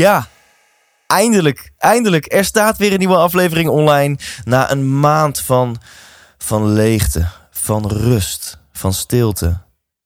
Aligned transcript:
Ja, 0.00 0.28
eindelijk, 1.06 1.72
eindelijk. 1.78 2.32
Er 2.32 2.44
staat 2.44 2.76
weer 2.76 2.92
een 2.92 2.98
nieuwe 2.98 3.16
aflevering 3.16 3.68
online. 3.68 4.18
Na 4.44 4.70
een 4.70 5.00
maand 5.00 5.40
van, 5.40 5.76
van 6.38 6.72
leegte, 6.72 7.26
van 7.50 7.88
rust, 7.88 8.58
van 8.72 8.92
stilte. 8.92 9.58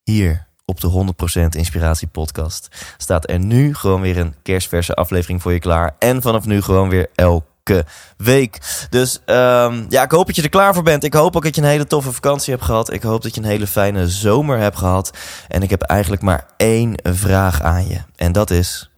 Hier 0.03 0.47
op 0.65 0.81
de 0.81 1.15
100% 1.43 1.49
Inspiratie 1.49 2.09
Podcast 2.09 2.69
staat 2.97 3.31
er 3.31 3.39
nu 3.39 3.75
gewoon 3.75 4.01
weer 4.01 4.19
een 4.19 4.35
kerstverse 4.43 4.95
aflevering 4.95 5.43
voor 5.43 5.53
je 5.53 5.59
klaar. 5.59 5.97
En 5.99 6.23
vanaf 6.23 6.47
nu 6.47 6.63
gewoon 6.63 6.89
weer 6.89 7.11
elke 7.15 7.85
week. 8.17 8.87
Dus 8.91 9.21
ehm, 9.25 9.85
ja, 9.89 10.03
ik 10.03 10.11
hoop 10.11 10.27
dat 10.27 10.37
je 10.37 10.43
er 10.43 10.49
klaar 10.49 10.75
voor 10.75 10.83
bent. 10.83 11.05
Ik 11.05 11.15
hoop 11.15 11.37
ook 11.37 11.45
dat 11.45 11.55
je 11.55 11.63
een 11.63 11.69
hele 11.69 11.87
toffe 11.87 12.13
vakantie 12.13 12.53
hebt 12.53 12.65
gehad. 12.65 12.93
Ik 12.93 13.03
hoop 13.03 13.23
dat 13.23 13.35
je 13.35 13.41
een 13.41 13.47
hele 13.47 13.67
fijne 13.67 14.09
zomer 14.09 14.59
hebt 14.59 14.79
gehad. 14.79 15.11
En 15.49 15.63
ik 15.63 15.71
heb 15.71 15.83
eigenlijk 15.83 16.23
maar 16.23 16.47
één 16.57 16.95
vraag 17.03 17.63
aan 17.63 17.89
je. 17.89 17.99
En 18.17 18.33
dat 18.33 18.51
is, 18.51 18.89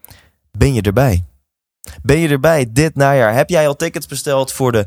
ben 0.58 0.74
je 0.74 0.82
erbij? 0.82 1.24
Ben 2.02 2.18
je 2.18 2.28
erbij 2.28 2.66
dit 2.72 2.94
najaar? 2.94 3.34
Heb 3.34 3.48
jij 3.48 3.68
al 3.68 3.76
tickets 3.76 4.06
besteld 4.06 4.52
voor 4.52 4.72
de 4.72 4.86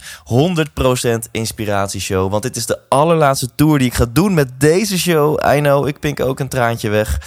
100% 1.28 1.31
Inspiratieshow? 1.31 2.31
Want 2.31 2.44
dit 2.44 2.56
is 2.56 2.66
de 2.66 2.80
allerlaatste 2.89 3.50
tour 3.56 3.78
die 3.78 3.88
ik 3.88 3.94
ga 3.94 4.06
doen 4.14 4.34
met 4.34 4.59
deze 4.59 5.00
show. 5.00 5.40
I 5.56 5.59
know, 5.59 5.88
ik 5.88 6.00
pink 6.00 6.20
ook 6.20 6.40
een 6.40 6.47
traantje 6.47 6.90
weg. 6.90 7.20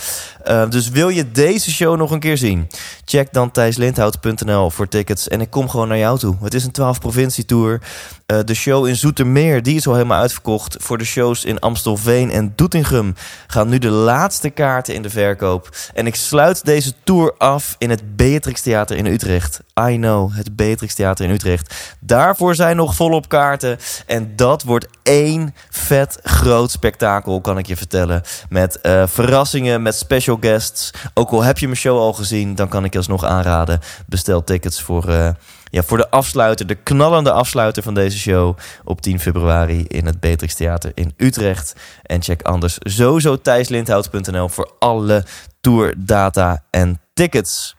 Uh, 0.48 0.71
dus 0.71 0.89
wil 0.89 1.09
je 1.09 1.33
deze 1.33 1.71
show 1.71 1.97
nog 1.97 2.11
een 2.11 2.21
keer 2.21 2.37
zien? 2.37 2.69
Check 3.05 3.33
dan 3.33 3.51
thijslindhout.nl 3.51 4.71
voor 4.71 4.89
tickets. 4.89 5.29
En 5.29 5.41
ik 5.41 5.51
kom 5.51 5.69
gewoon 5.69 5.89
naar 5.89 5.98
jou 5.98 6.19
toe. 6.19 6.37
Het 6.43 6.55
is 6.55 6.65
een 6.65 6.71
12 6.71 7.01
provincie 7.01 7.45
tour. 7.45 7.81
Uh, 8.27 8.39
de 8.45 8.55
show 8.55 8.87
in 8.87 8.97
Zoetermeer, 8.97 9.63
die 9.63 9.77
is 9.77 9.87
al 9.87 9.95
helemaal 9.95 10.20
uitverkocht. 10.20 10.77
Voor 10.81 10.98
de 10.98 11.05
shows 11.05 11.45
in 11.45 11.59
Amstelveen 11.59 12.31
en 12.31 12.53
Doetinchem 12.57 13.15
gaan 13.47 13.69
nu 13.69 13.79
de 13.79 13.91
laatste 13.91 14.51
kaarten 14.51 14.95
in 14.95 15.03
de 15.03 15.11
verkoop. 15.11 15.77
En 15.95 16.07
ik 16.07 16.15
sluit 16.15 16.65
deze 16.65 16.93
tour 17.05 17.35
af 17.39 17.75
in 17.79 17.91
het 17.91 18.17
Beatrix 18.17 18.61
Theater 18.61 18.97
in 18.97 19.07
Utrecht. 19.07 19.61
I 19.91 19.97
know, 19.97 20.35
het 20.35 20.57
Beatrix 20.57 20.95
Theater 20.95 21.25
in 21.25 21.31
Utrecht. 21.31 21.75
Daarvoor 22.01 22.55
zijn 22.55 22.77
nog 22.77 22.95
volop 22.95 23.29
kaarten. 23.29 23.79
En 24.07 24.33
dat 24.37 24.63
wordt 24.63 24.87
één 25.03 25.55
vet 25.70 26.19
groot 26.23 26.70
spektakel, 26.70 27.41
kan 27.41 27.59
ik 27.59 27.67
je 27.67 27.77
vertellen. 27.77 28.23
Met 28.48 28.79
uh, 28.83 29.03
verrassingen, 29.07 29.83
met 29.83 29.95
special 29.95 30.32
guests. 30.41 30.91
Ook 31.15 31.31
al 31.31 31.43
heb 31.43 31.59
je 31.59 31.67
mijn 31.67 31.79
show 31.79 31.99
al 31.99 32.13
gezien, 32.13 32.55
dan 32.55 32.69
kan 32.69 32.85
ik 32.85 32.93
je 32.93 32.99
alsnog 32.99 33.25
aanraden. 33.25 33.81
Bestel 34.07 34.45
tickets 34.45 34.81
voor, 34.81 35.09
uh, 35.09 35.29
ja, 35.71 35.83
voor 35.83 35.97
de 35.97 36.11
afsluiter, 36.11 36.67
de 36.67 36.75
knallende 36.75 37.33
afsluiter 37.33 37.83
van 37.83 37.95
deze 37.95 38.19
show. 38.19 38.59
Op 38.85 39.01
10 39.01 39.21
februari 39.21 39.85
in 39.89 40.07
het 40.07 40.21
Beatrix 40.21 40.55
Theater 40.55 40.93
in 40.95 41.15
Utrecht. 41.17 41.75
En 42.03 42.23
check 42.23 42.43
anders 42.43 42.77
sowieso 42.81 43.41
thijslindhout.nl 43.41 44.49
voor 44.49 44.73
alle 44.79 45.25
tourdata 45.61 46.63
en 46.71 47.01
tickets. 47.15 47.75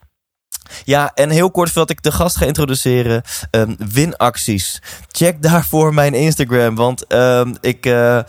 Ja, 0.83 1.11
en 1.13 1.29
heel 1.29 1.51
kort 1.51 1.69
voordat 1.69 1.89
ik 1.89 2.03
de 2.03 2.11
gast 2.11 2.37
ga 2.37 2.45
introduceren, 2.45 3.21
um, 3.51 3.75
winacties. 3.93 4.81
Check 5.07 5.41
daarvoor 5.41 5.93
mijn 5.93 6.13
Instagram, 6.13 6.75
want 6.75 7.13
um, 7.13 7.55
ik 7.61 7.85
uh, 7.85 8.19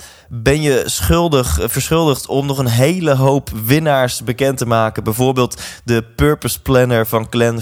ben 0.43 0.63
je 0.63 0.83
schuldig, 0.87 1.59
verschuldigd 1.63 2.27
om 2.27 2.47
nog 2.47 2.59
een 2.59 2.67
hele 2.67 3.15
hoop 3.15 3.51
winnaars 3.65 4.23
bekend 4.25 4.59
te 4.59 4.67
maken. 4.67 5.05
Bijvoorbeeld 5.05 5.63
de 5.85 6.05
Purpose 6.17 6.63
Planner 6.63 7.07
van 7.07 7.27
Glenn 7.31 7.61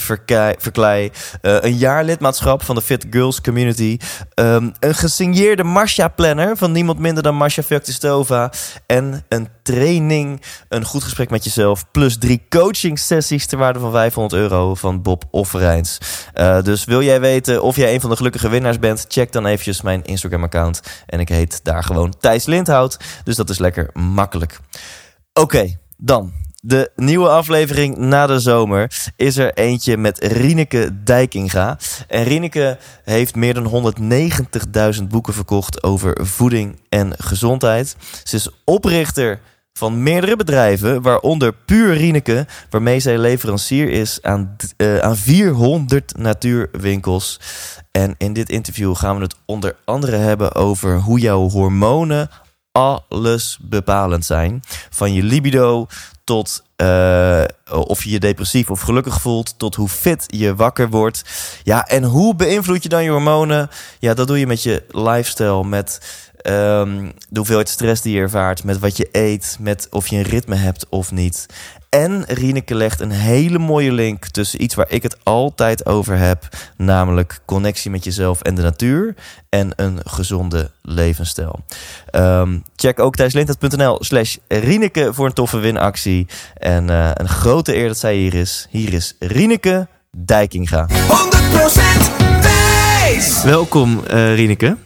Verklei, 0.59 1.11
uh, 1.43 1.57
een 1.61 1.77
jaarlidmaatschap 1.77 2.63
van 2.63 2.75
de 2.75 2.83
Fit 2.83 3.07
Girls 3.11 3.41
Community, 3.41 3.99
um, 4.35 4.73
een 4.81 4.95
gesigneerde 4.95 5.65
Masha 5.65 6.09
Planner 6.09 6.57
van 6.57 6.73
niemand 6.73 6.99
minder 6.99 7.23
dan 7.23 7.37
Masha 7.37 7.63
Vuktistova 7.63 8.53
en 8.87 9.25
een 9.29 9.49
training, 9.63 10.43
een 10.69 10.85
goed 10.85 11.03
gesprek 11.03 11.31
met 11.31 11.45
jezelf, 11.45 11.91
plus 11.91 12.19
drie 12.19 12.43
coaching 12.49 12.99
sessies 12.99 13.47
ter 13.47 13.59
waarde 13.59 13.79
van 13.79 13.93
500 13.93 14.43
euro 14.43 14.75
van 14.75 15.03
Bob 15.03 15.25
Offerijns. 15.31 15.99
Uh, 16.35 16.63
dus 16.63 16.85
wil 16.85 17.03
jij 17.03 17.21
weten 17.21 17.63
of 17.63 17.77
jij 17.77 17.95
een 17.95 18.01
van 18.01 18.11
de 18.11 18.17
gelukkige 18.17 18.49
winnaars 18.49 18.79
bent, 18.79 19.05
check 19.09 19.33
dan 19.33 19.47
eventjes 19.47 19.83
mijn 19.83 20.05
Instagram-account. 20.05 20.81
En 21.07 21.21
ik 21.21 21.29
heet 21.29 21.61
daar 21.63 21.85
gewoon 21.85 22.15
Thijs 22.21 22.47
Lindhout, 22.63 22.97
dus 23.25 23.37
dat 23.37 23.51
is 23.51 23.59
lekker 23.59 23.91
makkelijk. 23.93 24.59
Oké, 25.33 25.77
dan 25.97 26.33
de 26.61 26.91
nieuwe 26.97 27.29
aflevering 27.29 27.97
na 27.97 28.27
de 28.27 28.41
zomer 28.41 28.93
is 29.17 29.37
er 29.37 29.55
eentje 29.55 29.97
met 29.97 30.19
Rieneke 30.25 31.03
Dijkinga. 31.05 31.79
En 32.09 32.25
Rieneke 32.25 32.79
heeft 33.05 33.35
meer 33.35 33.55
dan 33.55 33.95
190.000 35.01 35.03
boeken 35.09 35.35
verkocht 35.35 35.83
over 35.83 36.27
voeding 36.27 36.81
en 36.89 37.13
gezondheid. 37.19 37.97
Ze 38.25 38.37
is 38.37 38.49
oprichter 38.65 39.41
van 39.73 40.03
meerdere 40.03 40.37
bedrijven, 40.37 41.03
waaronder 41.03 41.53
Puur 41.53 41.97
Rieneke, 41.97 42.47
waarmee 42.71 43.01
zij 43.01 43.19
leverancier 43.19 43.91
is 43.91 44.19
aan, 44.23 44.57
uh, 44.77 44.99
aan 44.99 45.17
400 45.17 46.17
natuurwinkels. 46.17 47.41
En 47.91 48.15
in 48.19 48.33
dit 48.33 48.49
interview 48.49 48.97
gaan 48.97 49.17
we 49.17 49.23
het 49.23 49.35
onder 49.45 49.77
andere 49.85 50.17
hebben 50.17 50.55
over 50.55 50.99
hoe 50.99 51.19
jouw 51.19 51.49
hormonen 51.49 52.31
alles 52.73 53.59
bepalend 53.61 54.25
zijn. 54.25 54.63
Van 54.91 55.13
je 55.13 55.23
libido 55.23 55.87
tot 56.25 56.63
uh, 56.77 57.45
of 57.69 58.05
je 58.05 58.11
je 58.11 58.21
depressief 58.21 58.71
of 58.71 58.81
gelukkig 58.81 59.21
voelt, 59.21 59.59
tot 59.59 59.75
hoe 59.75 59.89
fit 59.89 60.25
je 60.27 60.55
wakker 60.55 60.91
wordt. 60.91 61.23
Ja, 61.63 61.87
en 61.87 62.05
hoe 62.05 62.35
beïnvloed 62.35 62.83
je 62.83 62.89
dan 62.89 63.05
je 63.05 63.11
hormonen? 63.11 63.71
Ja, 63.99 64.15
dat 64.15 64.27
doe 64.27 64.39
je 64.39 64.47
met 64.47 64.63
je 64.63 64.85
lifestyle, 64.91 65.65
met 65.65 66.01
um, 66.43 67.13
de 67.29 67.39
hoeveelheid 67.39 67.69
stress 67.69 68.03
die 68.03 68.15
je 68.15 68.21
ervaart, 68.21 68.65
met 68.65 68.79
wat 68.79 68.97
je 68.97 69.09
eet, 69.13 69.57
met 69.61 69.87
of 69.91 70.07
je 70.07 70.17
een 70.17 70.23
ritme 70.23 70.55
hebt 70.55 70.87
of 70.89 71.11
niet. 71.11 71.47
En 71.97 72.25
Rieneke 72.27 72.75
legt 72.75 73.01
een 73.01 73.11
hele 73.11 73.59
mooie 73.59 73.93
link 73.93 74.27
tussen 74.27 74.63
iets 74.63 74.75
waar 74.75 74.91
ik 74.91 75.03
het 75.03 75.17
altijd 75.23 75.87
over 75.87 76.17
heb, 76.17 76.49
namelijk 76.77 77.41
connectie 77.45 77.91
met 77.91 78.05
jezelf 78.05 78.41
en 78.41 78.55
de 78.55 78.63
natuur 78.63 79.15
en 79.49 79.73
een 79.77 79.99
gezonde 80.05 80.71
levensstijl. 80.83 81.65
Um, 82.11 82.65
check 82.77 82.99
ook 82.99 83.17
thijslintert.nl 83.17 84.05
slash 84.05 84.37
Rieneke 84.49 85.15
voor 85.15 85.27
een 85.27 85.33
toffe 85.33 85.59
winactie. 85.59 86.27
En 86.55 86.89
uh, 86.89 87.11
een 87.13 87.29
grote 87.29 87.77
eer 87.77 87.89
dat 87.89 87.99
zij 87.99 88.17
hier 88.17 88.35
is. 88.35 88.67
Hier 88.71 88.93
is 88.93 89.17
Rieneke 89.19 89.89
Dijkinga. 90.17 90.89
100% 90.89 90.93
wijs! 92.41 93.43
Welkom 93.43 94.03
uh, 94.11 94.35
Rieneke. 94.35 94.77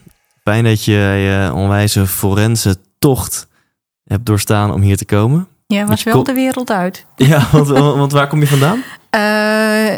Fijn 0.43 0.63
dat 0.63 0.83
je 0.83 0.91
je 0.91 1.51
onwijze 1.53 2.07
forense 2.07 2.77
tocht 2.99 3.47
hebt 4.03 4.25
doorstaan 4.25 4.73
om 4.73 4.81
hier 4.81 4.97
te 4.97 5.05
komen. 5.05 5.47
Ja, 5.67 5.85
was 5.85 6.03
wel 6.03 6.23
de 6.23 6.33
wereld 6.33 6.71
uit. 6.71 7.05
Ja, 7.15 7.47
want, 7.51 7.67
want 7.67 8.11
waar 8.11 8.27
kom 8.27 8.39
je 8.39 8.47
vandaan? 8.47 8.83
Uh, 9.15 9.95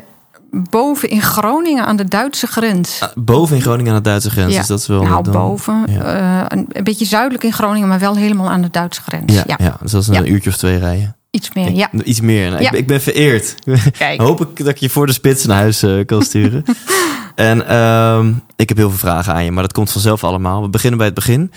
boven 0.69 1.09
in 1.09 1.22
Groningen 1.22 1.85
aan 1.85 1.96
de 1.96 2.06
Duitse 2.06 2.47
grens. 2.47 3.02
Ah, 3.02 3.09
boven 3.16 3.56
in 3.56 3.62
Groningen 3.62 3.91
aan 3.91 3.97
de 3.97 4.09
Duitse 4.09 4.30
grens, 4.30 4.52
ja. 4.52 4.57
dus 4.57 4.68
dat 4.68 4.80
is 4.80 4.88
wel... 4.88 5.03
Nou, 5.03 5.24
dan, 5.24 5.34
boven. 5.34 5.84
Ja. 5.90 6.41
Uh, 6.41 6.46
een, 6.47 6.66
een, 6.72 6.84
beetje 6.84 7.06
zuidelijk 7.06 7.44
in 7.44 7.53
Groningen, 7.53 7.88
maar 7.88 8.00
wel 8.00 8.16
helemaal 8.16 8.50
aan 8.50 8.62
de 8.62 8.69
Duitse 8.69 9.02
grens. 9.02 9.34
Ja, 9.34 9.44
ja. 9.47 9.56
ja 9.59 9.78
dus 9.81 9.91
dat 9.91 10.02
is 10.02 10.07
een 10.07 10.31
uurtje 10.31 10.50
of 10.50 10.57
twee 10.57 10.78
rijden. 10.78 11.16
Iets 11.31 11.54
meer, 11.54 11.72
ja. 11.72 11.89
Ik, 11.92 12.01
iets 12.01 12.22
meer. 12.22 12.50
Nou, 12.50 12.63
ik, 12.63 12.72
ik, 12.72 12.88
ben 12.88 13.01
vereerd. 13.01 13.56
Kijk. 13.98 14.22
Hoop 14.27 14.42
ik 14.42 14.57
dat 14.57 14.68
ik 14.68 14.77
je 14.77 14.89
voor 14.89 15.06
de 15.06 15.13
spits 15.13 15.45
naar 15.45 15.57
huis 15.57 15.83
uh, 15.83 16.06
kan 16.06 16.22
sturen. 16.22 16.63
en 17.36 17.75
um, 17.75 18.42
ik 18.56 18.69
heb 18.69 18.77
heel 18.77 18.89
veel 18.89 19.00
vragen 19.00 19.33
aan 19.33 19.44
je, 19.44 19.51
maar 19.51 19.63
dat 19.63 19.74
komt 19.74 19.92
vanzelf 19.92 20.24
allemaal. 20.24 20.62
We 20.62 20.69
beginnen 20.69 20.98
bij 20.98 21.07
het 21.07 21.15
begin. 21.15 21.51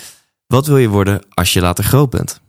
Wat 0.46 0.66
wil 0.66 0.76
je 0.76 0.88
worden 0.88 1.22
als 1.34 1.52
je 1.52 1.60
later 1.60 1.84
groot 1.84 2.10
bent? 2.10 2.40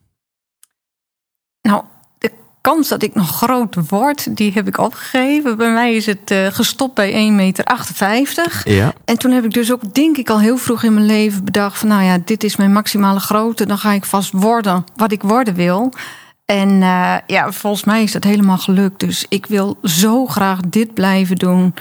Nou, 1.64 1.84
de 2.18 2.32
kans 2.62 2.88
dat 2.88 3.04
ik 3.04 3.16
nog 3.16 3.30
groot 3.30 3.90
word, 3.90 4.38
die 4.38 4.52
heb 4.52 4.68
ik 4.68 4.78
opgegeven. 4.78 5.58
Bij 5.58 5.72
mij 5.72 5.96
is 5.96 6.06
het 6.06 6.32
uh, 6.32 6.48
gestopt 6.48 6.94
bij 6.94 7.12
1,58 7.12 7.34
meter. 7.34 8.62
Ja. 8.64 8.94
En 9.06 9.18
toen 9.18 9.32
heb 9.32 9.44
ik 9.44 9.54
dus 9.54 9.72
ook, 9.72 9.94
denk 9.94 10.18
ik, 10.18 10.30
al 10.30 10.40
heel 10.40 10.58
vroeg 10.58 10.84
in 10.84 10.94
mijn 10.94 11.06
leven 11.06 11.46
bedacht... 11.46 11.78
van 11.78 11.88
nou 11.88 12.04
ja, 12.04 12.18
dit 12.26 12.44
is 12.44 12.56
mijn 12.56 12.74
maximale 12.74 13.20
grootte. 13.20 13.66
Dan 13.66 13.78
ga 13.78 13.92
ik 13.92 14.06
vast 14.06 14.32
worden 14.32 14.84
wat 14.96 15.12
ik 15.12 15.22
worden 15.22 15.54
wil. 15.54 15.94
En 16.46 16.70
uh, 16.70 17.16
ja, 17.28 17.52
volgens 17.52 17.84
mij 17.84 18.04
is 18.04 18.12
dat 18.12 18.24
helemaal 18.24 18.58
gelukt. 18.58 19.00
Dus 19.00 19.26
ik 19.30 19.46
wil 19.46 19.78
zo 19.84 20.26
graag 20.26 20.60
dit 20.60 20.94
blijven 20.94 21.36
doen. 21.36 21.74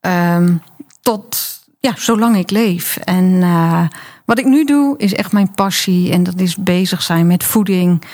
Um, 0.00 0.62
tot, 1.00 1.60
ja, 1.80 1.92
zolang 1.96 2.36
ik 2.36 2.50
leef. 2.50 2.96
En 2.96 3.24
uh, 3.24 3.86
wat 4.24 4.38
ik 4.38 4.44
nu 4.44 4.64
doe, 4.64 4.98
is 4.98 5.14
echt 5.14 5.32
mijn 5.32 5.50
passie. 5.50 6.12
En 6.12 6.22
dat 6.22 6.40
is 6.40 6.56
bezig 6.56 7.02
zijn 7.02 7.26
met 7.26 7.44
voeding... 7.44 8.04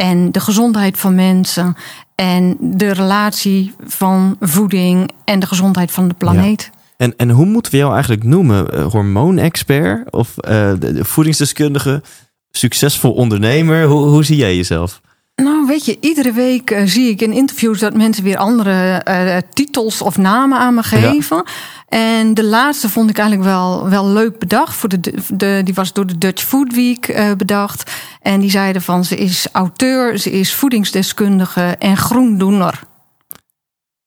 En 0.00 0.32
de 0.32 0.40
gezondheid 0.40 0.98
van 0.98 1.14
mensen. 1.14 1.76
En 2.14 2.56
de 2.60 2.92
relatie 2.92 3.74
van 3.86 4.36
voeding 4.40 5.10
en 5.24 5.40
de 5.40 5.46
gezondheid 5.46 5.90
van 5.90 6.08
de 6.08 6.14
planeet. 6.14 6.70
En, 6.96 7.16
en 7.16 7.30
hoe 7.30 7.46
moeten 7.46 7.72
we 7.72 7.78
jou 7.78 7.92
eigenlijk 7.92 8.24
noemen? 8.24 8.74
Uh, 8.74 8.86
hormoonexpert 8.86 10.12
of 10.12 10.34
uh, 10.36 10.72
de 10.78 11.04
voedingsdeskundige? 11.04 12.02
Succesvol 12.50 13.12
ondernemer? 13.12 13.86
Hoe, 13.86 14.06
hoe 14.08 14.24
zie 14.24 14.36
jij 14.36 14.56
jezelf? 14.56 15.00
Nou, 15.42 15.66
weet 15.66 15.84
je, 15.84 15.96
iedere 16.00 16.32
week 16.32 16.70
uh, 16.70 16.82
zie 16.84 17.10
ik 17.10 17.20
in 17.20 17.32
interviews 17.32 17.78
dat 17.78 17.94
mensen 17.94 18.24
weer 18.24 18.36
andere 18.36 19.04
uh, 19.08 19.36
titels 19.52 20.02
of 20.02 20.16
namen 20.16 20.58
aan 20.58 20.74
me 20.74 20.82
geven. 20.82 21.36
Ja. 21.36 21.44
En 21.88 22.34
de 22.34 22.44
laatste 22.44 22.88
vond 22.88 23.10
ik 23.10 23.18
eigenlijk 23.18 23.48
wel, 23.48 23.88
wel 23.88 24.06
leuk 24.08 24.38
bedacht. 24.38 24.74
Voor 24.74 24.88
de, 24.88 25.00
de, 25.34 25.60
die 25.64 25.74
was 25.74 25.92
door 25.92 26.06
de 26.06 26.18
Dutch 26.18 26.42
Food 26.44 26.74
Week 26.74 27.08
uh, 27.08 27.32
bedacht. 27.32 27.90
En 28.22 28.40
die 28.40 28.50
zeiden 28.50 28.82
van 28.82 29.04
ze 29.04 29.16
is 29.16 29.46
auteur, 29.52 30.18
ze 30.18 30.30
is 30.30 30.54
voedingsdeskundige 30.54 31.62
en 31.78 31.96
groendoener. 31.96 32.80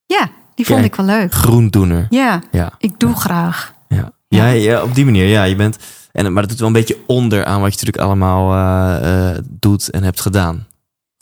Ja, 0.06 0.30
die 0.56 0.66
vond 0.66 0.80
Kijk, 0.80 0.92
ik 0.92 1.06
wel 1.06 1.16
leuk. 1.16 1.34
Groendoener. 1.34 2.08
Ja, 2.10 2.42
Ja. 2.52 2.72
ik 2.78 3.00
doe 3.00 3.16
graag. 3.16 3.74
Ja. 3.88 4.12
Ja, 4.28 4.48
ja, 4.48 4.82
op 4.84 4.96
die 4.96 5.06
manier. 5.06 5.26
Ja, 5.26 5.44
je 5.44 5.56
bent. 5.56 5.78
En, 6.12 6.34
maar 6.34 6.42
dat 6.42 6.50
doet 6.52 6.60
wel 6.60 6.68
een 6.68 6.74
beetje 6.74 6.98
onder 7.08 7.46
aan 7.46 7.62
wat 7.62 7.80
je 7.80 7.86
natuurlijk 7.86 8.04
allemaal 8.04 8.54
eh, 8.54 9.30
eh, 9.30 9.38
doet 9.50 9.90
en 9.90 10.04
hebt 10.04 10.22
gedaan. 10.22 10.68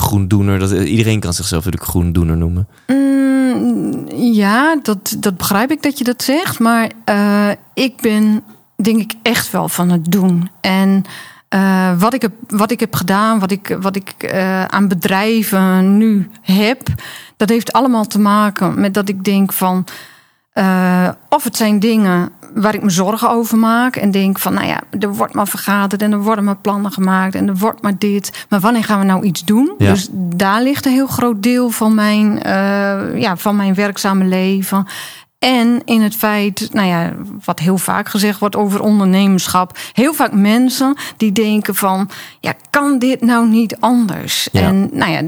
Groendoener, 0.02 0.60
dat, 0.60 0.72
iedereen 0.72 1.20
kan 1.20 1.34
zichzelf 1.34 1.66
natuurlijk 1.66 1.92
groendoener 1.92 2.38
noemen. 2.38 2.68
Mm, 2.88 4.08
ja, 4.16 4.78
dat, 4.82 5.16
dat 5.20 5.38
begrijp 5.38 5.72
ik 5.72 5.84
dat 5.84 5.98
je 5.98 6.04
dat 6.04 6.24
zegt. 6.24 6.60
Maar 6.60 6.92
uh, 7.10 7.50
ik 7.74 8.02
ben, 8.02 8.44
denk 8.76 9.00
ik, 9.00 9.14
echt 9.22 9.52
wel 9.52 9.70
van 9.70 9.90
het 9.90 10.12
doen. 10.12 10.50
En 10.62 11.04
uh, 11.56 12.00
wat, 12.00 12.14
ik 12.14 12.22
heb, 12.22 12.32
wat 12.48 12.72
ik 12.72 12.80
heb 12.80 12.96
gedaan, 12.96 13.40
wat 13.40 13.52
ik, 13.52 13.78
wat 13.82 13.96
ik 13.96 14.14
uh, 14.20 14.66
aan 14.66 14.88
bedrijven 14.88 15.98
nu 15.98 16.30
heb, 16.42 16.88
dat 17.38 17.50
heeft 17.50 17.74
allemaal 17.74 18.06
te 18.06 18.20
maken 18.20 18.80
met 18.80 18.94
dat 18.94 19.10
ik 19.10 19.24
denk 19.24 19.54
van. 19.54 19.86
Of 21.30 21.44
het 21.44 21.56
zijn 21.56 21.80
dingen 21.80 22.32
waar 22.54 22.76
ik 22.76 22.84
me 22.84 22.90
zorgen 22.90 23.30
over 23.30 23.58
maak. 23.58 23.96
En 23.96 24.12
denk 24.12 24.40
van, 24.40 24.54
nou 24.54 24.68
ja, 24.68 24.82
er 25.00 25.14
wordt 25.14 25.34
maar 25.34 25.48
vergaderd 25.48 26.02
en 26.02 26.12
er 26.12 26.22
worden 26.22 26.44
maar 26.44 26.58
plannen 26.58 26.92
gemaakt 26.92 27.36
en 27.36 27.48
er 27.48 27.56
wordt 27.56 27.82
maar 27.82 27.98
dit. 27.98 28.46
Maar 28.50 28.60
wanneer 28.60 28.84
gaan 28.84 29.00
we 29.00 29.06
nou 29.06 29.24
iets 29.24 29.46
doen? 29.46 29.74
Ja. 29.78 29.92
Dus 29.92 30.10
daar 30.12 30.62
ligt 30.62 30.86
een 30.86 30.92
heel 30.92 31.08
groot 31.08 31.44
deel 31.44 31.70
van 31.70 31.96
mijn, 31.96 32.40
uh, 32.46 33.20
ja, 33.22 33.38
van 33.38 33.56
mijn 33.56 33.74
werkzame 33.74 34.26
leven. 34.26 34.88
En 35.40 35.82
in 35.86 36.02
het 36.02 36.16
feit, 36.16 36.70
nou 36.72 36.88
ja, 36.88 37.14
wat 37.46 37.60
heel 37.60 37.78
vaak 37.78 38.10
gezegd 38.10 38.40
wordt 38.40 38.56
over 38.56 38.82
ondernemerschap. 38.82 39.78
Heel 39.94 40.14
vaak 40.14 40.32
mensen 40.32 40.96
die 41.18 41.32
denken 41.32 41.76
van, 41.76 42.10
ja, 42.40 42.54
kan 42.70 43.00
dit 43.00 43.22
nou 43.22 43.48
niet 43.48 43.76
anders? 43.80 44.50
Ja. 44.52 44.62
En 44.62 44.90
nou 44.92 45.12
ja, 45.12 45.22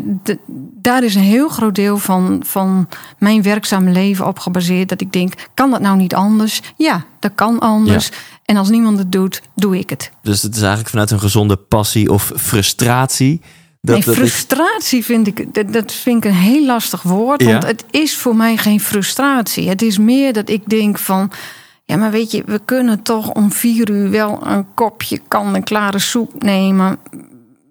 daar 0.82 1.04
is 1.04 1.16
een 1.16 1.22
heel 1.22 1.50
groot 1.50 1.76
deel 1.76 1.98
van, 1.98 2.44
van 2.46 2.90
mijn 3.18 3.42
werkzame 3.42 3.92
leven 3.92 4.28
op 4.28 4.40
gebaseerd. 4.40 4.90
Dat 4.90 5.02
ik 5.02 5.12
denk, 5.12 5.34
kan 5.54 5.72
dat 5.72 5.82
nou 5.82 5.98
niet 5.98 6.16
anders? 6.16 6.62
Ja, 6.76 7.06
dat 7.20 7.32
kan 7.36 7.60
anders. 7.60 8.08
Ja. 8.08 8.14
En 8.46 8.58
als 8.58 8.70
niemand 8.70 8.98
het 8.98 9.12
doet, 9.12 9.42
doe 9.56 9.78
ik 9.78 9.90
het. 9.90 10.12
Dus 10.22 10.42
het 10.42 10.56
is 10.56 10.62
eigenlijk 10.62 10.90
vanuit 10.90 11.12
een 11.12 11.20
gezonde 11.20 11.56
passie 11.56 12.12
of 12.12 12.32
frustratie. 12.36 13.42
Dat, 13.82 13.96
nee, 13.96 14.06
dat 14.06 14.16
frustratie 14.16 15.06
vind 15.06 15.28
ik, 15.28 15.54
dat, 15.54 15.74
dat 15.74 15.94
vind 15.94 16.26
ik 16.26 16.32
een 16.32 16.38
heel 16.38 16.66
lastig 16.66 17.02
woord. 17.02 17.42
Ja. 17.42 17.52
Want 17.52 17.66
het 17.66 17.86
is 17.92 18.18
voor 18.18 18.36
mij 18.36 18.58
geen 18.58 18.80
frustratie. 18.80 19.70
Het 19.70 19.82
is 19.82 19.98
meer 19.98 20.34
dat 20.34 20.50
ik 20.50 20.70
denk 20.70 20.98
van. 20.98 21.32
Ja, 21.84 21.96
maar 21.96 22.12
weet 22.12 22.32
je, 22.32 22.44
we 22.46 22.60
kunnen 22.66 23.02
toch 23.02 23.32
om 23.32 23.52
vier 23.52 23.90
uur 23.90 24.10
wel 24.10 24.40
een 24.48 24.74
kopje 24.74 25.20
kan 25.28 25.56
en 25.56 25.64
klare 25.64 26.00
soep 26.00 26.44
nemen. 26.44 27.00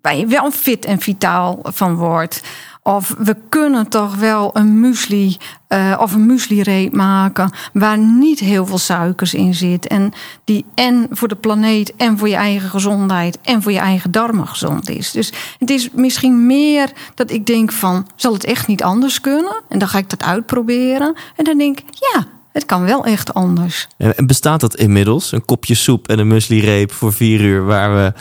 Waar 0.02 0.16
je 0.16 0.26
wel 0.26 0.50
fit 0.50 0.84
en 0.84 1.00
vitaal 1.00 1.58
van 1.62 1.94
wordt. 1.94 2.40
Of 2.82 3.14
we 3.18 3.36
kunnen 3.48 3.88
toch 3.88 4.16
wel 4.16 4.50
een 4.56 4.80
muesli 4.80 5.36
uh, 5.68 5.98
of 6.00 6.14
een 6.14 6.26
muesli-reep 6.26 6.92
maken 6.92 7.50
waar 7.72 7.98
niet 7.98 8.38
heel 8.38 8.66
veel 8.66 8.78
suikers 8.78 9.34
in 9.34 9.54
zit. 9.54 9.86
En 9.86 10.12
die 10.44 10.64
en 10.74 11.06
voor 11.10 11.28
de 11.28 11.36
planeet 11.36 11.96
en 11.96 12.18
voor 12.18 12.28
je 12.28 12.36
eigen 12.36 12.70
gezondheid 12.70 13.38
en 13.42 13.62
voor 13.62 13.72
je 13.72 13.78
eigen 13.78 14.10
darmen 14.10 14.48
gezond 14.48 14.88
is. 14.88 15.10
Dus 15.10 15.32
het 15.58 15.70
is 15.70 15.90
misschien 15.90 16.46
meer 16.46 16.92
dat 17.14 17.30
ik 17.30 17.46
denk 17.46 17.72
van, 17.72 18.06
zal 18.16 18.32
het 18.32 18.44
echt 18.44 18.66
niet 18.66 18.82
anders 18.82 19.20
kunnen? 19.20 19.62
En 19.68 19.78
dan 19.78 19.88
ga 19.88 19.98
ik 19.98 20.10
dat 20.10 20.22
uitproberen. 20.22 21.14
En 21.36 21.44
dan 21.44 21.58
denk 21.58 21.80
ik, 21.80 21.86
ja, 21.90 22.26
het 22.52 22.66
kan 22.66 22.84
wel 22.84 23.04
echt 23.04 23.34
anders. 23.34 23.88
En 23.96 24.26
bestaat 24.26 24.60
dat 24.60 24.76
inmiddels? 24.76 25.32
Een 25.32 25.44
kopje 25.44 25.74
soep 25.74 26.08
en 26.08 26.18
een 26.18 26.28
muesli-reep 26.28 26.92
voor 26.92 27.12
vier 27.12 27.40
uur... 27.40 27.64
waar 27.64 27.94
we 27.94 28.12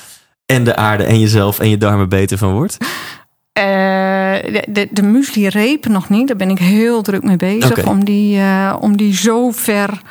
en 0.45 0.63
de 0.63 0.75
aarde 0.75 1.03
en 1.03 1.19
jezelf 1.19 1.59
en 1.59 1.69
je 1.69 1.77
darmen 1.77 2.09
beter 2.09 2.37
van 2.37 2.53
wordt? 2.53 2.77
Uh, 3.57 3.63
de, 3.63 4.65
de, 4.69 4.87
de 4.91 5.03
muesli-reep 5.03 5.85
nog 5.85 6.09
niet. 6.09 6.27
Daar 6.27 6.37
ben 6.37 6.49
ik 6.49 6.59
heel 6.59 7.01
druk 7.01 7.23
mee 7.23 7.35
bezig. 7.35 7.85
Om, 7.85 8.05
die, 8.05 8.37
uh, 8.37 8.75
om 8.79 8.97
die 8.97 9.15
zo 9.15 9.51
ver 9.51 10.01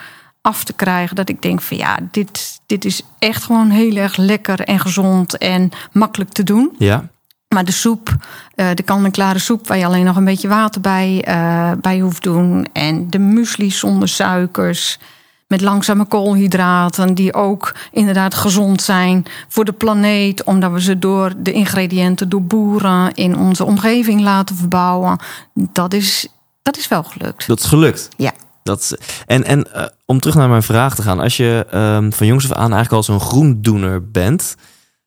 af 0.41 0.65
te 0.65 0.73
krijgen 0.73 1.17
dat 1.17 1.29
ik 1.29 1.43
denk 1.43 1.63
van 1.63 1.77
ja, 1.77 1.99
dit, 2.11 2.61
dit 2.67 2.85
is 2.85 3.03
echt 3.19 3.43
gewoon 3.45 3.71
heel 3.71 3.97
erg 3.97 4.17
lekker 4.17 4.61
en 4.61 4.81
gezond 4.81 5.39
en 5.39 5.71
makkelijk 5.93 6.31
te 6.31 6.43
doen. 6.43 6.75
Ja, 6.79 7.09
Maar 7.49 7.65
de 7.65 7.73
soep, 7.73 8.17
uh, 8.55 8.69
de 8.75 8.83
kant-en-klare 8.83 9.39
soep 9.39 9.67
waar 9.67 9.79
je 9.79 9.87
alleen 9.87 10.05
nog 10.05 10.17
een 10.17 10.25
beetje 10.25 10.49
water 10.49 10.81
bij, 10.81 11.25
uh, 11.29 11.73
bij 11.81 11.99
hoeft 11.99 12.23
doen. 12.23 12.67
En 12.73 13.11
de 13.11 13.19
muesli 13.19 13.71
zonder 13.71 14.09
suikers. 14.09 14.99
Met 15.47 15.61
langzame 15.61 16.05
koolhydraten, 16.05 17.15
die 17.15 17.35
ook 17.35 17.75
inderdaad 17.93 18.35
gezond 18.35 18.83
zijn 18.83 19.25
voor 19.49 19.65
de 19.65 19.73
planeet, 19.73 20.45
omdat 20.45 20.73
we 20.73 20.81
ze 20.81 20.99
door 20.99 21.33
de 21.37 21.53
ingrediënten 21.53 22.29
door 22.29 22.43
boeren 22.43 23.15
in 23.15 23.37
onze 23.37 23.65
omgeving 23.65 24.21
laten 24.21 24.57
verbouwen. 24.57 25.19
Dat 25.55 25.93
is, 25.93 26.29
dat 26.63 26.77
is 26.77 26.89
wel 26.89 27.03
gelukt. 27.03 27.47
dat 27.47 27.59
is 27.59 27.65
gelukt. 27.65 28.09
Ja. 28.17 28.33
Dat, 28.63 28.97
en 29.27 29.45
en 29.45 29.67
uh, 29.77 29.85
om 30.05 30.21
terug 30.21 30.37
naar 30.37 30.49
mijn 30.49 30.63
vraag 30.63 30.95
te 30.95 31.03
gaan. 31.03 31.21
Als 31.21 31.37
je 31.37 31.67
um, 31.75 32.13
van 32.13 32.27
jongs 32.27 32.45
af 32.45 32.57
aan 32.57 32.73
eigenlijk 32.73 32.93
al 32.93 33.03
zo'n 33.03 33.29
groendoener 33.29 34.11
bent... 34.11 34.55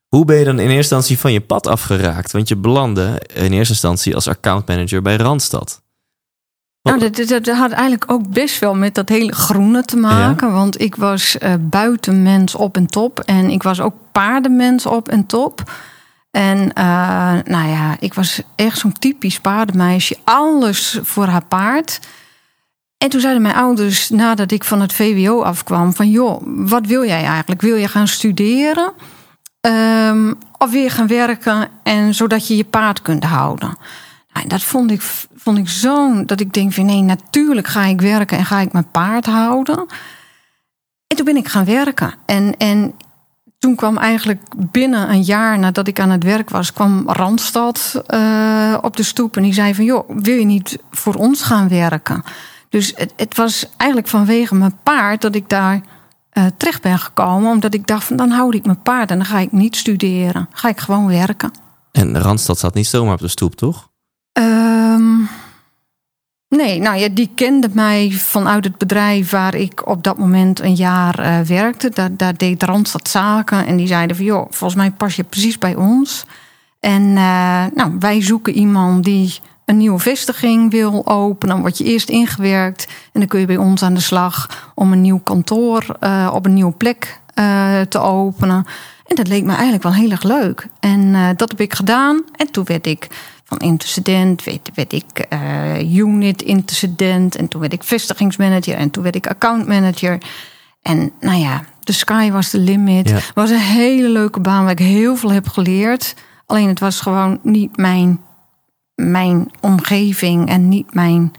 hoe 0.07 0.25
ben 0.25 0.37
je 0.37 0.45
dan 0.45 0.59
in 0.59 0.69
eerste 0.69 0.75
instantie 0.75 1.19
van 1.19 1.31
je 1.31 1.41
pad 1.41 1.67
afgeraakt? 1.67 2.31
Want 2.31 2.47
je 2.47 2.55
belandde 2.55 3.21
in 3.33 3.53
eerste 3.53 3.73
instantie 3.73 4.15
als 4.15 4.27
accountmanager 4.27 5.01
bij 5.01 5.15
Randstad. 5.15 5.81
Nou, 6.81 6.99
dat, 6.99 7.15
dat, 7.15 7.45
dat, 7.45 7.55
had 7.55 7.71
eigenlijk 7.71 8.11
ook 8.11 8.29
best 8.29 8.59
wel 8.59 8.75
met 8.75 8.95
dat 8.95 9.09
hele 9.09 9.35
groene 9.35 9.83
te 9.83 9.97
maken. 9.97 10.47
Ja. 10.47 10.53
Want 10.53 10.81
ik 10.81 10.95
was 10.95 11.37
uh, 11.43 11.53
buitenmens 11.59 12.55
op 12.55 12.75
en 12.75 12.87
top. 12.87 13.19
En 13.19 13.49
ik 13.49 13.63
was 13.63 13.81
ook 13.81 13.95
paardenmens 14.11 14.85
op 14.85 15.09
en 15.09 15.25
top. 15.25 15.71
En 16.31 16.57
uh, 16.57 17.37
nou 17.43 17.69
ja, 17.69 17.95
ik 17.99 18.13
was 18.13 18.41
echt 18.55 18.77
zo'n 18.77 18.99
typisch 18.99 19.39
paardenmeisje. 19.39 20.17
Alles 20.23 20.99
voor 21.03 21.25
haar 21.25 21.45
paard. 21.45 21.99
En 22.97 23.09
toen 23.09 23.21
zeiden 23.21 23.41
mijn 23.41 23.55
ouders, 23.55 24.09
nadat 24.09 24.51
ik 24.51 24.63
van 24.63 24.81
het 24.81 24.93
VWO 24.93 25.41
afkwam... 25.41 25.93
van 25.93 26.09
joh, 26.09 26.41
wat 26.45 26.85
wil 26.85 27.05
jij 27.05 27.23
eigenlijk? 27.23 27.61
Wil 27.61 27.75
je 27.75 27.87
gaan 27.87 28.07
studeren? 28.07 28.91
Um, 29.61 30.37
of 30.57 30.71
wil 30.71 30.81
je 30.81 30.89
gaan 30.89 31.07
werken 31.07 31.67
en 31.83 32.13
zodat 32.13 32.47
je 32.47 32.57
je 32.57 32.63
paard 32.63 33.01
kunt 33.01 33.23
houden? 33.23 33.77
Nou, 34.33 34.47
dat 34.47 34.61
vond 34.61 34.91
ik, 34.91 35.01
vond 35.35 35.57
ik 35.57 35.69
zo 35.69 36.25
dat 36.25 36.39
ik 36.39 36.53
denk 36.53 36.73
van 36.73 36.85
nee, 36.85 37.01
natuurlijk 37.01 37.67
ga 37.67 37.83
ik 37.83 38.01
werken 38.01 38.37
en 38.37 38.45
ga 38.45 38.59
ik 38.59 38.71
mijn 38.71 38.91
paard 38.91 39.25
houden. 39.25 39.85
En 41.07 41.17
toen 41.17 41.25
ben 41.25 41.37
ik 41.37 41.47
gaan 41.47 41.65
werken. 41.65 42.13
En, 42.25 42.57
en 42.57 42.93
toen 43.59 43.75
kwam 43.75 43.97
eigenlijk 43.97 44.41
binnen 44.71 45.09
een 45.09 45.21
jaar 45.21 45.59
nadat 45.59 45.87
ik 45.87 45.99
aan 45.99 46.09
het 46.09 46.23
werk 46.23 46.49
was, 46.49 46.73
kwam 46.73 47.09
Randstad 47.09 48.01
uh, 48.07 48.77
op 48.81 48.97
de 48.97 49.03
stoep 49.03 49.37
en 49.37 49.43
die 49.43 49.53
zei 49.53 49.75
van 49.75 49.85
joh, 49.85 50.09
wil 50.09 50.35
je 50.35 50.45
niet 50.45 50.77
voor 50.91 51.13
ons 51.13 51.41
gaan 51.41 51.67
werken? 51.67 52.23
Dus 52.69 52.93
het, 52.95 53.13
het 53.15 53.35
was 53.35 53.69
eigenlijk 53.77 54.09
vanwege 54.09 54.55
mijn 54.55 54.77
paard 54.83 55.21
dat 55.21 55.35
ik 55.35 55.49
daar 55.49 55.81
uh, 56.33 56.45
terecht 56.57 56.81
ben 56.81 56.99
gekomen, 56.99 57.51
omdat 57.51 57.73
ik 57.73 57.87
dacht 57.87 58.03
van 58.03 58.15
dan 58.15 58.29
houd 58.29 58.53
ik 58.53 58.65
mijn 58.65 58.81
paard 58.81 59.11
en 59.11 59.17
dan 59.17 59.25
ga 59.25 59.39
ik 59.39 59.51
niet 59.51 59.75
studeren, 59.75 60.49
ga 60.51 60.69
ik 60.69 60.79
gewoon 60.79 61.07
werken. 61.07 61.51
En 61.91 62.19
Randstad 62.19 62.59
zat 62.59 62.73
niet 62.73 62.87
zomaar 62.87 63.13
op 63.13 63.19
de 63.19 63.27
stoep, 63.27 63.55
toch? 63.55 63.88
Um, 64.39 65.29
nee, 66.47 66.79
nou 66.79 66.97
ja, 66.97 67.09
die 67.11 67.29
kende 67.35 67.69
mij 67.73 68.11
vanuit 68.11 68.63
het 68.63 68.77
bedrijf 68.77 69.29
waar 69.29 69.55
ik 69.55 69.87
op 69.87 70.03
dat 70.03 70.17
moment 70.17 70.59
een 70.59 70.75
jaar 70.75 71.19
uh, 71.19 71.39
werkte. 71.39 71.89
Daar, 71.89 72.15
daar 72.17 72.37
deed 72.37 72.63
Randstad 72.63 73.07
zaken 73.07 73.65
en 73.65 73.77
die 73.77 73.87
zeiden 73.87 74.15
van 74.15 74.25
joh, 74.25 74.45
volgens 74.49 74.79
mij 74.79 74.91
pas 74.91 75.15
je 75.15 75.23
precies 75.23 75.57
bij 75.57 75.75
ons. 75.75 76.25
En 76.79 77.01
uh, 77.03 77.65
nou, 77.73 77.95
wij 77.99 78.21
zoeken 78.21 78.53
iemand 78.53 79.03
die 79.03 79.39
een 79.65 79.77
nieuwe 79.77 79.99
vestiging 79.99 80.71
wil 80.71 81.07
openen. 81.07 81.55
Dan 81.55 81.61
word 81.61 81.77
je 81.77 81.83
eerst 81.83 82.09
ingewerkt 82.09 82.87
en 83.11 83.19
dan 83.19 83.29
kun 83.29 83.39
je 83.39 83.45
bij 83.45 83.57
ons 83.57 83.83
aan 83.83 83.93
de 83.93 83.99
slag 83.99 84.69
om 84.75 84.91
een 84.91 85.01
nieuw 85.01 85.19
kantoor 85.19 85.85
uh, 85.99 86.31
op 86.33 86.45
een 86.45 86.53
nieuwe 86.53 86.71
plek 86.71 87.19
te 87.89 87.99
openen. 87.99 88.65
En 89.05 89.15
dat 89.15 89.27
leek 89.27 89.43
me 89.43 89.51
eigenlijk 89.51 89.83
wel 89.83 89.93
heel 89.93 90.11
erg 90.11 90.23
leuk. 90.23 90.67
En 90.79 91.33
dat 91.35 91.49
heb 91.49 91.59
ik 91.59 91.73
gedaan. 91.73 92.23
En 92.35 92.51
toen 92.51 92.63
werd 92.63 92.85
ik 92.85 93.07
van 93.49 93.57
intercedent, 93.57 94.43
werd, 94.43 94.69
werd 94.73 94.93
ik 94.93 95.27
uh, 95.33 95.95
unit 95.95 96.41
intercedent. 96.41 97.35
En 97.35 97.47
toen 97.47 97.61
werd 97.61 97.73
ik 97.73 97.83
vestigingsmanager. 97.83 98.75
En 98.75 98.89
toen 98.89 99.03
werd 99.03 99.15
ik 99.15 99.27
accountmanager. 99.27 100.17
En 100.81 101.11
nou 101.19 101.37
ja, 101.39 101.63
de 101.79 101.91
sky 101.91 102.31
was 102.31 102.49
the 102.49 102.57
limit. 102.59 103.09
Ja. 103.09 103.19
was 103.33 103.49
een 103.49 103.57
hele 103.59 104.09
leuke 104.09 104.39
baan 104.39 104.63
waar 104.63 104.71
ik 104.71 104.79
heel 104.79 105.15
veel 105.15 105.31
heb 105.31 105.47
geleerd. 105.47 106.15
Alleen 106.45 106.67
het 106.67 106.79
was 106.79 107.01
gewoon 107.01 107.39
niet 107.43 107.77
mijn, 107.77 108.19
mijn 108.95 109.51
omgeving 109.61 110.49
en 110.49 110.69
niet 110.69 110.93
mijn, 110.93 111.31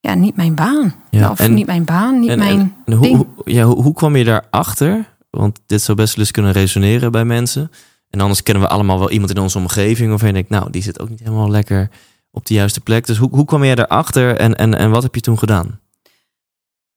ja, 0.00 0.14
niet 0.14 0.36
mijn 0.36 0.54
baan. 0.54 0.94
Ja, 1.10 1.30
of 1.30 1.38
en- 1.40 1.54
niet 1.54 1.66
mijn 1.66 1.84
baan, 1.84 2.20
niet 2.20 2.30
En, 2.30 2.38
mijn 2.38 2.58
en, 2.58 2.74
en 2.86 2.92
hoe, 2.94 3.06
ding. 3.06 3.16
hoe- 3.16 3.26
ja, 3.52 3.64
hoe, 3.64 3.82
hoe 3.82 3.94
kwam 3.94 4.16
je 4.16 4.24
daarachter? 4.24 5.16
Want 5.30 5.60
dit 5.66 5.82
zou 5.82 5.96
best 5.96 6.14
wel 6.14 6.24
eens 6.24 6.32
kunnen 6.32 6.52
resoneren 6.52 7.12
bij 7.12 7.24
mensen. 7.24 7.70
En 8.10 8.20
anders 8.20 8.42
kennen 8.42 8.62
we 8.62 8.68
allemaal 8.68 8.98
wel 8.98 9.10
iemand 9.10 9.30
in 9.30 9.38
onze 9.38 9.58
omgeving 9.58 10.08
waarvan 10.08 10.28
je 10.28 10.34
denkt, 10.34 10.50
nou, 10.50 10.70
die 10.70 10.82
zit 10.82 11.00
ook 11.00 11.08
niet 11.08 11.20
helemaal 11.20 11.50
lekker 11.50 11.90
op 12.30 12.46
de 12.46 12.54
juiste 12.54 12.80
plek. 12.80 13.06
Dus 13.06 13.16
hoe, 13.16 13.28
hoe 13.30 13.44
kwam 13.44 13.64
jij 13.64 13.74
daarachter 13.74 14.36
en, 14.36 14.56
en, 14.56 14.74
en 14.74 14.90
wat 14.90 15.02
heb 15.02 15.14
je 15.14 15.20
toen 15.20 15.38
gedaan? 15.38 15.80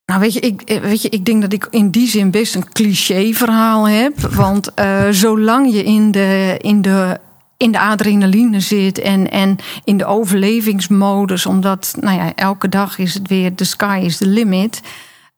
Nou, 0.05 0.20
weet 0.20 0.34
je, 0.34 0.39
ik, 0.39 0.62
eh, 0.62 0.82
weet 0.82 1.01
je, 1.01 1.10
ik 1.10 1.25
denk 1.25 1.41
dat 1.41 1.53
ik 1.53 1.67
in 1.70 1.89
die 1.89 2.08
zin 2.08 2.32
best 2.32 2.55
een 2.55 2.72
cliché 2.72 3.34
verhaal 3.34 3.88
heb. 3.88 4.20
Want 4.43 4.74
eh, 4.74 5.08
zolang 5.10 5.74
je 5.74 5.84
in 5.84 6.12
de, 6.12 6.58
in 6.62 6.82
de, 6.82 7.20
in 7.58 7.72
de 7.72 7.79
adrenaline 7.79 8.60
zit 8.60 9.00
en, 9.00 9.32
en 9.32 9.58
in 9.84 9.98
de 9.98 10.05
overlevingsmodus, 10.05 11.46
omdat 11.46 11.96
nou 12.00 12.17
ja, 12.17 12.36
elke 12.36 12.70
dag 12.70 12.98
is 12.98 13.13
het 13.13 13.27
weer 13.27 13.55
the 13.55 13.65
sky 13.65 14.01
is 14.03 14.17
the 14.17 14.27
limit. 14.27 14.82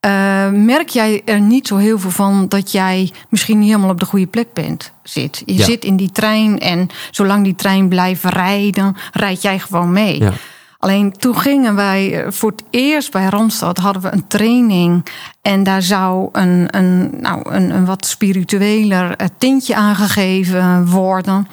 Eh, 0.06 0.50
merk 0.52 0.90
jij 0.90 1.22
er 1.26 1.40
niet 1.40 1.68
zo 1.68 1.78
heel 1.78 2.00
veel 2.00 2.10
van 2.10 2.46
dat 2.48 2.72
jij 2.72 3.12
misschien 3.30 3.60
niet 3.60 3.68
helemaal 3.68 3.90
op 3.90 4.00
de 4.00 4.06
goede 4.06 4.28
plek 4.28 4.54
bent, 4.54 4.92
zit. 5.04 5.44
Je 5.46 5.54
Ja. 5.58 5.64
zit 5.64 5.86
in 5.86 5.96
die 5.98 6.12
trein 6.12 6.60
en 6.60 6.88
zolang 7.12 7.44
die 7.44 7.56
trein 7.56 7.88
blijft 7.88 8.24
rijden, 8.24 8.96
rijd 9.12 9.42
jij 9.42 9.60
gewoon 9.60 9.92
mee. 9.92 10.20
Ja. 10.20 10.32
Alleen 10.80 11.12
toen 11.12 11.38
gingen 11.38 11.76
wij 11.76 12.24
eh, 12.24 12.32
voor 12.32 12.52
het 12.52 12.64
eerst 12.70 13.12
bij 13.12 13.26
Randstad 13.26 13.78
hadden 13.78 14.02
we 14.02 14.12
een 14.12 14.28
training. 14.28 15.06
En 15.42 15.64
daar 15.64 15.82
zou 15.82 16.30
een, 16.32 16.68
een, 16.78 17.10
nou, 17.22 17.54
een, 17.54 17.70
een 17.70 17.86
wat 17.86 18.06
spiritueler 18.06 19.16
eh, 19.16 19.28
tintje 19.38 19.76
aangegeven 19.76 20.88
worden. 20.88 21.48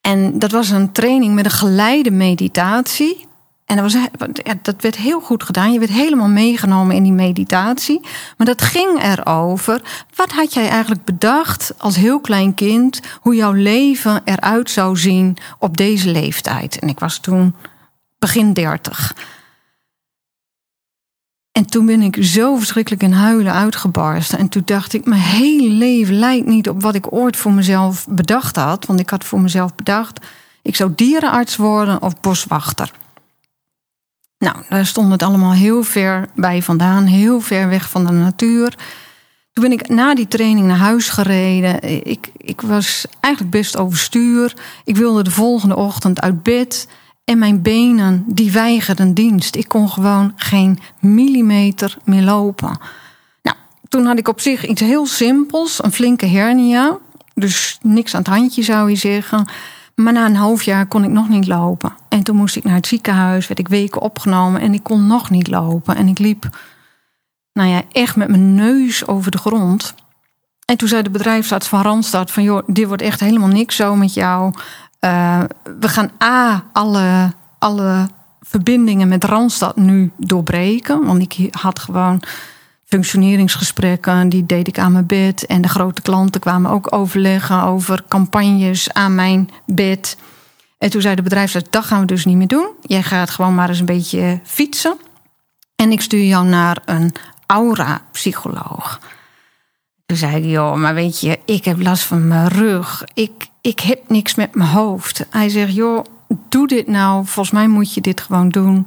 En 0.00 0.38
dat 0.38 0.50
was 0.50 0.70
een 0.70 0.92
training 0.92 1.34
met 1.34 1.44
een 1.44 1.50
geleide 1.50 2.10
meditatie. 2.10 3.26
En 3.68 3.76
dat, 3.76 3.92
was, 3.92 4.02
ja, 4.42 4.54
dat 4.62 4.82
werd 4.82 4.96
heel 4.96 5.20
goed 5.20 5.42
gedaan. 5.42 5.72
Je 5.72 5.78
werd 5.78 5.90
helemaal 5.90 6.28
meegenomen 6.28 6.96
in 6.96 7.02
die 7.02 7.12
meditatie. 7.12 8.00
Maar 8.36 8.46
dat 8.46 8.62
ging 8.62 9.02
erover. 9.02 9.82
Wat 10.14 10.32
had 10.32 10.54
jij 10.54 10.68
eigenlijk 10.68 11.04
bedacht 11.04 11.72
als 11.78 11.96
heel 11.96 12.20
klein 12.20 12.54
kind? 12.54 13.00
Hoe 13.20 13.34
jouw 13.34 13.52
leven 13.52 14.20
eruit 14.24 14.70
zou 14.70 14.96
zien 14.96 15.36
op 15.58 15.76
deze 15.76 16.10
leeftijd? 16.10 16.78
En 16.78 16.88
ik 16.88 16.98
was 16.98 17.18
toen 17.18 17.54
begin 18.18 18.52
dertig. 18.52 19.14
En 21.52 21.66
toen 21.66 21.86
ben 21.86 22.02
ik 22.02 22.16
zo 22.20 22.56
verschrikkelijk 22.56 23.02
in 23.02 23.12
huilen 23.12 23.52
uitgebarsten. 23.52 24.38
En 24.38 24.48
toen 24.48 24.62
dacht 24.64 24.92
ik, 24.92 25.04
mijn 25.04 25.20
hele 25.20 25.68
leven 25.68 26.18
lijkt 26.18 26.46
niet 26.46 26.68
op 26.68 26.82
wat 26.82 26.94
ik 26.94 27.12
ooit 27.12 27.36
voor 27.36 27.52
mezelf 27.52 28.06
bedacht 28.08 28.56
had. 28.56 28.86
Want 28.86 29.00
ik 29.00 29.10
had 29.10 29.24
voor 29.24 29.40
mezelf 29.40 29.74
bedacht, 29.74 30.26
ik 30.62 30.76
zou 30.76 30.92
dierenarts 30.94 31.56
worden 31.56 32.02
of 32.02 32.20
boswachter. 32.20 32.92
Nou, 34.38 34.56
daar 34.68 34.86
stond 34.86 35.10
het 35.10 35.22
allemaal 35.22 35.52
heel 35.52 35.82
ver 35.82 36.28
bij 36.34 36.62
vandaan, 36.62 37.04
heel 37.04 37.40
ver 37.40 37.68
weg 37.68 37.90
van 37.90 38.06
de 38.06 38.12
natuur. 38.12 38.74
Toen 39.52 39.68
ben 39.68 39.78
ik 39.78 39.88
na 39.88 40.14
die 40.14 40.28
training 40.28 40.66
naar 40.66 40.76
huis 40.76 41.08
gereden. 41.08 41.82
Ik, 42.06 42.30
ik 42.36 42.60
was 42.60 43.06
eigenlijk 43.20 43.54
best 43.54 43.76
overstuur. 43.76 44.54
Ik 44.84 44.96
wilde 44.96 45.22
de 45.22 45.30
volgende 45.30 45.76
ochtend 45.76 46.20
uit 46.20 46.42
bed. 46.42 46.88
En 47.24 47.38
mijn 47.38 47.62
benen, 47.62 48.24
die 48.26 48.52
weigerden 48.52 49.14
dienst. 49.14 49.56
Ik 49.56 49.68
kon 49.68 49.88
gewoon 49.88 50.32
geen 50.36 50.78
millimeter 51.00 51.96
meer 52.04 52.22
lopen. 52.22 52.78
Nou, 53.42 53.56
toen 53.88 54.06
had 54.06 54.18
ik 54.18 54.28
op 54.28 54.40
zich 54.40 54.66
iets 54.66 54.80
heel 54.80 55.06
simpels. 55.06 55.84
Een 55.84 55.92
flinke 55.92 56.26
hernia. 56.26 56.98
Dus 57.34 57.78
niks 57.82 58.14
aan 58.14 58.22
het 58.22 58.30
handje 58.30 58.62
zou 58.62 58.90
je 58.90 58.96
zeggen. 58.96 59.46
Maar 59.98 60.12
na 60.12 60.26
een 60.26 60.36
half 60.36 60.62
jaar 60.62 60.86
kon 60.86 61.04
ik 61.04 61.10
nog 61.10 61.28
niet 61.28 61.46
lopen. 61.46 61.92
En 62.08 62.22
toen 62.22 62.36
moest 62.36 62.56
ik 62.56 62.64
naar 62.64 62.74
het 62.74 62.86
ziekenhuis. 62.86 63.48
Werd 63.48 63.60
ik 63.60 63.68
weken 63.68 64.00
opgenomen. 64.00 64.60
En 64.60 64.74
ik 64.74 64.82
kon 64.82 65.06
nog 65.06 65.30
niet 65.30 65.48
lopen. 65.48 65.96
En 65.96 66.08
ik 66.08 66.18
liep, 66.18 66.48
nou 67.52 67.68
ja, 67.68 67.82
echt 67.92 68.16
met 68.16 68.28
mijn 68.28 68.54
neus 68.54 69.06
over 69.06 69.30
de 69.30 69.38
grond. 69.38 69.94
En 70.64 70.76
toen 70.76 70.88
zei 70.88 71.02
de 71.02 71.10
bedrijfsarts 71.10 71.68
van 71.68 71.82
Randstad 71.82 72.30
van... 72.30 72.42
joh, 72.42 72.62
dit 72.66 72.86
wordt 72.86 73.02
echt 73.02 73.20
helemaal 73.20 73.48
niks 73.48 73.76
zo 73.76 73.96
met 73.96 74.14
jou. 74.14 74.54
Uh, 75.00 75.42
we 75.80 75.88
gaan 75.88 76.10
A, 76.22 76.64
alle, 76.72 77.32
alle 77.58 78.08
verbindingen 78.40 79.08
met 79.08 79.24
Randstad 79.24 79.76
nu 79.76 80.12
doorbreken. 80.16 81.04
Want 81.04 81.22
ik 81.22 81.54
had 81.54 81.78
gewoon 81.78 82.22
functioneringsgesprekken, 82.88 84.28
die 84.28 84.46
deed 84.46 84.68
ik 84.68 84.78
aan 84.78 84.92
mijn 84.92 85.06
bed. 85.06 85.46
En 85.46 85.62
de 85.62 85.68
grote 85.68 86.02
klanten 86.02 86.40
kwamen 86.40 86.70
ook 86.70 86.92
overleggen 86.92 87.62
over 87.62 88.04
campagnes 88.08 88.92
aan 88.92 89.14
mijn 89.14 89.50
bed. 89.66 90.16
En 90.78 90.90
toen 90.90 91.00
zei 91.00 91.14
de 91.14 91.22
bedrijfsarts, 91.22 91.70
dat 91.70 91.84
gaan 91.84 92.00
we 92.00 92.06
dus 92.06 92.24
niet 92.24 92.36
meer 92.36 92.46
doen. 92.46 92.68
Jij 92.82 93.02
gaat 93.02 93.30
gewoon 93.30 93.54
maar 93.54 93.68
eens 93.68 93.78
een 93.78 93.84
beetje 93.86 94.40
fietsen. 94.44 94.96
En 95.76 95.92
ik 95.92 96.00
stuur 96.00 96.24
jou 96.24 96.46
naar 96.46 96.82
een 96.84 97.14
aura-psycholoog. 97.46 99.00
Toen 100.06 100.16
zei 100.16 100.36
ik, 100.36 100.44
joh, 100.44 100.74
maar 100.74 100.94
weet 100.94 101.20
je, 101.20 101.38
ik 101.44 101.64
heb 101.64 101.80
last 101.80 102.02
van 102.02 102.28
mijn 102.28 102.48
rug. 102.48 103.04
Ik, 103.14 103.46
ik 103.60 103.80
heb 103.80 104.08
niks 104.08 104.34
met 104.34 104.54
mijn 104.54 104.70
hoofd. 104.70 105.26
Hij 105.30 105.48
zegt, 105.48 105.74
joh, 105.74 106.04
doe 106.48 106.66
dit 106.66 106.86
nou. 106.86 107.26
Volgens 107.26 107.50
mij 107.50 107.68
moet 107.68 107.94
je 107.94 108.00
dit 108.00 108.20
gewoon 108.20 108.48
doen. 108.48 108.86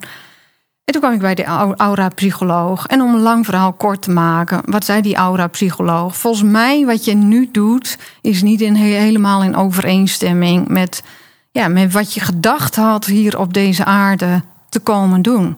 En 0.91 0.99
toen 0.99 1.09
kwam 1.09 1.19
ik 1.31 1.35
bij 1.35 1.45
de 1.45 1.75
aura-psycholoog. 1.77 2.85
En 2.85 3.01
om 3.01 3.13
een 3.13 3.21
lang 3.21 3.45
verhaal 3.45 3.73
kort 3.73 4.01
te 4.01 4.11
maken, 4.11 4.61
wat 4.65 4.85
zei 4.85 5.01
die 5.01 5.15
aura-psycholoog? 5.15 6.17
Volgens 6.17 6.51
mij, 6.51 6.85
wat 6.85 7.05
je 7.05 7.13
nu 7.13 7.49
doet, 7.51 7.97
is 8.21 8.41
niet 8.41 8.61
in, 8.61 8.73
helemaal 8.73 9.43
in 9.43 9.55
overeenstemming 9.55 10.67
met, 10.67 11.03
ja, 11.51 11.67
met 11.67 11.93
wat 11.93 12.13
je 12.13 12.19
gedacht 12.19 12.75
had 12.75 13.05
hier 13.05 13.39
op 13.39 13.53
deze 13.53 13.85
aarde 13.85 14.41
te 14.69 14.79
komen 14.79 15.21
doen. 15.21 15.57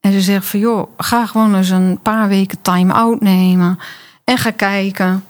En 0.00 0.12
ze 0.12 0.20
zegt 0.20 0.46
van, 0.46 0.60
joh, 0.60 0.88
ga 0.96 1.26
gewoon 1.26 1.54
eens 1.54 1.70
een 1.70 1.98
paar 2.02 2.28
weken 2.28 2.62
time-out 2.62 3.20
nemen. 3.20 3.78
En 4.24 4.38
ga 4.38 4.50
kijken, 4.50 5.24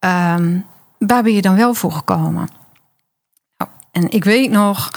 um, 0.00 0.64
waar 0.98 1.22
ben 1.22 1.32
je 1.32 1.42
dan 1.42 1.56
wel 1.56 1.74
voor 1.74 1.92
gekomen? 1.92 2.48
Nou, 3.56 3.70
en 3.90 4.10
ik 4.10 4.24
weet 4.24 4.50
nog, 4.50 4.90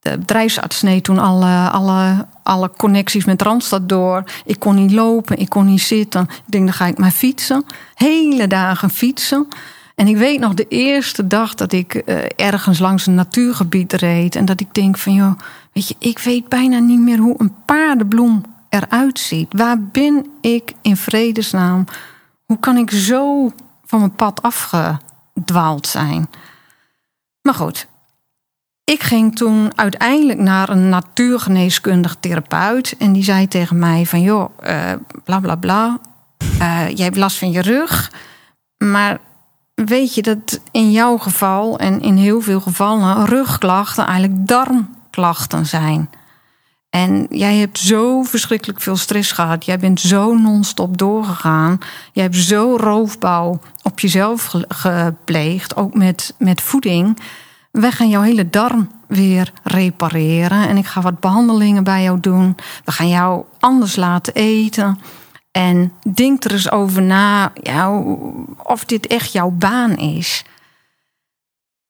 de 0.00 0.18
bedrijfsarts 0.18 0.76
sneed 0.76 1.04
toen 1.04 1.18
alle, 1.18 1.70
alle, 1.70 2.26
alle 2.42 2.70
connecties 2.76 3.24
met 3.24 3.42
Randstad 3.42 3.88
door. 3.88 4.24
Ik 4.44 4.58
kon 4.58 4.74
niet 4.74 4.92
lopen, 4.92 5.38
ik 5.38 5.48
kon 5.48 5.66
niet 5.66 5.82
zitten. 5.82 6.22
Ik 6.22 6.42
denk, 6.46 6.64
dan 6.64 6.74
ga 6.74 6.86
ik 6.86 6.98
maar 6.98 7.10
fietsen. 7.10 7.64
Hele 7.94 8.46
dagen 8.46 8.90
fietsen. 8.90 9.48
En 9.94 10.06
ik 10.06 10.16
weet 10.16 10.40
nog 10.40 10.54
de 10.54 10.68
eerste 10.68 11.26
dag 11.26 11.54
dat 11.54 11.72
ik 11.72 11.94
uh, 11.94 12.18
ergens 12.36 12.78
langs 12.78 13.06
een 13.06 13.14
natuurgebied 13.14 13.92
reed. 13.92 14.36
En 14.36 14.44
dat 14.44 14.60
ik 14.60 14.74
denk 14.74 14.98
van, 14.98 15.12
joh, 15.12 15.38
weet 15.72 15.88
je, 15.88 15.94
ik 15.98 16.18
weet 16.18 16.48
bijna 16.48 16.78
niet 16.78 17.00
meer 17.00 17.18
hoe 17.18 17.34
een 17.38 17.54
paardenbloem 17.64 18.42
eruit 18.68 19.18
ziet. 19.18 19.46
Waar 19.56 19.82
ben 19.82 20.26
ik 20.40 20.74
in 20.82 20.96
vredesnaam? 20.96 21.84
Hoe 22.44 22.58
kan 22.58 22.76
ik 22.76 22.90
zo 22.90 23.52
van 23.84 23.98
mijn 23.98 24.14
pad 24.14 24.42
afgedwaald 24.42 25.86
zijn? 25.86 26.28
Maar 27.42 27.54
goed, 27.54 27.86
ik 28.90 29.02
ging 29.02 29.36
toen 29.36 29.72
uiteindelijk 29.74 30.38
naar 30.38 30.68
een 30.68 30.88
natuurgeneeskundig 30.88 32.16
therapeut. 32.20 32.94
En 32.98 33.12
die 33.12 33.24
zei 33.24 33.48
tegen 33.48 33.78
mij 33.78 34.06
van, 34.06 34.20
joh, 34.20 34.50
uh, 34.66 34.92
bla 35.24 35.40
bla 35.40 35.56
bla. 35.56 35.98
Uh, 36.42 36.88
jij 36.88 37.04
hebt 37.04 37.16
last 37.16 37.38
van 37.38 37.50
je 37.50 37.60
rug. 37.60 38.12
Maar 38.78 39.18
weet 39.74 40.14
je 40.14 40.22
dat 40.22 40.60
in 40.70 40.90
jouw 40.90 41.16
geval 41.18 41.78
en 41.78 42.00
in 42.00 42.16
heel 42.16 42.40
veel 42.40 42.60
gevallen... 42.60 43.26
rugklachten 43.26 44.06
eigenlijk 44.06 44.46
darmklachten 44.46 45.66
zijn... 45.66 46.10
En 46.90 47.26
jij 47.28 47.56
hebt 47.56 47.78
zo 47.78 48.22
verschrikkelijk 48.22 48.80
veel 48.80 48.96
stress 48.96 49.32
gehad. 49.32 49.64
Jij 49.64 49.78
bent 49.78 50.00
zo 50.00 50.34
non-stop 50.34 50.98
doorgegaan. 50.98 51.78
Jij 52.12 52.22
hebt 52.22 52.36
zo 52.36 52.76
roofbouw 52.76 53.60
op 53.82 54.00
jezelf 54.00 54.44
ge 54.44 54.64
gepleegd, 54.68 55.76
ook 55.76 55.94
met, 55.94 56.34
met 56.38 56.60
voeding. 56.60 57.18
Wij 57.70 57.92
gaan 57.92 58.08
jouw 58.08 58.22
hele 58.22 58.50
darm 58.50 58.90
weer 59.08 59.52
repareren. 59.62 60.68
En 60.68 60.76
ik 60.76 60.86
ga 60.86 61.00
wat 61.00 61.20
behandelingen 61.20 61.84
bij 61.84 62.02
jou 62.02 62.20
doen. 62.20 62.56
We 62.84 62.92
gaan 62.92 63.08
jou 63.08 63.44
anders 63.58 63.96
laten 63.96 64.34
eten. 64.34 64.98
En 65.50 65.92
denk 66.14 66.44
er 66.44 66.52
eens 66.52 66.70
over 66.70 67.02
na 67.02 67.52
ja, 67.62 68.02
of 68.62 68.84
dit 68.84 69.06
echt 69.06 69.32
jouw 69.32 69.50
baan 69.50 69.96
is. 69.96 70.44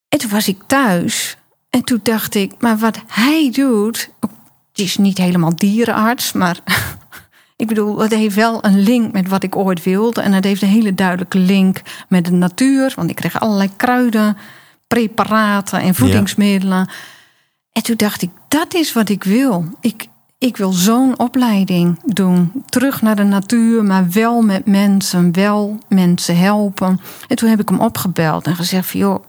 En 0.09 0.19
toen 0.19 0.29
was 0.29 0.47
ik 0.47 0.61
thuis. 0.67 1.37
En 1.69 1.83
toen 1.83 1.99
dacht 2.03 2.35
ik, 2.35 2.53
maar 2.59 2.77
wat 2.77 2.99
hij 3.07 3.51
doet, 3.51 4.09
het 4.19 4.79
is 4.79 4.97
niet 4.97 5.17
helemaal 5.17 5.55
dierenarts, 5.55 6.31
maar 6.31 6.59
ik 7.55 7.67
bedoel, 7.67 7.99
het 7.99 8.13
heeft 8.13 8.35
wel 8.35 8.65
een 8.65 8.79
link 8.79 9.11
met 9.11 9.27
wat 9.27 9.43
ik 9.43 9.55
ooit 9.55 9.83
wilde. 9.83 10.21
En 10.21 10.33
het 10.33 10.43
heeft 10.43 10.61
een 10.61 10.67
hele 10.67 10.93
duidelijke 10.93 11.37
link 11.37 11.81
met 12.07 12.25
de 12.25 12.31
natuur. 12.31 12.93
Want 12.95 13.09
ik 13.09 13.15
kreeg 13.15 13.39
allerlei 13.39 13.69
kruiden, 13.75 14.37
preparaten 14.93 15.79
en 15.79 15.95
voedingsmiddelen. 15.95 16.77
Ja. 16.77 16.93
En 17.71 17.83
toen 17.83 17.95
dacht 17.95 18.21
ik, 18.21 18.29
dat 18.47 18.73
is 18.73 18.93
wat 18.93 19.09
ik 19.09 19.23
wil. 19.23 19.65
Ik, 19.79 20.07
ik 20.37 20.57
wil 20.57 20.71
zo'n 20.71 21.19
opleiding 21.19 21.99
doen. 22.05 22.63
Terug 22.69 23.01
naar 23.01 23.15
de 23.15 23.23
natuur, 23.23 23.83
maar 23.83 24.09
wel 24.09 24.41
met 24.41 24.65
mensen, 24.65 25.33
wel 25.33 25.79
mensen 25.87 26.37
helpen. 26.37 26.99
En 27.27 27.35
toen 27.35 27.49
heb 27.49 27.59
ik 27.59 27.69
hem 27.69 27.79
opgebeld 27.79 28.45
en 28.45 28.55
gezegd 28.55 28.89
van, 28.89 28.99
joh, 28.99 29.23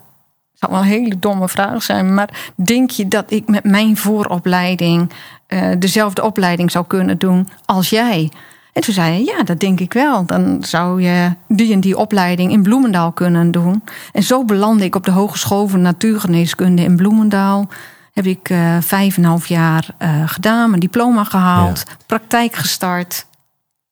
zou 0.53 0.73
wel 0.73 0.81
een 0.81 0.87
hele 0.87 1.19
domme 1.19 1.49
vraag 1.49 1.83
zijn. 1.83 2.15
Maar 2.15 2.53
denk 2.65 2.91
je 2.91 3.09
dat 3.09 3.31
ik 3.31 3.49
met 3.49 3.65
mijn 3.65 3.97
vooropleiding 3.97 5.13
eh, 5.47 5.71
dezelfde 5.79 6.23
opleiding 6.23 6.71
zou 6.71 6.87
kunnen 6.87 7.19
doen 7.19 7.49
als 7.65 7.91
jij? 7.91 8.31
En 8.73 8.83
toen 8.83 8.95
zei 8.95 9.09
hij, 9.13 9.25
ja, 9.37 9.43
dat 9.43 9.61
denk 9.61 9.81
ik 9.81 9.93
wel. 9.93 10.27
Dan 10.27 10.65
zou 10.65 11.03
je 11.03 11.33
die 11.49 11.73
en 11.73 11.81
die 11.81 11.97
opleiding 11.97 12.53
in 12.53 12.63
Bloemendaal 12.63 13.13
kunnen 13.13 13.51
doen. 13.51 13.83
En 14.13 14.23
zo 14.23 14.45
belandde 14.45 14.85
ik 14.85 14.95
op 14.95 15.05
de 15.05 15.11
Hogeschool 15.11 15.69
voor 15.69 15.79
Natuurgeneeskunde 15.79 16.83
in 16.83 16.97
Bloemendaal. 16.97 17.69
Heb 18.13 18.27
ik 18.27 18.51
eh, 18.51 18.77
vijf 18.81 19.17
en 19.17 19.23
een 19.23 19.29
half 19.29 19.47
jaar 19.47 19.87
eh, 19.99 20.23
gedaan, 20.29 20.69
mijn 20.69 20.81
diploma 20.81 21.25
gehaald, 21.25 21.85
praktijk 22.07 22.55
gestart. 22.55 23.27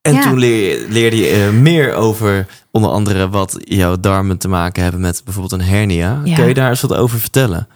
En 0.01 0.13
Ja. 0.13 0.21
toen 0.21 0.37
leer- 0.37 0.85
leerde 0.89 1.15
je 1.17 1.27
eh, 1.29 1.49
meer 1.49 1.93
over 1.93 2.47
onder 2.71 2.91
andere 2.91 3.29
wat 3.29 3.57
jouw 3.59 3.99
darmen 3.99 4.37
te 4.37 4.47
maken 4.47 4.83
hebben 4.83 5.01
met 5.01 5.21
bijvoorbeeld 5.23 5.61
een 5.61 5.67
hernia. 5.67 6.21
Ja. 6.23 6.35
Kun 6.35 6.47
je 6.47 6.53
daar 6.53 6.69
eens 6.69 6.81
wat 6.81 6.93
over 6.95 7.19
vertellen? 7.19 7.67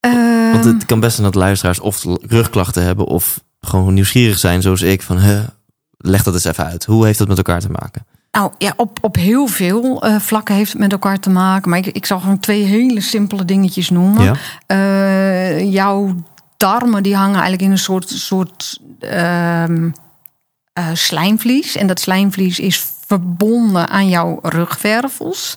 Want 0.00 0.64
Ehm, 0.64 0.74
het 0.74 0.86
kan 0.86 1.00
best 1.00 1.14
zijn 1.16 1.26
dat 1.32 1.34
luisteraars 1.42 1.80
of 1.80 2.04
rugklachten 2.20 2.82
hebben 2.84 3.06
of 3.06 3.40
gewoon 3.60 3.94
nieuwsgierig 3.94 4.38
zijn 4.38 4.62
zoals 4.62 4.82
ik 4.82 5.02
van 5.02 5.18
huh, 5.18 5.38
leg 6.04 6.22
dat 6.22 6.34
eens 6.34 6.44
even 6.44 6.64
uit. 6.64 6.84
Hoe 6.84 7.04
heeft 7.04 7.18
dat 7.18 7.28
met 7.28 7.36
elkaar 7.36 7.60
te 7.60 7.70
maken? 7.70 8.06
Nou 8.30 8.52
ja, 8.58 8.72
op, 8.76 8.98
op 9.00 9.16
heel 9.16 9.46
veel 9.46 10.02
eh, 10.02 10.20
vlakken 10.20 10.54
heeft 10.54 10.72
het 10.72 10.80
met 10.80 10.92
elkaar 10.92 11.20
te 11.20 11.30
maken. 11.30 11.70
Maar 11.70 11.78
ik, 11.78 11.86
ik 11.86 12.06
zal 12.06 12.20
gewoon 12.20 12.38
twee 12.38 12.62
hele 12.62 13.00
simpele 13.00 13.44
dingetjes 13.44 13.90
noemen. 13.90 14.22
Ja? 14.22 14.34
Eh, 14.66 15.72
jouw 15.72 16.14
darmen 16.56 17.02
die 17.02 17.16
hangen 17.16 17.34
eigenlijk 17.34 17.62
in 17.62 17.70
een 17.70 17.78
soort, 17.78 18.08
soort 18.08 18.80
ehm, 19.00 19.90
eh, 20.72 20.86
slijmvlies. 20.92 21.76
En 21.76 21.86
dat 21.86 22.00
slijmvlies 22.00 22.58
is 22.58 22.84
verbonden 23.06 23.88
aan 23.88 24.08
jouw 24.08 24.38
rugwervels. 24.42 25.54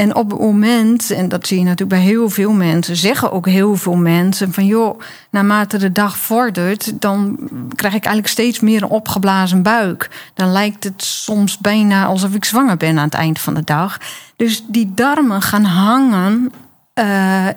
En 0.00 0.14
op 0.14 0.30
het 0.30 0.40
moment, 0.40 1.10
en 1.10 1.28
dat 1.28 1.46
zie 1.46 1.58
je 1.58 1.64
natuurlijk 1.64 1.90
bij 1.90 2.00
heel 2.00 2.30
veel 2.30 2.52
mensen, 2.52 2.96
zeggen 2.96 3.32
ook 3.32 3.46
heel 3.46 3.76
veel 3.76 3.96
mensen 3.96 4.52
van 4.52 4.66
joh, 4.66 5.00
naarmate 5.30 5.78
de 5.78 5.92
dag 5.92 6.16
vordert, 6.18 7.00
dan 7.00 7.38
krijg 7.74 7.94
ik 7.94 8.04
eigenlijk 8.04 8.26
steeds 8.34 8.60
meer 8.60 8.82
een 8.82 8.88
opgeblazen 8.88 9.62
buik. 9.62 10.30
Dan 10.34 10.52
lijkt 10.52 10.84
het 10.84 11.02
soms 11.04 11.58
bijna 11.58 12.04
alsof 12.04 12.34
ik 12.34 12.44
zwanger 12.44 12.76
ben 12.76 12.98
aan 12.98 13.04
het 13.04 13.14
eind 13.14 13.40
van 13.40 13.54
de 13.54 13.64
dag. 13.64 13.98
Dus 14.36 14.64
die 14.68 14.92
darmen 14.94 15.42
gaan 15.42 15.64
hangen 15.64 16.52
eh, 16.94 17.48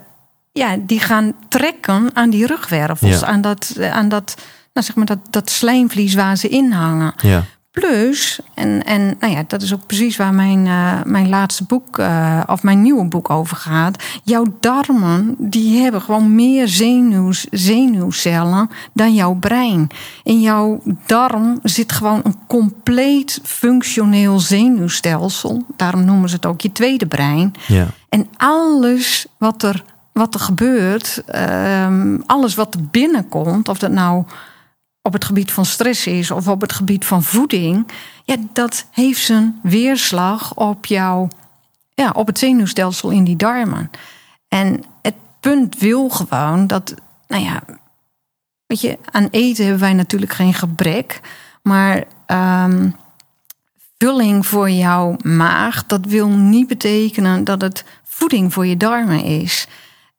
ja, 0.51 0.77
die 0.79 0.99
gaan 0.99 1.33
trekken 1.49 2.09
aan 2.13 2.29
die 2.29 2.45
rugwervels, 2.45 3.19
Ja. 3.19 3.25
aan 3.25 3.41
dat, 3.41 3.73
eh, 3.77 3.91
aan 3.91 4.09
dat, 4.09 4.35
nou 4.73 4.85
zeg 4.85 4.95
maar 4.95 5.05
dat, 5.05 5.19
dat 5.29 5.49
slijmvlies 5.49 6.13
waar 6.13 6.37
ze 6.37 6.49
in 6.49 6.71
hangen. 6.71 7.13
Ja. 7.17 7.43
Plus, 7.73 8.39
en, 8.53 8.83
en 8.83 9.15
nou 9.19 9.33
ja, 9.33 9.43
dat 9.47 9.61
is 9.61 9.73
ook 9.73 9.85
precies 9.85 10.17
waar 10.17 10.33
mijn, 10.33 10.67
eh, 10.67 11.03
mijn 11.05 11.29
laatste 11.29 11.63
boek, 11.63 11.97
eh, 11.97 12.39
of 12.45 12.63
mijn 12.63 12.81
nieuwe 12.81 13.05
boek 13.05 13.29
over 13.29 13.57
gaat. 13.57 14.03
Jouw 14.23 14.45
darmen, 14.59 15.35
die 15.37 15.81
hebben 15.81 16.01
gewoon 16.01 16.35
meer 16.35 16.67
zenuws, 16.67 17.47
zenuwcellen 17.51 18.69
dan 18.93 19.13
jouw 19.13 19.33
brein. 19.33 19.87
In 20.23 20.41
jouw 20.41 20.81
darm 21.05 21.59
zit 21.63 21.91
gewoon 21.91 22.21
een 22.23 22.37
compleet 22.47 23.39
functioneel 23.43 24.39
zenuwstelsel. 24.39 25.65
Daarom 25.75 26.05
noemen 26.05 26.29
ze 26.29 26.35
het 26.35 26.45
ook 26.45 26.61
je 26.61 26.71
tweede 26.71 27.05
brein. 27.05 27.53
Ja. 27.67 27.87
En 28.09 28.27
alles 28.37 29.25
wat 29.37 29.63
er, 29.63 29.83
wat 30.11 30.33
er 30.33 30.39
gebeurt, 30.39 31.23
ehm, 31.25 32.17
alles 32.25 32.55
wat 32.55 32.73
er 32.73 32.85
binnenkomt, 32.91 33.69
of 33.69 33.77
dat 33.77 33.91
nou 33.91 34.23
op 35.05 35.13
het 35.13 35.25
gebied 35.25 35.51
van 35.51 35.65
stress 35.65 36.07
is 36.07 36.31
of 36.31 36.47
op 36.47 36.61
het 36.61 36.73
gebied 36.73 37.05
van 37.05 37.23
voeding, 37.23 37.87
ja, 38.23 38.35
dat 38.53 38.85
heeft 38.91 39.21
zijn 39.21 39.59
weerslag 39.63 40.55
op 40.55 40.85
jouw, 40.85 41.27
ja, 41.93 42.11
op 42.15 42.27
het 42.27 42.39
zenuwstelsel 42.39 43.09
in 43.09 43.23
die 43.23 43.35
darmen. 43.35 43.91
En 44.47 44.83
het 45.01 45.15
punt 45.39 45.77
wil 45.77 46.09
gewoon 46.09 46.67
dat, 46.67 46.93
nou 47.27 47.43
ja, 47.43 47.63
weet 48.65 48.81
je, 48.81 48.97
aan 49.11 49.27
eten 49.31 49.63
hebben 49.63 49.81
wij 49.81 49.93
natuurlijk 49.93 50.33
geen 50.33 50.53
gebrek, 50.53 51.19
maar 51.61 52.03
ehm, 52.25 52.89
vulling 53.97 54.45
voor 54.45 54.69
jouw 54.69 55.15
maag, 55.21 55.85
dat 55.85 56.05
wil 56.05 56.27
niet 56.27 56.67
betekenen 56.67 57.43
dat 57.43 57.61
het 57.61 57.83
voeding 58.03 58.53
voor 58.53 58.65
je 58.65 58.77
darmen 58.77 59.23
is. 59.23 59.67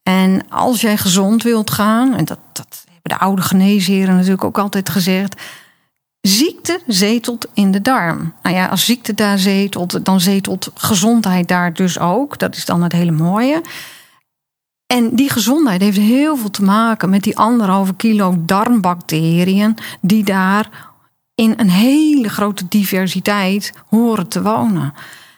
En 0.03 0.49
als 0.49 0.81
jij 0.81 0.97
gezond 0.97 1.43
wilt 1.43 1.71
gaan, 1.71 2.15
en 2.15 2.25
dat, 2.25 2.39
dat 2.53 2.85
de 3.09 3.19
oude 3.19 3.43
geneesheren 3.43 4.15
natuurlijk 4.15 4.45
ook 4.45 4.59
altijd 4.59 4.89
gezegd. 4.89 5.43
Ziekte 6.21 6.81
zetelt 6.87 7.47
in 7.55 7.71
de 7.71 7.83
darm. 7.83 8.35
Nou 8.43 8.57
ja, 8.57 8.67
als 8.67 8.85
ziekte 8.85 9.15
daar 9.15 9.39
zetelt, 9.39 10.05
dan 10.05 10.21
zetelt 10.21 10.71
gezondheid 10.75 11.49
daar 11.49 11.73
dus 11.73 11.99
ook. 11.99 12.39
Dat 12.39 12.57
is 12.57 12.65
dan 12.65 12.83
het 12.83 12.93
hele 12.93 13.11
mooie. 13.11 13.63
En 14.87 15.17
die 15.17 15.31
gezondheid 15.31 15.81
heeft 15.81 15.99
heel 15.99 16.37
veel 16.37 16.51
te 16.51 16.63
maken 16.63 17.11
met 17.11 17.23
die 17.23 17.37
anderhalve 17.37 17.95
kilo 17.95 18.35
darmbacteriën 18.39 19.77
die 20.01 20.25
daar 20.25 20.93
in 21.35 21.55
een 21.57 21.71
hele 21.71 22.29
grote 22.29 22.69
diversiteit 22.69 23.73
horen 23.89 24.29
te 24.29 24.43
wonen. 24.43 24.95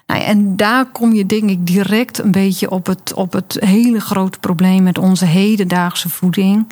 Nou 0.07 0.21
en 0.21 0.57
daar 0.57 0.85
kom 0.85 1.13
je 1.15 1.27
denk 1.27 1.51
ik 1.51 1.67
direct 1.67 2.19
een 2.19 2.31
beetje 2.31 2.71
op 2.71 2.87
het, 2.87 3.15
op 3.15 3.33
het 3.33 3.57
hele 3.61 4.01
grote 4.01 4.39
probleem 4.39 4.83
met 4.83 4.99
onze 4.99 5.25
hedendaagse 5.25 6.09
voeding. 6.09 6.67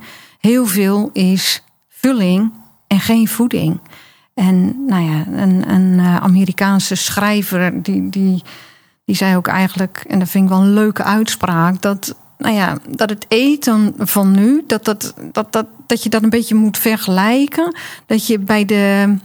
Heel 0.44 0.66
veel 0.66 1.11
is 1.12 1.62
vulling 1.88 2.52
en 2.87 3.00
geen 3.00 3.28
voeding. 3.28 3.80
En 4.35 4.85
nou 4.87 5.02
ja, 5.02 5.24
een, 5.26 5.70
een 5.70 5.98
eh, 5.98 6.16
Amerikaanse 6.16 6.94
schrijver 6.94 7.83
die, 7.83 8.11
die, 8.11 8.42
die 9.04 9.16
zei 9.16 9.37
ook 9.37 9.46
eigenlijk, 9.46 10.04
en 10.09 10.18
dat 10.18 10.28
vind 10.28 10.44
ik 10.44 10.50
wel 10.50 10.61
een 10.61 10.72
leuke 10.72 11.02
uitspraak, 11.02 11.83
dat, 11.83 12.16
nou 12.38 12.54
ja, 12.54 12.78
dat 12.88 13.11
het 13.11 13.24
eten 13.28 13.94
van 13.98 14.30
nu, 14.30 14.64
dat, 14.66 14.85
dat, 14.85 15.14
dat, 15.33 15.52
dat, 15.52 15.66
dat 15.87 16.02
je 16.02 16.09
dat 16.09 16.22
een 16.22 16.30
beetje 16.30 16.54
moet 16.54 16.78
vergelijken. 16.78 17.76
Dat 18.07 18.26
je 18.26 18.38
bij 18.38 18.64
de, 18.64 19.16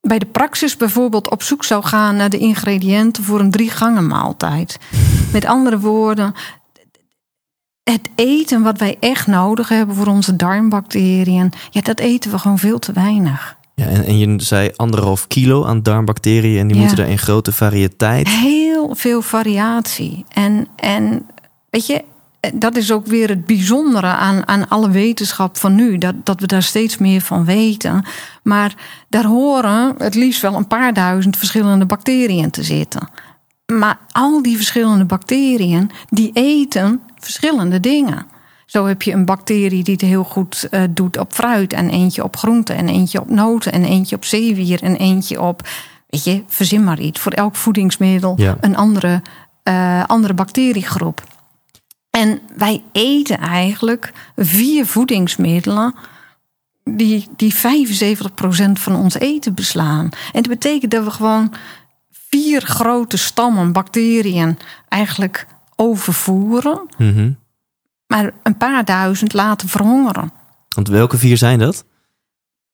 bij 0.00 0.18
de 0.18 0.26
praxis 0.26 0.76
bijvoorbeeld 0.76 1.30
op 1.30 1.42
zoek 1.42 1.64
zou 1.64 1.84
gaan 1.84 2.16
naar 2.16 2.30
de 2.30 2.38
ingrediënten 2.38 3.24
voor 3.24 3.40
een 3.40 3.50
drie 3.50 3.70
gangen 3.70 4.06
maaltijd. 4.06 4.78
Met 5.32 5.44
andere 5.44 5.78
woorden, 5.78 6.34
het 7.92 8.08
eten 8.14 8.62
wat 8.62 8.78
wij 8.78 8.96
echt 9.00 9.26
nodig 9.26 9.68
hebben 9.68 9.96
voor 9.96 10.06
onze 10.06 10.36
darmbacteriën, 10.36 11.52
ja, 11.70 11.80
dat 11.80 12.00
eten 12.00 12.30
we 12.30 12.38
gewoon 12.38 12.58
veel 12.58 12.78
te 12.78 12.92
weinig. 12.92 13.56
Ja, 13.74 13.84
en, 13.86 14.04
en 14.04 14.18
je 14.18 14.34
zei 14.36 14.70
anderhalf 14.76 15.26
kilo 15.26 15.64
aan 15.64 15.82
darmbacteriën 15.82 16.58
en 16.60 16.66
die 16.66 16.76
Ja. 16.76 16.82
moeten 16.82 17.04
er 17.04 17.10
in 17.10 17.18
grote 17.18 17.52
variëteit. 17.52 18.28
Heel 18.28 18.94
veel 18.94 19.22
variatie. 19.22 20.24
En, 20.28 20.66
en 20.76 21.26
weet 21.70 21.86
je, 21.86 22.04
dat 22.54 22.76
is 22.76 22.92
ook 22.92 23.06
weer 23.06 23.28
het 23.28 23.46
bijzondere 23.46 24.06
aan, 24.06 24.48
aan 24.48 24.68
alle 24.68 24.90
wetenschap 24.90 25.56
van 25.56 25.74
nu. 25.74 25.98
Dat, 25.98 26.14
dat 26.24 26.40
we 26.40 26.46
daar 26.46 26.62
steeds 26.62 26.98
meer 26.98 27.20
van 27.20 27.44
weten. 27.44 28.04
Maar 28.42 28.74
daar 29.08 29.24
horen 29.24 29.94
het 29.98 30.14
liefst 30.14 30.42
wel 30.42 30.54
een 30.54 30.66
paar 30.66 30.92
duizend 30.92 31.36
verschillende 31.36 31.86
bacteriën 31.86 32.50
te 32.50 32.62
zitten. 32.62 33.08
Maar 33.72 33.98
al 34.12 34.42
die 34.42 34.56
verschillende 34.56 35.04
bacteriën, 35.04 35.90
die 36.08 36.30
eten 36.32 37.00
verschillende 37.26 37.80
dingen. 37.80 38.26
Zo 38.66 38.86
heb 38.86 39.02
je 39.02 39.12
een 39.12 39.24
bacterie 39.24 39.84
die 39.84 39.92
het 39.92 40.02
heel 40.02 40.24
goed 40.24 40.68
eh, 40.70 40.82
doet 40.90 41.18
op 41.18 41.32
fruit... 41.32 41.72
en 41.72 41.90
eentje 41.90 42.24
op 42.24 42.36
groenten 42.36 42.76
en 42.76 42.88
eentje 42.88 43.20
op 43.20 43.30
noten... 43.30 43.72
en 43.72 43.84
eentje 43.84 44.16
op 44.16 44.24
zeewier 44.24 44.82
en 44.82 44.96
eentje 44.96 45.40
op... 45.42 45.68
weet 46.08 46.24
je, 46.24 46.42
verzin 46.46 46.84
maar 46.84 47.00
iets. 47.00 47.20
Voor 47.20 47.32
elk 47.32 47.56
voedingsmiddel 47.56 48.34
Ja. 48.36 48.56
een 48.60 48.76
andere, 48.76 49.22
eh, 49.62 50.04
andere 50.04 50.34
bacteriegroep. 50.34 51.22
En 52.10 52.40
wij 52.56 52.82
eten 52.92 53.38
eigenlijk 53.38 54.12
vier 54.36 54.86
voedingsmiddelen... 54.86 55.94
die, 56.84 57.28
die 57.36 57.54
75% 57.54 57.58
van 58.72 58.96
ons 58.96 59.14
eten 59.14 59.54
beslaan. 59.54 60.08
En 60.32 60.42
dat 60.42 60.48
betekent 60.48 60.90
dat 60.90 61.04
we 61.04 61.10
gewoon 61.10 61.52
vier 62.10 62.62
grote 62.62 63.16
stammen 63.16 63.72
bacteriën 63.72 64.58
eigenlijk 64.88 65.46
overvoeren... 65.76 66.86
Mhm. 66.98 67.32
maar 68.06 68.32
een 68.42 68.56
paar 68.56 68.84
duizend 68.84 69.32
laten 69.32 69.68
verhongeren. 69.68 70.32
Want 70.74 70.88
welke 70.88 71.18
vier 71.18 71.36
zijn 71.36 71.58
dat? 71.58 71.84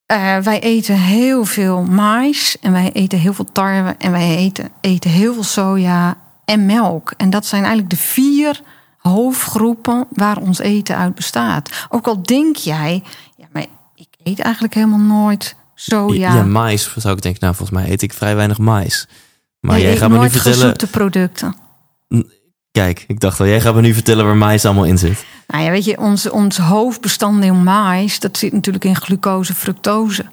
Eh, 0.07 0.39
wij 0.39 0.61
eten 0.61 0.97
heel 0.97 1.45
veel 1.45 1.83
mais 1.83 2.57
en 2.61 2.73
wij 2.73 2.93
eten 2.93 3.19
heel 3.19 3.35
veel 3.35 3.53
tarwe 3.53 3.95
en 3.99 4.11
wij 4.11 4.37
eten, 4.37 4.71
eten 4.81 5.11
heel 5.11 5.35
veel 5.35 5.43
soja 5.43 6.17
en 6.45 6.67
melk. 6.67 7.15
En 7.17 7.31
dat 7.31 7.47
zijn 7.47 7.63
eigenlijk 7.63 7.91
de 7.91 8.01
vier 8.01 8.61
hoofdgroepen 8.99 10.07
waar 10.11 10.37
ons 10.37 10.59
eten 10.59 10.97
uit 10.97 11.15
bestaat. 11.15 11.87
Ook 11.89 12.07
al 12.07 12.23
denk 12.23 12.57
jij, 12.57 13.03
ja, 13.37 13.47
maar 13.53 13.67
ik 13.95 14.09
eet 14.23 14.39
eigenlijk 14.39 14.75
helemaal 14.75 14.99
nooit 14.99 15.57
soja. 15.75 16.35
Ja, 16.35 16.43
mais 16.43 16.95
zou 16.97 17.17
ik 17.17 17.23
denken. 17.23 17.41
Nou, 17.43 17.55
volgens 17.55 17.79
mij 17.79 17.91
eet 17.91 18.03
ik 18.03 18.13
vrij 18.13 18.37
weinig 18.37 18.59
mais. 18.59 19.09
Maar 19.61 19.81
jij 19.81 19.97
gaat 19.97 20.11
me 20.11 20.19
nu 20.19 20.31
vertellen. 20.31 20.77
producten. 20.91 21.55
Kijk, 22.73 23.05
ik 23.07 23.21
dacht 23.21 23.41
al, 23.41 23.47
jij 23.47 23.61
gaat 23.61 23.75
me 23.75 23.81
nu 23.81 23.95
vertellen 23.95 24.25
waar 24.25 24.37
mais 24.37 24.65
allemaal 24.65 24.85
in 24.85 24.99
zit. 24.99 25.25
Nou 25.47 25.65
ja, 25.65 25.71
weet 25.71 25.85
je, 25.85 25.99
ons, 25.99 26.31
ons 26.31 26.57
hoofdbestanddeel 26.57 27.55
mais, 27.55 28.21
dat 28.21 28.39
zit 28.39 28.53
natuurlijk 28.53 28.85
in 28.85 28.97
glucose, 28.97 29.55
fructose. 29.55 30.25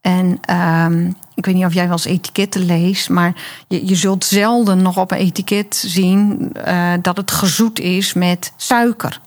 En 0.00 0.38
ehm, 0.40 1.10
ik 1.34 1.46
weet 1.46 1.54
niet 1.54 1.64
of 1.64 1.74
jij 1.74 1.84
wel 1.84 1.92
eens 1.92 2.04
etiketten 2.04 2.64
leest, 2.64 3.08
maar 3.08 3.34
je, 3.68 3.86
je 3.86 3.94
zult 3.94 4.24
zelden 4.24 4.82
nog 4.82 4.96
op 4.96 5.10
een 5.10 5.18
etiket 5.18 5.76
zien 5.76 6.50
eh, 6.52 6.92
dat 7.02 7.16
het 7.16 7.30
gezoet 7.30 7.78
is 7.78 8.12
met 8.12 8.52
suiker. 8.56 9.20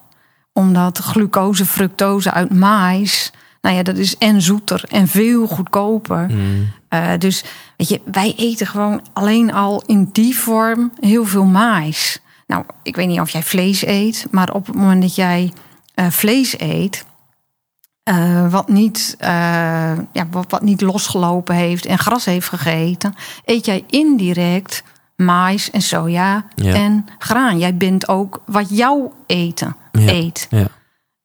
Omdat 0.54 0.98
glucose, 0.98 1.66
fructose 1.66 2.32
uit 2.32 2.54
maïs, 2.54 3.32
nou 3.62 3.76
ja, 3.76 3.84
dat 3.84 3.98
is 3.98 4.18
en 4.18 4.42
zoeter 4.42 4.84
en 4.90 5.08
veel 5.08 5.48
goedkoper. 5.48 6.28
Mm. 6.30 6.72
Uh, 6.90 7.12
dus 7.18 7.44
weet 7.78 7.90
je, 7.90 8.02
wij 8.12 8.34
eten 8.38 8.68
gewoon 8.68 9.02
alleen 9.14 9.54
al 9.54 9.84
in 9.86 10.10
die 10.12 10.38
vorm 10.38 10.92
heel 11.00 11.26
veel 11.26 11.46
maïs. 11.46 12.22
Nou, 12.50 12.64
ik 12.84 12.96
weet 12.96 13.08
niet 13.08 13.20
of 13.20 13.30
jij 13.30 13.44
vlees 13.44 13.86
eet, 13.86 14.28
maar 14.32 14.54
op 14.54 14.66
het 14.66 14.76
moment 14.76 15.02
dat 15.02 15.16
jij 15.16 15.54
uh, 15.96 16.08
vlees 16.10 16.60
eet, 16.60 17.06
uh, 18.10 18.52
wat, 18.52 18.68
niet, 18.68 19.16
ja, 19.20 20.28
wat, 20.32 20.46
wat 20.52 20.62
niet 20.62 20.82
losgelopen 20.82 21.56
heeft 21.56 21.86
en 21.86 21.98
gras 21.98 22.26
heeft 22.26 22.48
gegeten, 22.50 23.16
eet 23.46 23.66
jij 23.66 23.84
indirect 23.88 24.84
maïs 25.16 25.72
en 25.72 25.82
soja 25.82 26.46
Ja. 26.56 26.74
en 26.74 27.06
graan. 27.18 27.58
Jij 27.60 27.76
bent 27.76 28.08
ook 28.08 28.42
wat 28.46 28.78
jouw 28.78 29.14
eten 29.26 29.76
Ja. 29.92 30.08
eet. 30.12 30.48
Ja. 30.50 30.68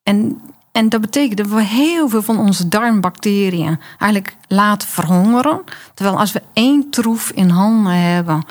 En, 0.02 0.40
en 0.72 0.88
dat 0.88 1.00
betekent 1.00 1.36
dat 1.38 1.46
we 1.46 1.62
heel 1.62 2.08
veel 2.08 2.22
van 2.22 2.38
onze 2.38 2.68
darmbacteriën 2.68 3.80
eigenlijk 3.98 4.36
laten 4.48 4.88
verhongeren. 4.88 5.60
Terwijl 5.94 6.18
als 6.18 6.32
we 6.32 6.42
één 6.52 6.90
troef 6.90 7.30
in 7.30 7.48
handen 7.48 7.92
hebben 7.92 8.44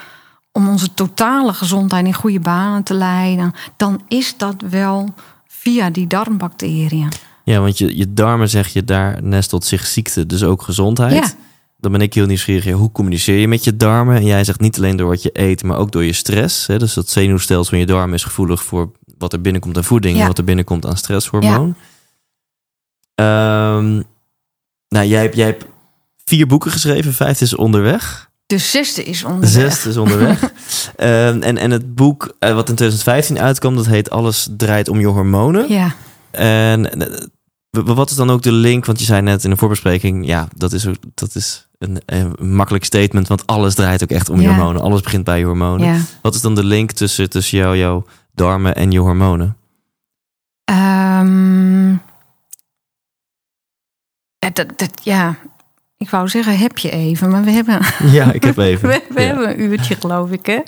om 0.54 0.70
onze 0.70 0.94
totale 0.94 1.54
gezondheid 1.54 2.06
in 2.06 2.13
goede 2.13 2.39
banen 2.39 2.84
te 2.84 2.94
leiden, 2.94 3.54
dan 3.78 4.02
is 4.08 4.38
dat 4.38 4.56
wel 4.70 5.13
via 5.48 5.89
die 5.89 6.08
darmbacteriën. 6.08 7.12
Ja, 7.44 7.60
want 7.60 7.78
je, 7.78 7.98
je 7.98 8.13
darmen 8.13 8.50
zeg 8.50 8.68
je, 8.68 8.84
daar 8.84 9.24
nestelt 9.24 9.66
zich 9.66 9.86
ziekte, 9.86 10.26
dus 10.26 10.44
ook 10.44 10.62
gezondheid. 10.62 11.13
Ja. 11.13 11.32
Dan 11.78 11.92
ben 11.92 12.02
ik 12.02 12.13
heel 12.13 12.26
nieuwsgierig. 12.26 12.63
ja, 12.63 12.72
Hoe 12.72 12.92
communiceer 12.92 13.39
je 13.39 13.48
met 13.48 13.63
je 13.63 13.78
darmen? 13.78 14.16
En 14.16 14.26
jij 14.26 14.44
zegt 14.44 14.60
niet 14.60 14.78
alleen 14.78 14.96
door 14.96 15.08
wat 15.08 15.24
je 15.24 15.30
eet, 15.34 15.63
maar 15.63 15.78
ook 15.78 15.92
door 15.92 16.04
je 16.04 16.13
stress. 16.13 16.68
Hè? 16.68 16.80
Dus 16.80 16.94
dat 16.94 17.10
zenuwstelsel 17.10 17.70
van 17.70 17.80
je 17.80 17.86
darmen 17.86 18.16
is 18.16 18.24
gevoelig 18.24 18.63
voor 18.63 18.92
wat 19.18 19.34
er 19.34 19.42
binnenkomt 19.42 19.78
aan 19.78 19.84
voeding 19.84 20.20
en 20.20 20.28
wat 20.28 20.38
er 20.38 20.44
binnenkomt 20.44 20.86
aan 20.86 20.98
stresshormoon. 20.98 21.76
Ehm, 23.16 24.02
nou, 24.88 25.06
jij 25.08 25.30
jij 25.34 25.46
hebt 25.46 25.66
vier 26.26 26.48
boeken 26.48 26.72
geschreven, 26.72 27.13
vijf 27.13 27.42
is 27.42 27.56
onderweg. 27.56 28.32
De 28.54 28.60
zesde 28.60 29.04
is 29.04 29.20
De 29.20 29.26
onderweg. 29.28 29.52
zesde 29.52 29.89
is 29.89 29.98
onderweg. 29.98 30.39
Ehm, 30.96 31.42
en, 31.42 31.58
en 31.58 31.72
het 31.72 31.96
boek 31.96 32.36
eh, 32.39 32.54
wat 32.54 32.70
in 32.70 32.76
2015 32.76 33.39
uitkwam, 33.39 33.76
dat 33.76 33.86
heet 33.86 34.10
Alles 34.10 34.48
draait 34.58 34.88
om 34.89 35.00
je 35.00 35.06
hormonen. 35.08 35.70
Ja, 35.72 35.96
En 36.32 37.00
eh, 37.02 37.18
wat 37.70 38.10
is 38.10 38.16
dan 38.16 38.30
ook 38.30 38.42
de 38.42 38.52
link? 38.52 38.86
Want 38.86 39.00
je 39.00 39.06
zei 39.06 39.22
net 39.22 39.44
in 39.44 39.50
de 39.50 39.58
voorbespreking, 39.58 40.26
ja, 40.26 40.48
dat 40.56 40.74
is, 40.74 40.88
ook, 40.88 40.96
dat 41.13 41.36
is 41.36 41.68
een, 41.78 42.02
een 42.06 42.56
makkelijk 42.56 42.84
statement, 42.84 43.28
want 43.28 43.48
alles 43.48 43.76
draait 43.76 44.04
ook 44.04 44.10
echt 44.12 44.30
om 44.30 44.42
je 44.42 44.48
hormonen. 44.48 44.82
Alles 44.82 45.02
begint 45.02 45.24
bij 45.24 45.39
je 45.39 45.46
hormonen. 45.46 45.88
ja. 45.94 46.00
Wat 46.22 46.36
is 46.36 46.42
dan 46.42 46.56
de 46.56 46.63
link 46.63 46.92
tussen, 46.92 47.30
tussen 47.30 47.58
jou, 47.58 47.78
jouw 47.78 48.06
darmen 48.34 48.76
en 48.76 48.92
je 48.92 49.00
hormonen? 49.00 49.58
Ehm, 50.63 51.89
ja, 54.39 54.50
dat, 54.54 54.68
dat, 54.76 54.92
ja, 55.04 55.36
ik 56.04 56.10
wou 56.10 56.28
zeggen, 56.28 56.58
heb 56.58 56.78
je 56.78 56.89
even, 56.89 57.30
maar 57.30 57.44
we 57.44 57.52
hebben, 57.52 57.80
Ja, 58.04 58.32
ik 58.32 58.44
heb 58.44 58.58
even. 58.58 58.89
we, 58.89 59.02
we 59.10 59.22
Ja. 59.22 59.28
hebben 59.28 59.50
een 59.50 59.62
uurtje, 59.62 59.96
geloof 60.00 60.30
ik. 60.30 60.46
Hè? 60.46 60.60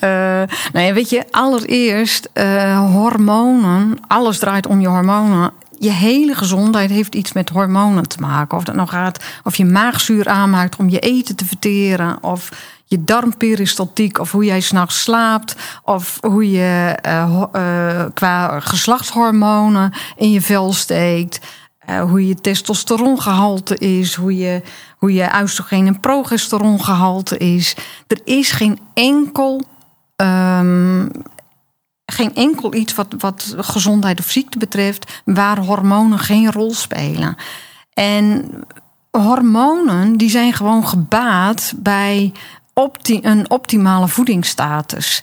Eh, 0.00 0.48
nou 0.72 0.86
ja, 0.86 0.92
weet 0.92 1.10
je, 1.10 1.24
allereerst 1.30 2.28
eh, 2.32 2.90
hormonen, 2.92 3.98
alles 4.06 4.38
draait 4.38 4.66
om 4.66 4.80
je 4.80 4.88
hormonen. 4.88 5.52
Je 5.78 5.90
hele 5.90 6.34
gezondheid 6.34 6.90
heeft 6.90 7.14
iets 7.14 7.32
met 7.32 7.48
hormonen 7.48 8.08
te 8.08 8.20
maken. 8.20 8.58
Of 8.58 8.64
dat 8.64 8.74
nou 8.74 8.88
gaat, 8.88 9.24
of 9.44 9.56
je 9.56 9.64
maagzuur 9.64 10.28
aanmaakt 10.28 10.76
om 10.76 10.88
je 10.88 10.98
eten 10.98 11.36
te 11.36 11.44
verteren, 11.44 12.22
of 12.22 12.48
je 12.84 13.04
darmperistaltiek, 13.04 14.18
of 14.18 14.32
hoe 14.32 14.44
jij 14.44 14.60
s'nachts 14.60 15.02
slaapt, 15.02 15.56
of 15.84 16.18
hoe 16.20 16.50
je 16.50 16.96
eh, 17.02 18.04
qua 18.14 18.60
geslachtshormonen 18.60 19.92
in 20.16 20.30
je 20.30 20.40
vel 20.40 20.72
steekt. 20.72 21.38
Eh, 21.86 22.02
hoe 22.02 22.26
je 22.26 22.34
testosterongehalte 22.34 23.76
is, 23.76 24.14
hoe 24.14 24.36
je, 24.36 24.62
hoe 24.98 25.12
je 25.12 25.40
oestrogeen 25.42 25.86
en 25.86 26.00
progesterongehalte 26.00 27.36
is. 27.36 27.76
Er 28.06 28.20
is 28.24 28.50
geen 28.50 28.78
enkel, 28.94 29.62
ehm, 30.16 31.08
geen 32.06 32.34
enkel 32.34 32.74
iets 32.74 32.94
wat, 32.94 33.14
wat 33.18 33.54
gezondheid 33.56 34.18
of 34.18 34.30
ziekte 34.30 34.58
betreft 34.58 35.22
waar 35.24 35.58
hormonen 35.58 36.18
geen 36.18 36.52
rol 36.52 36.74
spelen. 36.74 37.36
En 37.92 38.50
hormonen 39.10 40.16
die 40.16 40.30
zijn 40.30 40.52
gewoon 40.52 40.86
gebaat 40.86 41.72
bij 41.76 42.32
opti 42.72 43.18
een 43.22 43.50
optimale 43.50 44.08
voedingsstatus. 44.08 45.22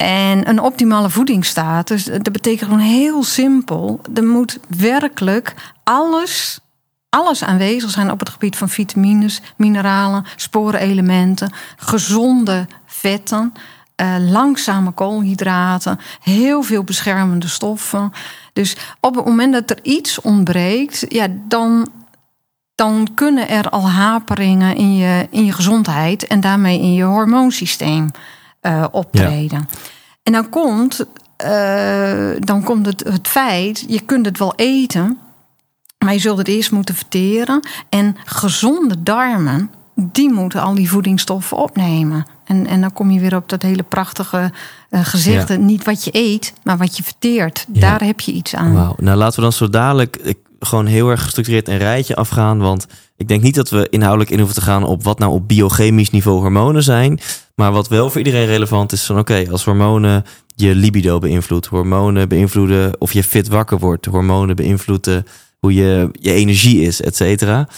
En 0.00 0.48
een 0.48 0.60
optimale 0.60 1.10
voedingsstatus, 1.10 2.04
dat 2.04 2.32
betekent 2.32 2.70
gewoon 2.70 2.84
heel 2.84 3.22
simpel. 3.22 4.00
Er 4.14 4.24
moet 4.24 4.58
werkelijk 4.78 5.54
alles, 5.84 6.60
alles 7.08 7.44
aanwezig 7.44 7.90
zijn 7.90 8.10
op 8.10 8.18
het 8.18 8.28
gebied 8.28 8.56
van 8.56 8.68
vitamines, 8.68 9.40
mineralen, 9.56 10.24
sporenelementen, 10.36 11.52
gezonde 11.76 12.66
vetten, 12.86 13.52
eh, 13.94 14.14
langzame 14.18 14.90
koolhydraten, 14.90 16.00
heel 16.20 16.62
veel 16.62 16.84
beschermende 16.84 17.48
stoffen. 17.48 18.12
Dus 18.52 18.76
op 19.00 19.14
het 19.14 19.24
moment 19.24 19.52
dat 19.52 19.70
er 19.70 19.78
iets 19.82 20.20
ontbreekt, 20.20 21.04
ja, 21.08 21.26
dan, 21.48 21.88
dan 22.74 23.08
kunnen 23.14 23.48
er 23.48 23.68
al 23.68 23.90
haperingen 23.90 24.76
in 24.76 24.96
je, 24.96 25.26
in 25.30 25.44
je 25.44 25.52
gezondheid 25.52 26.26
en 26.26 26.40
daarmee 26.40 26.80
in 26.80 26.94
je 26.94 27.04
hormoonsysteem 27.04 28.10
eh, 28.60 28.84
optreden. 28.90 29.68
En 30.22 30.32
dan 30.32 30.48
komt, 30.48 31.04
eh, 31.36 32.30
dan 32.38 32.62
komt 32.62 32.86
het, 32.86 33.04
het 33.04 33.28
feit, 33.28 33.84
je 33.88 34.00
kunt 34.00 34.26
het 34.26 34.38
wel 34.38 34.52
eten, 34.56 35.18
maar 35.98 36.12
je 36.12 36.18
zult 36.18 36.38
het 36.38 36.48
eerst 36.48 36.70
moeten 36.70 36.94
verteren. 36.94 37.60
En 37.88 38.16
gezonde 38.24 39.02
darmen, 39.02 39.70
die 39.94 40.32
moeten 40.32 40.62
al 40.62 40.74
die 40.74 40.90
voedingsstoffen 40.90 41.56
opnemen. 41.56 42.26
En, 42.44 42.66
en 42.66 42.80
dan 42.80 42.92
kom 42.92 43.10
je 43.10 43.20
weer 43.20 43.36
op 43.36 43.48
dat 43.48 43.62
hele 43.62 43.82
prachtige 43.82 44.52
eh, 44.90 45.00
gezegde: 45.04 45.58
niet 45.58 45.84
wat 45.84 46.04
je 46.04 46.10
eet, 46.12 46.52
maar 46.62 46.78
wat 46.78 46.96
je 46.96 47.02
verteert. 47.02 47.66
Ja. 47.72 47.80
Daar 47.80 48.04
heb 48.04 48.20
je 48.20 48.32
iets 48.32 48.54
aan. 48.54 48.74
Wauw. 48.74 48.94
Nou, 48.98 49.16
laten 49.16 49.36
we 49.36 49.42
dan 49.42 49.52
zo 49.52 49.68
dadelijk 49.68 50.16
eh, 50.16 50.34
gewoon 50.58 50.86
heel 50.86 51.10
erg 51.10 51.22
gestructureerd 51.22 51.68
een 51.68 51.78
rijtje 51.78 52.16
afgaan. 52.16 52.58
Want 52.58 52.86
ik 53.16 53.28
denk 53.28 53.42
niet 53.42 53.54
dat 53.54 53.70
we 53.70 53.86
inhoudelijk 53.90 54.30
in 54.30 54.38
hoeven 54.38 54.56
te 54.56 54.62
gaan 54.62 54.84
op 54.84 55.04
wat 55.04 55.18
nou 55.18 55.32
op 55.32 55.48
biochemisch 55.48 56.10
niveau 56.10 56.40
hormonen 56.40 56.82
zijn. 56.82 57.20
Maar 57.60 57.72
wat 57.72 57.88
wel 57.88 58.10
voor 58.10 58.18
iedereen 58.18 58.46
relevant 58.46 58.92
is 58.92 59.04
van 59.04 59.18
oké, 59.18 59.46
als 59.50 59.64
hormonen 59.64 60.24
je 60.54 60.74
libido 60.74 61.18
beïnvloedt. 61.18 61.66
Hormonen 61.66 62.28
beïnvloeden 62.28 63.00
of 63.00 63.12
je 63.12 63.24
fit 63.24 63.48
wakker 63.48 63.78
wordt. 63.78 64.06
Hormonen 64.06 64.56
beïnvloeden 64.56 65.26
hoe 65.58 65.74
je, 65.74 66.08
je 66.12 66.32
energie 66.32 66.80
is, 66.80 67.00
et 67.00 67.16
cetera. 67.16 67.68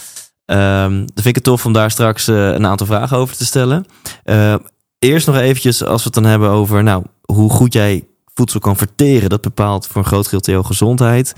Ehm, 0.45 0.91
dan 0.91 1.07
vind 1.13 1.25
ik 1.25 1.35
het 1.35 1.43
tof 1.43 1.65
om 1.65 1.73
daar 1.73 1.91
straks 1.91 2.27
eh, 2.27 2.35
een 2.35 2.65
aantal 2.65 2.87
vragen 2.87 3.17
over 3.17 3.35
te 3.37 3.45
stellen. 3.45 3.85
Eh, 4.23 4.55
eerst 4.99 5.27
nog 5.27 5.35
eventjes, 5.35 5.83
als 5.83 6.03
we 6.03 6.09
het 6.13 6.13
dan 6.13 6.31
hebben 6.31 6.49
over 6.49 6.83
nou, 6.83 7.03
hoe 7.21 7.49
goed 7.49 7.73
jij 7.73 8.07
voedsel 8.33 8.59
kan 8.59 8.77
verteren. 8.77 9.29
Dat 9.29 9.41
bepaalt 9.41 9.87
voor 9.87 10.01
een 10.01 10.07
groot 10.07 10.25
gedeelte 10.25 10.51
jouw 10.51 10.63
gezondheid. 10.63 11.33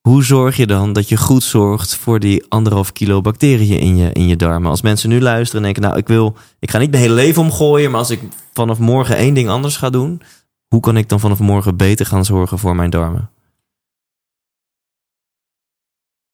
Hoe 0.00 0.24
zorg 0.24 0.56
je 0.56 0.66
dan 0.66 0.92
dat 0.92 1.08
je 1.08 1.16
goed 1.16 1.42
zorgt 1.42 1.96
voor 1.96 2.20
die 2.20 2.44
anderhalf 2.48 2.92
kilo 2.92 3.20
bacteriën 3.20 3.78
in 3.78 3.96
je, 3.96 4.12
in 4.12 4.28
je 4.28 4.36
darmen? 4.36 4.70
Als 4.70 4.82
mensen 4.82 5.08
nu 5.08 5.20
luisteren 5.20 5.56
en 5.56 5.72
denken, 5.72 5.82
nou, 5.82 5.96
ik 5.96 6.08
wil, 6.08 6.36
ik 6.58 6.70
ga 6.70 6.78
niet 6.78 6.90
mijn 6.90 7.02
hele 7.02 7.14
leven 7.14 7.42
omgooien, 7.42 7.90
maar 7.90 8.00
als 8.00 8.10
ik 8.10 8.20
vanaf 8.52 8.78
morgen 8.78 9.16
één 9.16 9.34
ding 9.34 9.48
anders 9.48 9.76
ga 9.76 9.90
doen, 9.90 10.22
hoe 10.68 10.80
kan 10.80 10.96
ik 10.96 11.08
dan 11.08 11.20
vanaf 11.20 11.38
morgen 11.38 11.76
beter 11.76 12.06
gaan 12.06 12.24
zorgen 12.24 12.58
voor 12.58 12.76
mijn 12.76 12.90
darmen? 12.90 13.30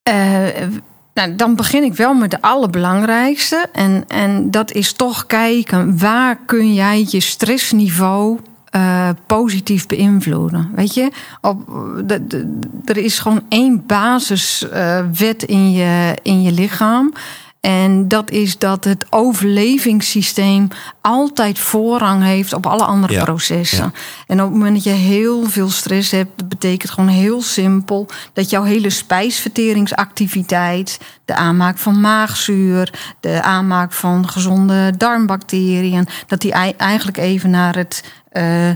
Eh, 0.02 0.68
nou, 1.14 1.34
dan 1.36 1.56
begin 1.56 1.82
ik 1.82 1.94
wel 1.94 2.14
met 2.14 2.30
de 2.30 2.42
allerbelangrijkste. 2.42 3.68
En, 3.72 4.04
en 4.08 4.50
dat 4.50 4.72
is 4.72 4.92
toch 4.92 5.26
kijken 5.26 5.98
waar 5.98 6.38
kun 6.44 6.74
jij 6.74 7.06
je 7.08 7.20
stressniveau 7.20 8.40
eh, 8.76 9.08
positief 9.26 9.86
beïnvloeden. 9.86 10.70
Weet 10.74 10.94
je, 10.94 11.10
op, 11.40 11.66
de, 12.04 12.26
de- 12.26 12.58
er 12.84 12.96
is 12.96 13.18
gewoon 13.18 13.42
één 13.48 13.86
basiswet 13.86 15.42
in, 15.42 15.72
je, 15.72 16.16
in 16.22 16.42
je 16.42 16.52
lichaam. 16.52 17.12
En 17.60 18.08
dat 18.08 18.30
is 18.30 18.58
dat 18.58 18.84
het 18.84 19.06
overlevingssysteem 19.10 20.68
altijd 21.00 21.58
voorrang 21.58 22.22
heeft 22.22 22.52
op 22.52 22.66
alle 22.66 22.84
andere 22.84 23.12
Ja, 23.12 23.24
processen. 23.24 23.84
ja. 23.84 23.92
En 24.26 24.40
op 24.42 24.46
het 24.48 24.56
moment 24.56 24.74
dat 24.74 24.84
je 24.84 24.90
heel 25.00 25.44
veel 25.44 25.70
stress 25.70 26.10
hebt, 26.10 26.30
dat 26.38 26.48
betekent 26.48 26.90
gewoon 26.92 27.08
heel 27.10 27.42
simpel 27.42 28.06
dat 28.32 28.50
jouw 28.50 28.62
hele 28.62 28.90
spijsverteringsactiviteit, 28.90 30.98
de 31.24 31.34
aanmaak 31.34 31.78
van 31.78 32.00
maagzuur, 32.00 32.92
de 33.20 33.42
aanmaak 33.42 33.92
van 33.92 34.28
gezonde 34.28 34.96
darmbacteriën, 34.96 36.08
dat 36.26 36.40
die 36.40 36.52
ei- 36.52 36.74
eigenlijk 36.76 37.16
even 37.16 37.50
naar 37.50 37.76
het 37.76 38.04
eh, 38.36 38.70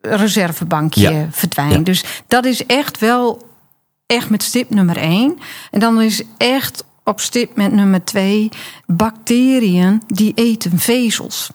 reservebankje 0.00 1.10
Ja. 1.10 1.26
verdwijnt. 1.30 1.72
Ja. 1.72 1.78
Dus 1.78 2.04
dat 2.26 2.44
is 2.44 2.66
echt 2.66 2.98
wel 2.98 3.50
echt 4.06 4.30
met 4.30 4.42
stip 4.42 4.70
nummer 4.70 4.96
één. 4.96 5.38
En 5.70 5.80
dan 5.80 6.00
is 6.00 6.22
echt 6.36 6.84
op 7.04 7.20
stip 7.20 7.56
met 7.56 7.72
nummer 7.72 8.04
twee. 8.04 8.48
Bacteriën 8.86 10.02
die 10.06 10.32
eten 10.34 10.78
vezels. 10.78 11.50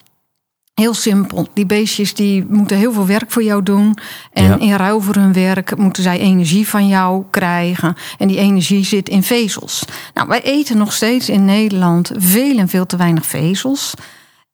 Heel 0.74 0.94
simpel. 0.94 1.48
Die 1.54 1.66
beestjes 1.66 2.14
die 2.14 2.46
moeten 2.50 2.78
heel 2.78 2.92
veel 2.94 3.06
werk 3.06 3.32
voor 3.32 3.44
jou 3.44 3.64
doen. 3.64 3.98
En 4.34 4.44
Ja. 4.44 4.60
in 4.60 4.76
ruil 4.76 5.02
voor 5.02 5.16
hun 5.16 5.34
werk 5.34 5.78
moeten 5.78 6.04
zij 6.04 6.20
energie 6.20 6.68
van 6.68 6.88
jou 6.88 7.24
krijgen. 7.32 7.96
En 8.18 8.28
die 8.28 8.38
energie 8.38 8.86
zit 8.86 9.10
in 9.10 9.24
vezels. 9.24 9.86
Nou, 10.14 10.28
wij 10.28 10.42
eten 10.42 10.78
nog 10.78 10.94
steeds 10.94 11.30
in 11.30 11.46
Nederland 11.46 12.12
veel 12.18 12.58
en 12.58 12.68
veel 12.68 12.86
te 12.86 12.98
weinig 12.98 13.26
vezels. 13.26 13.94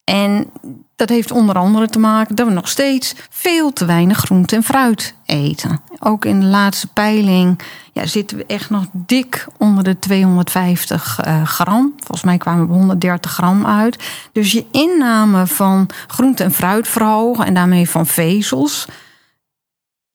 En 0.04 0.50
dat 0.96 1.08
heeft 1.08 1.30
onder 1.30 1.54
andere 1.58 1.88
te 1.88 1.98
maken 1.98 2.34
dat 2.34 2.46
we 2.46 2.52
nog 2.52 2.68
steeds 2.68 3.14
veel 3.30 3.72
te 3.72 3.84
weinig 3.84 4.18
groente 4.18 4.56
en 4.56 4.62
fruit 4.62 5.14
eten. 5.24 5.80
Ook 5.98 6.24
in 6.24 6.40
de 6.40 6.46
laatste 6.46 6.86
peiling 6.86 7.60
ja, 7.92 8.06
zitten 8.06 8.36
we 8.36 8.46
echt 8.46 8.70
nog 8.70 8.84
dik 8.92 9.46
onder 9.58 9.84
de 9.84 9.98
250 9.98 11.20
eh, 11.20 11.46
gram. 11.46 11.92
Volgens 11.96 12.22
mij 12.22 12.38
kwamen 12.38 12.66
we 12.66 12.72
op 12.72 12.78
130 12.78 13.30
gram 13.30 13.66
uit. 13.66 14.04
Dus 14.32 14.52
je 14.52 14.64
inname 14.70 15.46
van 15.46 15.90
groente 16.06 16.44
en 16.44 16.52
fruit 16.52 16.88
verhogen 16.88 17.46
en 17.46 17.54
daarmee 17.54 17.90
van 17.90 18.06
vezels. 18.06 18.86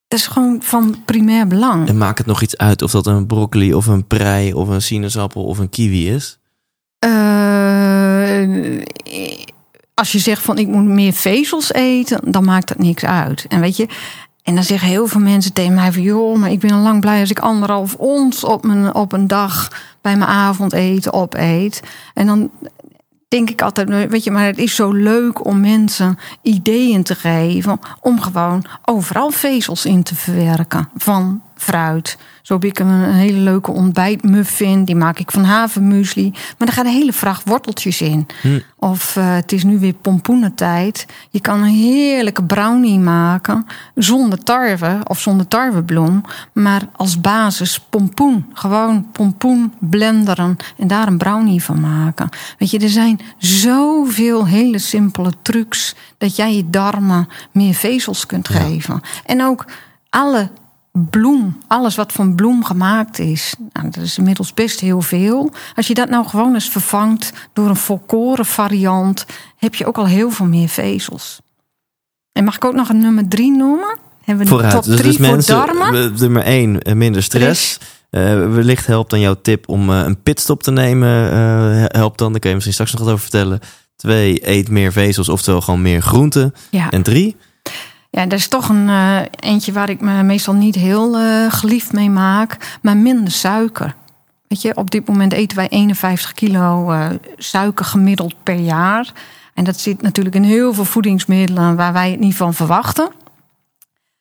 Dat 0.08 0.20
is 0.20 0.28
gewoon 0.28 0.58
van 0.62 0.96
primair 1.06 1.48
belang. 1.48 1.88
En 1.88 1.98
maakt 1.98 2.18
het 2.18 2.28
nog 2.28 2.42
iets 2.42 2.58
uit 2.58 2.82
of 2.82 2.92
dat 2.92 3.08
een 3.08 3.28
broccoli 3.28 3.74
of 3.74 3.86
een 3.86 4.08
prei 4.08 4.54
of 4.54 4.68
een 4.68 4.82
sinaasappel 4.82 5.44
of 5.44 5.58
een 5.58 5.70
kiwi 5.70 6.10
is? 6.14 6.40
Eh, 7.00 8.82
als 10.00 10.12
je 10.12 10.20
zegt 10.20 10.42
van 10.42 10.58
ik 10.58 10.68
moet 10.68 10.84
meer 10.84 11.14
vezels 11.14 11.74
eten, 11.74 12.32
dan 12.32 12.44
maakt 12.44 12.68
dat 12.68 12.78
niks 12.78 13.06
uit. 13.06 13.46
En 13.50 13.60
weet 13.60 13.78
je, 13.78 13.88
en 14.44 14.56
dan 14.56 14.64
zeggen 14.64 14.88
heel 14.88 15.08
veel 15.08 15.22
mensen 15.22 15.54
tegen 15.54 15.74
mij 15.74 15.92
van 15.92 16.02
joh, 16.02 16.38
maar 16.38 16.52
ik 16.52 16.60
ben 16.60 16.72
al 16.72 16.82
lang 16.82 17.02
blij 17.02 17.20
als 17.20 17.30
ik 17.30 17.40
anderhalf 17.40 17.96
ons 17.96 18.44
op, 18.44 18.64
mijn, 18.64 18.96
op 18.96 19.14
een 19.14 19.28
dag 19.28 19.72
bij 20.02 20.18
mijn 20.18 20.30
avondeten 20.30 21.14
opeet. 21.14 21.82
En 22.14 22.26
dan 22.26 22.50
denk 23.28 23.50
ik 23.50 23.62
altijd, 23.62 24.10
weet 24.10 24.24
je, 24.24 24.32
maar 24.32 24.46
het 24.46 24.58
is 24.58 24.76
zo 24.76 24.92
leuk 24.92 25.46
om 25.46 25.60
mensen 25.60 26.18
ideeën 26.42 27.04
te 27.04 27.16
geven 27.16 27.80
om 28.02 28.22
gewoon 28.22 28.66
overal 28.86 29.32
vezels 29.32 29.86
in 29.86 30.04
te 30.04 30.16
verwerken 30.16 30.90
van 30.96 31.42
fruit. 31.60 32.18
Zo 32.42 32.54
heb 32.54 32.64
ik 32.64 32.80
een, 32.80 33.04
hele 33.04 33.38
leuke 33.38 33.72
ontbijtmuffin, 33.72 34.84
die 34.84 34.96
maak 34.96 35.20
ik 35.20 35.32
van 35.32 35.44
havermuesli, 35.44 36.30
maar 36.32 36.68
daar 36.68 36.76
gaan 36.76 36.86
een 36.86 36.92
hele 36.92 37.14
vracht 37.14 37.48
worteltjes 37.48 38.02
in. 38.02 38.28
Hm. 38.42 38.60
Of 38.76 39.16
eh, 39.16 39.34
het 39.34 39.52
is 39.52 39.64
nu 39.64 39.80
weer 39.80 39.94
pompoenentijd. 39.94 41.06
Je 41.30 41.40
kan 41.40 41.62
een 41.62 41.74
heerlijke 41.74 42.44
brownie 42.44 43.00
maken 43.00 43.66
zonder 43.96 44.44
tarwe 44.44 45.00
of 45.04 45.20
zonder 45.20 45.48
tarwebloem, 45.48 46.22
maar 46.54 46.82
als 46.96 47.22
basis 47.22 47.80
pompoen. 47.80 48.46
Gewoon 48.54 49.12
pompoen 49.12 49.74
blenderen 49.80 50.58
en 50.78 50.88
daar 50.88 51.08
een 51.08 51.18
brownie 51.18 51.64
van 51.64 51.80
maken. 51.80 52.30
Weet 52.58 52.72
je, 52.72 52.80
er 52.80 52.90
zijn 52.90 53.20
zoveel 53.38 54.48
hele 54.48 54.78
simpele 54.78 55.32
trucs 55.42 55.96
dat 56.18 56.36
jij 56.36 56.56
je 56.56 56.70
darmen 56.70 57.28
meer 57.52 57.74
vezels 57.74 58.26
kunt 58.26 58.48
geven. 58.48 59.02
En 59.26 59.44
ook 59.44 59.66
alle 60.10 60.50
bloem, 61.06 61.58
alles 61.68 61.96
wat 61.96 62.12
van 62.12 62.36
bloem 62.36 62.64
gemaakt 62.64 63.20
is. 63.20 63.56
Nou, 63.74 63.90
dat 63.90 64.04
is 64.04 64.18
inmiddels 64.18 64.54
best 64.54 64.80
heel 64.80 65.02
veel. 65.02 65.52
Als 65.76 65.88
je 65.88 65.94
dat 65.94 66.10
nou 66.10 66.28
gewoon 66.28 66.54
eens 66.54 66.70
vervangt 66.70 67.34
door 67.54 67.70
een 67.70 67.76
volkoren 67.76 68.46
variant, 68.46 69.26
heb 69.58 69.76
je 69.76 69.86
ook 69.86 69.98
al 69.98 70.06
heel 70.06 70.32
veel 70.32 70.46
meer 70.46 70.68
vezels. 70.68 71.40
En 72.32 72.44
mag 72.44 72.56
ik 72.56 72.66
ook 72.66 72.74
nog 72.74 72.90
een 72.90 73.00
nummer 73.00 73.28
drie 73.28 73.52
noemen? 73.52 73.98
Hebben 74.24 74.46
we 74.46 74.52
de 74.52 74.58
Vooruit. 74.58 74.74
top 74.74 74.84
Dus, 74.84 74.96
drie 74.96 75.18
dus 75.18 75.26
voor 75.26 75.36
mensen, 75.36 75.56
darmen? 75.56 76.14
nummer 76.20 76.44
één, 76.44 76.82
eh, 76.82 76.94
minder 76.94 77.24
stress. 77.24 77.78
Eh, 78.10 78.22
wellicht 78.24 78.86
helpt 78.86 79.10
dan 79.10 79.20
jouw 79.20 79.36
tip 79.42 79.70
om 79.70 79.90
eh, 79.90 80.02
een 80.06 80.22
pitstop 80.22 80.64
te 80.64 80.72
nemen. 80.72 81.10
helpt 81.88 82.18
dan, 82.18 82.32
daar 82.32 82.40
kun 82.40 82.50
je 82.50 82.56
misschien 82.56 82.76
straks 82.76 82.92
nog 82.92 83.02
wat 83.02 83.10
over 83.10 83.22
vertellen. 83.22 83.60
Twee, 83.96 84.50
eet 84.50 84.70
meer 84.70 84.92
vezels, 84.92 85.30
oftewel 85.30 85.62
gewoon 85.62 85.82
meer 85.82 86.02
groenten. 86.02 86.54
Ja. 86.70 86.90
En 86.90 87.04
drie, 87.04 87.36
Ja, 88.10 88.26
dat 88.26 88.40
is 88.40 88.48
toch 88.48 88.70
een 88.70 88.90
eh, 88.90 89.20
eentje 89.40 89.72
waar 89.72 89.90
ik 89.90 90.02
me 90.02 90.24
meestal 90.24 90.54
niet 90.54 90.76
heel 90.76 91.18
eh, 91.18 91.52
geliefd 91.52 91.94
mee 91.94 92.10
maak, 92.10 92.78
maar 92.82 92.98
minder 92.98 93.32
suiker. 93.32 93.96
Weet 94.48 94.62
je, 94.62 94.76
op 94.76 94.92
dit 94.92 95.08
moment 95.08 95.34
eten 95.34 95.58
wij 95.58 95.68
51 95.68 96.34
kilo 96.34 96.92
eh, 96.92 97.10
suiker 97.38 97.86
gemiddeld 97.86 98.44
per 98.44 98.60
jaar. 98.60 99.14
En 99.54 99.64
dat 99.64 99.80
zit 99.80 100.02
natuurlijk 100.02 100.36
in 100.36 100.44
heel 100.44 100.74
veel 100.74 100.86
voedingsmiddelen 100.86 101.76
waar 101.76 101.94
wij 101.94 102.12
het 102.12 102.20
niet 102.20 102.36
van 102.36 102.54
verwachten. 102.54 103.12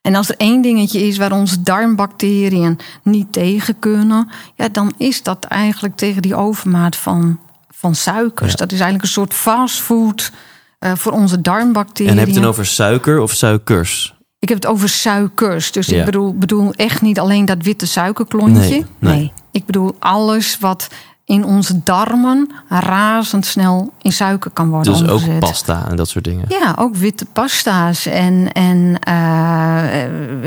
En 0.01 0.14
als 0.14 0.29
er 0.29 0.37
één 0.37 0.62
dingetje 0.62 1.07
is 1.07 1.18
waar 1.18 1.33
onze 1.33 1.62
darmbacteriën 1.62 2.79
niet 3.03 3.33
tegen 3.33 3.79
kunnen, 3.79 4.29
ja, 4.55 4.68
dan 4.68 4.92
is 4.96 5.22
dat 5.22 5.44
eigenlijk 5.44 5.96
tegen 5.96 6.22
die 6.22 6.35
overmaat 6.35 6.96
van, 6.96 7.38
van 7.70 7.94
suikers. 7.94 8.51
Ja. 8.51 8.57
Dat 8.57 8.72
is 8.72 8.81
eigenlijk 8.81 9.03
een 9.03 9.11
soort 9.11 9.35
fastfood 9.35 10.33
eh, 10.79 10.93
voor 10.95 11.12
onze 11.12 11.41
darmbacteriën. 11.41 12.11
en 12.12 12.19
heb 12.19 12.27
je 12.27 12.33
het 12.33 12.43
dan 12.43 12.51
over 12.51 12.67
suiker 12.67 13.21
of 13.21 13.33
suikers? 13.33 14.17
Ik 14.38 14.49
heb 14.49 14.59
het 14.59 14.67
over 14.67 14.88
suikers. 14.88 15.73
Dus 15.73 15.87
Ja. 15.87 15.99
ik 15.99 16.05
bedoel, 16.05 16.35
bedoel 16.35 16.73
echt 16.73 17.03
niet 17.03 17.19
alleen 17.19 17.45
dat 17.45 17.62
witte 17.62 17.87
suikerklontje. 17.87 18.61
Nee, 18.61 18.85
nee. 18.99 19.33
Ik 19.51 19.67
bedoel 19.67 19.97
alles 19.99 20.59
wat 20.61 20.88
in 21.25 21.45
onze 21.45 21.83
darmen 21.83 22.51
razendsnel 22.69 23.93
in 24.03 24.12
suiker 24.12 24.51
kan 24.51 24.69
worden 24.69 24.93
Dus 24.93 25.03
ook 25.03 25.11
omgezet. 25.11 25.38
pasta 25.38 25.87
en 25.91 25.97
dat 25.97 26.09
soort 26.09 26.25
dingen. 26.25 26.45
Ja, 26.49 26.75
ook 26.79 26.97
witte 26.97 27.25
pasta's 27.25 28.07
en, 28.07 28.53
en 28.53 28.99
eh, 29.01 29.83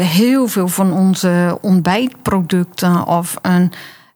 heel 0.05 0.47
veel 0.47 0.67
van 0.67 0.93
onze 0.93 1.57
ontbijtproducten 1.61 3.07
of 3.07 3.35
een 3.41 3.71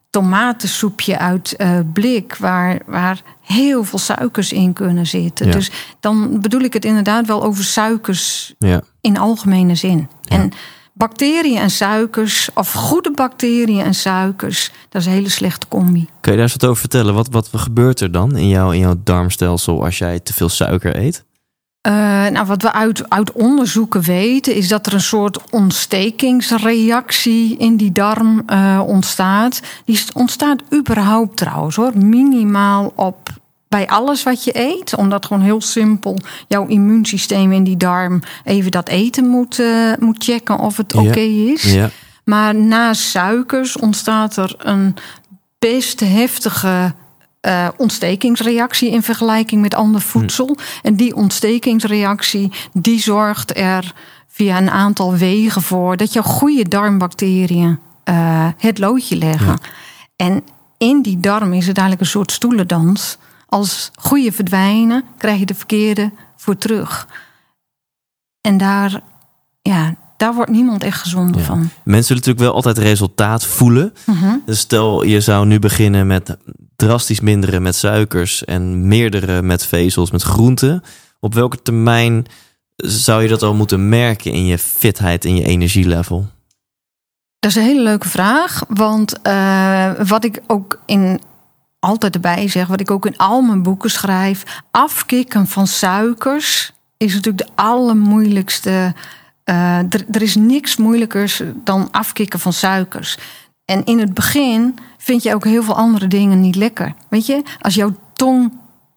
tomatensoepje 0.10 1.18
uit 1.20 1.56
eh, 1.56 1.70
blik 1.94 2.36
waar, 2.40 2.80
waar 2.86 3.22
heel 3.46 3.84
veel 3.84 4.00
suikers 4.00 4.52
in 4.52 4.74
kunnen 4.74 5.08
zitten. 5.08 5.46
Ja. 5.46 5.52
Dus 5.52 5.72
dan 6.00 6.42
bedoel 6.42 6.62
ik 6.62 6.74
het 6.74 6.86
inderdaad 6.86 7.28
wel 7.28 7.44
over 7.44 7.64
suikers 7.64 8.54
Ja. 8.60 8.82
in 9.02 9.18
algemene 9.18 9.76
zin. 9.76 10.08
Ja. 10.22 10.38
En 10.38 10.52
bacteriën 10.94 11.58
en 11.58 11.70
suikers, 11.70 12.50
of 12.54 12.72
goede 12.72 13.12
bacteriën 13.12 13.82
en 13.84 13.94
suikers, 13.94 14.72
dat 14.90 15.02
is 15.02 15.08
een 15.08 15.14
hele 15.14 15.30
slechte 15.30 15.68
combi. 15.68 16.08
Kun 16.22 16.32
je 16.32 16.38
daar 16.38 16.48
eens 16.48 16.52
wat 16.56 16.66
over 16.66 16.80
vertellen? 16.80 17.14
Wat, 17.14 17.30
wat 17.30 17.50
gebeurt 17.54 18.00
er 18.00 18.12
dan 18.12 18.36
in, 18.36 18.48
jou, 18.48 18.74
in 18.74 18.80
jouw 18.80 18.96
darmstelsel 19.04 19.84
als 19.84 19.98
jij 19.98 20.20
te 20.20 20.34
veel 20.34 20.50
suiker 20.50 20.98
eet? 20.98 21.24
Eh, 21.82 21.94
nou, 22.28 22.46
wat 22.46 22.62
we 22.62 22.74
uit, 22.74 23.10
uit 23.10 23.32
onderzoeken 23.32 24.02
weten, 24.02 24.56
is 24.56 24.68
dat 24.68 24.86
er 24.86 24.94
een 24.94 25.02
soort 25.02 25.50
ontstekingsreactie 25.52 27.58
in 27.58 27.78
die 27.78 27.92
darm 27.92 28.44
eh, 28.46 28.82
ontstaat. 28.86 29.62
Die 29.86 29.96
st- 29.96 30.14
ontstaat 30.14 30.62
überhaupt 30.74 31.38
trouwens 31.38 31.76
hoor, 31.76 31.92
minimaal 31.98 32.94
op 32.96 33.25
bij 33.76 33.88
alles 33.88 34.24
wat 34.24 34.44
je 34.44 34.60
eet. 34.60 34.96
Omdat 34.96 35.26
gewoon 35.26 35.42
heel 35.42 35.62
simpel 35.62 36.18
jouw 36.48 36.66
immuunsysteem 36.68 37.52
in 37.52 37.64
die 37.64 37.78
darm 37.78 38.22
even 38.44 38.72
dat 38.72 38.90
eten 38.90 39.28
moet, 39.28 39.60
eh, 39.60 39.92
moet 40.00 40.24
checken 40.24 40.60
of 40.60 40.78
het 40.78 40.94
Ja. 40.94 41.02
oké 41.02 41.20
is. 41.20 41.74
Ja. 41.74 41.90
Maar 42.24 42.56
na 42.56 42.94
suikers 42.94 43.78
ontstaat 43.78 44.38
er 44.38 44.56
een 44.58 44.96
best 45.60 46.00
heftige 46.00 46.94
eh, 47.42 47.68
ontstekingsreactie 47.78 48.92
in 48.92 49.04
vergelijking 49.04 49.62
met 49.62 49.74
ander 49.76 50.02
voedsel. 50.02 50.58
En 50.82 50.96
die 50.96 51.16
ontstekingsreactie 51.16 52.52
die 52.74 53.00
zorgt 53.00 53.58
er 53.58 53.94
via 54.28 54.58
een 54.58 54.70
aantal 54.70 55.14
wegen 55.16 55.62
voor 55.62 55.98
dat 55.98 56.14
jouw 56.14 56.24
goede 56.24 56.68
darmbacteriën 56.68 57.80
eh, 58.04 58.48
het 58.58 58.78
loodje 58.80 59.16
leggen. 59.16 59.60
En 60.16 60.44
in 60.78 61.02
die 61.02 61.20
darm 61.20 61.54
is 61.54 61.68
het 61.68 61.78
eigenlijk 61.78 62.02
een 62.02 62.18
soort 62.18 62.32
stoelendans. 62.32 63.18
Als 63.56 63.92
goede 63.96 64.32
verdwijnen, 64.32 65.04
krijg 65.18 65.40
je 65.40 65.46
de 65.46 65.56
verkeerde 65.56 66.12
voor 66.36 66.58
terug. 66.58 67.08
En 68.42 68.58
daar, 68.58 69.02
ja, 69.62 69.96
daar 70.18 70.34
wordt 70.34 70.52
niemand 70.52 70.84
echt 70.84 71.00
gezonder 71.02 71.40
Ja. 71.42 71.46
van. 71.46 71.58
Mensen 71.60 71.74
willen 71.84 72.08
natuurlijk 72.08 72.40
wel 72.40 72.54
altijd 72.54 72.78
resultaat 72.78 73.46
voelen. 73.46 73.94
Mhm. 74.06 74.36
Dus 74.46 74.60
stel 74.60 75.04
je 75.04 75.22
zou 75.22 75.46
nu 75.46 75.60
beginnen 75.60 76.08
met 76.08 76.38
drastisch 76.76 77.20
minderen 77.20 77.62
met 77.62 77.76
suikers 77.76 78.46
en 78.46 78.88
meerdere 78.88 79.42
met 79.42 79.66
vezels, 79.66 80.12
met 80.12 80.22
groenten. 80.24 80.84
Op 81.20 81.34
welke 81.34 81.62
termijn 81.62 82.26
zou 82.76 83.22
je 83.22 83.28
dat 83.30 83.44
al 83.44 83.54
moeten 83.54 83.90
merken 83.90 84.32
in 84.32 84.46
je 84.46 84.58
fitheid 84.58 85.26
en 85.26 85.36
je 85.36 85.44
energielevel? 85.46 86.28
Dat 87.40 87.52
is 87.52 87.58
een 87.58 87.64
hele 87.64 87.84
leuke 87.84 88.10
vraag. 88.10 88.64
Want 88.70 89.22
eh, 89.22 89.92
wat 90.08 90.24
ik 90.24 90.42
ook 90.48 90.82
in 90.86 91.20
altijd 91.86 92.16
erbij 92.16 92.48
zeg, 92.48 92.68
wat 92.68 92.80
ik 92.80 92.92
ook 92.92 93.06
in 93.06 93.18
al 93.18 93.42
mijn 93.42 93.64
boeken 93.64 93.92
schrijf, 93.92 94.62
afkicken 94.72 95.48
van 95.48 95.68
suikers 95.68 96.74
is 96.98 97.14
natuurlijk 97.14 97.48
de 97.48 97.54
allermoeilijkste. 97.56 98.94
eh, 99.44 99.78
er, 99.78 100.06
er 100.12 100.22
is 100.22 100.36
niks 100.36 100.78
moeilijkers 100.78 101.42
dan 101.64 101.88
afkicken 101.92 102.40
van 102.40 102.54
suikers. 102.54 103.18
En 103.66 103.84
in 103.84 104.00
het 104.00 104.14
begin 104.14 104.78
vind 104.98 105.24
je 105.24 105.34
ook 105.34 105.44
heel 105.44 105.64
veel 105.64 105.76
andere 105.76 106.08
dingen 106.08 106.40
niet 106.40 106.56
lekker. 106.56 106.94
Weet 107.10 107.26
je, 107.26 107.44
als 107.60 107.76
jouw 107.76 107.96
tong 108.14 108.52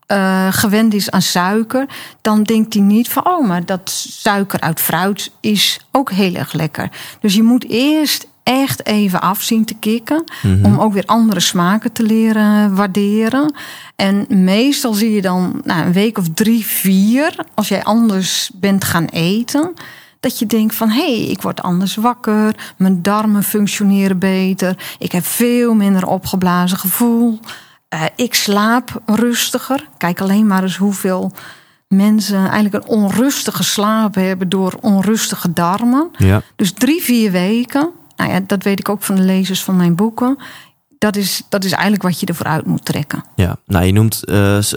eh, 0.07 0.46
gewend 0.51 0.94
is 0.94 1.11
aan 1.11 1.22
suiker, 1.22 1.87
dan 2.20 2.42
denkt 2.42 2.74
hij 2.74 2.83
niet 2.83 3.09
van, 3.09 3.27
oh, 3.27 3.46
maar 3.46 3.64
dat 3.64 3.90
suiker 4.11 4.61
uit 4.61 4.81
fruit 4.81 5.33
is 5.40 5.81
ook 5.92 6.11
heel 6.11 6.35
erg 6.35 6.53
lekker. 6.53 6.90
Dus 7.20 7.35
je 7.35 7.42
moet 7.42 7.68
eerst 7.68 8.27
echt 8.48 8.87
even 8.87 9.20
af 9.20 9.42
zien 9.42 9.64
te 9.64 9.74
kicken. 9.74 10.24
Mhm. 10.42 10.64
Om 10.64 10.78
ook 10.78 10.92
weer 10.92 11.06
andere 11.06 11.40
smaken 11.40 11.92
te 11.92 12.02
leren 12.02 12.74
waarderen. 12.74 13.54
En 13.96 14.26
meestal 14.28 14.92
zie 14.92 15.12
je 15.12 15.22
dan 15.22 15.61
nou, 15.64 15.87
een 15.87 15.92
week 15.92 16.18
of 16.18 16.28
drie, 16.34 16.66
vier, 16.66 17.34
als 17.54 17.68
jij 17.68 17.84
anders 17.84 18.50
bent 18.54 18.84
gaan 18.84 19.04
eten, 19.04 19.74
dat 20.20 20.38
je 20.38 20.46
denkt 20.46 20.74
van 20.74 20.88
hé, 20.88 21.16
hey, 21.16 21.26
ik 21.26 21.42
word 21.42 21.62
anders 21.62 21.94
wakker, 21.96 22.74
mijn 22.76 23.02
darmen 23.02 23.42
functioneren 23.42 24.18
beter, 24.18 24.76
ik 24.98 25.12
heb 25.12 25.24
veel 25.24 25.74
minder 25.74 26.06
opgeblazen 26.06 26.78
gevoel, 26.78 27.38
Eh, 27.88 28.02
ik 28.16 28.34
slaap 28.34 29.02
rustiger. 29.06 29.88
Kijk 29.96 30.20
alleen 30.20 30.46
maar 30.46 30.62
eens 30.62 30.76
hoeveel 30.76 31.32
mensen 31.88 32.50
eigenlijk 32.50 32.74
een 32.74 32.90
onrustige 32.90 33.64
slaap 33.64 34.14
hebben 34.14 34.48
door 34.48 34.74
onrustige 34.80 35.52
darmen. 35.52 36.11
Ja. 36.16 36.42
Dus 36.56 36.72
drie, 36.72 37.02
vier 37.02 37.30
weken, 37.30 37.90
nou 38.18 38.31
ja, 38.31 38.40
dat 38.46 38.62
weet 38.62 38.78
ik 38.78 38.88
ook 38.88 39.02
van 39.02 39.16
de 39.16 39.22
lezers 39.22 39.62
van 39.62 39.76
mijn 39.76 39.94
boeken. 39.94 40.38
Dat 40.98 41.16
is, 41.16 41.42
dat 41.48 41.64
is 41.64 41.72
eigenlijk 41.72 42.02
wat 42.02 42.20
je 42.20 42.26
ervoor 42.26 42.46
uit 42.46 42.66
moet 42.66 42.85
trekken. 42.85 43.24
Ja, 43.37 43.57
nou 43.66 43.85
je 43.85 43.92
noemt 43.92 44.24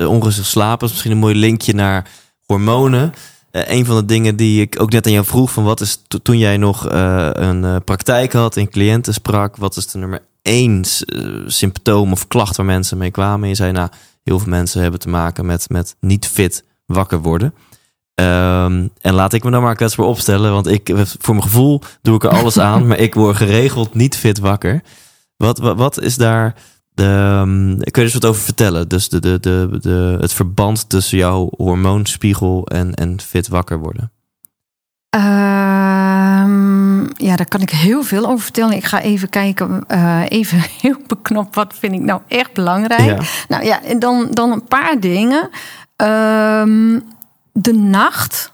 onrustig 0.08 0.45
slapen. 0.45 0.86
Is 0.86 0.91
misschien 0.91 1.12
een 1.12 1.17
mooi 1.17 1.36
linkje 1.36 1.73
naar 1.73 2.08
hormonen. 2.45 3.13
Eh, 3.51 3.62
een 3.77 3.86
van 3.86 3.95
de 3.95 4.06
dingen 4.06 4.36
die 4.36 4.62
ik 4.62 4.82
ook 4.82 4.91
net 4.91 5.06
aan 5.06 5.12
jou 5.12 5.25
vroeg... 5.25 5.51
van 5.51 5.63
wat 5.63 5.82
is 5.82 6.01
to- 6.08 6.17
toen 6.21 6.38
jij 6.38 6.58
nog 6.58 6.88
eh, 6.88 7.30
een 7.32 7.84
praktijk 7.84 8.34
had 8.34 8.58
en 8.58 8.69
cliënten 8.69 9.13
sprak... 9.13 9.56
wat 9.56 9.77
is 9.77 9.88
de 9.88 9.97
nummer 9.97 10.21
één 10.41 10.84
symptoom 11.47 12.12
of 12.12 12.27
klacht 12.27 12.56
waar 12.58 12.65
mensen 12.65 12.97
mee 12.97 13.12
kwamen? 13.12 13.43
En 13.43 13.49
je 13.49 13.56
zei, 13.56 13.71
nou, 13.71 13.89
heel 14.23 14.39
veel 14.39 14.49
mensen 14.49 14.82
hebben 14.82 14.99
te 14.99 15.10
maken 15.10 15.45
met, 15.45 15.69
met 15.69 15.95
niet 15.99 16.27
fit 16.27 16.63
wakker 16.86 17.21
worden. 17.21 17.54
Ehm, 18.13 18.88
en 19.02 19.13
laat 19.13 19.34
ik 19.34 19.43
me 19.43 19.52
dan 19.52 19.62
maar 19.62 19.76
kwetsbaar 19.76 20.06
opstellen... 20.06 20.52
want 20.52 20.67
ik, 20.67 20.91
voor 21.19 21.36
mijn 21.36 21.47
gevoel 21.47 21.82
doe 22.02 22.15
ik 22.15 22.24
er 22.24 22.30
alles 22.30 22.60
aan... 22.69 22.88
maar 22.88 22.97
ik 22.97 23.13
word 23.13 23.36
geregeld 23.36 23.93
niet 23.93 24.17
fit 24.17 24.39
wakker. 24.39 24.82
Wat, 25.38 25.58
wat, 25.58 25.78
wat 25.78 26.02
is 26.02 26.15
daar... 26.15 26.56
De, 26.93 27.04
ehm, 27.04 27.67
kun 27.67 27.78
je 27.78 27.91
er 27.91 28.02
eens 28.02 28.13
wat 28.13 28.26
over 28.26 28.41
vertellen? 28.41 28.88
Dus 28.88 29.10
de, 29.10 29.19
de, 29.19 29.39
de, 29.39 29.78
de, 29.82 30.17
het 30.19 30.34
verband 30.34 30.89
tussen 30.89 31.17
jouw 31.17 31.50
hormoonspiegel 31.58 32.67
en, 32.67 32.93
en 32.93 33.21
fit 33.21 33.47
wakker 33.47 33.80
worden. 33.80 34.12
Ehm, 35.12 37.02
ja, 37.02 37.36
daar 37.36 37.47
kan 37.47 37.62
ik 37.62 37.69
heel 37.69 38.04
veel 38.04 38.26
over 38.26 38.43
vertellen. 38.43 38.76
Ik 38.76 38.86
ga 38.86 39.02
even 39.02 39.30
kijken, 39.30 39.84
eh, 39.88 40.21
even 40.28 40.62
heel 40.82 40.97
beknopt, 41.08 41.56
wat 41.56 41.74
vind 41.80 41.93
ik 41.93 42.02
nou 42.02 42.21
echt 42.28 42.54
belangrijk? 42.54 43.21
Ja. 43.21 43.28
Nou 43.47 43.63
ja, 43.63 43.84
en 43.84 44.00
dan, 44.00 44.28
dan 44.30 44.52
een 44.52 44.63
paar 44.63 45.00
dingen. 45.00 45.50
Ehm, 45.95 47.00
de 47.53 47.73
nacht 47.73 48.51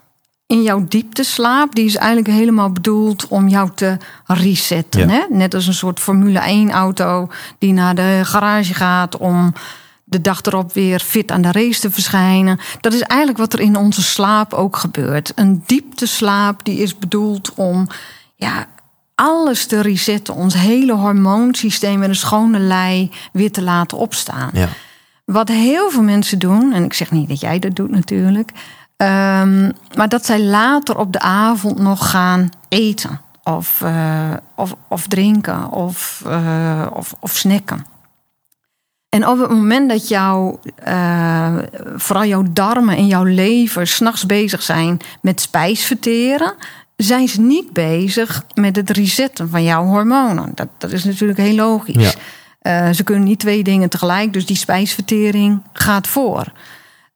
in 0.48 0.62
jouw 0.62 0.86
diepteslaap, 0.88 1.76
die 1.76 1.86
is 1.86 1.96
eigenlijk 1.96 2.28
helemaal 2.28 2.72
bedoeld 2.72 3.28
om 3.28 3.48
jou 3.48 3.70
te 3.76 3.98
resetten. 4.26 5.10
Ja. 5.10 5.14
Hè? 5.14 5.36
Net 5.36 5.54
als 5.54 5.68
een 5.68 5.74
soort 5.74 6.00
Formule 6.00 6.40
1 6.40 6.72
auto 6.72 7.30
die 7.58 7.74
naar 7.74 7.96
de 7.96 8.22
garage 8.24 8.74
gaat 8.74 9.18
om 9.18 9.54
de 10.04 10.22
dag 10.22 10.42
erop 10.42 10.74
weer 10.74 11.00
fit 11.00 11.32
aan 11.32 11.42
de 11.42 11.52
race 11.52 11.80
te 11.80 11.92
verschijnen. 11.92 12.60
Dat 12.82 12.94
is 12.94 13.02
eigenlijk 13.02 13.40
wat 13.40 13.54
er 13.54 13.60
in 13.60 13.76
onze 13.76 14.04
slaap 14.04 14.54
ook 14.54 14.78
gebeurt. 14.78 15.32
Een 15.36 15.64
diepteslaap 15.66 16.64
die 16.64 16.80
is 16.80 16.98
bedoeld 16.98 17.54
om 17.54 17.88
ja, 18.36 18.68
alles 19.16 19.66
te 19.66 19.82
resetten. 19.82 20.34
Ons 20.34 20.54
hele 20.54 20.94
hormoonsysteem 20.94 22.00
met 22.00 22.10
een 22.10 22.16
schone 22.16 22.60
lei 22.60 23.12
weer 23.32 23.52
te 23.52 23.62
laten 23.62 23.98
opstaan. 23.98 24.50
Ja. 24.54 24.68
Wat 25.26 25.48
heel 25.48 25.90
veel 25.90 26.04
mensen 26.04 26.40
doen, 26.40 26.74
en 26.74 26.84
ik 26.84 26.94
zeg 26.94 27.12
niet 27.12 27.30
dat 27.30 27.40
jij 27.40 27.60
dat 27.60 27.76
doet 27.76 27.92
natuurlijk, 27.92 28.52
ehm, 28.98 29.72
maar 29.96 30.10
dat 30.10 30.26
zij 30.26 30.42
later 30.42 30.98
op 30.98 31.14
de 31.14 31.20
avond 31.20 31.80
nog 31.80 32.10
gaan 32.10 32.50
eten 32.70 33.22
of, 33.48 33.82
eh, 33.82 34.34
of, 34.56 34.76
of 34.90 35.08
drinken 35.08 35.72
of, 35.72 36.24
eh, 36.26 36.88
of, 36.94 37.16
of 37.20 37.32
snacken. 37.32 37.86
En 39.10 39.28
op 39.28 39.40
het 39.40 39.50
moment 39.50 39.90
dat 39.90 40.08
jouw, 40.08 40.60
eh, 40.76 41.56
vooral 41.96 42.26
jouw 42.26 42.44
darmen 42.50 42.98
en 42.98 43.08
jouw 43.08 43.24
lever 43.24 43.88
s'nachts 43.88 44.26
bezig 44.26 44.62
zijn 44.62 45.00
met 45.22 45.42
spijs 45.42 45.86
verteren, 45.86 46.54
zijn 46.96 47.28
ze 47.28 47.42
niet 47.42 47.74
bezig 47.74 48.44
met 48.54 48.76
het 48.76 48.90
resetten 48.90 49.50
van 49.50 49.64
jouw 49.64 49.86
hormonen. 49.86 50.52
Dat, 50.56 50.68
dat 50.78 50.92
is 50.92 51.04
natuurlijk 51.04 51.40
heel 51.40 51.56
logisch. 51.56 52.16
Ja. 52.62 52.94
Ze 52.94 53.04
kunnen 53.04 53.24
niet 53.24 53.40
twee 53.40 53.64
dingen 53.64 53.90
tegelijk, 53.90 54.34
dus 54.34 54.46
die 54.46 54.56
spijsvertering 54.56 55.62
gaat 55.74 56.08
voor. 56.08 56.52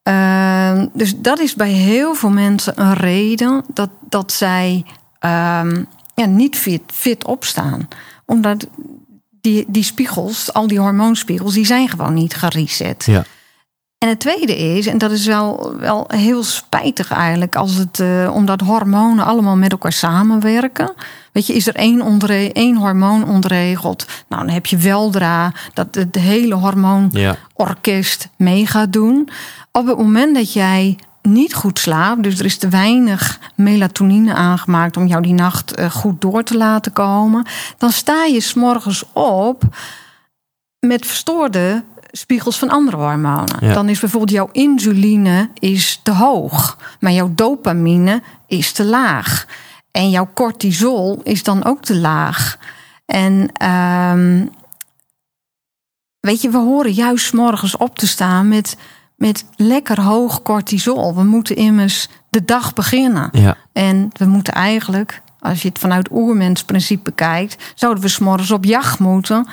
Ehm, 0.04 0.88
dus 0.94 1.18
dat 1.18 1.40
is 1.40 1.56
bij 1.56 1.70
heel 1.72 2.14
veel 2.16 2.30
mensen 2.30 2.82
een 2.82 2.94
reden 2.94 3.64
dat, 3.74 3.90
dat 4.10 4.32
zij 4.32 4.86
ehm, 5.20 5.84
ja, 6.16 6.26
niet 6.26 6.58
fit, 6.58 6.82
fit 6.88 7.26
opstaan. 7.26 7.88
Omdat 8.26 8.68
die, 9.42 9.66
die 9.68 9.84
spiegels, 9.84 10.54
al 10.54 10.68
die 10.68 10.80
hormoonspiegels, 10.80 11.54
die 11.54 11.66
zijn 11.66 11.90
gewoon 11.90 12.14
niet 12.14 12.34
gereset. 12.36 13.06
Ja. 13.06 13.24
En 13.98 14.10
het 14.10 14.20
tweede 14.20 14.58
is, 14.58 14.88
en 14.88 14.98
dat 14.98 15.12
is 15.12 15.26
wel, 15.26 15.76
wel 15.78 16.06
heel 16.08 16.44
spijtig 16.44 17.12
eigenlijk, 17.12 17.56
als 17.56 17.76
het, 17.76 18.00
eh, 18.00 18.32
omdat 18.34 18.62
hormonen 18.62 19.26
allemaal 19.26 19.56
met 19.58 19.72
elkaar 19.72 19.92
samenwerken. 19.92 20.94
Weet 21.32 21.48
je, 21.48 21.54
is 21.54 21.68
er 21.68 21.76
één, 21.76 22.02
ondere- 22.02 22.50
één 22.52 22.76
hormoon 22.78 23.28
ontregeld? 23.30 24.06
Nou, 24.30 24.46
dan 24.46 24.54
heb 24.54 24.66
je 24.66 24.78
weldra 24.78 25.54
dat 25.74 25.96
het 25.96 26.16
hele 26.16 26.56
hormoonorkest 26.56 28.22
Ja. 28.24 28.30
mee 28.46 28.68
gaat 28.68 28.94
doen. 28.94 29.30
Op 29.72 29.88
het 29.88 29.98
moment 29.98 30.36
dat 30.36 30.54
jij 30.54 31.00
niet 31.22 31.54
goed 31.54 31.80
slaapt, 31.80 32.24
dus 32.24 32.40
er 32.40 32.46
is 32.46 32.58
te 32.58 32.70
weinig 32.70 33.40
melatonine 33.56 34.34
aangemaakt 34.34 34.98
om 34.98 35.08
jou 35.08 35.22
die 35.22 35.34
nacht 35.34 35.76
eh, 35.76 35.92
goed 35.92 36.22
door 36.22 36.44
te 36.44 36.58
laten 36.58 36.94
komen, 36.94 37.46
dan 37.78 37.92
sta 37.92 38.26
je 38.26 38.40
s'morgens 38.40 39.04
op 39.14 39.64
met 40.80 41.06
verstoorde 41.06 41.84
spiegels 42.12 42.60
van 42.60 42.70
andere 42.70 42.98
hormonen. 42.98 43.58
Ja. 43.60 43.74
Dan 43.74 43.90
is 43.90 44.00
bijvoorbeeld 44.00 44.32
jouw 44.32 44.50
insuline 44.52 45.50
is 45.60 46.00
te 46.04 46.12
hoog, 46.12 46.78
maar 47.00 47.12
jouw 47.12 47.32
dopamine 47.36 48.22
is 48.48 48.72
te 48.72 48.86
laag. 48.86 49.48
En 49.92 50.10
jouw 50.10 50.30
cortisol 50.34 51.20
is 51.24 51.44
dan 51.44 51.64
ook 51.64 51.82
te 51.82 51.96
laag. 51.96 52.58
En 53.06 53.50
ehm, 53.54 54.46
weet 56.20 56.42
je, 56.42 56.50
we 56.50 56.58
horen 56.58 56.92
juist 56.92 57.34
morgens 57.34 57.78
op 57.78 57.98
te 57.98 58.08
staan 58.08 58.48
met, 58.48 58.78
met 59.22 59.46
lekker 59.56 60.02
hoog 60.02 60.42
cortisol. 60.42 61.16
We 61.16 61.24
moeten 61.24 61.56
immers 61.56 62.08
de 62.30 62.46
dag 62.46 62.74
beginnen. 62.74 63.30
Ja. 63.32 63.58
En 63.74 64.10
we 64.14 64.26
moeten 64.26 64.54
eigenlijk, 64.54 65.22
als 65.40 65.62
je 65.62 65.68
het 65.68 65.80
vanuit 65.80 66.12
oermensprincipe 66.12 67.04
bekijkt, 67.04 67.74
zouden 67.76 68.04
we 68.04 68.10
s'morgens 68.10 68.52
op 68.52 68.66
jacht 68.66 69.00
moeten 69.00 69.48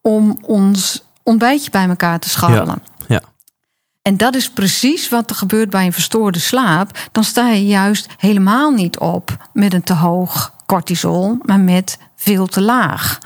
om 0.00 0.38
ons 0.42 1.04
ontbijtje 1.22 1.70
bij 1.70 1.88
elkaar 1.88 2.18
te 2.18 2.28
scharrelen. 2.28 2.82
Ja. 3.08 3.20
En 4.02 4.16
dat 4.16 4.34
is 4.34 4.50
precies 4.50 5.08
wat 5.08 5.30
er 5.30 5.36
gebeurt 5.36 5.70
bij 5.70 5.86
een 5.86 5.92
verstoorde 5.92 6.38
slaap. 6.38 6.98
Dan 7.12 7.24
sta 7.24 7.48
je 7.48 7.66
juist 7.66 8.08
helemaal 8.16 8.70
niet 8.70 8.98
op 8.98 9.48
met 9.52 9.74
een 9.74 9.82
te 9.82 9.94
hoog 9.94 10.54
cortisol, 10.66 11.38
maar 11.42 11.60
met 11.60 11.98
veel 12.16 12.46
te 12.46 12.60
laag. 12.60 13.18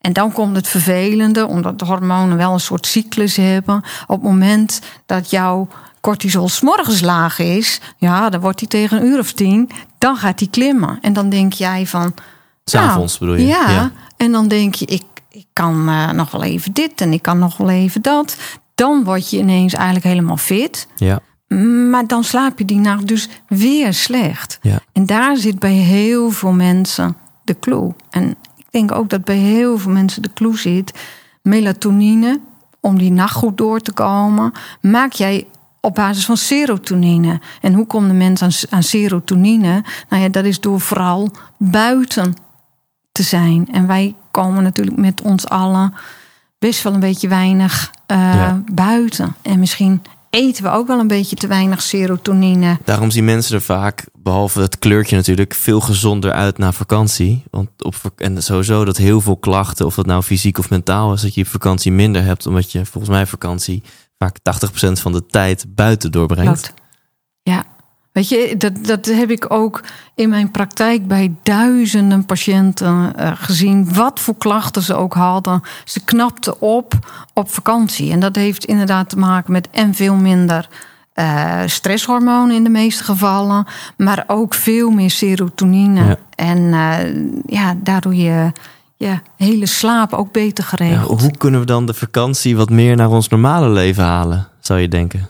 En 0.00 0.12
dan 0.12 0.32
komt 0.32 0.56
het 0.56 0.68
vervelende, 0.68 1.46
omdat 1.46 1.78
de 1.78 1.84
hormonen 1.84 2.36
wel 2.36 2.52
een 2.52 2.60
soort 2.60 2.86
cyclus 2.86 3.36
hebben. 3.36 3.76
Op 4.06 4.22
het 4.22 4.22
moment 4.30 4.80
dat 5.06 5.30
jouw 5.30 5.68
cortisol 6.00 6.48
s'morgens 6.48 7.00
laag 7.00 7.38
is, 7.38 7.80
ja, 7.96 8.30
dan 8.30 8.40
wordt 8.40 8.58
die 8.58 8.68
tegen 8.68 8.96
een 8.96 9.06
uur 9.06 9.18
of 9.18 9.32
tien, 9.32 9.70
dan 9.98 10.16
gaat 10.16 10.38
die 10.38 10.50
klimmen. 10.50 10.98
En 11.00 11.12
dan 11.12 11.28
denk 11.28 11.52
jij 11.52 11.86
van. 11.86 12.14
S'avonds 12.64 13.18
bedoel 13.18 13.34
je? 13.34 13.46
Ja, 13.46 13.70
Ja. 13.70 13.90
en 14.16 14.32
dan 14.32 14.48
denk 14.48 14.74
je, 14.74 14.84
ik, 14.86 15.02
ik 15.30 15.46
kan 15.52 15.88
eh, 15.88 16.10
nog 16.10 16.30
wel 16.30 16.42
even 16.42 16.72
dit 16.72 17.00
en 17.00 17.12
ik 17.12 17.22
kan 17.22 17.38
nog 17.38 17.56
wel 17.56 17.70
even 17.70 18.02
dat. 18.02 18.36
Dan 18.74 19.04
word 19.04 19.30
je 19.30 19.38
ineens 19.38 19.74
eigenlijk 19.74 20.04
helemaal 20.04 20.36
fit. 20.36 20.86
Ja. 20.96 21.20
Maar 21.90 22.06
dan 22.06 22.24
slaap 22.24 22.58
je 22.58 22.64
die 22.64 22.78
nacht 22.78 23.06
dus 23.08 23.28
weer 23.48 23.94
slecht. 23.94 24.58
Ja. 24.62 24.78
En 24.92 25.06
daar 25.06 25.36
zit 25.36 25.58
bij 25.58 25.72
heel 25.72 26.30
veel 26.30 26.52
mensen 26.52 27.16
de 27.44 27.58
clue. 27.58 27.94
En 28.10 28.34
denk 28.70 28.92
ook 28.92 29.08
dat 29.10 29.24
bij 29.24 29.36
heel 29.36 29.78
veel 29.78 29.92
mensen 29.92 30.22
de 30.22 30.32
clue 30.34 30.58
zit. 30.58 30.92
Melatonine, 31.42 32.40
om 32.80 32.98
die 32.98 33.10
nacht 33.10 33.34
goed 33.34 33.56
door 33.56 33.80
te 33.80 33.92
komen, 33.92 34.52
maak 34.80 35.12
jij 35.12 35.46
op 35.80 35.94
basis 35.94 36.24
van 36.24 36.36
serotonine. 36.36 37.40
En 37.60 37.72
hoe 37.74 37.86
komt 37.86 38.06
de 38.08 38.14
mens 38.14 38.42
aan, 38.42 38.50
aan 38.70 38.82
serotonine? 38.82 39.84
Nou 40.08 40.22
ja, 40.22 40.28
dat 40.28 40.44
is 40.44 40.60
door 40.60 40.80
vooral 40.80 41.30
buiten 41.58 42.34
te 43.12 43.22
zijn. 43.22 43.68
En 43.72 43.86
wij 43.86 44.14
komen 44.30 44.62
natuurlijk 44.62 44.96
met 44.96 45.20
ons 45.20 45.48
allen 45.48 45.94
best 46.58 46.82
wel 46.82 46.94
een 46.94 47.00
beetje 47.00 47.28
weinig 47.28 47.90
eh, 48.06 48.18
Ja. 48.18 48.62
buiten. 48.72 49.34
En 49.42 49.58
misschien 49.58 50.02
eten 50.30 50.62
we 50.62 50.70
ook 50.70 50.86
wel 50.86 50.98
een 50.98 51.06
beetje 51.06 51.36
te 51.36 51.46
weinig 51.46 51.82
serotonine. 51.82 52.78
Daarom 52.84 53.10
zien 53.10 53.24
mensen 53.24 53.54
er 53.54 53.62
vaak, 53.62 54.06
behalve 54.22 54.60
het 54.60 54.78
kleurtje 54.78 55.16
natuurlijk, 55.16 55.54
veel 55.54 55.80
gezonder 55.80 56.32
uit 56.32 56.58
na 56.58 56.72
vakantie. 56.72 57.44
Want 57.50 57.68
op, 57.82 57.94
en 58.16 58.42
sowieso 58.42 58.84
dat 58.84 58.96
heel 58.96 59.20
veel 59.20 59.36
klachten, 59.36 59.86
of 59.86 59.94
dat 59.94 60.06
nou 60.06 60.22
fysiek 60.22 60.58
of 60.58 60.70
mentaal 60.70 61.12
is, 61.12 61.20
dat 61.22 61.34
je 61.34 61.46
vakantie 61.46 61.92
minder 61.92 62.22
hebt. 62.22 62.46
Omdat 62.46 62.72
je 62.72 62.86
volgens 62.86 63.12
mij 63.12 63.26
vakantie 63.26 63.82
vaak 64.18 64.38
80% 64.88 64.92
van 64.92 65.12
de 65.12 65.26
tijd 65.26 65.64
buiten 65.74 66.12
doorbrengt. 66.12 66.74
Ja, 67.42 67.64
Weet 68.12 68.28
je, 68.28 68.54
dat, 68.56 68.84
dat 68.84 69.06
heb 69.06 69.30
ik 69.30 69.52
ook 69.52 69.82
in 70.14 70.28
mijn 70.28 70.50
praktijk 70.50 71.06
bij 71.06 71.34
duizenden 71.42 72.24
patiënten 72.26 73.12
uh, 73.18 73.32
gezien. 73.34 73.94
Wat 73.94 74.20
voor 74.20 74.36
klachten 74.36 74.82
ze 74.82 74.94
ook 74.94 75.14
hadden. 75.14 75.60
Ze 75.84 76.04
knapten 76.04 76.60
op 76.60 76.94
op 77.34 77.50
vakantie. 77.50 78.12
En 78.12 78.20
dat 78.20 78.36
heeft 78.36 78.64
inderdaad 78.64 79.08
te 79.08 79.18
maken 79.18 79.52
met 79.52 79.68
en 79.70 79.94
veel 79.94 80.14
minder 80.14 80.68
uh, 81.20 81.60
stresshormonen 81.66 82.56
in 82.56 82.64
de 82.64 82.70
meeste 82.70 83.04
gevallen. 83.04 83.66
Maar 83.96 84.24
ook 84.26 84.54
veel 84.54 84.90
meer 84.90 85.10
serotonine. 85.10 86.04
Ja. 86.04 86.16
En 86.34 86.58
uh, 86.58 86.98
ja, 87.46 87.74
daardoor 87.82 88.14
je 88.14 88.52
ja, 88.96 89.22
hele 89.36 89.66
slaap 89.66 90.12
ook 90.12 90.32
beter 90.32 90.64
Ja, 90.64 90.76
geregeld. 90.76 91.20
hoe 91.20 91.36
kunnen 91.36 91.60
we 91.60 91.66
dan 91.66 91.86
de 91.86 91.94
vakantie 91.94 92.56
wat 92.56 92.70
meer 92.70 92.96
naar 92.96 93.10
ons 93.10 93.28
normale 93.28 93.68
leven 93.68 94.04
halen, 94.04 94.48
zou 94.60 94.80
je 94.80 94.88
denken? 94.88 95.28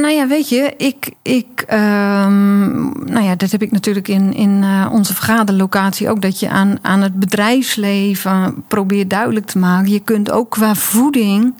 Nou 0.00 0.14
ja, 0.14 0.26
weet 0.26 0.48
je, 0.48 0.74
ik, 0.76 1.12
ik 1.22 1.64
ehm, 1.66 2.80
nou 3.12 3.20
ja, 3.20 3.36
dat 3.36 3.50
heb 3.50 3.62
ik 3.62 3.70
natuurlijk 3.70 4.08
in, 4.08 4.34
in 4.34 4.62
uh, 4.62 4.88
onze 4.92 5.14
vergaderlocatie 5.14 6.08
ook, 6.08 6.22
dat 6.22 6.40
je 6.40 6.48
aan, 6.48 6.78
aan 6.82 7.00
het 7.00 7.14
bedrijfsleven 7.14 8.64
probeert 8.68 9.10
duidelijk 9.10 9.46
te 9.46 9.58
maken. 9.58 9.92
Je 9.92 10.00
kunt 10.00 10.30
ook 10.30 10.50
qua 10.50 10.74
voeding 10.74 11.54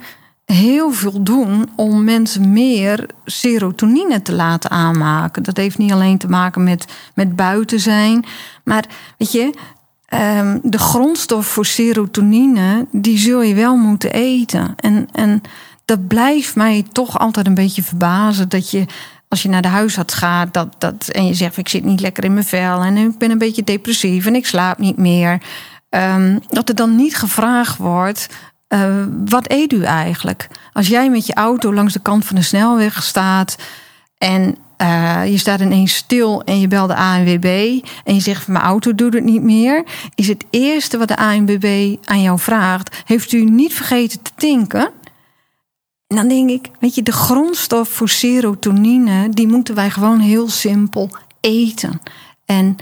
heel 0.45 0.90
veel 0.93 1.22
doen 1.22 1.70
om 1.76 2.05
mensen 2.05 2.53
meer 2.53 3.07
serotonine 3.24 4.22
te 4.22 4.32
laten 4.32 4.70
aanmaken. 4.70 5.43
Dat 5.43 5.57
heeft 5.57 5.78
niet 5.78 5.93
alleen 5.93 6.18
te 6.18 6.28
maken 6.28 6.64
met, 6.64 6.84
met 7.14 7.36
buiten 7.36 7.80
zijn, 7.80 8.24
maar 8.64 8.84
weet 9.18 9.32
je, 9.32 9.55
um, 10.14 10.61
de 10.62 10.78
grondstof 10.78 11.47
voor 11.47 11.66
serotonine, 11.66 12.86
die 12.90 13.18
zul 13.18 13.43
je 13.43 13.55
wel 13.55 13.76
moeten 13.76 14.12
eten. 14.12 14.74
En, 14.76 15.09
en 15.12 15.43
dat 15.84 16.07
blijft 16.07 16.55
mij 16.55 16.84
toch 16.93 17.18
altijd 17.18 17.47
een 17.47 17.55
beetje 17.55 17.82
verbazen. 17.82 18.49
Dat 18.49 18.70
je, 18.70 18.86
als 19.28 19.43
je 19.43 19.49
naar 19.49 19.62
de 19.62 19.68
huisarts 19.68 20.14
gaat 20.14 20.55
dat, 20.55 20.74
dat, 20.78 21.09
en 21.09 21.26
je 21.26 21.34
zegt: 21.34 21.57
Ik 21.57 21.68
zit 21.68 21.84
niet 21.84 22.01
lekker 22.01 22.24
in 22.24 22.32
mijn 22.32 22.47
vel 22.47 22.80
en 22.82 22.97
ik 22.97 23.18
ben 23.18 23.30
een 23.30 23.38
beetje 23.38 23.64
depressief 23.64 24.26
en 24.26 24.34
ik 24.34 24.47
slaap 24.47 24.78
niet 24.78 24.97
meer. 24.97 25.43
Um, 25.90 26.40
dat 26.49 26.68
er 26.68 26.74
dan 26.74 26.97
niet 26.97 27.16
gevraagd 27.16 27.76
wordt: 27.76 28.28
uh, 28.73 29.05
Wat 29.25 29.51
eet 29.51 29.73
u 29.73 29.83
eigenlijk? 29.83 30.49
Als 30.73 30.89
jij 30.89 31.11
met 31.11 31.27
je 31.27 31.35
auto 31.35 31.75
langs 31.75 31.93
de 31.93 32.01
kant 32.01 32.25
van 32.25 32.37
de 32.37 32.43
snelweg 32.43 33.03
staat 33.03 33.57
en 34.18 34.57
uh, 34.83 35.23
je 35.27 35.39
staat 35.39 35.61
ineens 35.61 35.95
stil 35.95 36.43
en 36.43 36.61
je 36.61 36.68
belt 36.68 36.89
de 36.89 36.97
ANWB 36.97 37.81
en 38.05 38.14
je 38.14 38.20
zegt: 38.20 38.49
Mijn 38.49 38.64
auto 38.64 38.95
doet 38.95 39.14
het 39.14 39.25
niet 39.25 39.43
meer. 39.43 39.85
Is 40.14 40.29
het 40.29 40.45
eerste 40.51 40.99
wat 40.99 41.09
de 41.09 41.16
ANWB 41.16 41.97
aan 42.05 42.23
jou 42.23 42.39
vraagt: 42.39 43.03
Heeft 43.05 43.33
u 43.33 43.45
niet 43.45 43.75
vergeten 43.75 44.23
te 44.23 44.31
tinken? 44.37 44.91
En 46.07 46.18
dan 46.18 46.29
denk 46.29 46.51
ik, 46.51 46.70
weet 46.81 46.95
je, 46.95 47.03
de 47.03 47.12
grondstof 47.12 47.89
voor 47.89 48.09
serotonine, 48.09 49.29
die 49.29 49.49
moeten 49.49 49.75
wij 49.75 49.91
gewoon 49.91 50.18
heel 50.18 50.49
simpel 50.49 51.11
eten. 51.41 52.01
En 52.45 52.77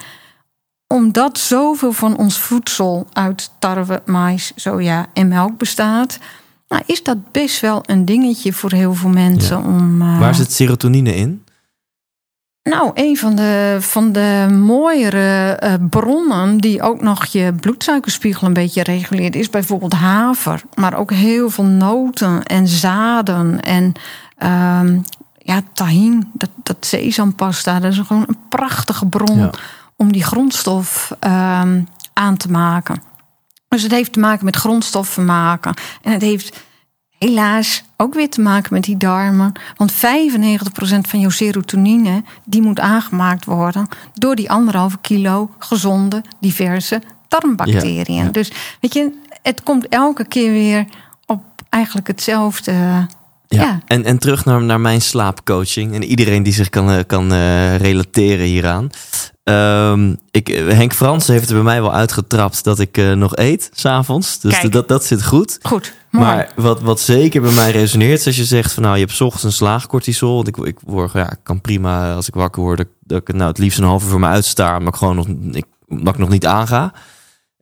omdat 0.94 1.38
zoveel 1.38 1.92
van 1.92 2.16
ons 2.16 2.38
voedsel 2.38 3.06
uit 3.12 3.50
tarwe, 3.58 4.02
mais, 4.06 4.52
soja 4.56 5.06
en 5.12 5.28
melk 5.28 5.58
bestaat, 5.58 6.18
nou, 6.68 6.82
is 6.86 7.02
dat 7.02 7.32
best 7.32 7.60
wel 7.60 7.82
een 7.86 8.04
dingetje 8.04 8.52
voor 8.52 8.72
heel 8.72 8.94
veel 8.94 9.08
mensen. 9.08 9.58
Ja. 9.58 9.64
Om, 9.64 10.02
uh, 10.02 10.20
Waar 10.20 10.34
zit 10.34 10.52
serotonine 10.52 11.14
in? 11.14 11.44
Nou, 12.62 12.90
een 12.94 13.16
van 13.16 13.34
de, 13.34 13.76
van 13.80 14.12
de 14.12 14.58
mooiere 14.66 15.60
uh, 15.64 15.74
bronnen 15.90 16.58
die 16.58 16.82
ook 16.82 17.02
nog 17.02 17.24
je 17.24 17.52
bloedsuikerspiegel 17.60 18.46
een 18.46 18.52
beetje 18.52 18.82
reguleert, 18.82 19.36
is 19.36 19.50
bijvoorbeeld 19.50 19.92
haver. 19.92 20.62
Maar 20.74 20.98
ook 20.98 21.12
heel 21.12 21.50
veel 21.50 21.64
noten 21.64 22.42
en 22.42 22.68
zaden 22.68 23.60
en 23.60 23.92
um, 24.82 25.02
ja, 25.38 25.62
tahin, 25.72 26.30
dat, 26.32 26.50
dat 26.62 26.76
sesampasta. 26.80 27.80
Dat 27.80 27.92
is 27.92 27.98
gewoon 27.98 28.24
een 28.26 28.38
prachtige 28.48 29.06
bron 29.06 29.38
Ja. 29.38 29.50
Om 30.00 30.12
die 30.12 30.24
grondstof 30.24 31.10
um, 31.20 31.88
aan 32.12 32.36
te 32.36 32.50
maken. 32.50 33.02
Dus 33.68 33.82
het 33.82 33.92
heeft 33.92 34.12
te 34.12 34.20
maken 34.20 34.44
met 34.44 34.56
grondstoffen 34.56 35.24
maken. 35.24 35.74
En 36.02 36.12
het 36.12 36.22
heeft 36.22 36.60
helaas 37.18 37.82
ook 37.96 38.14
weer 38.14 38.30
te 38.30 38.40
maken 38.40 38.74
met 38.74 38.84
die 38.84 38.96
darmen. 38.96 39.52
Want 39.76 39.92
95% 39.92 39.96
van 41.08 41.20
jouw 41.20 41.30
serotonine 41.30 42.22
die 42.44 42.62
moet 42.62 42.80
aangemaakt 42.80 43.44
worden 43.44 43.88
door 44.14 44.34
die 44.34 44.50
anderhalve 44.50 44.98
kilo 45.00 45.50
gezonde, 45.58 46.22
diverse 46.40 47.02
darmbacteriën. 47.28 48.14
Ja, 48.14 48.24
ja. 48.24 48.30
Dus 48.30 48.52
weet 48.80 48.94
je, 48.94 49.12
het 49.42 49.62
komt 49.62 49.88
elke 49.88 50.24
keer 50.24 50.52
weer 50.52 50.84
op 51.26 51.42
eigenlijk 51.68 52.06
hetzelfde. 52.06 52.72
Ja. 52.72 53.08
Ja. 53.48 53.80
En, 53.86 54.04
en 54.04 54.18
terug 54.18 54.44
naar, 54.44 54.62
naar 54.62 54.80
mijn 54.80 55.02
slaapcoaching. 55.02 55.94
En 55.94 56.04
iedereen 56.04 56.42
die 56.42 56.52
zich 56.52 56.68
kan, 56.68 56.90
eh, 56.90 56.98
kan 57.06 57.32
uh, 57.32 57.76
relateren 57.76 58.46
hieraan. 58.46 58.90
Um, 59.50 60.16
ik, 60.30 60.46
Henk 60.48 60.92
Frans 60.92 61.26
heeft 61.26 61.48
er 61.48 61.54
bij 61.54 61.64
mij 61.64 61.80
wel 61.80 61.94
uitgetrapt 61.94 62.64
dat 62.64 62.78
ik 62.78 62.98
uh, 62.98 63.12
nog 63.12 63.36
eet 63.36 63.70
s'avonds. 63.74 64.40
Dus 64.40 64.58
Kijk. 64.58 64.72
dat, 64.72 64.88
dat 64.88 65.04
zit 65.04 65.24
goed. 65.24 65.58
Goed, 65.62 65.94
mooi. 66.10 66.26
Maar 66.26 66.52
wat, 66.56 66.80
wat 66.80 67.00
zeker 67.00 67.40
bij 67.40 67.52
mij 67.52 67.70
resoneert, 67.70 68.18
is 68.18 68.26
als 68.26 68.36
je 68.36 68.44
zegt 68.44 68.72
van 68.72 68.82
nou, 68.82 68.94
je 68.94 69.04
hebt 69.04 69.16
's 69.16 69.20
ochtends 69.20 69.44
een 69.44 69.52
slaagcortisol. 69.52 70.34
Want 70.34 70.48
ik, 70.48 70.56
ik, 70.56 70.78
word, 70.84 71.12
ja, 71.12 71.30
ik 71.30 71.38
kan 71.42 71.60
prima 71.60 72.14
als 72.14 72.28
ik 72.28 72.34
wakker 72.34 72.62
word, 72.62 72.78
dat, 72.78 72.86
dat 73.00 73.20
ik 73.20 73.26
het 73.26 73.36
nou 73.36 73.48
het 73.48 73.58
liefst 73.58 73.78
een 73.78 73.84
half 73.84 74.02
uur 74.02 74.10
voor 74.10 74.20
me 74.20 74.26
uitsta, 74.26 74.78
maar 74.78 74.88
ik 74.88 74.94
gewoon 74.94 75.16
nog, 75.16 75.26
ik, 75.52 75.64
dat 75.86 76.14
ik 76.14 76.20
nog 76.20 76.28
niet 76.28 76.46
aanga. 76.46 76.92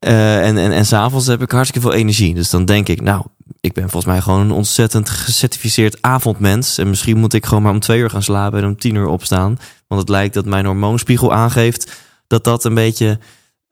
Uh, 0.00 0.46
en 0.46 0.56
en, 0.56 0.72
en 0.72 0.86
s'avonds 0.86 1.26
heb 1.26 1.42
ik 1.42 1.50
hartstikke 1.50 1.88
veel 1.88 1.98
energie. 1.98 2.34
Dus 2.34 2.50
dan 2.50 2.64
denk 2.64 2.88
ik, 2.88 3.00
nou, 3.00 3.24
ik 3.60 3.72
ben 3.72 3.90
volgens 3.90 4.12
mij 4.12 4.20
gewoon 4.20 4.40
een 4.40 4.50
ontzettend 4.50 5.08
gecertificeerd 5.08 6.02
avondmens. 6.02 6.78
En 6.78 6.88
misschien 6.88 7.18
moet 7.18 7.32
ik 7.32 7.46
gewoon 7.46 7.62
maar 7.62 7.72
om 7.72 7.80
twee 7.80 8.00
uur 8.00 8.10
gaan 8.10 8.22
slapen 8.22 8.58
en 8.58 8.66
om 8.66 8.76
tien 8.76 8.94
uur 8.94 9.06
opstaan. 9.06 9.58
Want 9.86 10.00
het 10.00 10.10
lijkt 10.10 10.34
dat 10.34 10.44
mijn 10.44 10.66
hormoonspiegel 10.66 11.32
aangeeft 11.32 12.06
dat 12.26 12.44
dat 12.44 12.64
een 12.64 12.74
beetje 12.74 13.18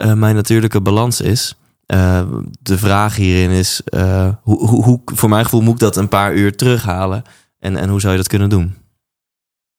uh, 0.05 0.13
mijn 0.13 0.35
natuurlijke 0.35 0.81
balans 0.81 1.21
is. 1.21 1.57
Uh, 1.87 2.23
de 2.63 2.79
vraag 2.79 3.17
hierin 3.17 3.51
is, 3.51 3.83
uh, 3.95 4.29
hoe, 4.43 4.69
hoe, 4.69 4.85
hoe, 4.85 5.01
voor 5.05 5.29
mijn 5.29 5.45
gevoel 5.45 5.61
moet 5.61 5.75
ik 5.75 5.81
dat 5.81 5.97
een 5.97 6.09
paar 6.09 6.35
uur 6.35 6.57
terughalen? 6.57 7.23
En, 7.59 7.77
en 7.77 7.89
hoe 7.89 8.01
zou 8.01 8.13
je 8.13 8.19
dat 8.19 8.29
kunnen 8.29 8.49
doen? 8.49 8.75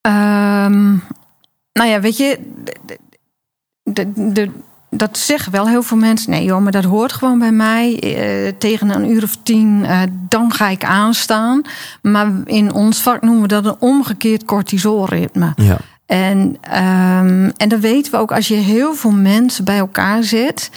Um, 0.06 1.02
nou 1.72 1.88
ja, 1.88 2.00
weet 2.00 2.16
je, 2.16 2.38
dat 4.90 5.18
zeggen 5.18 5.52
wel 5.52 5.68
heel 5.68 5.82
veel 5.82 5.96
mensen. 5.96 6.30
Nee 6.30 6.44
joh, 6.44 6.62
maar 6.62 6.72
dat 6.72 6.84
hoort 6.84 7.12
gewoon 7.12 7.38
bij 7.38 7.52
mij. 7.52 8.02
Uh, 8.04 8.52
tegen 8.58 8.90
een 8.90 9.10
uur 9.10 9.22
of 9.22 9.36
tien, 9.42 9.80
uh, 9.82 10.00
dan 10.28 10.52
ga 10.52 10.68
ik 10.68 10.84
aanstaan. 10.84 11.62
Maar 12.02 12.32
in 12.44 12.72
ons 12.72 13.02
vak 13.02 13.22
noemen 13.22 13.42
we 13.42 13.48
dat 13.48 13.66
een 13.66 13.76
omgekeerd 13.78 14.44
cortisolritme. 14.44 15.52
Ja. 15.56 15.76
En, 16.06 16.38
um, 16.38 17.52
en 17.56 17.68
dan 17.68 17.80
weten 17.80 18.12
we 18.12 18.18
ook, 18.18 18.32
als 18.32 18.48
je 18.48 18.54
heel 18.54 18.94
veel 18.94 19.10
mensen 19.10 19.64
bij 19.64 19.78
elkaar 19.78 20.22
zet... 20.22 20.70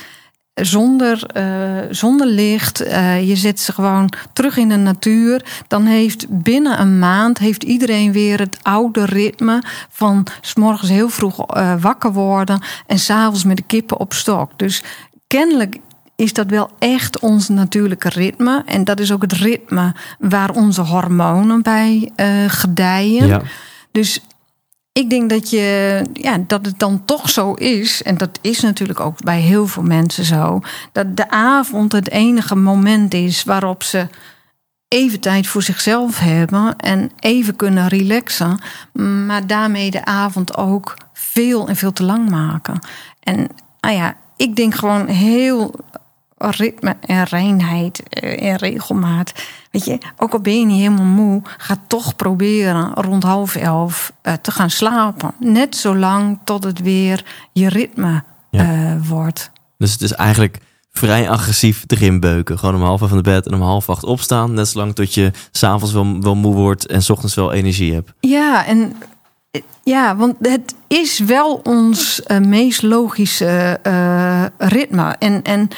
Zonder, 0.54 1.24
uh, 1.38 1.78
zonder 1.90 2.28
licht, 2.28 2.82
uh, 2.82 3.28
je 3.28 3.36
zet 3.36 3.60
ze 3.60 3.74
gewoon 3.74 4.14
terug 4.34 4.58
in 4.58 4.70
de 4.70 4.76
natuur. 4.76 5.46
Dan 5.68 5.86
heeft 5.86 6.26
binnen 6.30 6.80
een 6.80 7.00
maand 7.00 7.38
heeft 7.38 7.64
iedereen 7.64 8.12
weer 8.12 8.40
het 8.40 8.58
oude 8.62 9.06
ritme 9.06 9.64
van 9.90 10.28
s 10.42 10.56
morgens 10.56 10.90
heel 10.90 11.10
vroeg 11.10 11.56
uh, 11.58 11.82
wakker 11.82 12.14
worden 12.14 12.62
en 12.88 13.00
s'avonds 13.00 13.44
met 13.44 13.58
de 13.58 13.64
kippen 13.64 14.00
op 14.00 14.14
stok. 14.14 14.60
Dus 14.60 14.84
kennelijk 15.28 15.78
is 16.16 16.34
dat 16.34 16.50
wel 16.50 16.70
echt 16.80 17.20
ons 17.20 17.50
natuurlijke 17.50 18.10
ritme. 18.10 18.64
En 18.66 18.84
dat 18.84 19.00
is 19.00 19.12
ook 19.12 19.22
het 19.22 19.34
ritme 19.34 19.94
waar 20.20 20.52
onze 20.52 20.82
hormonen 20.82 21.62
bij 21.62 22.12
gedijen. 22.48 23.28
Ja. 23.28 23.42
Dus 23.92 24.22
ik 24.92 25.10
denk 25.10 25.30
dat, 25.30 25.50
je, 25.50 26.02
ja, 26.14 26.38
dat 26.48 26.66
het 26.66 26.80
dan 26.80 27.06
toch 27.06 27.30
zo 27.30 27.54
is, 27.54 28.04
en 28.04 28.18
dat 28.18 28.40
is 28.42 28.62
natuurlijk 28.62 29.00
ook 29.00 29.24
bij 29.24 29.40
heel 29.40 29.68
veel 29.68 29.84
mensen 29.84 30.26
zo, 30.26 30.62
dat 30.92 31.18
de 31.18 31.30
avond 31.30 31.92
het 31.92 32.10
enige 32.10 32.56
moment 32.56 33.14
is 33.14 33.44
waarop 33.44 33.84
ze 33.84 34.08
even 34.88 35.20
tijd 35.20 35.48
voor 35.48 35.62
zichzelf 35.62 36.20
hebben 36.20 36.76
en 36.76 37.12
even 37.20 37.56
kunnen 37.56 37.88
relaxen, 37.88 38.60
maar 39.26 39.48
daarmee 39.48 39.92
de 39.92 40.06
avond 40.06 40.58
ook 40.58 40.98
veel 41.14 41.68
en 41.68 41.76
veel 41.76 41.94
te 41.94 42.04
lang 42.04 42.30
maken. 42.30 42.80
En 43.20 43.48
nou 43.80 43.96
ja, 43.96 44.16
ik 44.36 44.56
denk 44.56 44.76
gewoon 44.76 45.08
heel 45.08 45.76
ritme 46.50 46.96
en 47.06 47.24
reinheid 47.24 48.04
en 48.20 48.56
regelmaat. 48.56 49.32
Weet 49.72 49.86
je, 49.86 49.98
ook 50.18 50.34
al 50.34 50.40
ben 50.40 50.60
je 50.60 50.66
niet 50.66 50.80
helemaal 50.80 51.06
moe, 51.06 51.42
ga 51.58 51.76
toch 51.88 52.16
proberen 52.16 52.94
rond 52.94 53.24
half 53.24 53.56
elf 53.56 54.14
uh, 54.24 54.34
te 54.34 54.52
gaan 54.52 54.70
slapen. 54.70 55.34
Net 55.40 55.76
zolang 55.76 56.40
tot 56.44 56.64
het 56.64 56.82
weer 56.82 57.26
je 57.52 57.70
ritme 57.70 58.24
ja. 58.50 58.74
uh, 58.74 59.08
wordt. 59.08 59.52
Dus 59.78 59.92
het 59.92 60.02
is 60.02 60.14
eigenlijk 60.14 60.58
vrij 60.92 61.30
agressief 61.30 61.84
erin 61.88 62.20
beuken. 62.20 62.60
Gewoon 62.60 62.76
om 62.76 62.82
half 62.82 63.00
van 63.00 63.18
de 63.18 63.22
bed 63.22 63.46
en 63.46 63.54
om 63.54 63.62
half 63.62 63.90
acht 63.90 64.04
opstaan. 64.04 64.54
Net 64.54 64.68
zolang 64.68 64.96
tot 64.96 65.14
je 65.14 65.32
s'avonds 65.52 65.94
wel, 65.94 66.22
wel 66.22 66.36
moe 66.36 66.56
wordt 66.56 66.88
en 66.88 67.04
s 67.04 67.10
ochtends 67.10 67.36
wel 67.36 67.52
energie 67.52 67.94
hebt. 67.94 68.14
Ja, 68.20 68.66
en 68.66 68.96
ja, 69.84 70.16
want 70.16 70.36
het 70.40 70.76
is 70.88 71.20
wel 71.20 71.60
ons 71.64 72.22
uh, 72.28 72.38
meest 72.38 72.82
logische 72.82 73.80
ritme. 74.58 75.16
En, 75.20 75.44
en 75.44 75.70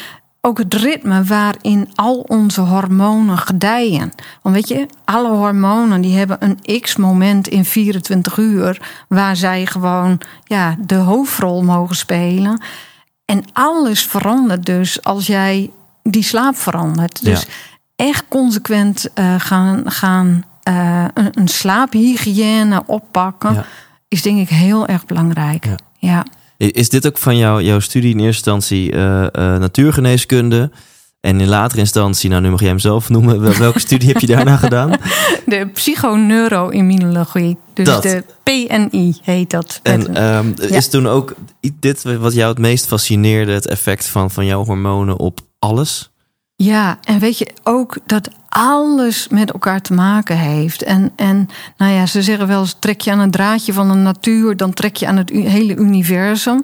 ook 0.46 0.58
het 0.58 0.74
ritme 0.74 1.24
waarin 1.24 1.90
al 1.96 2.20
onze 2.28 2.62
hormonen 2.62 3.38
gedijen. 3.38 4.14
Want 4.42 4.56
weet 4.56 4.68
je, 4.68 4.88
alle 5.06 5.30
hormonen 5.30 6.02
die 6.02 6.18
hebben 6.18 6.38
een 6.40 6.82
x-moment 6.82 7.48
in 7.48 7.66
24 7.66 8.38
uur... 8.38 8.82
waar 9.08 9.36
zij 9.36 9.66
gewoon 9.66 10.20
ja, 10.44 10.76
de 10.80 10.96
hoofdrol 10.96 11.64
mogen 11.64 11.96
spelen. 11.96 12.62
En 13.26 13.44
alles 13.54 14.06
verandert 14.06 14.66
dus 14.66 15.04
als 15.04 15.28
jij 15.28 15.72
die 16.04 16.24
slaap 16.24 16.56
verandert. 16.56 17.24
Dus 17.24 17.42
Ja. 17.42 17.48
echt 17.96 18.26
consequent 18.28 19.14
eh, 19.14 19.36
gaan, 19.38 19.92
gaan 19.92 20.44
eh, 20.64 21.06
een, 21.14 21.30
een 21.32 21.48
slaaphygiëne 21.48 22.84
oppakken... 22.86 23.54
Ja. 23.54 23.66
is 24.08 24.22
denk 24.22 24.40
ik 24.40 24.50
heel 24.50 24.88
erg 24.88 25.06
belangrijk. 25.06 25.66
Ja. 25.66 25.76
ja. 25.98 26.26
Is 26.72 26.90
dit 26.90 27.08
ook 27.08 27.18
van 27.18 27.38
jou, 27.38 27.64
jouw 27.64 27.80
studie 27.80 28.12
in 28.12 28.20
eerste 28.20 28.52
instantie 28.52 28.92
eh, 28.92 29.24
eh, 29.24 29.32
natuurgeneeskunde? 29.60 30.72
En 31.22 31.42
in 31.42 31.48
latere 31.48 31.80
instantie, 31.80 32.30
nou 32.30 32.42
nu 32.42 32.50
mag 32.50 32.60
jij 32.60 32.70
hem 32.70 32.80
zelf 32.80 33.10
noemen. 33.10 33.42
Wel- 33.42 33.58
Welke 33.58 33.80
studie 33.88 34.08
heb 34.08 34.20
je 34.20 34.28
daarna 34.28 34.58
gedaan? 34.58 34.92
De 35.46 35.68
psychoneuroimmunologie. 35.74 37.58
Dus 37.74 37.86
Dat. 37.86 38.04
de 38.04 38.24
PNI 38.44 39.16
heet 39.22 39.50
dat. 39.50 39.80
En 39.84 40.16
ehm, 40.16 40.48
Ja. 40.56 40.78
is 40.78 40.88
toen 40.90 41.08
ook 41.08 41.36
dit 41.80 42.04
wat 42.04 42.34
jou 42.34 42.50
het 42.50 42.60
meest 42.60 42.88
fascineerde, 42.88 43.52
het 43.52 43.68
effect 43.68 44.08
van, 44.08 44.32
van 44.32 44.46
jouw 44.46 44.66
hormonen 44.66 45.20
op 45.20 45.40
alles? 45.60 46.12
Ja, 46.64 46.98
en 47.04 47.20
weet 47.20 47.38
je 47.38 47.48
ook 47.64 47.98
dat 48.06 48.30
alles 48.50 49.28
met 49.28 49.52
elkaar 49.52 49.82
te 49.82 49.94
maken 49.94 50.38
heeft. 50.38 50.84
En, 50.84 51.12
en 51.16 51.50
nou 51.78 51.92
ja, 51.92 52.06
ze 52.06 52.22
zeggen 52.22 52.48
wel 52.48 52.60
eens: 52.60 52.76
trek 52.80 53.02
je 53.02 53.12
aan 53.12 53.20
een 53.20 53.32
draadje 53.32 53.74
van 53.74 53.88
de 53.88 53.94
natuur, 53.94 54.58
dan 54.58 54.74
trek 54.74 54.96
je 54.96 55.08
aan 55.08 55.18
het 55.18 55.30
hele 55.30 55.76
universum. 55.76 56.64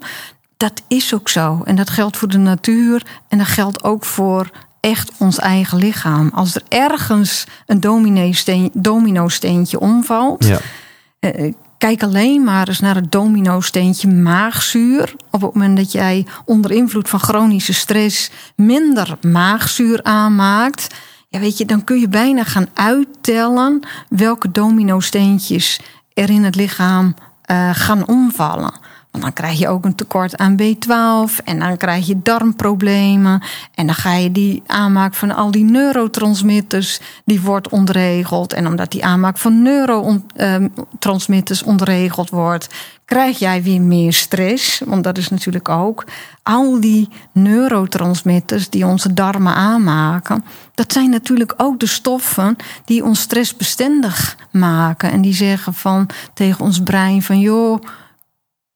Dat 0.57 0.81
is 0.87 1.13
ook 1.13 1.29
zo. 1.29 1.61
En 1.65 1.75
dat 1.75 1.89
geldt 1.89 2.17
voor 2.17 2.27
de 2.27 2.37
natuur 2.37 3.05
en 3.27 3.37
dat 3.37 3.47
geldt 3.47 3.83
ook 3.83 4.05
voor 4.05 4.49
echt 4.79 5.11
ons 5.17 5.37
eigen 5.37 5.77
lichaam. 5.77 6.31
Als 6.33 6.55
er 6.55 6.61
ergens 6.67 7.45
een 7.65 7.79
domino-steen- 7.79 8.71
domino-steentje 8.73 9.79
omvalt, 9.79 10.45
Ja. 10.45 10.59
Eh, 11.19 11.53
Kijk 11.79 12.03
alleen 12.03 12.43
maar 12.43 12.67
eens 12.67 12.79
naar 12.79 12.95
het 12.95 13.11
domino-steentje 13.11 14.07
maagzuur. 14.07 15.15
Op 15.31 15.41
het 15.41 15.53
moment 15.53 15.77
dat 15.77 15.91
jij 15.91 16.25
onder 16.45 16.71
invloed 16.71 17.09
van 17.09 17.19
chronische 17.19 17.73
stress 17.73 18.31
minder 18.55 19.17
maagzuur 19.21 20.03
aanmaakt, 20.03 20.95
ja, 21.29 21.39
weet 21.39 21.57
je, 21.57 21.65
dan 21.65 21.83
kun 21.83 21.99
je 21.99 22.07
bijna 22.07 22.43
gaan 22.43 22.67
uittellen 22.73 23.87
welke 24.09 24.51
domino-steentjes 24.51 25.79
er 26.13 26.29
in 26.29 26.43
het 26.43 26.55
lichaam 26.55 27.15
eh, 27.41 27.69
gaan 27.73 28.07
omvallen. 28.07 28.73
Want 29.11 29.23
dan 29.23 29.33
krijg 29.33 29.59
je 29.59 29.67
ook 29.67 29.85
een 29.85 29.95
tekort 29.95 30.37
aan 30.37 30.57
B12 30.61 31.43
en 31.43 31.59
dan 31.59 31.77
krijg 31.77 32.07
je 32.07 32.21
darmproblemen. 32.23 33.41
En 33.75 33.85
dan 33.85 33.95
ga 33.95 34.13
je 34.13 34.31
die 34.31 34.63
aanmaak 34.67 35.13
van 35.13 35.35
al 35.35 35.51
die 35.51 35.63
neurotransmitters, 35.63 36.99
die 37.25 37.41
wordt 37.41 37.69
ontregeld. 37.69 38.53
En 38.53 38.67
omdat 38.67 38.91
die 38.91 39.05
aanmaak 39.05 39.37
van 39.37 39.61
neurotransmitters 39.61 41.63
ontregeld 41.63 42.29
wordt, 42.29 42.67
krijg 43.05 43.39
jij 43.39 43.63
weer 43.63 43.81
meer 43.81 44.13
stress. 44.13 44.81
Want 44.85 45.03
dat 45.03 45.17
is 45.17 45.29
natuurlijk 45.29 45.69
ook 45.69 46.05
al 46.43 46.79
die 46.79 47.09
neurotransmitters 47.31 48.69
die 48.69 48.85
onze 48.85 49.13
darmen 49.13 49.53
aanmaken. 49.53 50.45
Dat 50.75 50.93
zijn 50.93 51.09
natuurlijk 51.09 51.53
ook 51.57 51.79
de 51.79 51.87
stoffen 51.87 52.55
die 52.85 53.03
ons 53.03 53.19
stressbestendig 53.19 54.37
maken. 54.51 55.11
En 55.11 55.21
die 55.21 55.33
zeggen 55.33 55.73
van 55.73 56.09
tegen 56.33 56.65
ons 56.65 56.83
brein 56.83 57.21
van 57.21 57.39
joh. 57.39 57.81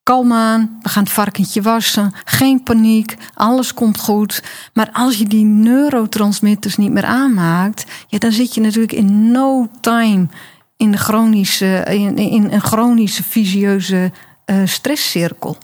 Kalm 0.04 0.34
aan, 0.34 0.80
we 0.82 0.90
gaan 0.90 1.04
het 1.04 1.12
varkentje 1.12 1.62
wassen. 1.62 2.12
Geen 2.26 2.64
paniek, 2.64 3.18
alles 3.34 3.74
komt 3.74 4.00
goed. 4.00 4.44
Maar 4.74 4.90
als 4.94 5.18
je 5.18 5.26
die 5.26 5.46
neurotransmitters 5.46 6.78
niet 6.78 6.92
meer 6.92 7.06
aanmaakt, 7.06 7.86
ja, 8.08 8.18
dan 8.18 8.32
zit 8.32 8.54
je 8.56 8.62
natuurlijk 8.62 8.94
in 8.94 9.32
no 9.32 9.68
time 9.82 10.28
in, 10.78 10.92
de 10.92 10.98
chronische, 10.98 11.84
in, 11.90 12.18
in 12.18 12.52
een 12.52 12.62
chronische 12.62 13.24
visieuze 13.24 14.12
eh, 14.46 14.58
stresscirkel. 14.66 15.58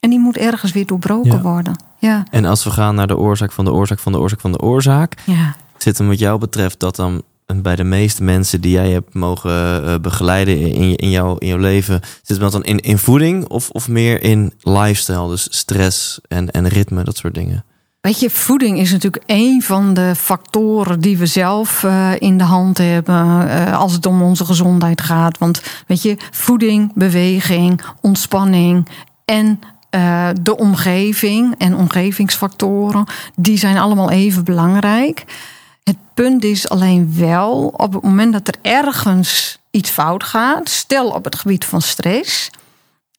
En 0.00 0.10
die 0.10 0.18
moet 0.18 0.36
ergens 0.36 0.72
weer 0.72 0.86
doorbroken 0.86 1.32
Ja. 1.32 1.40
worden. 1.40 1.76
Ja, 1.98 2.24
En 2.30 2.44
als 2.44 2.64
we 2.64 2.70
gaan 2.70 2.94
naar 2.94 3.06
de 3.06 3.16
oorzaak 3.18 3.52
van 3.52 3.64
de 3.64 3.72
oorzaak 3.72 3.98
van 3.98 4.12
de 4.12 4.18
oorzaak 4.18 4.40
van 4.40 4.52
de 4.52 4.60
oorzaak, 4.60 5.14
ja. 5.26 5.54
zit 5.76 5.98
hem 5.98 6.08
wat 6.08 6.18
jou 6.18 6.38
betreft 6.38 6.80
dat 6.80 6.96
dan 6.96 7.22
bij 7.56 7.76
de 7.76 7.84
meeste 7.84 8.22
mensen 8.22 8.60
die 8.60 8.72
jij 8.72 8.90
hebt 8.90 9.14
mogen 9.14 9.84
eh, 9.84 9.94
begeleiden 9.98 10.58
in, 10.58 10.96
in, 10.96 11.10
jouw, 11.10 11.36
in 11.36 11.48
jouw 11.48 11.58
leven, 11.58 12.00
zit 12.22 12.28
hem 12.28 12.38
dat 12.38 12.52
dan 12.52 12.64
in, 12.64 12.80
in 12.80 12.98
voeding 12.98 13.48
of, 13.48 13.70
of 13.70 13.88
meer 13.88 14.22
in 14.22 14.52
lifestyle, 14.62 15.28
dus 15.28 15.46
stress 15.50 16.20
en, 16.28 16.50
en 16.50 16.68
ritme, 16.68 17.04
dat 17.04 17.16
soort 17.16 17.34
dingen? 17.34 17.64
Weet 18.00 18.20
je, 18.20 18.30
voeding 18.30 18.78
is 18.78 18.92
natuurlijk 18.92 19.22
een 19.26 19.62
van 19.62 19.94
de 19.94 20.14
factoren 20.16 21.00
die 21.00 21.18
we 21.18 21.26
zelf 21.26 21.84
eh, 21.84 22.10
in 22.18 22.38
de 22.38 22.44
hand 22.44 22.78
hebben 22.78 23.48
eh, 23.48 23.78
als 23.78 23.92
het 23.92 24.06
om 24.06 24.22
onze 24.22 24.44
gezondheid 24.44 25.00
gaat. 25.00 25.38
Want 25.38 25.62
weet 25.86 26.02
je, 26.02 26.16
voeding, 26.30 26.92
beweging, 26.94 27.80
ontspanning 28.00 28.88
en 29.24 29.60
de 30.42 30.56
omgeving 30.56 31.54
en 31.58 31.74
omgevingsfactoren, 31.74 33.04
die 33.36 33.58
zijn 33.58 33.78
allemaal 33.78 34.10
even 34.10 34.44
belangrijk. 34.44 35.24
Het 35.90 35.98
punt 36.14 36.44
is 36.44 36.68
alleen 36.68 37.14
wel, 37.16 37.66
op 37.76 37.92
het 37.92 38.02
moment 38.02 38.32
dat 38.32 38.48
er 38.48 38.54
ergens 38.62 39.58
iets 39.70 39.90
fout 39.90 40.24
gaat, 40.24 40.68
stel 40.68 41.08
op 41.08 41.24
het 41.24 41.34
gebied 41.36 41.64
van 41.64 41.82
stress, 41.82 42.50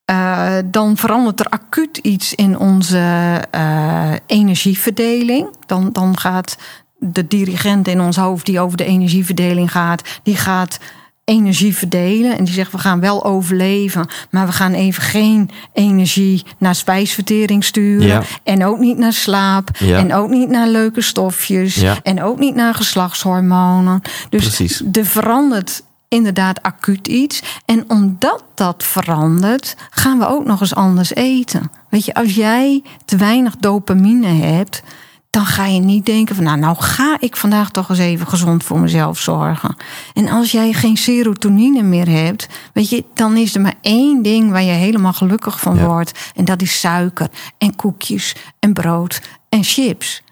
eh, 0.06 0.58
dan 0.66 0.98
verandert 0.98 1.40
er 1.40 1.46
acuut 1.46 1.98
iets 1.98 2.36
in 2.36 2.60
onze 2.60 3.42
eh, 3.52 4.12
energieverdeling. 4.26 5.48
Dan, 5.66 5.90
dan 5.92 6.18
gaat 6.18 6.58
de 6.98 7.28
dirigent 7.28 7.88
in 7.88 8.02
ons 8.02 8.18
hoofd 8.18 8.46
die 8.46 8.60
over 8.60 8.78
de 8.78 8.86
energieverdeling 8.86 9.72
gaat, 9.72 10.20
die 10.24 10.36
gaat 10.36 10.80
energie 11.24 11.76
verdelen. 11.76 12.38
En 12.38 12.44
die 12.44 12.54
zegt, 12.54 12.72
we 12.72 12.78
gaan 12.78 13.00
wel 13.00 13.26
overleven, 13.26 14.08
maar 14.32 14.46
we 14.46 14.52
gaan 14.52 14.74
even 14.74 15.04
geen 15.04 15.50
energie 15.74 16.44
naar 16.58 16.76
spijsvertering 16.76 17.64
sturen. 17.64 18.08
Ja. 18.08 18.22
En 18.44 18.66
ook 18.66 18.80
niet 18.80 18.98
naar 18.98 19.14
slaap. 19.14 19.70
Ja. 19.78 19.98
En 19.98 20.14
ook 20.14 20.30
niet 20.30 20.50
naar 20.50 20.68
leuke 20.68 21.02
stofjes. 21.02 21.76
Ja. 21.76 21.98
En 22.04 22.24
ook 22.24 22.40
niet 22.40 22.56
naar 22.56 22.74
geslachtshormonen. 22.74 24.02
Dus 24.30 24.42
Precies. 24.42 24.84
er 24.92 25.06
verandert 25.06 25.84
inderdaad 26.08 26.62
acuut 26.62 27.08
iets. 27.08 27.42
En 27.66 27.84
omdat 27.88 28.44
dat 28.56 28.84
verandert, 28.84 29.76
gaan 29.90 30.20
we 30.20 30.28
ook 30.28 30.46
nog 30.46 30.62
eens 30.62 30.76
anders 30.76 31.16
eten. 31.16 31.72
Weet 31.90 32.06
je, 32.06 32.14
als 32.14 32.36
jij 32.36 32.84
te 33.06 33.18
weinig 33.18 33.56
dopamine 33.56 34.28
hebt, 34.28 34.84
dan 35.32 35.46
ga 35.46 35.66
je 35.66 35.80
niet 35.80 36.06
denken 36.06 36.36
van 36.36 36.44
nou, 36.44 36.58
nou 36.60 36.76
ga 36.80 37.18
ik 37.20 37.36
vandaag 37.36 37.70
toch 37.70 37.90
eens 37.90 38.00
even 38.00 38.28
gezond 38.28 38.64
voor 38.64 38.80
mezelf 38.80 39.20
zorgen. 39.20 39.76
En 40.14 40.28
als 40.28 40.52
jij 40.52 40.74
geen 40.74 40.98
serotonine 40.98 41.82
meer 41.82 42.10
hebt, 42.10 42.48
weet 42.74 42.90
je, 42.90 43.06
dan 43.14 43.38
is 43.38 43.56
er 43.56 43.62
maar 43.62 43.74
één 43.82 44.22
ding 44.22 44.52
waar 44.52 44.64
je 44.64 44.72
helemaal 44.72 45.14
gelukkig 45.14 45.60
van 45.60 45.76
Ja. 45.76 45.86
wordt. 45.86 46.32
En 46.36 46.46
dat 46.46 46.62
is 46.62 46.80
suiker 46.80 47.28
en 47.58 47.76
koekjes 47.76 48.36
en 48.60 48.74
brood 48.74 49.22
en 49.50 49.64
chips. 49.64 50.24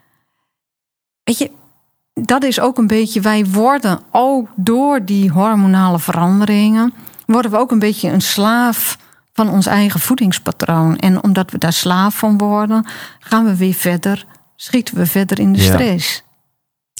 Weet 1.23 1.37
je, 1.37 1.51
dat 2.13 2.43
is 2.43 2.59
ook 2.59 2.77
een 2.77 2.87
beetje, 2.87 3.21
wij 3.21 3.45
worden 3.45 3.99
ook 4.11 4.47
door 4.55 5.05
die 5.05 5.29
hormonale 5.31 5.99
veranderingen, 5.99 6.93
worden 7.25 7.51
we 7.51 7.57
ook 7.57 7.71
een 7.71 7.79
beetje 7.79 8.09
een 8.09 8.21
slaaf 8.21 8.97
van 9.33 9.49
ons 9.49 9.65
eigen 9.65 9.99
voedingspatroon. 9.99 10.97
En 10.97 11.23
omdat 11.23 11.51
we 11.51 11.57
daar 11.57 11.73
slaaf 11.73 12.17
van 12.17 12.37
worden, 12.37 12.85
gaan 13.19 13.45
we 13.45 13.55
weer 13.55 13.73
verder, 13.73 14.25
schieten 14.61 14.95
we 14.95 15.05
verder 15.05 15.39
in 15.39 15.53
de 15.53 15.59
stress. 15.59 16.23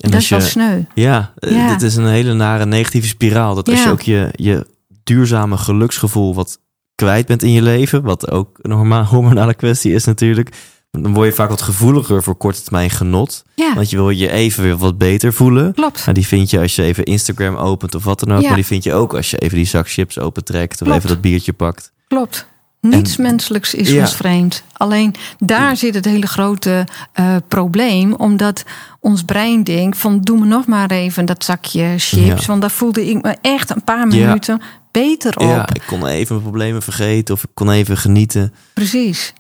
En 0.01 0.12
dat 0.12 0.22
is 0.22 0.30
wel 0.30 0.41
sneu. 0.41 0.82
Ja, 0.93 1.34
eh, 1.36 1.51
Ja. 1.51 1.70
dit 1.72 1.82
is 1.82 1.95
een 1.95 2.07
hele 2.07 2.34
nare 2.34 2.66
negatieve 2.66 3.07
spiraal. 3.07 3.55
Dat 3.55 3.70
als 3.70 3.84
je 3.84 3.89
ook 3.89 4.01
je, 4.01 4.30
je 4.36 4.68
duurzame 5.03 5.57
geluksgevoel 5.57 6.36
wat 6.36 6.60
kwijt 6.95 7.26
bent 7.28 7.43
in 7.43 7.51
je 7.51 7.62
leven, 7.62 8.01
wat 8.03 8.32
ook 8.32 8.60
een 8.62 8.72
hormonale 9.05 9.53
kwestie 9.53 9.93
is 9.93 10.05
natuurlijk, 10.05 10.55
dan 10.91 11.14
word 11.14 11.28
je 11.28 11.34
vaak 11.34 11.49
wat 11.49 11.62
gevoeliger 11.62 12.24
voor 12.24 12.36
korte 12.36 12.62
termijn 12.62 12.89
genot. 12.89 13.43
Ja, 13.55 13.74
Want 13.76 13.89
je 13.89 13.95
wil 13.95 14.10
je 14.10 14.32
even 14.32 14.64
weer 14.64 14.78
wat 14.78 14.97
beter 14.97 15.34
voelen. 15.34 15.74
klopt. 15.74 15.99
Nou, 15.99 16.14
die 16.14 16.28
vind 16.28 16.49
je 16.49 16.60
als 16.60 16.76
je 16.76 16.84
even 16.84 17.03
Instagram 17.03 17.55
opent 17.55 17.95
of 17.95 18.03
wat 18.03 18.20
dan 18.20 18.34
ook. 18.36 18.41
Ja. 18.41 18.47
Maar 18.47 18.55
die 18.55 18.66
vind 18.66 18.84
je 18.84 18.93
ook 18.93 19.14
als 19.16 19.32
je 19.32 19.38
even 19.38 19.57
die 19.57 19.66
zak 19.68 19.89
chips 19.89 20.20
opentrekt 20.20 20.74
of 20.82 20.88
Klopt. 20.88 20.95
even 20.97 21.10
dat 21.10 21.22
biertje 21.22 21.53
pakt. 21.53 21.91
Klopt. 22.07 22.47
Niets 22.82 23.17
En- 23.17 23.23
menselijks 23.23 23.73
is 23.73 23.89
Ja. 23.91 23.99
ons 24.01 24.15
vreemd. 24.15 24.63
Alleen 24.73 25.15
daar 25.39 25.77
zit 25.77 25.93
het 25.95 26.05
hele 26.05 26.27
grote 26.27 26.88
eh, 27.13 27.36
probleem. 27.47 28.13
Omdat 28.13 28.63
ons 28.99 29.23
brein 29.23 29.63
denkt 29.63 29.97
van 29.97 30.21
doe 30.21 30.39
me 30.39 30.45
nog 30.45 30.65
maar 30.67 30.91
even 30.91 31.25
dat 31.25 31.43
zakje 31.43 31.93
chips. 31.97 32.41
Ja. 32.41 32.47
Want 32.47 32.61
daar 32.61 32.71
voelde 32.71 33.09
ik 33.09 33.21
me 33.21 33.36
echt 33.41 33.69
een 33.69 33.84
paar 33.84 34.07
minuten 34.07 34.61
beter 34.91 35.38
op. 35.38 35.43
Ja, 35.47 35.69
ik 35.73 35.84
kon 35.88 36.05
even 36.07 36.36
mijn 36.36 36.47
problemen 36.47 36.82
vergeten 36.82 37.34
of 37.36 37.43
ik 37.43 37.49
kon 37.53 37.71
even 37.71 37.97
genieten. 37.97 38.53
Precies. 38.73 39.34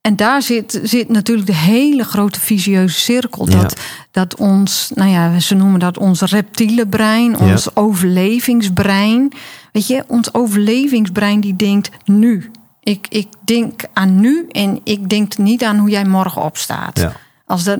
En 0.00 0.16
daar 0.16 0.42
zit, 0.42 0.80
zit 0.82 1.08
natuurlijk 1.08 1.46
de 1.46 1.54
hele 1.54 2.04
grote 2.04 2.40
visieuze 2.40 3.00
cirkel. 3.00 3.50
Ja. 3.50 3.60
Dat, 3.60 3.80
dat 4.10 4.36
ons, 4.36 4.90
nou 4.94 5.10
ja, 5.10 5.38
ze 5.40 5.54
noemen 5.54 5.80
dat 5.80 5.98
ons 5.98 6.20
reptiele 6.22 6.86
brein, 6.86 7.38
ons 7.38 7.76
overlevingsbrein. 7.76 9.32
Weet 9.72 9.86
je, 9.86 10.04
ons 10.06 10.34
overlevingsbrein 10.34 11.40
die 11.40 11.56
denkt 11.56 11.90
nu. 12.04 12.50
Ik, 12.88 13.06
ik 13.08 13.28
denk 13.44 13.82
aan 13.92 14.20
nu 14.20 14.46
en 14.50 14.80
ik 14.84 15.08
denk 15.08 15.36
niet 15.38 15.64
aan 15.64 15.78
hoe 15.78 15.90
jij 15.90 16.04
morgen 16.04 16.42
opstaat. 16.42 16.98
Ja. 16.98 17.12
Als 17.46 17.64
dat 17.64 17.78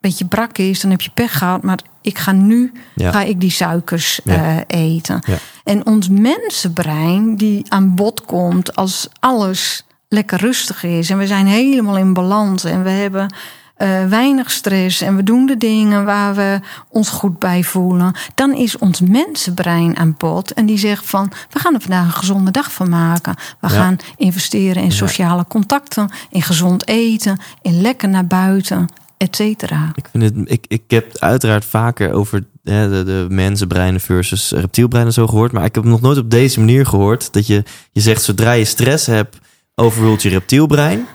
beetje 0.00 0.24
brak 0.24 0.58
is, 0.58 0.80
dan 0.80 0.90
heb 0.90 1.00
je 1.00 1.10
pech 1.14 1.38
gehad. 1.38 1.62
Maar 1.62 1.78
ik 2.02 2.18
ga 2.18 2.32
nu 2.32 2.72
Ja. 2.94 3.10
ga 3.12 3.22
ik 3.22 3.40
die 3.40 3.50
suikers 3.50 4.20
Ja. 4.24 4.64
eh, 4.66 4.84
eten. 4.94 5.20
En 5.64 5.86
ons 5.86 6.08
mensenbrein 6.08 7.36
die 7.36 7.64
aan 7.68 7.94
bod 7.94 8.24
komt 8.24 8.76
als 8.76 9.08
alles 9.20 9.84
lekker 10.08 10.38
rustig 10.38 10.82
is. 10.84 11.10
En 11.10 11.18
we 11.18 11.26
zijn 11.26 11.46
helemaal 11.46 11.96
in 11.98 12.12
balans. 12.12 12.64
En 12.64 12.82
we 12.82 12.90
hebben 12.90 13.34
eh, 13.80 14.06
weinig 14.06 14.50
stress. 14.50 15.00
En 15.00 15.16
we 15.16 15.22
doen 15.22 15.46
de 15.46 15.56
dingen 15.56 16.04
waar 16.04 16.34
we 16.34 16.60
ons 16.88 17.08
goed 17.08 17.38
bij 17.38 17.62
voelen. 17.62 18.12
Dan 18.34 18.54
is 18.54 18.78
ons 18.78 19.00
mensenbrein 19.00 19.96
aan 19.96 20.14
bod. 20.18 20.52
En 20.52 20.66
die 20.66 20.78
zegt 20.78 21.06
van, 21.06 21.32
we 21.50 21.58
gaan 21.58 21.74
er 21.74 21.80
vandaag 21.80 22.06
een 22.06 22.12
gezonde 22.12 22.50
dag 22.50 22.72
van 22.72 22.88
maken. 22.88 23.34
We 23.60 23.68
Ja. 23.68 23.74
gaan 23.74 23.96
investeren 24.16 24.82
in 24.82 24.92
sociale 24.92 25.44
contacten. 25.48 26.10
In 26.30 26.42
gezond 26.42 26.88
eten. 26.88 27.38
In 27.62 27.80
lekker 27.80 28.08
naar 28.08 28.26
buiten. 28.26 28.88
Et 29.16 29.36
cetera. 29.36 29.90
Ik, 29.94 30.04
vind 30.12 30.24
het, 30.24 30.34
ik, 30.50 30.64
ik 30.68 30.82
heb 30.88 31.18
uiteraard 31.18 31.64
vaker 31.64 32.12
over 32.12 32.44
hè, 32.62 32.88
de, 32.90 33.04
de 33.04 33.26
mensenbreinen 33.28 34.00
versus 34.00 34.50
reptielbreinen 34.50 35.12
zo 35.12 35.26
gehoord. 35.26 35.52
Maar 35.52 35.64
ik 35.64 35.74
heb 35.74 35.84
nog 35.84 36.00
nooit 36.00 36.18
op 36.18 36.30
deze 36.30 36.58
manier 36.58 36.86
gehoord. 36.86 37.32
Dat 37.32 37.46
je, 37.46 37.62
je 37.92 38.00
zegt, 38.00 38.22
zodra 38.22 38.52
je 38.52 38.64
stress 38.64 39.06
hebt, 39.06 39.38
overrult 39.74 40.22
je 40.22 40.28
reptielbrein. 40.28 41.06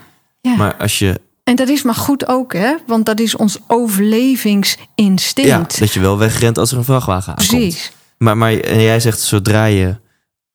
Ja. 0.41 0.55
Maar 0.55 0.76
als 0.76 0.99
je, 0.99 1.22
En 1.45 1.55
dat 1.55 1.69
is 1.69 1.83
maar 1.83 1.95
goed 1.95 2.27
ook, 2.27 2.53
hè? 2.53 2.75
Want 2.87 3.05
dat 3.05 3.19
is 3.19 3.35
ons 3.35 3.57
overlevingsinstinct. 3.67 5.49
ja, 5.49 5.65
dat 5.79 5.93
je 5.93 5.99
wel 5.99 6.17
wegrent 6.17 6.57
als 6.57 6.71
er 6.71 6.77
een 6.77 6.83
vrachtwagen 6.83 7.29
aankomt. 7.29 7.49
Precies. 7.49 7.91
Maar, 8.17 8.37
maar 8.37 8.53
en 8.53 8.81
jij 8.81 8.99
zegt, 8.99 9.19
zodra 9.19 9.65
je 9.65 9.95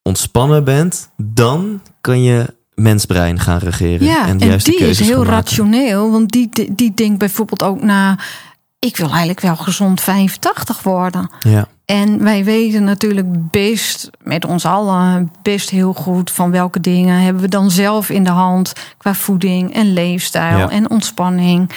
ontspannen 0.03 0.65
bent, 0.65 1.11
dan 1.17 1.83
kan 2.01 2.23
je 2.23 2.55
mensbrein 2.75 3.41
gaan 3.41 3.59
regeren. 3.59 4.07
Ja, 4.07 4.27
en, 4.27 4.39
die 4.39 4.79
is 4.79 5.01
heel 5.01 5.25
rationeel. 5.25 6.11
Want 6.11 6.31
die, 6.31 6.75
die 6.75 6.95
denkt 6.95 7.19
bijvoorbeeld 7.19 7.63
ook 7.63 7.83
na... 7.83 8.19
ik 8.79 8.97
wil 8.97 9.09
eigenlijk 9.09 9.41
wel 9.41 9.57
gezond 9.57 10.01
85 10.01 10.83
worden. 10.83 11.31
Ja, 11.41 11.69
En 11.91 12.23
wij 12.23 12.45
weten 12.45 12.85
natuurlijk 12.85 13.51
best, 13.51 14.11
met 14.23 14.45
ons 14.45 14.65
allen, 14.65 15.33
best 15.43 15.71
heel 15.71 15.93
goed... 15.93 16.31
van 16.31 16.51
welke 16.51 16.81
dingen 16.81 17.21
hebben 17.21 17.43
we 17.43 17.49
dan 17.49 17.71
zelf 17.71 18.11
in 18.11 18.25
de 18.25 18.31
hand... 18.31 18.73
qua 18.99 19.15
voeding 19.15 19.75
en 19.75 19.93
leefstijl 19.93 20.59
Ja. 20.59 20.71
en 20.71 20.91
ontspanning... 20.91 21.71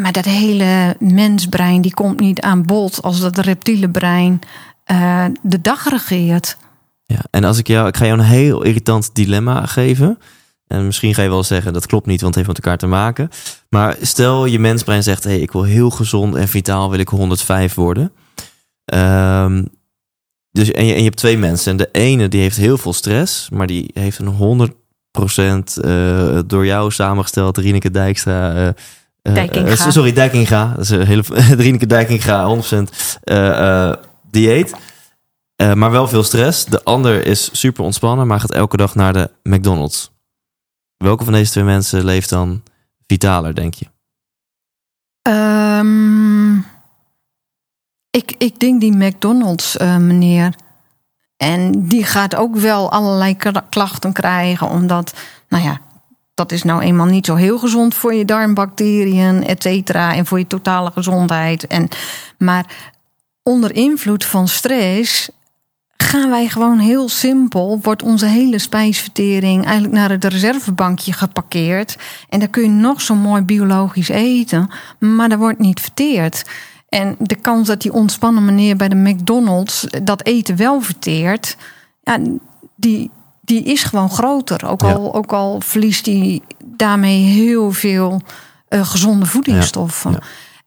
Maar 0.00 0.12
dat 0.12 0.24
hele 0.24 0.96
mensbrein 0.98 1.80
die 1.80 1.94
komt 1.94 2.20
niet 2.20 2.40
aan 2.40 2.62
bod 2.62 3.02
als 3.02 3.20
dat 3.20 3.38
reptiele 3.38 3.88
brein 3.90 4.40
eh, 4.84 5.24
de 5.42 5.60
dag 5.60 5.88
regeert. 5.88 6.56
ja. 7.04 7.18
En 7.30 7.44
als 7.44 7.58
ik 7.58 7.66
jou, 7.66 7.88
ik 7.88 7.96
ga 7.96 8.06
jou 8.06 8.18
een 8.18 8.24
heel 8.24 8.62
irritant 8.62 9.14
dilemma 9.14 9.66
geven. 9.66 10.18
En 10.66 10.86
misschien 10.86 11.14
ga 11.14 11.22
je 11.22 11.28
wel 11.28 11.42
zeggen, 11.42 11.72
dat 11.72 11.86
klopt 11.86 12.06
niet, 12.06 12.20
want 12.20 12.34
het 12.34 12.46
heeft 12.46 12.56
met 12.56 12.64
elkaar 12.66 12.78
te 12.78 12.96
maken. 12.96 13.30
Maar 13.68 13.96
stel 14.00 14.44
je 14.44 14.58
mensbrein 14.58 15.02
zegt, 15.02 15.24
hey, 15.24 15.38
ik 15.40 15.52
wil 15.52 15.62
heel 15.62 15.90
gezond 15.90 16.34
en 16.34 16.48
vitaal, 16.48 16.90
wil 16.90 16.98
ik 16.98 17.08
105 17.08 17.74
worden. 17.74 18.12
Ehm, 18.84 19.64
dus, 20.50 20.72
en, 20.72 20.84
je, 20.86 20.92
en 20.92 20.98
je 20.98 21.04
hebt 21.04 21.16
twee 21.16 21.38
mensen. 21.38 21.70
En 21.70 21.76
de 21.76 21.88
ene 21.92 22.28
die 22.28 22.40
heeft 22.40 22.56
heel 22.56 22.78
veel 22.78 22.92
stress, 22.92 23.50
maar 23.50 23.66
die 23.66 23.90
heeft 23.94 24.18
een 24.18 24.28
100% 24.28 25.80
eh, 25.84 26.38
door 26.46 26.66
jou 26.66 26.90
samengesteld, 26.90 27.58
Rieneke 27.58 27.90
Dijkstra. 27.90 28.54
eh, 28.54 28.66
eh, 29.22 29.34
Dijkinga. 29.34 29.76
sorry, 29.90 30.12
Dijkinga. 30.12 30.72
Dat 30.74 30.84
is 30.84 30.90
een 30.90 31.06
hele, 31.06 31.22
Rieneke 31.62 31.86
Dijkinga, 31.86 32.56
100% 32.56 32.90
eh, 33.22 33.88
eh, 33.88 33.96
dieet. 34.30 34.74
Eh, 35.56 35.72
maar 35.72 35.90
wel 35.90 36.08
veel 36.08 36.22
stress. 36.22 36.64
De 36.64 36.82
ander 36.84 37.26
is 37.26 37.48
super 37.60 37.84
ontspannen, 37.84 38.26
maar 38.26 38.40
gaat 38.40 38.52
elke 38.52 38.76
dag 38.76 38.94
naar 38.94 39.12
de 39.12 39.30
McDonald's. 39.42 40.12
Welke 40.96 41.24
van 41.24 41.32
deze 41.32 41.50
twee 41.50 41.64
mensen 41.64 42.04
leeft 42.04 42.28
dan 42.28 42.62
vitaler, 43.06 43.54
denk 43.54 43.74
je? 43.74 43.86
Ehm, 45.22 46.33
ik, 48.16 48.34
ik 48.38 48.58
denk 48.60 48.80
die 48.80 48.96
McDonald's 48.96 49.76
eh, 49.76 49.96
meneer. 49.96 50.54
En 51.36 51.88
die 51.88 52.04
gaat 52.04 52.36
ook 52.36 52.56
wel 52.56 52.90
allerlei 52.90 53.36
kla- 53.36 53.66
klachten 53.70 54.12
krijgen. 54.12 54.68
Omdat, 54.68 55.14
nou 55.48 55.64
ja, 55.64 55.80
dat 56.34 56.52
is 56.52 56.62
nou 56.62 56.82
eenmaal 56.82 57.06
niet 57.06 57.26
zo 57.26 57.34
heel 57.34 57.58
gezond 57.58 57.94
voor 57.94 58.14
je 58.14 58.24
darmbacteriën, 58.24 59.46
et 59.46 59.62
cetera. 59.62 60.14
En 60.14 60.26
voor 60.26 60.38
je 60.38 60.46
totale 60.46 60.90
gezondheid. 60.90 61.66
En, 61.66 61.88
maar 62.38 62.66
onder 63.42 63.74
invloed 63.74 64.24
van 64.24 64.48
stress 64.48 65.30
gaan 65.96 66.30
wij 66.30 66.48
gewoon 66.48 66.78
heel 66.78 67.08
simpel, 67.08 67.78
wordt 67.82 68.02
onze 68.02 68.26
hele 68.26 68.58
spijsvertering 68.58 69.64
eigenlijk 69.64 69.94
naar 69.94 70.10
het 70.10 70.24
reservebankje 70.24 71.12
geparkeerd. 71.12 71.96
En 72.28 72.38
dan 72.38 72.50
kun 72.50 72.62
je 72.62 72.68
nog 72.68 73.00
zo 73.00 73.14
mooi 73.14 73.42
biologisch 73.42 74.08
eten, 74.08 74.70
maar 74.98 75.28
dat 75.28 75.38
wordt 75.38 75.58
niet 75.58 75.80
verteerd. 75.80 76.44
En 76.94 77.16
de 77.18 77.34
kans 77.34 77.66
dat 77.66 77.82
die 77.82 77.92
ontspannen 77.92 78.44
meneer 78.44 78.76
bij 78.76 78.88
de 78.88 78.94
McDonald's 78.94 79.86
dat 80.02 80.24
eten 80.26 80.56
wel 80.56 80.80
verteert, 80.80 81.56
ja, 82.02 82.18
die, 82.76 83.10
die 83.40 83.62
is 83.62 83.82
gewoon 83.82 84.10
groter. 84.10 84.66
Ook, 84.68 84.80
Ja. 84.82 84.92
al, 84.92 85.14
ook 85.14 85.32
al 85.32 85.60
verliest 85.60 86.06
hij 86.06 86.40
daarmee 86.64 87.22
heel 87.22 87.72
veel 87.72 88.20
eh, 88.68 88.86
gezonde 88.86 89.26
voedingsstoffen. 89.26 90.10
Ja. 90.12 90.18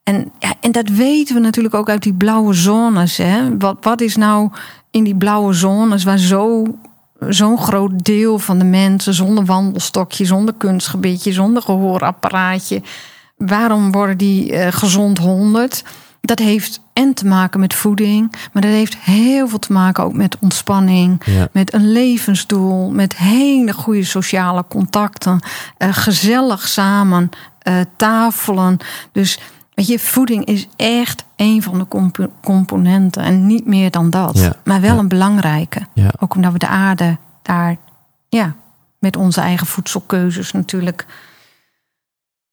En, 0.03 0.31
ja, 0.39 0.53
en 0.59 0.71
dat 0.71 0.89
weten 0.89 1.35
we 1.35 1.41
natuurlijk 1.41 1.75
ook 1.75 1.89
uit 1.89 2.03
die 2.03 2.13
blauwe 2.13 2.53
zones. 2.53 3.17
Hè? 3.17 3.57
Wat, 3.57 3.77
wat 3.81 4.01
is 4.01 4.15
nou 4.15 4.49
in 4.91 5.03
die 5.03 5.15
blauwe 5.15 5.53
zones 5.53 6.03
waar 6.03 6.17
zo, 6.17 6.63
zo'n 7.19 7.57
groot 7.57 8.03
deel 8.05 8.39
van 8.39 8.57
de 8.57 8.65
mensen 8.65 9.13
zonder 9.13 9.45
wandelstokje, 9.45 10.25
zonder 10.25 10.53
kunstgebiedje, 10.57 11.33
zonder 11.33 11.61
gehoorapparaatje, 11.61 12.81
waarom 13.37 13.91
worden 13.91 14.17
die 14.17 14.51
eh, 14.53 14.71
gezond 14.73 15.17
100? 15.17 15.83
Dat 16.27 16.39
heeft 16.39 16.81
en 16.93 17.13
te 17.13 17.25
maken 17.27 17.59
met 17.59 17.73
voeding, 17.73 18.31
maar 18.53 18.61
dat 18.61 18.71
heeft 18.71 18.97
heel 18.97 19.47
veel 19.47 19.59
te 19.59 19.73
maken 19.73 20.03
ook 20.03 20.13
met 20.13 20.37
ontspanning, 20.39 21.21
Ja. 21.25 21.47
met 21.51 21.73
een 21.73 21.91
levensdoel, 21.91 22.89
met 22.91 23.15
hele 23.17 23.73
goede 23.73 24.03
sociale 24.03 24.65
contacten, 24.69 25.39
eh, 25.77 25.89
gezellig 25.93 26.67
samen 26.67 27.29
eh, 27.59 27.75
tafelen. 27.95 28.77
Dus 29.11 29.39
weet 29.73 29.87
je, 29.87 29.99
voeding 29.99 30.45
is 30.45 30.67
echt 30.75 31.25
een 31.35 31.63
van 31.63 31.77
de 31.77 31.87
compo- 31.87 32.31
componenten 32.43 33.23
en 33.23 33.45
niet 33.47 33.65
meer 33.65 33.91
dan 33.91 34.09
dat. 34.09 34.37
Ja, 34.39 34.55
Maar 34.63 34.81
wel 34.81 34.93
ja. 34.93 34.99
een 34.99 35.07
belangrijke. 35.07 35.79
Ook 36.19 36.35
omdat 36.35 36.51
we 36.51 36.57
de 36.59 36.67
aarde 36.67 37.17
daar, 37.41 37.75
ja, 38.29 38.55
met 38.99 39.17
onze 39.17 39.41
eigen 39.41 39.67
voedselkeuzes 39.67 40.51
natuurlijk 40.51 41.05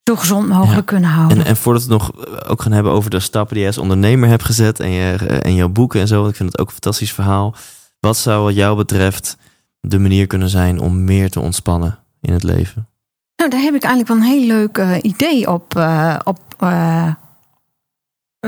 zo 0.05 0.17
gezond 0.17 0.49
mogelijk 0.49 0.75
Ja. 0.77 0.83
kunnen 0.83 1.11
houden. 1.11 1.39
En, 1.39 1.45
en 1.45 1.57
voordat 1.57 1.85
we 1.85 1.93
het 1.93 2.03
nog 2.03 2.25
eh, 2.27 2.51
ook 2.51 2.63
gaan 2.63 2.73
hebben 2.73 2.93
over 2.93 3.11
de 3.11 3.21
stappen 3.21 3.49
die 3.55 3.59
jij 3.59 3.67
als 3.73 3.79
ondernemer 3.83 4.29
hebt 4.29 4.45
gezet 4.45 4.81
en, 4.81 4.91
je, 4.91 5.13
eh, 5.29 5.45
en 5.51 5.55
jouw 5.55 5.69
boeken 5.69 6.01
en 6.01 6.07
zo, 6.09 6.17
want 6.19 6.31
ik 6.31 6.37
vind 6.37 6.51
het 6.53 6.61
ook 6.61 6.67
een 6.67 6.73
fantastisch 6.73 7.13
verhaal. 7.13 7.55
Wat 8.01 8.17
zou 8.17 8.45
wat 8.45 8.55
jou 8.55 8.77
betreft 8.77 9.37
de 9.81 9.99
manier 9.99 10.27
kunnen 10.27 10.49
zijn 10.49 10.81
om 10.81 11.05
meer 11.05 11.31
te 11.31 11.41
ontspannen 11.41 11.99
in 12.21 12.33
het 12.33 12.43
leven? 12.43 12.89
Nou, 13.37 13.51
daar 13.51 13.61
heb 13.61 13.75
ik 13.75 13.83
eigenlijk 13.83 14.09
wel 14.09 14.17
een 14.17 14.39
heel 14.39 14.47
leuk 14.47 14.79
eh, 14.79 14.97
idee 15.03 15.51
op, 15.53 15.75
op 16.25 16.39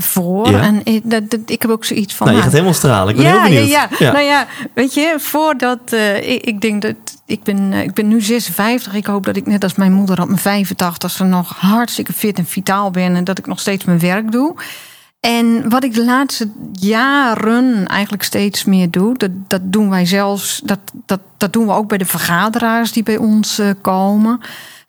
voor. 0.03 0.51
Ja? 0.51 0.61
En 0.61 0.80
ik, 0.84 1.01
dat, 1.05 1.30
dat- 1.30 1.40
ik 1.47 1.62
heb 1.62 1.70
ook 1.70 1.84
zoiets 1.84 2.14
van. 2.14 2.26
nou, 2.26 2.38
je 2.38 2.44
gaat 2.44 2.53
helemaal 2.53 2.74
stralen. 2.74 3.09
Ik 3.09 3.16
ben 3.16 3.26
heel 3.26 3.42
benieuwd. 3.42 3.68
Ja, 3.68 3.88
ja. 3.99 4.12
Nou 4.12 4.24
ja, 4.24 4.47
weet 4.74 4.94
je, 4.94 5.14
voordat 5.18 5.78
eh, 5.92 6.30
ik, 6.32 6.44
ik 6.44 6.61
denk 6.61 6.82
dat 6.82 6.94
ik 7.26 7.42
ben, 7.42 7.72
eh, 7.72 7.82
ik 7.82 7.94
ben 7.94 8.09
nu 8.09 8.20
56. 8.20 8.94
Ik 8.94 9.07
hoop 9.07 9.24
dat 9.24 9.36
ik 9.36 9.47
net 9.47 9.62
als 9.62 9.74
mijn 9.74 9.92
moeder 9.92 10.22
op 10.22 10.28
mijn 10.42 10.66
85ste 10.66 11.24
nog 11.26 11.57
hartstikke 11.59 12.12
fit 12.12 12.38
en 12.38 12.47
vitaal 12.47 12.90
ben 12.90 13.16
en 13.16 13.24
dat 13.24 13.38
ik 13.38 13.47
nog 13.47 13.61
steeds 13.61 13.84
mijn 13.84 13.99
werk 13.99 14.32
doe. 14.32 14.55
En 15.20 15.68
wat 15.68 15.84
ik 15.84 15.94
de 15.94 16.05
laatste 16.05 16.49
jaren 16.72 17.86
eigenlijk 17.86 18.22
steeds 18.22 18.64
meer 18.64 18.90
doe, 18.90 19.16
dat, 19.18 19.30
dat 19.47 19.61
doen 19.64 19.90
wij 19.90 20.07
zelfs, 20.07 20.61
dat, 20.64 20.78
dat, 21.07 21.20
dat 21.36 21.53
doen 21.53 21.66
we 21.66 21.72
ook 21.72 21.88
bij 21.88 21.99
de 21.99 22.05
vergaderaars 22.07 22.92
die 22.92 23.03
bij 23.03 23.16
ons 23.16 23.59
eh, 23.59 23.70
komen. 23.80 24.40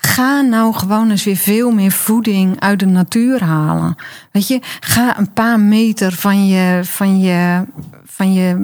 Ga 0.07 0.41
nou 0.41 0.73
gewoon 0.73 1.09
eens 1.09 1.23
weer 1.23 1.35
veel 1.35 1.71
meer 1.71 1.91
voeding 1.91 2.59
uit 2.59 2.79
de 2.79 2.85
natuur 2.85 3.43
halen. 3.43 3.95
Weet 4.31 4.47
je, 4.47 4.59
ga 4.79 5.17
een 5.17 5.33
paar 5.33 5.59
meter 5.59 6.11
van 6.11 6.47
je, 6.47 6.79
van 6.83 7.19
je, 7.19 7.63
van 8.05 8.33
je, 8.33 8.55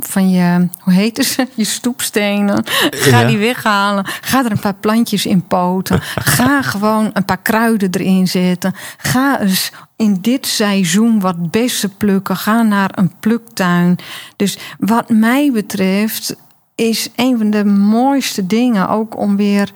van 0.00 0.30
je 0.30 0.68
hoe 0.80 0.92
heet 0.92 1.16
het? 1.16 1.48
Je 1.54 1.64
stoepstenen. 1.64 2.64
Ga 2.90 3.20
Ja. 3.20 3.26
die 3.26 3.38
weghalen. 3.38 4.04
Ga 4.20 4.44
er 4.44 4.50
een 4.50 4.58
paar 4.58 4.74
plantjes 4.74 5.26
in 5.26 5.46
poten. 5.46 6.00
Ga 6.14 6.62
gewoon 6.62 7.10
een 7.12 7.24
paar 7.24 7.42
kruiden 7.42 7.90
erin 7.90 8.28
zetten. 8.28 8.74
Ga 8.96 9.40
eens 9.40 9.72
in 9.96 10.18
dit 10.20 10.46
seizoen 10.46 11.20
wat 11.20 11.50
bessen 11.50 11.96
plukken. 11.96 12.36
Ga 12.36 12.62
naar 12.62 12.90
een 12.94 13.12
pluktuin. 13.20 13.96
Dus 14.36 14.58
wat 14.78 15.08
mij 15.08 15.50
betreft 15.52 16.36
is 16.74 17.08
een 17.16 17.38
van 17.38 17.50
de 17.50 17.64
mooiste 17.64 18.46
dingen 18.46 18.88
ook 18.88 19.16
om 19.16 19.36
weer 19.36 19.70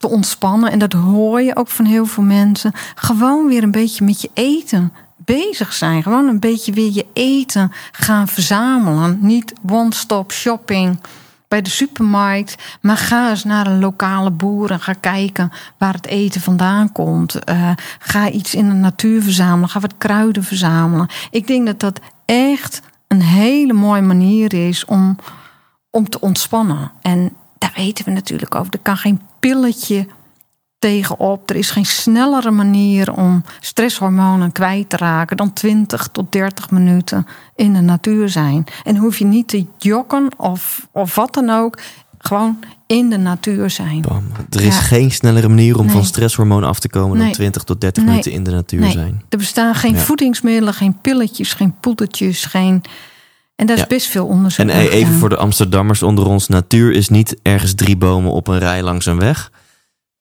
te 0.00 0.08
ontspannen. 0.08 0.70
En 0.70 0.78
dat 0.78 0.92
hoor 0.92 1.40
je 1.40 1.56
ook 1.56 1.68
van 1.68 1.84
heel 1.84 2.06
veel 2.06 2.22
mensen. 2.22 2.72
Gewoon 2.94 3.46
weer 3.46 3.62
een 3.62 3.70
beetje 3.70 4.04
met 4.04 4.20
je 4.20 4.30
eten 4.34 4.92
bezig 5.16 5.72
zijn. 5.72 6.02
Gewoon 6.02 6.28
een 6.28 6.40
beetje 6.40 6.72
weer 6.72 6.92
je 6.92 7.06
eten 7.12 7.72
gaan 7.92 8.28
verzamelen. 8.28 9.18
Niet 9.20 9.52
one-stop 9.70 10.32
shopping 10.32 11.00
bij 11.48 11.62
de 11.62 11.70
supermarkt. 11.70 12.54
Maar 12.80 12.96
ga 12.96 13.30
eens 13.30 13.44
naar 13.44 13.66
een 13.66 13.78
lokale 13.78 14.30
boer 14.30 14.70
en 14.70 14.80
ga 14.80 14.92
kijken 14.92 15.52
waar 15.78 15.94
het 15.94 16.06
eten 16.06 16.40
vandaan 16.40 16.92
komt. 16.92 17.44
Eh, 17.44 17.70
ga 17.98 18.30
iets 18.30 18.54
in 18.54 18.68
de 18.68 18.74
natuur 18.74 19.22
verzamelen. 19.22 19.68
Ga 19.68 19.80
wat 19.80 19.98
kruiden 19.98 20.44
verzamelen. 20.44 21.08
Ik 21.30 21.46
denk 21.46 21.66
dat 21.66 21.80
dat 21.80 22.00
echt 22.24 22.82
een 23.08 23.22
hele 23.22 23.72
mooie 23.72 24.02
manier 24.02 24.68
is 24.68 24.84
om, 24.84 25.16
om 25.90 26.08
te 26.08 26.20
ontspannen. 26.20 26.90
En 27.02 27.32
daar 27.58 27.72
weten 27.76 28.04
we 28.04 28.10
natuurlijk 28.10 28.54
over. 28.54 28.72
Er 28.72 28.78
kan 28.78 28.96
geen 28.96 29.20
pilletje 29.40 30.06
tegenop. 30.78 31.50
Er 31.50 31.56
is 31.56 31.70
geen 31.70 31.86
snellere 31.86 32.50
manier 32.50 33.12
om 33.12 33.44
stresshormonen 33.60 34.52
kwijt 34.52 34.88
te 34.88 34.96
raken 34.96 35.36
dan 35.36 35.52
20 35.52 36.08
tot 36.12 36.32
30 36.32 36.70
minuten 36.70 37.26
in 37.56 37.72
de 37.72 37.80
natuur 37.80 38.28
zijn. 38.28 38.64
En 38.84 38.96
hoef 38.96 39.18
je 39.18 39.24
niet 39.24 39.48
te 39.48 39.66
jokken 39.78 40.28
of, 40.36 40.86
of 40.92 41.14
wat 41.14 41.34
dan 41.34 41.50
ook. 41.50 41.78
Gewoon 42.18 42.58
in 42.86 43.10
de 43.10 43.16
natuur 43.16 43.70
zijn. 43.70 44.00
Bam. 44.00 44.24
Er 44.50 44.60
is 44.60 44.74
Ja. 44.74 44.80
geen 44.80 45.10
snellere 45.10 45.48
manier 45.48 45.78
om 45.78 45.84
Nee. 45.86 45.94
van 45.94 46.04
stresshormonen 46.04 46.68
af 46.68 46.78
te 46.80 46.88
komen 46.88 47.16
dan 47.16 47.24
Nee. 47.26 47.34
20 47.34 47.62
tot 47.62 47.80
30 47.80 48.02
Nee. 48.02 48.10
minuten 48.12 48.32
in 48.32 48.42
de 48.44 48.50
natuur 48.50 48.90
zijn. 48.90 49.22
Er 49.28 49.38
bestaan 49.38 49.74
geen 49.74 49.94
Ja. 49.94 49.98
voedingsmiddelen, 50.00 50.74
geen 50.74 50.98
pilletjes, 51.00 51.52
geen 51.52 51.74
poedertjes, 51.80 52.44
geen. 52.44 52.82
En 53.60 53.66
daar 53.66 53.76
is 53.76 53.82
Ja. 53.82 53.88
best 53.88 54.06
veel 54.06 54.26
onderzoek 54.26 54.66
En 54.68 54.76
e- 54.76 54.80
even 54.88 54.98
gedaan. 55.04 55.18
voor 55.18 55.28
de 55.28 55.36
Amsterdammers 55.36 56.02
onder 56.02 56.26
ons: 56.26 56.48
natuur 56.48 56.92
is 56.92 57.08
niet 57.08 57.36
ergens 57.42 57.74
drie 57.74 57.96
bomen 57.96 58.32
op 58.32 58.48
een 58.48 58.58
rij 58.58 58.82
langs 58.82 59.06
een 59.06 59.18
weg. 59.18 59.50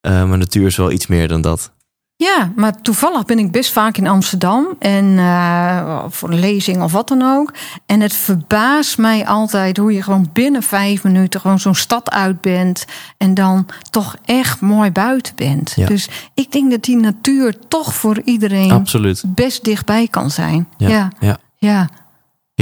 Eh, 0.01 0.23
maar 0.23 0.37
natuur 0.37 0.65
is 0.65 0.77
wel 0.77 0.91
iets 0.91 1.07
meer 1.07 1.27
dan 1.27 1.41
dat. 1.41 1.71
Ja, 2.15 2.51
maar 2.55 2.81
toevallig 2.81 3.25
ben 3.25 3.39
ik 3.39 3.51
best 3.51 3.71
vaak 3.71 3.97
in 3.97 4.07
Amsterdam. 4.07 4.67
En 4.79 5.17
eh, 5.17 6.03
voor 6.09 6.29
een 6.29 6.39
lezing 6.39 6.81
of 6.81 6.91
wat 6.91 7.07
dan 7.07 7.21
ook. 7.21 7.53
En 7.85 7.99
het 8.01 8.13
verbaast 8.13 8.97
mij 8.97 9.27
altijd 9.27 9.77
hoe 9.77 9.93
je 9.93 10.03
gewoon 10.03 10.29
binnen 10.33 10.63
vijf 10.63 11.03
minuten 11.03 11.39
gewoon 11.41 11.59
zo'n 11.59 11.75
stad 11.75 12.09
uit 12.11 12.41
bent. 12.41 12.85
En 13.17 13.33
dan 13.33 13.65
toch 13.89 14.15
echt 14.25 14.61
mooi 14.61 14.91
buiten 14.91 15.35
bent. 15.35 15.73
Ja. 15.75 15.87
Dus 15.87 16.09
ik 16.33 16.51
denk 16.51 16.71
dat 16.71 16.83
die 16.83 16.97
natuur 16.97 17.55
toch 17.67 17.93
voor 17.95 18.21
iedereen 18.23 18.71
Absoluut. 18.71 19.23
best 19.27 19.63
dichtbij 19.63 20.07
kan 20.07 20.31
zijn. 20.31 20.67
Ja. 20.77 20.87
ja, 20.89 21.09
ja. 21.19 21.37
ja. 21.57 21.89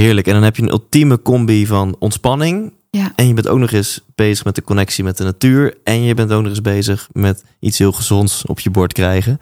Heerlijk. 0.02 0.26
En 0.26 0.32
dan 0.32 0.42
heb 0.42 0.56
je 0.56 0.62
een 0.62 0.70
ultieme 0.70 1.22
combi 1.22 1.66
van 1.66 1.96
ontspanning. 1.98 2.72
ja. 2.90 3.12
En 3.16 3.26
je 3.26 3.34
bent 3.34 3.48
ook 3.48 3.58
nog 3.58 3.70
eens 3.70 4.04
bezig 4.14 4.44
met 4.44 4.54
de 4.54 4.62
connectie 4.62 5.04
met 5.04 5.16
de 5.16 5.24
natuur. 5.24 5.78
En 5.84 6.02
je 6.02 6.14
bent 6.14 6.32
ook 6.32 6.42
nog 6.42 6.50
eens 6.50 6.60
bezig 6.60 7.08
met 7.12 7.44
iets 7.60 7.78
heel 7.78 7.92
gezonds 7.92 8.44
op 8.46 8.60
je 8.60 8.70
bord 8.70 8.92
krijgen. 8.92 9.38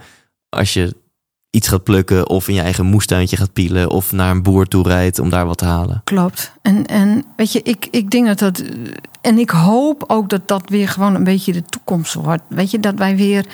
Als 0.48 0.72
je 0.72 0.94
iets 1.50 1.68
gaat 1.68 1.82
plukken 1.82 2.28
of 2.28 2.48
in 2.48 2.54
je 2.54 2.60
eigen 2.60 2.86
moestuintje 2.86 3.36
gaat 3.36 3.52
pielen. 3.52 3.90
Of 3.90 4.12
naar 4.12 4.30
een 4.30 4.42
boer 4.42 4.66
toe 4.66 4.88
rijdt 4.88 5.18
om 5.18 5.30
daar 5.30 5.46
wat 5.46 5.58
te 5.58 5.64
halen. 5.64 6.00
Klopt. 6.04 6.52
En, 6.62 6.86
en 6.86 7.24
weet 7.36 7.52
je, 7.52 7.62
ik, 7.62 7.88
ik 7.90 8.10
denk 8.10 8.26
dat 8.26 8.38
dat. 8.38 8.62
En 9.20 9.38
ik 9.38 9.50
hoop 9.50 10.04
ook 10.06 10.28
dat 10.28 10.48
dat 10.48 10.68
weer 10.68 10.88
gewoon 10.88 11.14
een 11.14 11.24
beetje 11.24 11.52
de 11.52 11.64
toekomst 11.64 12.14
wordt. 12.14 12.42
Weet 12.48 12.70
je, 12.70 12.80
dat 12.80 12.94
wij 12.94 13.16
weer 13.16 13.46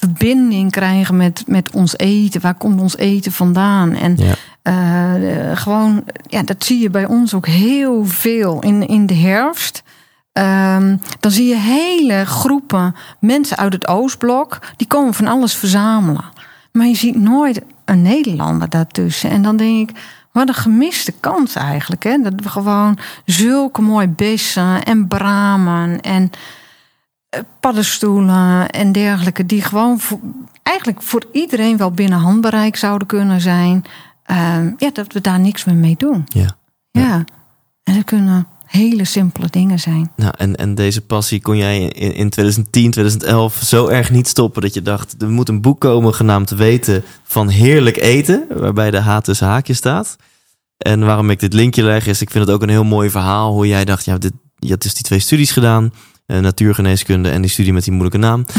verbinding 0.00 0.70
krijgen 0.70 1.16
met, 1.16 1.42
met 1.46 1.70
ons 1.70 1.96
eten. 1.98 2.40
Waar 2.40 2.54
komt 2.54 2.80
ons 2.80 2.96
eten 2.96 3.32
vandaan? 3.32 3.92
En 3.94 4.16
Ja. 4.16 4.34
eh, 4.62 5.56
gewoon, 5.56 6.04
ja, 6.26 6.42
dat 6.42 6.64
zie 6.64 6.80
je 6.80 6.90
bij 6.90 7.06
ons 7.06 7.34
ook 7.34 7.46
heel 7.46 8.04
veel 8.04 8.60
in, 8.60 8.86
in 8.88 9.06
de 9.06 9.14
herfst. 9.14 9.82
Ehm, 10.32 10.96
dan 11.20 11.30
zie 11.30 11.48
je 11.48 11.56
hele 11.56 12.24
groepen 12.26 12.94
mensen 13.20 13.56
uit 13.56 13.72
het 13.72 13.88
Oostblok. 13.88 14.58
die 14.76 14.86
komen 14.86 15.14
van 15.14 15.26
alles 15.26 15.54
verzamelen. 15.54 16.24
Maar 16.72 16.86
je 16.86 16.94
ziet 16.96 17.16
nooit 17.16 17.60
een 17.84 18.02
Nederlander 18.02 18.68
daartussen. 18.68 19.30
En 19.30 19.42
dan 19.42 19.56
denk 19.56 19.90
ik. 19.90 19.96
Wat 20.32 20.48
een 20.48 20.54
gemiste 20.54 21.12
kans 21.20 21.54
eigenlijk. 21.54 22.02
Hè? 22.02 22.18
Dat 22.22 22.32
we 22.36 22.48
gewoon 22.48 22.98
zulke 23.24 23.82
mooie 23.82 24.08
bessen 24.08 24.82
en 24.84 25.08
bramen 25.08 26.00
en 26.00 26.30
paddenstoelen 27.60 28.70
en 28.70 28.92
dergelijke. 28.92 29.46
die 29.46 29.62
gewoon 29.62 30.00
voor, 30.00 30.18
eigenlijk 30.62 31.02
voor 31.02 31.24
iedereen 31.32 31.76
wel 31.76 31.90
binnen 31.90 32.18
handbereik 32.18 32.76
zouden 32.76 33.06
kunnen 33.06 33.40
zijn. 33.40 33.84
Ehm, 34.24 34.70
ja, 34.76 34.90
dat 34.92 35.12
we 35.12 35.20
daar 35.20 35.40
niks 35.40 35.64
meer 35.64 35.74
mee 35.74 35.96
doen. 35.96 36.24
Ja. 36.26 36.56
Ja. 36.90 37.24
En 37.82 37.94
dat 37.94 38.04
kunnen 38.04 38.46
hele 38.70 39.04
simpele 39.04 39.46
dingen 39.50 39.78
zijn. 39.78 40.12
Nou, 40.16 40.32
en, 40.36 40.56
en 40.56 40.74
deze 40.74 41.00
passie 41.00 41.40
kon 41.40 41.56
jij 41.56 41.78
in, 41.82 42.14
in 42.14 42.30
2010, 42.30 42.90
2011 42.90 43.54
zo 43.54 43.86
erg 43.86 44.10
niet 44.10 44.28
stoppen 44.28 44.62
dat 44.62 44.74
je 44.74 44.82
dacht: 44.82 45.22
er 45.22 45.30
moet 45.30 45.48
een 45.48 45.60
boek 45.60 45.80
komen 45.80 46.14
genaamd 46.14 46.50
Weten 46.50 47.02
van 47.22 47.48
Heerlijk 47.48 47.96
Eten, 47.96 48.46
waarbij 48.56 48.90
de 48.90 49.00
H 49.00 49.18
tussen 49.18 49.46
haakjes 49.46 49.76
staat. 49.76 50.16
En 50.76 51.04
waarom 51.04 51.30
ik 51.30 51.40
dit 51.40 51.52
linkje 51.52 51.82
leg, 51.82 52.06
is 52.06 52.20
ik 52.20 52.30
vind 52.30 52.44
het 52.44 52.54
ook 52.54 52.62
een 52.62 52.68
heel 52.68 52.84
mooi 52.84 53.10
verhaal 53.10 53.52
hoe 53.52 53.66
jij 53.66 53.84
dacht: 53.84 54.04
ja, 54.04 54.18
dit, 54.18 54.32
je 54.56 54.70
had 54.70 54.82
dus 54.82 54.94
die 54.94 55.04
twee 55.04 55.18
studies 55.18 55.50
gedaan, 55.50 55.84
eh, 55.84 55.90
natuurgeneeskunde 56.38 57.30
en 57.30 57.40
die 57.40 57.50
studie 57.50 57.72
met 57.72 57.84
die 57.84 57.92
moeilijke 57.92 58.18
naam. 58.18 58.44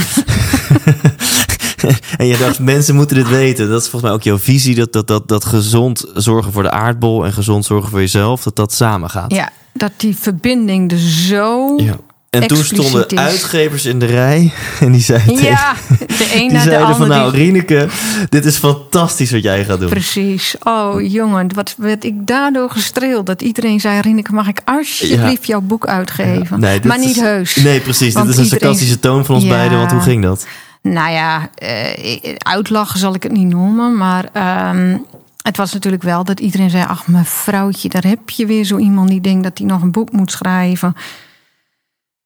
en 2.17 2.25
je 2.25 2.37
dacht, 2.37 2.59
mensen 2.59 2.95
moeten 2.95 3.15
dit 3.15 3.29
weten. 3.29 3.69
Dat 3.69 3.81
is 3.81 3.89
volgens 3.89 4.03
mij 4.03 4.11
ook 4.11 4.23
jouw 4.23 4.39
visie, 4.39 4.75
dat, 4.75 4.93
dat, 4.93 5.07
dat, 5.07 5.27
dat 5.27 5.45
gezond 5.45 6.05
zorgen 6.13 6.51
voor 6.51 6.63
de 6.63 6.71
aardbol 6.71 7.25
en 7.25 7.33
gezond 7.33 7.65
zorgen 7.65 7.89
voor 7.89 7.99
jezelf, 7.99 8.43
dat 8.43 8.55
dat 8.55 8.73
samen 8.73 9.09
gaat. 9.09 9.33
Ja, 9.33 9.49
dat 9.73 9.91
die 9.97 10.15
verbinding 10.15 10.91
er 10.91 10.97
zo. 10.97 11.77
Ja. 11.77 11.95
En 12.31 12.47
toen 12.47 12.63
stonden 12.63 13.07
is. 13.07 13.17
uitgevers 13.17 13.85
in 13.85 13.99
de 13.99 14.05
rij 14.05 14.51
en 14.79 14.91
die 14.91 15.01
zeiden, 15.01 15.43
Ja, 15.43 15.73
de 15.97 16.29
een 16.33 16.39
die 16.47 16.51
naar 16.51 16.65
de 16.65 16.77
ander. 16.77 16.95
van 16.95 17.07
nou 17.07 17.31
die- 17.31 17.41
Rieneke, 17.43 17.87
dit 18.29 18.45
is 18.45 18.57
fantastisch 18.57 19.31
wat 19.31 19.43
jij 19.43 19.65
gaat 19.65 19.79
doen. 19.79 19.89
Precies. 19.89 20.55
Oh 20.63 21.11
jongen, 21.11 21.53
wat 21.55 21.75
werd 21.77 22.03
ik 22.03 22.27
daardoor 22.27 22.69
gestreeld. 22.69 23.25
Dat 23.25 23.41
iedereen 23.41 23.79
zei, 23.79 24.01
Rineke, 24.01 24.33
mag 24.33 24.47
ik 24.47 24.61
alsjeblieft 24.65 25.47
jouw 25.47 25.61
boek 25.61 25.87
uitgeven? 25.87 26.59
Nee, 26.59 26.79
maar 26.83 26.99
niet 26.99 27.09
is- 27.15 27.19
heus. 27.21 27.55
Nee, 27.55 27.79
precies. 27.79 28.13
Want 28.13 28.25
dit 28.25 28.35
is 28.35 28.39
een 28.39 28.43
iedereen- 28.43 28.59
sarcastische 28.75 28.99
toon 28.99 29.25
van 29.25 29.35
ons 29.35 29.43
Ja. 29.43 29.49
beiden, 29.49 29.77
want 29.77 29.91
hoe 29.91 30.01
ging 30.01 30.23
dat? 30.23 30.47
Nou 30.81 31.11
ja, 31.11 31.49
eh, 31.55 32.33
uitlachen 32.37 32.99
zal 32.99 33.13
ik 33.15 33.23
het 33.23 33.31
niet 33.31 33.47
noemen. 33.47 33.97
Maar 33.97 34.25
ehm, 34.33 34.97
het 35.41 35.57
was 35.57 35.73
natuurlijk 35.73 36.03
wel 36.03 36.23
dat 36.23 36.39
iedereen 36.39 36.69
zei... 36.69 36.83
ach, 36.87 37.07
mevrouwtje, 37.07 37.89
daar 37.89 38.03
heb 38.07 38.29
je 38.29 38.45
weer 38.45 38.63
zo 38.63 38.77
iemand 38.77 39.09
die 39.09 39.21
denkt... 39.21 39.43
dat 39.43 39.57
hij 39.57 39.67
nog 39.67 39.81
een 39.81 39.91
boek 39.91 40.11
moet 40.11 40.31
schrijven. 40.31 40.95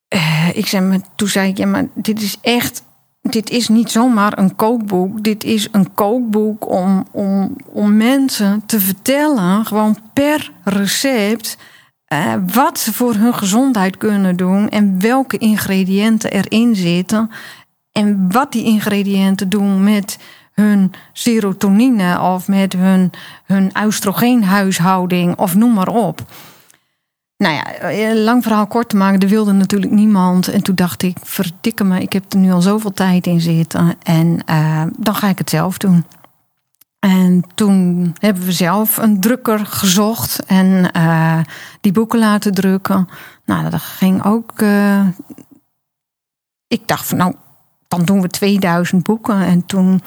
Eh, 0.08 0.50
ik 0.54 0.66
zei, 0.66 1.02
toen 1.16 1.28
zei 1.28 1.50
ik, 1.50 1.58
ja, 1.58 1.66
maar 1.66 1.88
dit 1.94 2.22
is 2.22 2.38
echt... 2.42 2.84
Dit 3.22 3.50
is 3.50 3.68
niet 3.68 3.92
zomaar 3.92 4.38
een 4.38 4.56
kookboek. 4.56 5.24
Dit 5.24 5.44
is 5.44 5.68
een 5.72 5.94
kookboek 5.94 6.70
om, 6.70 7.06
om, 7.12 7.56
om 7.66 7.98
mensen 7.98 8.64
te 8.66 8.80
vertellen... 8.80 9.66
gewoon 9.66 9.98
per 10.14 10.52
recept... 10.64 11.58
eh, 12.06 12.34
wat 12.54 12.80
ze 12.80 12.94
voor 12.94 13.14
hun 13.14 13.34
gezondheid 13.34 13.98
kunnen 13.98 14.36
doen... 14.36 14.70
en 14.70 15.02
welke 15.02 15.38
ingrediënten 15.38 16.32
erin 16.32 16.76
zitten... 16.76 17.30
En 17.96 18.32
wat 18.32 18.52
die 18.52 18.64
ingrediënten 18.64 19.50
doen 19.50 19.84
met 19.84 20.18
hun 20.52 20.92
serotonine 21.14 22.22
of 22.22 22.48
met 22.48 22.74
hun, 22.74 23.12
hun 23.46 23.72
oestrogeenhuishouding 23.86 25.38
of 25.38 25.56
noem 25.56 25.74
maar 25.74 25.88
op. 25.88 26.22
Nou 27.38 27.54
ja, 27.54 27.74
eh, 27.74 28.24
lang 28.24 28.44
verhaal 28.44 28.68
kort 28.68 28.90
te 28.90 28.96
maken, 28.96 29.20
er 29.20 29.28
wilde 29.28 29.52
natuurlijk 29.52 29.92
niemand. 29.92 30.48
En 30.48 30.64
toen 30.64 30.76
dacht 30.76 31.04
ik, 31.04 31.18
verdikke 31.24 31.84
me, 31.84 32.02
ik 32.02 32.14
heb 32.14 32.34
er 32.34 32.40
nu 32.40 32.52
al 32.52 32.62
zoveel 32.62 32.94
tijd 32.94 33.28
in 33.28 33.42
zitten. 33.42 33.96
En 34.04 34.44
eh, 34.46 34.84
dan 34.98 35.16
ga 35.16 35.28
ik 35.28 35.38
het 35.38 35.50
zelf 35.50 35.78
doen. 35.78 36.06
En 37.00 37.44
toen 37.56 38.16
hebben 38.20 38.44
we 38.44 38.52
zelf 38.52 38.98
een 38.98 39.20
drukker 39.20 39.66
gezocht 39.66 40.46
en 40.46 40.92
eh, 40.92 41.40
die 41.82 41.92
boeken 41.92 42.20
laten 42.20 42.54
drukken. 42.54 43.10
Nou, 43.46 43.70
dat 43.70 43.82
ging 43.82 44.24
ook. 44.24 44.62
ik 46.68 46.88
dacht 46.88 47.08
van, 47.08 47.18
nou, 47.18 47.36
dan 47.88 48.06
doen 48.06 48.22
we 48.22 48.28
2000 48.28 49.04
boeken. 49.04 49.42
En 49.42 49.66
toen 49.66 50.02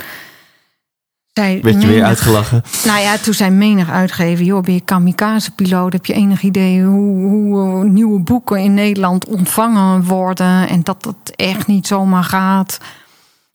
Werd 1.38 1.82
je 1.82 1.88
weer 1.88 2.04
uitgelachen? 2.04 2.62
nou 2.84 3.00
ja, 3.00 3.16
toen 3.16 3.34
zei 3.34 3.50
menig 3.50 3.90
uitgever... 3.90 4.44
joh, 4.44 4.62
ben 4.62 4.74
je 4.74 4.80
kamikaze-piloot? 4.80 5.92
Heb 5.92 6.06
je 6.06 6.12
enig 6.12 6.42
idee 6.42 6.82
hoe, 6.82 7.28
hoe 7.28 7.82
eh, 7.82 7.90
nieuwe 7.90 8.20
boeken 8.20 8.58
in 8.60 8.74
Nederland 8.74 9.26
ontvangen 9.26 10.04
worden... 10.04 10.68
en 10.68 10.82
dat 10.82 11.02
dat 11.02 11.32
echt 11.36 11.66
niet 11.66 11.86
zomaar 11.86 12.24
gaat? 12.24 12.78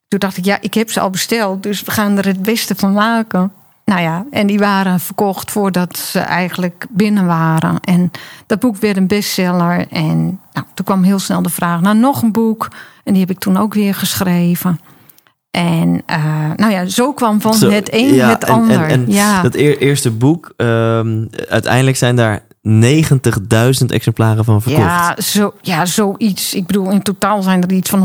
Toen 0.07 0.19
dacht 0.19 0.37
ik, 0.37 0.45
ja, 0.45 0.57
ik 0.61 0.73
heb 0.73 0.91
ze 0.91 0.99
al 0.99 1.09
besteld... 1.09 1.63
dus 1.63 1.81
we 1.81 1.91
gaan 1.91 2.17
er 2.17 2.25
het 2.25 2.41
beste 2.41 2.75
van 2.75 2.93
maken. 2.93 3.51
Nou 3.85 4.01
ja, 4.01 4.25
en 4.31 4.47
die 4.47 4.59
waren 4.59 4.99
verkocht 4.99 5.51
voordat 5.51 5.97
ze 5.97 6.19
eigenlijk 6.19 6.85
binnen 6.89 7.25
waren. 7.25 7.79
En 7.79 8.11
dat 8.45 8.59
boek 8.59 8.77
werd 8.77 8.97
een 8.97 9.07
bestseller. 9.07 9.87
En 9.89 10.39
nou, 10.53 10.65
toen 10.73 10.85
kwam 10.85 11.03
heel 11.03 11.19
snel 11.19 11.41
de 11.41 11.49
vraag 11.49 11.81
naar 11.81 11.95
nog 11.95 12.21
een 12.21 12.31
boek. 12.31 12.67
En 13.03 13.13
die 13.13 13.21
heb 13.21 13.29
ik 13.29 13.39
toen 13.39 13.57
ook 13.57 13.73
weer 13.73 13.95
geschreven. 13.95 14.79
En 15.57 16.01
eh, 16.05 16.51
nou 16.55 16.71
ja, 16.71 16.85
zo 16.85 17.13
kwam 17.13 17.41
van 17.41 17.53
Zo, 17.53 17.69
het 17.69 17.93
een 17.93 18.13
ja, 18.13 18.29
het 18.29 18.43
en- 18.43 18.53
ander. 18.53 18.81
En, 18.81 18.89
en 18.89 19.05
ja. 19.11 19.41
dat 19.41 19.55
eer- 19.55 19.77
eerste 19.77 20.11
boek, 20.11 20.53
ehm, 20.57 21.25
uiteindelijk 21.49 21.97
zijn 21.97 22.15
daar 22.15 22.43
90.000 22.61 23.91
exemplaren 23.91 24.45
van 24.45 24.61
verkocht. 24.61 24.83
Ja, 24.85 25.15
zo, 25.21 25.53
ja, 25.61 25.85
zoiets. 25.85 26.53
Ik 26.53 26.65
bedoel, 26.67 26.89
in 26.91 27.01
totaal 27.01 27.41
zijn 27.41 27.61
er 27.63 27.71
iets 27.71 27.89
van 27.89 28.01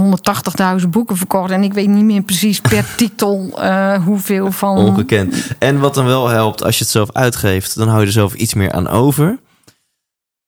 180.000 0.82 0.90
boeken 0.90 1.16
verkocht. 1.16 1.50
En 1.50 1.62
ik 1.62 1.72
weet 1.72 1.88
niet 1.88 2.04
meer 2.04 2.22
precies 2.22 2.60
per 2.60 2.84
titel 2.96 3.50
eh, 3.62 4.04
hoeveel 4.04 4.52
van. 4.52 4.76
Ongekend. 4.76 5.34
En 5.58 5.78
wat 5.78 5.94
dan 5.94 6.04
wel 6.06 6.28
helpt, 6.28 6.64
als 6.64 6.78
je 6.78 6.82
het 6.84 6.92
zelf 6.92 7.12
uitgeeft, 7.12 7.76
dan 7.76 7.88
hou 7.88 8.00
je 8.00 8.06
er 8.06 8.12
zelf 8.12 8.34
iets 8.34 8.54
meer 8.54 8.72
aan 8.72 8.88
over. 8.88 9.38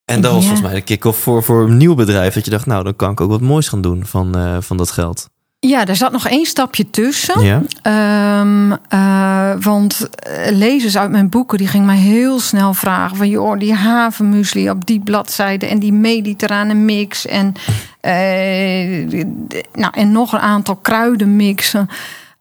En 0.04 0.20
dat 0.20 0.32
was 0.32 0.40
Ja. 0.42 0.48
volgens 0.48 0.68
mij 0.68 0.74
de 0.78 0.84
kick-off 0.84 1.18
voor, 1.22 1.42
voor 1.42 1.62
een 1.62 1.76
nieuw 1.76 1.94
bedrijf. 1.94 2.34
Dat 2.34 2.44
je 2.44 2.50
dacht, 2.50 2.66
nou, 2.66 2.84
dan 2.84 2.96
kan 2.96 3.10
ik 3.10 3.20
ook 3.20 3.30
wat 3.30 3.40
moois 3.40 3.68
gaan 3.68 3.80
doen 3.80 4.06
van, 4.06 4.36
eh, 4.36 4.56
van 4.60 4.76
dat 4.76 4.90
geld. 4.90 5.28
Ja, 5.66 5.84
daar 5.84 5.96
zat 5.96 6.12
nog 6.12 6.28
één 6.28 6.46
stapje 6.46 6.90
tussen. 6.90 7.42
Ja? 7.44 7.62
Ehm, 7.82 8.72
eh, 8.88 9.62
want 9.62 10.08
eh, 10.10 10.52
lezers 10.52 10.98
uit 10.98 11.10
mijn 11.10 11.28
boeken 11.28 11.58
die 11.58 11.66
gingen 11.66 11.86
mij 11.86 11.96
heel 11.96 12.40
snel 12.40 12.74
vragen 12.74 13.16
van 13.16 13.28
joh, 13.28 13.58
die 13.58 13.74
havenmuesli 13.74 14.70
op 14.70 14.86
die 14.86 15.00
bladzijde 15.00 15.66
en 15.66 15.78
die 15.78 15.92
mediterrane 15.92 16.74
mix 16.74 17.26
en, 17.26 17.54
eh, 18.00 19.24
nou, 19.72 19.92
en 19.92 20.12
nog 20.12 20.32
een 20.32 20.38
aantal 20.38 20.76
kruidenmixen. 20.76 21.88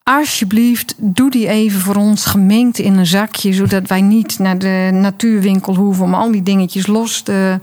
Alsjeblieft, 0.03 0.95
doe 0.97 1.29
die 1.29 1.47
even 1.47 1.79
voor 1.79 1.95
ons 1.95 2.25
gemengd 2.25 2.77
in 2.77 2.97
een 2.97 3.05
zakje, 3.05 3.53
zodat 3.53 3.87
wij 3.87 4.01
niet 4.01 4.39
naar 4.39 4.57
de 4.57 4.89
natuurwinkel 4.93 5.75
hoeven 5.75 6.03
om 6.03 6.13
al 6.13 6.31
die 6.31 6.43
dingetjes 6.43 6.87
los 6.87 7.21
te 7.21 7.59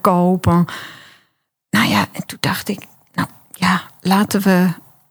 kopen. 0.00 0.64
Nou 1.70 1.88
ja, 1.88 2.06
en 2.12 2.26
toen 2.26 2.38
dacht 2.40 2.68
ik, 2.68 2.78
ja, 3.58 3.82
laten 4.00 4.40
we 4.40 4.68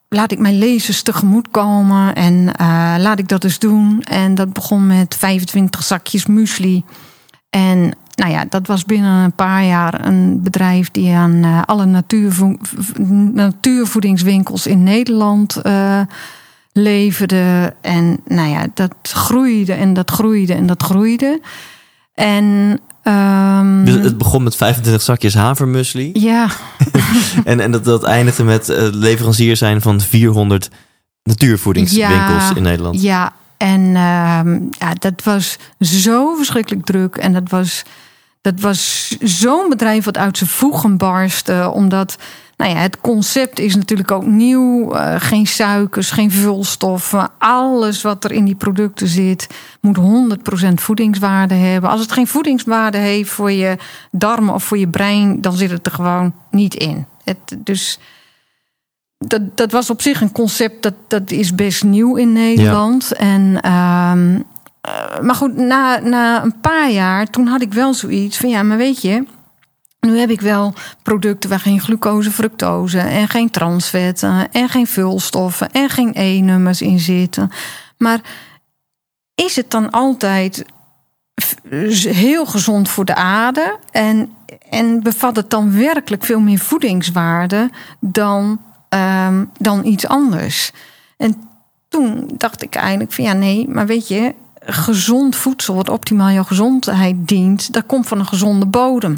laat 0.10 0.32
ik 0.32 0.40
mijn 0.40 0.58
lezers 0.58 1.02
tegemoet 1.02 1.52
komen 1.52 2.16
en 2.16 2.54
eh, 2.56 2.96
laat 2.98 3.20
ik 3.20 3.28
dat 3.28 3.44
eens 3.44 3.60
doen. 3.60 4.02
En 4.02 4.36
dat 4.36 4.54
begon 4.54 4.88
met 4.88 5.16
25 5.16 5.84
zakjes 5.84 6.26
muesli. 6.26 6.84
En 7.50 7.94
nou 8.16 8.32
ja, 8.32 8.46
dat 8.50 8.68
was 8.68 8.86
binnen 8.86 9.24
een 9.24 9.36
paar 9.36 9.64
jaar 9.64 10.06
een 10.06 10.42
bedrijf 10.42 10.92
die 10.92 11.14
aan 11.14 11.44
eh, 11.44 11.62
alle 11.66 12.04
natuurvoedingswinkels 13.34 14.68
in 14.68 14.84
Nederland 14.84 15.56
eh, 15.56 16.02
leverde. 16.72 17.76
En 17.82 18.20
nou 18.26 18.50
ja, 18.50 18.68
dat 18.74 18.96
groeide 19.02 19.74
en 19.74 19.94
dat 19.94 20.12
groeide 20.12 20.54
en 20.54 20.66
dat 20.66 20.84
groeide. 20.84 21.42
En 22.14 22.80
ehm, 23.08 23.86
Dus 23.86 23.96
het 24.04 24.18
begon 24.18 24.44
met 24.44 24.56
25 24.56 25.02
zakjes 25.02 25.34
havermusli. 25.34 26.10
ja, 26.14 26.48
En, 27.44 27.60
en 27.60 27.72
dat, 27.72 27.84
dat 27.84 28.04
eindigde 28.04 28.44
met 28.44 28.68
leverancier 28.92 29.58
zijn 29.58 29.82
van 29.82 30.02
400 30.02 30.70
natuurvoedingswinkels 31.24 32.50
Ja, 32.50 32.56
in 32.56 32.64
Nederland. 32.64 33.02
Ja, 33.02 33.34
en 33.58 33.82
ehm, 33.96 34.60
ja, 34.80 34.94
dat 34.94 35.24
was 35.24 35.58
zo 35.80 36.36
verschrikkelijk 36.36 36.86
druk. 36.86 37.16
En 37.16 37.34
dat 37.34 37.50
was, 37.50 37.84
dat 38.42 38.60
was 38.60 39.16
zo'n 39.22 39.70
bedrijf 39.70 40.06
wat 40.06 40.18
uit 40.18 40.38
zijn 40.38 40.50
voegen 40.50 40.98
barstte. 40.98 41.72
Omdat 41.74 42.18
nou 42.58 42.72
ja, 42.72 42.78
het 42.78 43.02
concept 43.02 43.60
is 43.60 43.76
natuurlijk 43.76 44.12
ook 44.12 44.26
nieuw. 44.26 44.94
Eh, 44.94 45.16
geen 45.18 45.48
suikers, 45.48 46.12
geen 46.12 46.32
vulstoffen. 46.32 47.30
Alles 47.38 48.02
wat 48.02 48.24
er 48.24 48.32
in 48.32 48.46
die 48.46 48.56
producten 48.56 49.08
zit 49.08 49.48
moet 49.82 49.98
100% 49.98 50.82
voedingswaarde 50.82 51.54
hebben. 51.54 51.90
Als 51.90 52.02
het 52.02 52.12
geen 52.12 52.28
voedingswaarde 52.28 52.98
heeft 52.98 53.30
voor 53.30 53.52
je 53.52 53.78
darmen 54.12 54.54
of 54.54 54.64
voor 54.64 54.78
je 54.78 54.88
brein... 54.88 55.42
dan 55.42 55.54
zit 55.54 55.72
het 55.72 55.86
er 55.86 55.92
gewoon 55.92 56.34
niet 56.52 56.76
in. 56.76 57.06
Het, 57.24 57.38
dus 57.58 58.00
dat, 59.18 59.58
dat 59.58 59.72
was 59.72 59.90
op 59.90 60.02
zich 60.02 60.22
een 60.22 60.32
concept 60.32 60.84
dat, 60.84 60.94
dat 61.08 61.32
is 61.32 61.56
best 61.56 61.84
nieuw 61.84 62.16
in 62.16 62.34
Nederland. 62.34 63.12
En, 63.12 63.62
ehm, 63.62 64.42
eh, 64.82 65.20
maar 65.22 65.36
goed, 65.36 65.56
na, 65.56 66.00
na 66.00 66.44
een 66.44 66.60
paar 66.60 66.92
jaar, 66.92 67.30
toen 67.30 67.48
had 67.48 67.62
ik 67.62 67.74
wel 67.74 67.94
zoiets 67.94 68.38
van 68.38 68.50
ja, 68.50 68.64
maar 68.64 68.78
weet 68.78 69.02
je. 69.02 69.26
Nu 70.00 70.20
heb 70.20 70.30
ik 70.30 70.42
wel 70.42 70.74
producten 71.04 71.50
waar 71.50 71.60
geen 71.60 71.80
glucose, 71.80 72.32
fructose 72.32 73.00
en 73.00 73.28
geen 73.28 73.50
transvetten 73.50 74.52
en 74.52 74.70
geen 74.70 74.88
vulstoffen 74.88 75.72
en 75.72 75.90
geen 75.90 76.12
E-nummers 76.14 76.82
in 76.82 77.00
zitten. 77.00 77.52
Maar 77.98 78.22
is 79.36 79.56
het 79.56 79.72
dan 79.72 79.90
altijd 79.90 80.66
heel 82.02 82.46
gezond 82.46 82.90
voor 82.90 83.06
de 83.06 83.16
aarde 83.16 83.80
en, 83.92 84.34
en 84.70 85.04
bevat 85.04 85.36
het 85.36 85.50
dan 85.50 85.78
werkelijk 85.78 86.24
veel 86.24 86.40
meer 86.40 86.60
voedingswaarde 86.60 87.70
dan, 88.00 88.62
ehm, 88.90 89.46
dan 89.58 89.86
iets 89.86 90.08
anders? 90.08 90.72
En 91.18 91.42
toen 91.88 92.32
dacht 92.38 92.64
ik 92.64 92.76
eigenlijk 92.76 93.12
van 93.12 93.24
ja, 93.24 93.34
nee, 93.34 93.68
maar 93.70 93.86
weet 93.86 94.08
je, 94.08 94.36
gezond 94.60 95.36
voedsel, 95.36 95.76
wat 95.76 95.90
optimaal 95.90 96.32
jouw 96.32 96.44
gezondheid 96.44 97.28
dient, 97.28 97.74
dat 97.74 97.86
komt 97.86 98.08
van 98.08 98.20
een 98.20 98.26
gezonde 98.28 98.66
bodem. 98.66 99.18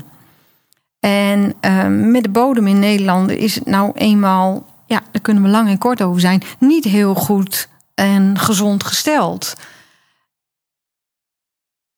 En 0.99 1.53
ehm, 1.59 2.11
met 2.11 2.23
de 2.23 2.29
bodem 2.29 2.67
in 2.67 2.79
Nederland 2.79 3.29
is 3.29 3.55
het 3.55 3.65
nou 3.65 3.91
eenmaal, 3.95 4.65
ja, 4.85 5.01
daar 5.11 5.21
kunnen 5.21 5.43
we 5.43 5.49
lang 5.49 5.69
en 5.69 5.77
kort 5.77 6.01
over 6.01 6.21
zijn, 6.21 6.41
niet 6.59 6.83
heel 6.83 7.15
goed 7.15 7.67
en 7.93 8.39
gezond 8.39 8.83
gesteld. 8.83 9.55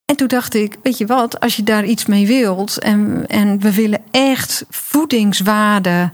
En 0.05 0.17
toen 0.17 0.27
dacht 0.27 0.53
ik, 0.53 0.77
weet 0.83 0.97
je 0.97 1.05
wat, 1.05 1.39
als 1.39 1.55
je 1.55 1.63
daar 1.63 1.85
iets 1.85 2.05
mee 2.05 2.27
wilt 2.27 2.79
en, 2.79 3.27
en 3.27 3.59
we 3.59 3.73
willen 3.73 4.01
echt 4.11 4.65
voedingswaarde 4.69 6.09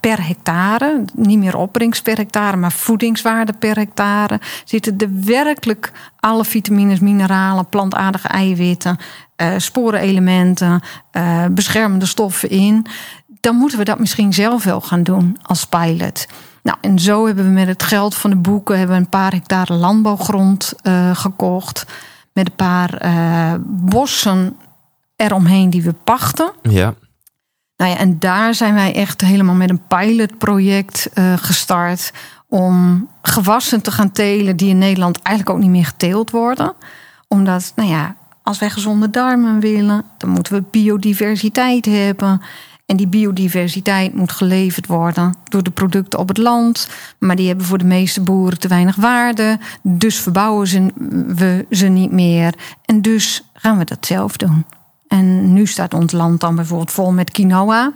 per 0.00 0.26
hectare, 0.26 1.04
niet 1.14 1.38
meer 1.38 1.56
opbrengst 1.56 2.02
per 2.02 2.16
hectare, 2.16 2.56
maar 2.56 2.72
voedingswaarde 2.72 3.52
per 3.52 3.76
hectare, 3.76 4.40
zitten 4.64 4.98
er 4.98 5.08
werkelijk 5.24 5.92
alle 6.20 6.44
vitamines, 6.44 7.00
mineralen, 7.00 7.68
plantaardige 7.68 8.28
eiwitten, 8.28 8.96
eh, 9.36 9.48
sporenelementen, 9.56 10.80
eh, 11.10 11.46
beschermende 11.50 12.06
stoffen 12.06 12.50
in, 12.50 12.86
dan 13.40 13.56
moeten 13.56 13.78
we 13.78 13.84
dat 13.84 13.98
misschien 13.98 14.32
zelf 14.32 14.64
wel 14.64 14.80
gaan 14.80 15.02
doen 15.02 15.36
als 15.42 15.66
pilot. 15.66 16.26
Nou, 16.62 16.78
en 16.80 16.98
zo 16.98 17.26
hebben 17.26 17.44
we 17.44 17.50
met 17.50 17.66
het 17.66 17.82
geld 17.82 18.14
van 18.14 18.30
de 18.30 18.36
boeken 18.36 18.78
hebben 18.78 18.96
een 18.96 19.08
paar 19.08 19.32
hectare 19.32 19.74
landbouwgrond 19.74 20.72
eh, 20.82 21.16
gekocht. 21.16 21.86
Met 22.32 22.46
een 22.46 22.56
paar 22.56 22.94
eh, 22.94 23.54
bossen 23.66 24.56
eromheen 25.16 25.70
die 25.70 25.82
we 25.82 25.92
pachten. 25.92 26.52
Ja. 26.62 26.94
Nou 27.82 27.94
ja, 27.94 28.00
en 28.00 28.18
daar 28.18 28.54
zijn 28.54 28.74
wij 28.74 28.94
echt 28.94 29.20
helemaal 29.20 29.54
met 29.54 29.70
een 29.70 29.86
pilotproject 29.88 31.10
eh, 31.12 31.32
gestart. 31.36 32.12
Om 32.48 33.08
gewassen 33.22 33.82
te 33.82 33.90
gaan 33.90 34.12
telen 34.12 34.56
die 34.56 34.68
in 34.68 34.78
Nederland 34.78 35.22
eigenlijk 35.22 35.56
ook 35.56 35.62
niet 35.62 35.72
meer 35.72 35.86
geteeld 35.86 36.30
worden. 36.30 36.72
Omdat, 37.28 37.72
nou 37.76 37.88
ja, 37.88 38.14
als 38.42 38.58
wij 38.58 38.70
gezonde 38.70 39.10
darmen 39.10 39.60
willen, 39.60 40.04
dan 40.18 40.30
moeten 40.30 40.52
we 40.52 40.64
biodiversiteit 40.70 41.84
hebben. 41.84 42.42
En 42.86 42.96
die 42.96 43.08
biodiversiteit 43.08 44.14
moet 44.14 44.32
geleverd 44.32 44.86
worden 44.86 45.34
door 45.44 45.62
de 45.62 45.70
producten 45.70 46.18
op 46.18 46.28
het 46.28 46.38
land. 46.38 46.88
Maar 47.18 47.36
die 47.36 47.48
hebben 47.48 47.66
voor 47.66 47.78
de 47.78 47.84
meeste 47.84 48.20
boeren 48.20 48.58
te 48.58 48.68
weinig 48.68 48.96
waarde. 48.96 49.58
Dus 49.82 50.18
verbouwen 50.18 50.66
ze, 50.66 50.86
we 51.26 51.66
ze 51.70 51.86
niet 51.86 52.12
meer. 52.12 52.54
En 52.84 53.02
dus 53.02 53.50
gaan 53.52 53.78
we 53.78 53.84
dat 53.84 54.06
zelf 54.06 54.36
doen. 54.36 54.64
En 55.12 55.52
nu 55.52 55.66
staat 55.66 55.94
ons 55.94 56.12
land 56.12 56.40
dan 56.40 56.54
bijvoorbeeld 56.56 56.90
vol 56.90 57.12
met 57.12 57.30
quinoa. 57.30 57.92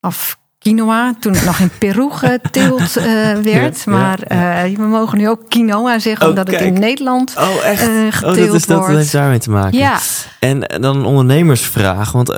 Of 0.00 0.38
quinoa, 0.58 1.14
toen 1.20 1.32
het 1.32 1.44
nog 1.44 1.58
in 1.58 1.70
Peru 1.78 2.10
geteeld 2.24 2.96
eh, 2.96 3.04
werd. 3.42 3.82
Ja, 3.84 3.92
maar 3.92 4.18
ja, 4.28 4.64
eh, 4.64 4.76
we 4.76 4.82
mogen 4.82 5.18
nu 5.18 5.28
ook 5.28 5.48
quinoa 5.48 5.98
zeggen, 5.98 6.22
Oh, 6.22 6.28
omdat 6.28 6.46
het 6.46 6.56
kijk. 6.56 6.74
in 6.74 6.80
Nederland 6.80 7.34
Oh, 7.38 7.64
echt? 7.64 7.82
eh, 7.82 7.88
oh, 7.88 8.02
dat, 8.04 8.14
geteeld 8.14 8.54
is, 8.54 8.66
dat 8.66 8.78
wordt. 8.78 8.94
heeft 8.94 9.12
daarmee 9.12 9.38
te 9.38 9.50
maken. 9.50 9.78
Ja, 9.78 9.98
En 10.40 10.60
dan 10.60 10.96
een 10.96 11.04
ondernemersvraag. 11.04 12.12
Want 12.12 12.34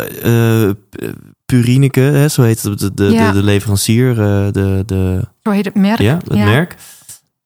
Purineke, 1.47 2.01
hè, 2.01 2.29
zo 2.29 2.43
heet 2.43 2.63
het, 2.63 2.79
de, 2.79 2.95
de, 2.95 3.05
Ja. 3.05 3.27
de, 3.27 3.39
de 3.39 3.45
leverancier, 3.45 4.15
de, 4.15 4.83
de, 4.87 5.21
zo 5.43 5.51
heet 5.51 5.65
het 5.65 5.75
merk. 5.75 5.99
ja, 5.99 6.15
het 6.29 6.35
merk. 6.35 6.75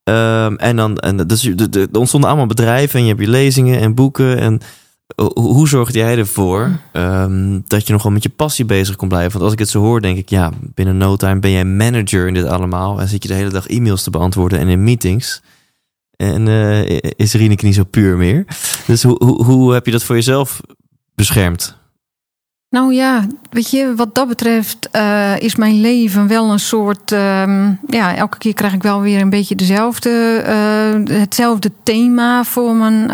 Ehm, 0.04 0.54
en 0.54 0.76
dan, 0.76 0.96
en 0.98 1.16
dus, 1.16 1.40
de, 1.40 1.68
de, 1.68 1.88
er 1.92 1.98
ontstonden 1.98 2.28
allemaal 2.30 2.48
bedrijven 2.48 2.98
en 2.98 3.02
je 3.06 3.08
hebt 3.12 3.20
je 3.24 3.30
lezingen 3.30 3.80
en 3.80 3.94
boeken. 3.94 4.38
En 4.38 4.60
hoe 5.16 5.68
zorgde 5.68 5.98
jij 5.98 6.18
ervoor 6.18 6.70
ehm, 6.92 7.61
dat 7.66 7.86
je 7.86 7.92
nog 7.92 8.02
wel 8.02 8.12
met 8.12 8.22
je 8.22 8.28
passie 8.28 8.64
bezig 8.64 8.96
kon 8.96 9.09
blijven? 9.09 9.32
Want 9.32 9.44
als 9.44 9.52
ik 9.52 9.59
het 9.59 9.68
zo 9.68 9.80
hoor, 9.80 10.00
denk 10.00 10.18
ik, 10.18 10.28
ja, 10.28 10.50
binnen 10.61 10.96
no 10.96 11.16
time 11.16 11.38
ben 11.38 11.50
jij 11.50 11.64
manager 11.64 12.26
in 12.26 12.34
dit 12.34 12.44
allemaal. 12.44 13.00
En 13.00 13.09
zit 13.09 13.22
je 13.22 13.28
de 13.28 13.34
hele 13.34 13.50
dag 13.50 13.66
e-mails 13.66 14.02
te 14.02 14.11
beantwoorden 14.11 14.59
en 14.59 14.68
in 14.68 14.84
meetings. 14.84 15.42
En 16.16 16.48
eh, 16.48 16.98
is 17.16 17.34
Rieneke 17.34 17.64
niet 17.64 17.74
zo 17.74 17.84
puur 17.84 18.16
meer. 18.16 18.44
Dus 18.86 19.02
hoe, 19.02 19.24
hoe, 19.24 19.44
hoe 19.44 19.72
heb 19.72 19.86
je 19.86 19.92
dat 19.92 20.04
voor 20.04 20.14
jezelf 20.14 20.61
beschermd? 21.14 21.76
Nou 22.70 22.94
ja, 22.94 23.26
weet 23.50 23.70
je, 23.70 23.94
wat 23.94 24.14
dat 24.14 24.28
betreft 24.28 24.88
eh, 24.90 25.38
is 25.38 25.56
mijn 25.56 25.80
leven 25.80 26.26
wel 26.26 26.50
een 26.50 26.59
soort. 26.59 27.12
ehm, 27.12 27.72
ja, 27.86 28.16
elke 28.16 28.38
keer 28.38 28.54
krijg 28.54 28.72
ik 28.72 28.82
wel 28.82 29.00
weer 29.00 29.20
een 29.20 29.30
beetje 29.30 29.54
dezelfde, 29.54 30.42
eh, 30.46 31.18
hetzelfde 31.18 31.70
thema 31.82 32.44
voor 32.44 32.74
mijn, 32.74 33.11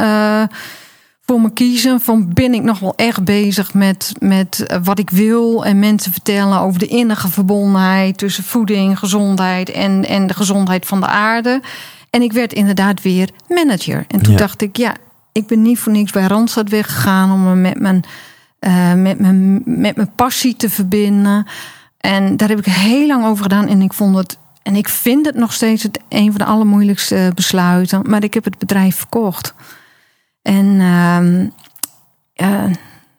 voor 1.27 1.41
mijn 1.41 1.53
kiezen. 1.53 2.01
Van 2.01 2.29
ben 2.33 2.55
ik 2.55 2.63
nog 2.63 2.79
wel 2.79 2.93
echt 2.97 3.25
bezig 3.25 3.75
met, 3.75 4.13
met 4.19 4.65
eh, 4.67 4.79
wat 4.85 4.99
ik 4.99 5.11
wil 5.11 5.65
en 5.65 5.79
mensen 5.79 6.13
vertellen 6.13 6.61
over 6.61 6.79
de 6.79 6.87
innige 6.87 7.29
verbondenheid 7.29 8.19
tussen 8.19 8.45
voeding, 8.45 8.99
gezondheid 8.99 9.71
en, 9.71 10.05
en 10.07 10.27
de 10.27 10.35
gezondheid 10.35 10.87
van 10.87 11.01
de 11.01 11.07
aarde. 11.07 11.61
En 12.11 12.23
ik 12.23 12.33
werd 12.33 12.53
inderdaad 12.53 13.03
weer 13.03 13.29
manager. 13.49 14.05
En 14.09 14.23
toen 14.23 14.33
Ja. 14.33 14.39
dacht 14.39 14.63
ik, 14.63 14.77
ja, 14.77 14.95
ik 15.33 15.47
ben 15.47 15.63
niet 15.63 15.79
voor 15.79 15.93
niks 15.93 16.13
bij 16.13 16.27
Randstad 16.27 16.69
weggegaan 16.69 17.33
om 17.33 17.43
me 17.45 17.55
met 17.55 17.81
mijn 17.81 18.05
eh, 18.59 18.95
met, 18.95 19.19
mijn, 19.19 19.63
met 19.65 19.97
mijn 19.97 20.11
passie 20.17 20.57
te 20.57 20.71
verbinden. 20.71 21.47
En 21.99 22.37
daar 22.37 22.49
heb 22.49 22.59
ik 22.59 22.65
heel 22.65 23.07
lang 23.07 23.25
over 23.25 23.43
gedaan. 23.43 23.69
En 23.69 23.83
ik 23.83 23.93
vond 23.93 24.17
het. 24.17 24.39
En 24.63 24.77
ik 24.77 24.89
vind 24.89 25.27
het 25.27 25.35
nog 25.35 25.53
steeds 25.53 25.83
het, 25.83 25.99
een 26.09 26.31
van 26.31 26.39
de 26.39 26.45
allermoeilijkste 26.45 27.33
besluiten. 27.35 28.03
Maar 28.11 28.23
ik 28.23 28.35
heb 28.35 28.45
het 28.45 28.59
bedrijf 28.59 28.97
verkocht. 28.97 29.55
En 30.45 30.81
ehm, 30.81 31.47
eh, 32.35 32.73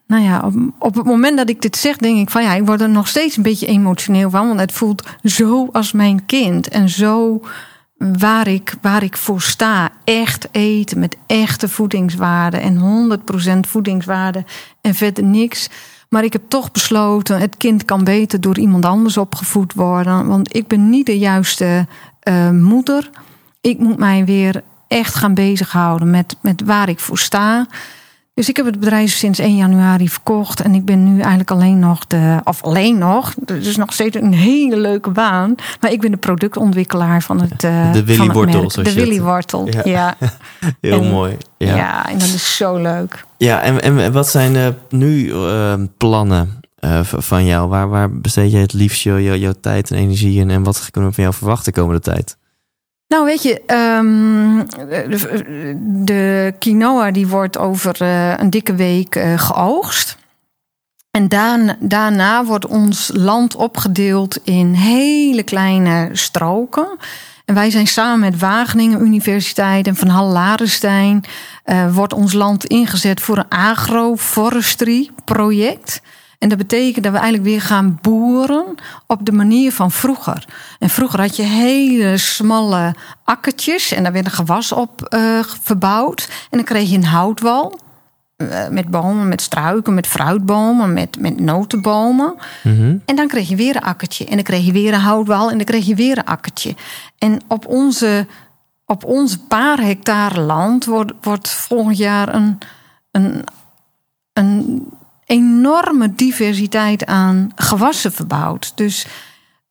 nou 0.08 0.24
ja, 0.24 0.42
op, 0.46 0.54
op 0.80 0.96
het 0.96 1.06
moment 1.06 1.38
dat 1.38 1.50
ik 1.50 1.62
dit 1.62 1.78
zeg, 1.78 1.98
denk 1.98 2.18
ik 2.18 2.30
van 2.30 2.44
ja, 2.44 2.54
ik 2.54 2.66
word 2.66 2.82
er 2.82 2.90
nog 2.90 3.08
steeds 3.08 3.38
een 3.38 3.44
beetje 3.44 3.68
emotioneel 3.68 4.30
van. 4.30 4.48
Want 4.48 4.60
het 4.60 4.72
voelt 4.72 5.04
zo 5.24 5.70
als 5.72 5.92
mijn 5.92 6.26
kind. 6.26 6.68
En 6.68 6.90
zo 6.90 7.42
waar 7.98 8.48
ik, 8.48 8.76
waar 8.82 9.04
ik 9.04 9.18
voor 9.18 9.42
sta. 9.42 9.90
Echt 10.04 10.48
eten 10.52 11.00
met 11.00 11.18
echte 11.28 11.70
voedingswaarde. 11.70 12.58
En 12.58 13.20
100% 13.66 13.70
voedingswaarde. 13.70 14.46
En 14.82 14.96
verder 14.96 15.24
niks. 15.24 15.70
Maar 16.10 16.24
ik 16.24 16.34
heb 16.34 16.44
toch 16.48 16.72
besloten, 16.72 17.40
het 17.40 17.58
kind 17.58 17.86
kan 17.86 18.04
beter 18.04 18.42
door 18.42 18.58
iemand 18.58 18.86
anders 18.86 19.18
opgevoed 19.18 19.74
worden. 19.74 20.28
Want 20.28 20.56
ik 20.56 20.68
ben 20.68 20.90
niet 20.90 21.06
de 21.06 21.18
juiste 21.18 21.88
uh, 22.24 22.50
moeder. 22.50 23.10
Ik 23.62 23.80
moet 23.80 23.98
mij 23.98 24.26
weer 24.26 24.64
echt 24.88 25.16
gaan 25.16 25.34
bezighouden 25.34 26.10
met, 26.10 26.36
met 26.42 26.62
waar 26.66 26.90
ik 26.90 27.00
voor 27.00 27.18
sta. 27.18 27.68
Dus 28.36 28.50
ik 28.50 28.58
heb 28.58 28.66
het 28.66 28.80
bedrijf 28.80 29.12
sinds 29.12 29.40
1 29.40 29.56
januari 29.56 30.10
verkocht. 30.10 30.62
En 30.62 30.74
ik 30.74 30.86
ben 30.86 31.04
nu 31.04 31.20
eigenlijk 31.20 31.52
alleen 31.52 31.80
nog 31.80 32.08
de. 32.08 32.40
Of 32.44 32.64
alleen 32.64 32.98
nog. 32.98 33.34
Is 33.46 33.78
nog 33.78 33.94
steeds 33.94 34.16
een 34.16 34.34
hele 34.34 34.78
leuke 34.78 35.10
baan. 35.10 35.56
Maar 35.82 35.92
ik 35.92 36.02
ben 36.02 36.12
de 36.12 36.18
productontwikkelaar 36.18 37.22
van 37.22 37.42
het. 37.42 37.64
Uh, 37.64 37.94
de 37.94 38.04
Willy 38.04 38.32
Wortel. 38.32 38.84
De 38.84 38.94
Willy 38.94 39.22
Wortel. 39.22 39.68
Ja. 39.70 39.82
ja. 39.84 40.16
Heel 40.82 41.04
mooi. 41.04 41.38
Ja. 41.58 41.76
ja. 41.76 42.10
en 42.10 42.18
dat 42.18 42.28
is 42.28 42.56
zo 42.58 42.82
leuk. 42.82 43.26
Ja, 43.38 43.62
en, 43.62 43.82
en 43.82 44.12
wat 44.12 44.30
zijn 44.30 44.56
uh, 44.56 44.68
nu 44.90 45.26
uh, 45.26 45.74
plannen 45.98 46.62
van 47.02 47.46
jou? 47.46 47.70
Waar, 47.70 47.90
waar 47.90 48.12
besteed 48.12 48.52
je 48.52 48.58
het 48.58 48.74
liefst 48.74 49.02
jouw, 49.02 49.18
jouw 49.18 49.54
tijd 49.62 49.92
en 49.92 49.98
energie 49.98 50.40
in? 50.40 50.50
En 50.50 50.64
wat 50.64 50.88
kunnen 50.92 51.10
we 51.10 51.16
van 51.16 51.24
jou 51.24 51.36
verwachten 51.36 51.74
de 51.74 51.80
komende 51.80 52.02
tijd? 52.02 52.38
Nou, 53.08 53.26
weet 53.26 53.44
je, 53.44 53.62
um, 53.74 54.66
de, 56.06 56.54
quinoa 56.60 57.12
die 57.12 57.28
wordt 57.28 57.58
over 57.58 58.02
uh, 58.02 58.38
een 58.38 58.50
dikke 58.50 58.76
week 58.76 59.16
uh, 59.16 59.40
geoogst. 59.40 60.18
En 61.12 61.28
daarna, 61.80 62.46
wordt 62.46 62.68
ons 62.68 63.12
land 63.14 63.56
opgedeeld 63.56 64.38
in 64.44 64.74
hele 64.74 65.44
kleine 65.44 66.10
stroken. 66.12 66.98
En 67.46 67.56
wij 67.56 67.70
zijn 67.70 67.88
samen 67.88 68.20
met 68.20 68.40
Wageningen 68.40 69.02
Universiteit 69.02 69.88
en 69.88 69.96
Van 69.96 70.08
Hal 70.08 70.28
Larenstein... 70.28 71.24
Uh, 71.66 71.94
wordt 71.94 72.14
ons 72.14 72.34
land 72.34 72.66
ingezet 72.66 73.22
voor 73.22 73.38
een 73.38 73.50
agroforestry 73.50 75.10
project... 75.26 76.02
En 76.46 76.52
dat 76.52 76.60
betekent 76.60 77.04
dat 77.04 77.14
we 77.14 77.20
eigenlijk 77.20 77.50
weer 77.50 77.62
gaan 77.62 78.00
boeren 78.02 78.66
op 79.08 79.26
de 79.26 79.32
manier 79.32 79.72
van 79.72 79.92
vroeger. 79.92 80.46
En 80.80 80.90
vroeger 80.90 81.20
had 81.20 81.36
je 81.36 81.44
hele 81.44 82.18
smalle 82.18 82.96
akkertjes 83.24 83.92
en 83.92 84.04
daar 84.04 84.12
werd 84.12 84.26
een 84.26 84.32
gewas 84.32 84.72
op 84.72 85.08
uh, 85.10 85.40
verbouwd. 85.44 86.30
En 86.50 86.58
dan 86.58 86.64
kreeg 86.64 86.90
je 86.90 86.96
een 86.96 87.06
houtwal. 87.06 87.80
Uh, 88.38 88.68
met 88.68 88.90
bomen, 88.90 89.28
met 89.28 89.42
struiken, 89.42 89.94
met 89.94 90.08
fruitbomen, 90.08 90.94
met, 90.94 91.20
met 91.20 91.40
notenbomen. 91.40 92.36
Mm 92.64 92.78
-hmm. 92.78 93.02
En 93.06 93.16
dan 93.16 93.28
kreeg 93.28 93.50
je 93.50 93.56
weer 93.56 93.76
een 93.76 93.82
akkertje. 93.82 94.26
En 94.26 94.36
dan 94.36 94.44
kreeg 94.44 94.66
je 94.66 94.72
weer 94.72 94.94
een 94.94 95.00
houtwal. 95.00 95.50
En 95.50 95.58
dan 95.58 95.66
kreeg 95.66 95.86
je 95.86 95.96
weer 95.96 96.18
een 96.18 96.26
akkertje. 96.26 96.76
En 97.18 97.42
op 97.48 97.66
onze, 97.68 98.28
op 98.86 99.04
onze 99.04 99.40
paar 99.40 99.80
hectare 99.80 100.42
land 100.42 100.86
wordt, 100.86 101.12
wordt 101.22 101.50
volgend 101.50 101.98
jaar 101.98 102.34
een, 102.34 102.58
een, 103.12 103.44
een 104.34 104.88
enorme 105.26 106.14
diversiteit 106.16 107.06
aan 107.06 107.52
gewassen 107.56 108.12
verbouwd. 108.12 108.72
Dus 108.76 109.08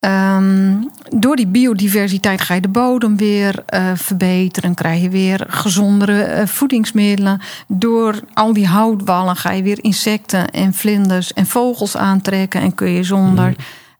um, 0.00 0.90
door 1.08 1.36
die 1.36 1.46
biodiversiteit 1.46 2.40
ga 2.40 2.54
je 2.54 2.60
de 2.60 2.68
bodem 2.68 3.16
weer 3.16 3.64
uh, 3.74 3.90
verbeteren. 3.94 4.74
Krijg 4.74 5.02
je 5.02 5.08
weer 5.08 5.46
gezondere 5.48 6.40
uh, 6.40 6.46
voedingsmiddelen. 6.46 7.40
Door 7.68 8.20
al 8.34 8.52
die 8.52 8.66
houtwallen 8.66 9.36
ga 9.36 9.50
je 9.50 9.62
weer 9.62 9.84
insecten 9.84 10.50
en 10.50 10.74
vlinders 10.74 11.32
en 11.32 11.46
vogels 11.46 11.96
aantrekken. 11.96 12.60
En 12.60 12.74
kun 12.74 12.90
je 12.90 13.02
zonder. 13.02 13.48
Mm. 13.48 13.56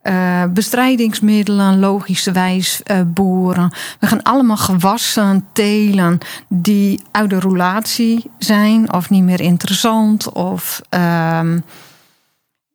Uh, 0.09 0.45
bestrijdingsmiddelen, 0.51 1.79
logischerwijs 1.79 2.81
uh, 2.87 3.01
boeren. 3.07 3.73
We 4.01 4.07
gaan 4.07 4.23
allemaal 4.23 4.57
gewassen 4.57 5.47
telen 5.53 6.19
die 6.49 7.03
uit 7.11 7.31
de 7.31 7.41
roulatie 7.41 8.31
zijn 8.39 8.93
of 8.93 9.11
niet 9.11 9.23
meer 9.23 9.41
interessant. 9.41 10.33
Of 10.33 10.81
uh, 10.95 11.41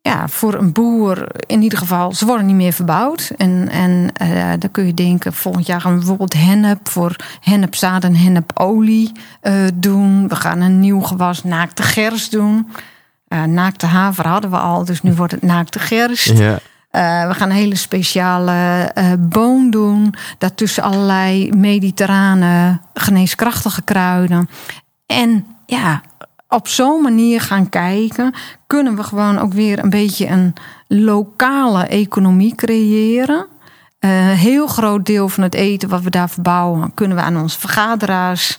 ja, 0.00 0.28
voor 0.28 0.54
een 0.54 0.72
boer 0.72 1.26
in 1.46 1.62
ieder 1.62 1.78
geval, 1.78 2.14
ze 2.14 2.26
worden 2.26 2.46
niet 2.46 2.54
meer 2.54 2.72
verbouwd. 2.72 3.32
En, 3.36 3.68
en 3.68 4.12
uh, 4.22 4.50
dan 4.58 4.70
kun 4.70 4.86
je 4.86 4.94
denken, 4.94 5.32
volgend 5.32 5.66
jaar 5.66 5.80
gaan 5.80 5.92
we 5.92 5.98
bijvoorbeeld 5.98 6.34
hennep 6.34 6.88
voor 6.88 7.16
hennepzaad 7.40 8.04
en 8.04 8.14
hennepolie 8.14 9.12
doen. 9.74 10.28
We 10.28 10.36
gaan 10.36 10.60
een 10.60 10.80
nieuw 10.80 11.00
gewas 11.00 11.44
naakte 11.44 11.82
gerst 11.82 12.30
doen. 12.30 12.68
naakte 13.46 13.86
haver 13.86 14.26
hadden 14.26 14.50
we 14.50 14.58
al, 14.58 14.84
dus 14.84 15.02
nu 15.02 15.12
wordt 15.12 15.32
het 15.32 15.42
naakte 15.42 15.78
gerst. 15.78 16.38
Ja. 16.38 16.58
Uh, 16.92 17.26
we 17.26 17.34
gaan 17.34 17.50
een 17.50 17.56
hele 17.56 17.74
speciale 17.74 18.90
uh, 18.98 19.12
boom 19.18 19.70
doen. 19.70 20.14
Daartussen 20.38 20.82
allerlei 20.82 21.52
mediterrane 21.52 22.80
geneeskrachtige 22.94 23.82
kruiden. 23.82 24.48
En 25.06 25.46
ja, 25.66 26.00
op 26.48 26.68
zo'n 26.68 27.02
manier 27.02 27.40
gaan 27.40 27.68
kijken, 27.68 28.34
kunnen 28.66 28.96
we 28.96 29.02
gewoon 29.02 29.38
ook 29.38 29.52
weer 29.52 29.78
een 29.78 29.90
beetje 29.90 30.26
een 30.26 30.54
lokale 30.88 31.86
economie 31.86 32.54
creëren. 32.54 33.46
Een 33.98 34.10
uh, 34.10 34.30
heel 34.30 34.66
groot 34.66 35.06
deel 35.06 35.28
van 35.28 35.42
het 35.42 35.54
eten 35.54 35.88
wat 35.88 36.02
we 36.02 36.10
daar 36.10 36.30
verbouwen, 36.30 36.94
kunnen 36.94 37.16
we 37.16 37.22
aan 37.22 37.36
onze 37.36 37.58
vergaderaars 37.58 38.58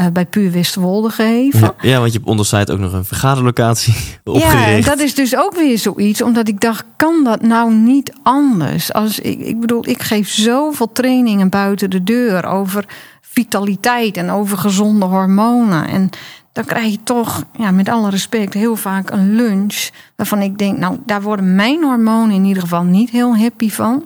uh, 0.00 0.06
bij 0.12 0.26
Puur 0.26 0.52
Westerwolde 0.52 1.10
geven. 1.10 1.60
Ja, 1.60 1.74
ja, 1.80 1.98
want 1.98 2.12
je 2.12 2.18
hebt 2.18 2.30
onder 2.30 2.70
ook 2.72 2.78
nog 2.78 2.92
een 2.92 3.04
vergaderlocatie 3.04 3.94
opgericht. 4.24 4.84
Ja, 4.84 4.90
dat 4.90 4.98
is 4.98 5.14
dus 5.14 5.36
ook 5.36 5.54
weer 5.54 5.78
zoiets. 5.78 6.22
Omdat 6.22 6.48
ik 6.48 6.60
dacht, 6.60 6.84
kan 6.96 7.24
dat 7.24 7.42
nou 7.42 7.74
niet 7.74 8.12
anders? 8.22 8.92
Als, 8.92 9.18
ik, 9.18 9.38
ik 9.40 9.60
bedoel, 9.60 9.88
ik 9.88 10.02
geef 10.02 10.28
zoveel 10.28 10.92
trainingen 10.92 11.48
buiten 11.48 11.90
de 11.90 12.02
deur 12.02 12.46
over 12.46 12.84
vitaliteit 13.20 14.16
en 14.16 14.30
over 14.30 14.58
gezonde 14.58 15.06
hormonen. 15.06 15.88
En 15.88 16.10
dan 16.52 16.64
krijg 16.64 16.90
je 16.90 17.02
toch, 17.02 17.44
ja, 17.58 17.70
met 17.70 17.88
alle 17.88 18.10
respect, 18.10 18.54
heel 18.54 18.76
vaak 18.76 19.10
een 19.10 19.34
lunch. 19.34 19.88
Waarvan 20.16 20.42
ik 20.42 20.58
denk, 20.58 20.78
nou, 20.78 20.98
daar 21.06 21.22
worden 21.22 21.54
mijn 21.54 21.82
hormonen 21.82 22.34
in 22.34 22.44
ieder 22.44 22.62
geval 22.62 22.82
niet 22.82 23.10
heel 23.10 23.36
happy 23.36 23.70
van. 23.70 24.04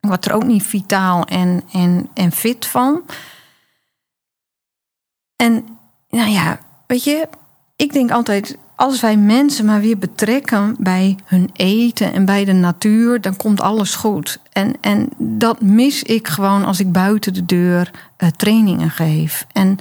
Ik 0.00 0.08
word 0.08 0.24
er 0.24 0.32
ook 0.32 0.44
niet 0.44 0.62
vitaal 0.62 1.24
en, 1.24 1.62
en, 1.72 2.08
en 2.14 2.32
fit 2.32 2.66
van. 2.66 3.02
En 5.42 5.64
nou 6.10 6.30
ja, 6.30 6.58
weet 6.86 7.04
je, 7.04 7.28
ik 7.76 7.92
denk 7.92 8.10
altijd, 8.10 8.56
als 8.76 9.00
wij 9.00 9.16
mensen 9.16 9.64
maar 9.64 9.80
weer 9.80 9.98
betrekken 9.98 10.76
bij 10.78 11.16
hun 11.24 11.50
eten 11.52 12.12
en 12.12 12.24
bij 12.24 12.44
de 12.44 12.52
natuur, 12.52 13.20
dan 13.20 13.36
komt 13.36 13.60
alles 13.60 13.94
goed. 13.94 14.38
En, 14.52 14.74
en 14.80 15.08
dat 15.18 15.60
mis 15.60 16.02
ik 16.02 16.28
gewoon 16.28 16.64
als 16.64 16.80
ik 16.80 16.92
buiten 16.92 17.34
de 17.34 17.44
deur 17.44 17.90
uh, 18.18 18.28
trainingen 18.28 18.90
geef. 18.90 19.46
En 19.52 19.78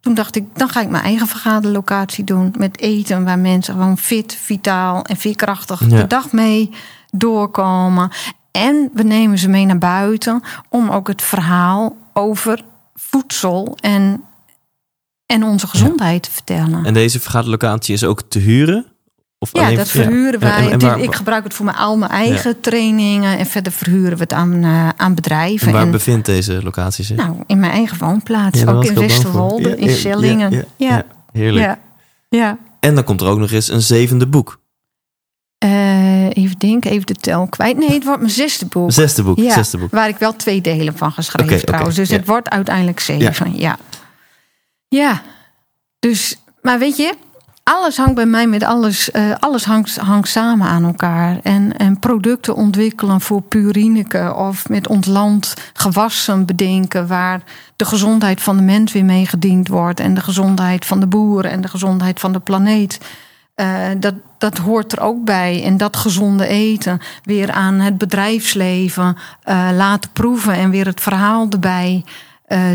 toen 0.00 0.14
dacht 0.14 0.36
ik, 0.36 0.44
dan 0.52 0.68
ga 0.68 0.80
ik 0.80 0.88
mijn 0.88 1.04
eigen 1.04 1.26
vergaderlocatie 1.26 2.24
doen 2.24 2.54
met 2.58 2.80
eten 2.80 3.24
waar 3.24 3.38
mensen 3.38 3.74
gewoon 3.74 3.98
fit, 3.98 4.34
vitaal 4.34 5.04
en 5.04 5.16
veerkrachtig 5.16 5.80
ja. 5.80 5.96
de 5.96 6.06
dag 6.06 6.32
mee 6.32 6.70
doorkomen. 7.10 8.10
En 8.50 8.90
we 8.92 9.02
nemen 9.02 9.38
ze 9.38 9.48
mee 9.48 9.66
naar 9.66 9.78
buiten 9.78 10.42
om 10.68 10.90
ook 10.90 11.08
het 11.08 11.22
verhaal 11.22 11.96
over 12.12 12.64
voedsel 12.94 13.76
en 13.80 14.24
en 15.30 15.44
onze 15.44 15.66
gezondheid 15.66 16.22
te 16.22 16.30
vertellen. 16.30 16.84
En 16.84 16.94
deze 16.94 17.20
vergaderlocatie 17.20 17.94
is 17.94 18.04
ook 18.04 18.22
te 18.28 18.38
huren? 18.38 18.86
Of 19.38 19.50
ja, 19.52 19.70
dat 19.70 19.88
verhuren 19.88 20.40
wij. 20.40 20.70
En, 20.70 21.02
ik 21.02 21.14
gebruik 21.14 21.44
het 21.44 21.54
voor 21.54 21.64
mijn, 21.64 21.76
al 21.76 21.96
mijn 21.96 22.10
eigen 22.10 22.60
trainingen. 22.60 23.38
En 23.38 23.46
verder 23.46 23.72
verhuren 23.72 24.16
we 24.16 24.22
het 24.22 24.32
aan, 24.32 24.52
uh, 24.64 24.88
aan 24.96 25.14
bedrijven. 25.14 25.66
En 25.66 25.72
waar 25.72 25.90
bevindt 25.90 26.26
deze 26.26 26.62
locatie 26.62 27.04
zich? 27.04 27.16
Nou, 27.16 27.36
in 27.46 27.58
mijn 27.60 27.72
eigen 27.72 27.98
woonplaats. 27.98 28.66
ook 28.66 28.84
in 28.84 28.94
Westerwolde, 28.94 29.76
in 29.76 29.90
Schellingen. 29.90 30.64
Ja, 30.76 31.04
heerlijk. 31.32 31.78
Ja. 32.28 32.58
En 32.80 32.94
dan 32.94 33.04
komt 33.04 33.20
er 33.20 33.26
ook 33.26 33.38
nog 33.38 33.50
eens 33.50 33.68
een 33.68 33.82
zevende 33.82 34.26
boek. 34.26 34.60
Uh, 35.64 36.24
even 36.24 36.58
denken, 36.58 36.90
even 36.90 37.06
de 37.06 37.14
tel 37.14 37.46
kwijt. 37.46 37.78
Nee, 37.78 37.90
het 37.90 38.04
wordt 38.04 38.20
mijn 38.20 38.32
zesde 38.32 38.66
boek. 38.66 38.92
Zesde 38.92 39.22
boek, 39.22 39.38
ja, 39.38 39.54
zesde 39.54 39.78
boek. 39.78 39.90
Waar 39.90 40.08
ik 40.08 40.16
wel 40.16 40.36
twee 40.36 40.60
delen 40.60 40.96
van 40.96 41.12
geschreven 41.12 41.52
okay, 41.52 41.64
trouwens. 41.64 41.94
Okay, 41.94 42.08
dus 42.08 42.16
het 42.16 42.26
wordt 42.26 42.50
uiteindelijk 42.50 43.00
zeven, 43.00 43.58
ja. 43.58 43.78
Ja, 44.96 45.22
dus, 45.98 46.36
maar 46.62 46.78
weet 46.78 46.96
je, 46.96 47.14
alles 47.62 47.96
hangt 47.96 48.14
bij 48.14 48.26
mij 48.26 48.46
met 48.46 48.62
alles. 48.62 49.10
Uh, 49.12 49.34
alles 49.38 49.64
hangt, 49.64 49.96
hangt 49.96 50.28
samen 50.28 50.66
aan 50.66 50.84
elkaar. 50.84 51.38
En, 51.42 51.76
en 51.76 51.98
producten 51.98 52.54
ontwikkelen 52.54 53.20
voor 53.20 53.42
Purineke 53.42 54.34
of 54.34 54.68
met 54.68 54.88
ons 54.88 55.06
land 55.06 55.54
gewassen 55.72 56.46
bedenken 56.46 57.06
waar 57.06 57.42
de 57.76 57.84
gezondheid 57.84 58.40
van 58.42 58.56
de 58.56 58.62
mens 58.62 58.92
weer 58.92 59.04
mee 59.04 59.26
gediend 59.26 59.68
wordt. 59.68 60.00
En 60.00 60.14
de 60.14 60.20
gezondheid 60.20 60.86
van 60.86 61.00
de 61.00 61.06
boeren 61.06 61.50
en 61.50 61.60
de 61.60 61.68
gezondheid 61.68 62.20
van 62.20 62.32
de 62.32 62.40
planeet. 62.40 63.00
Uh, 63.56 63.66
dat, 63.98 64.14
dat 64.38 64.58
hoort 64.58 64.92
er 64.92 65.00
ook 65.00 65.24
bij. 65.24 65.64
En 65.64 65.76
dat 65.76 65.96
gezonde 65.96 66.46
eten 66.46 67.00
weer 67.22 67.50
aan 67.50 67.74
het 67.74 67.98
bedrijfsleven 67.98 69.16
uh, 69.48 69.68
laten 69.72 70.10
proeven 70.10 70.54
en 70.54 70.70
weer 70.70 70.86
het 70.86 71.00
verhaal 71.00 71.46
erbij 71.50 72.04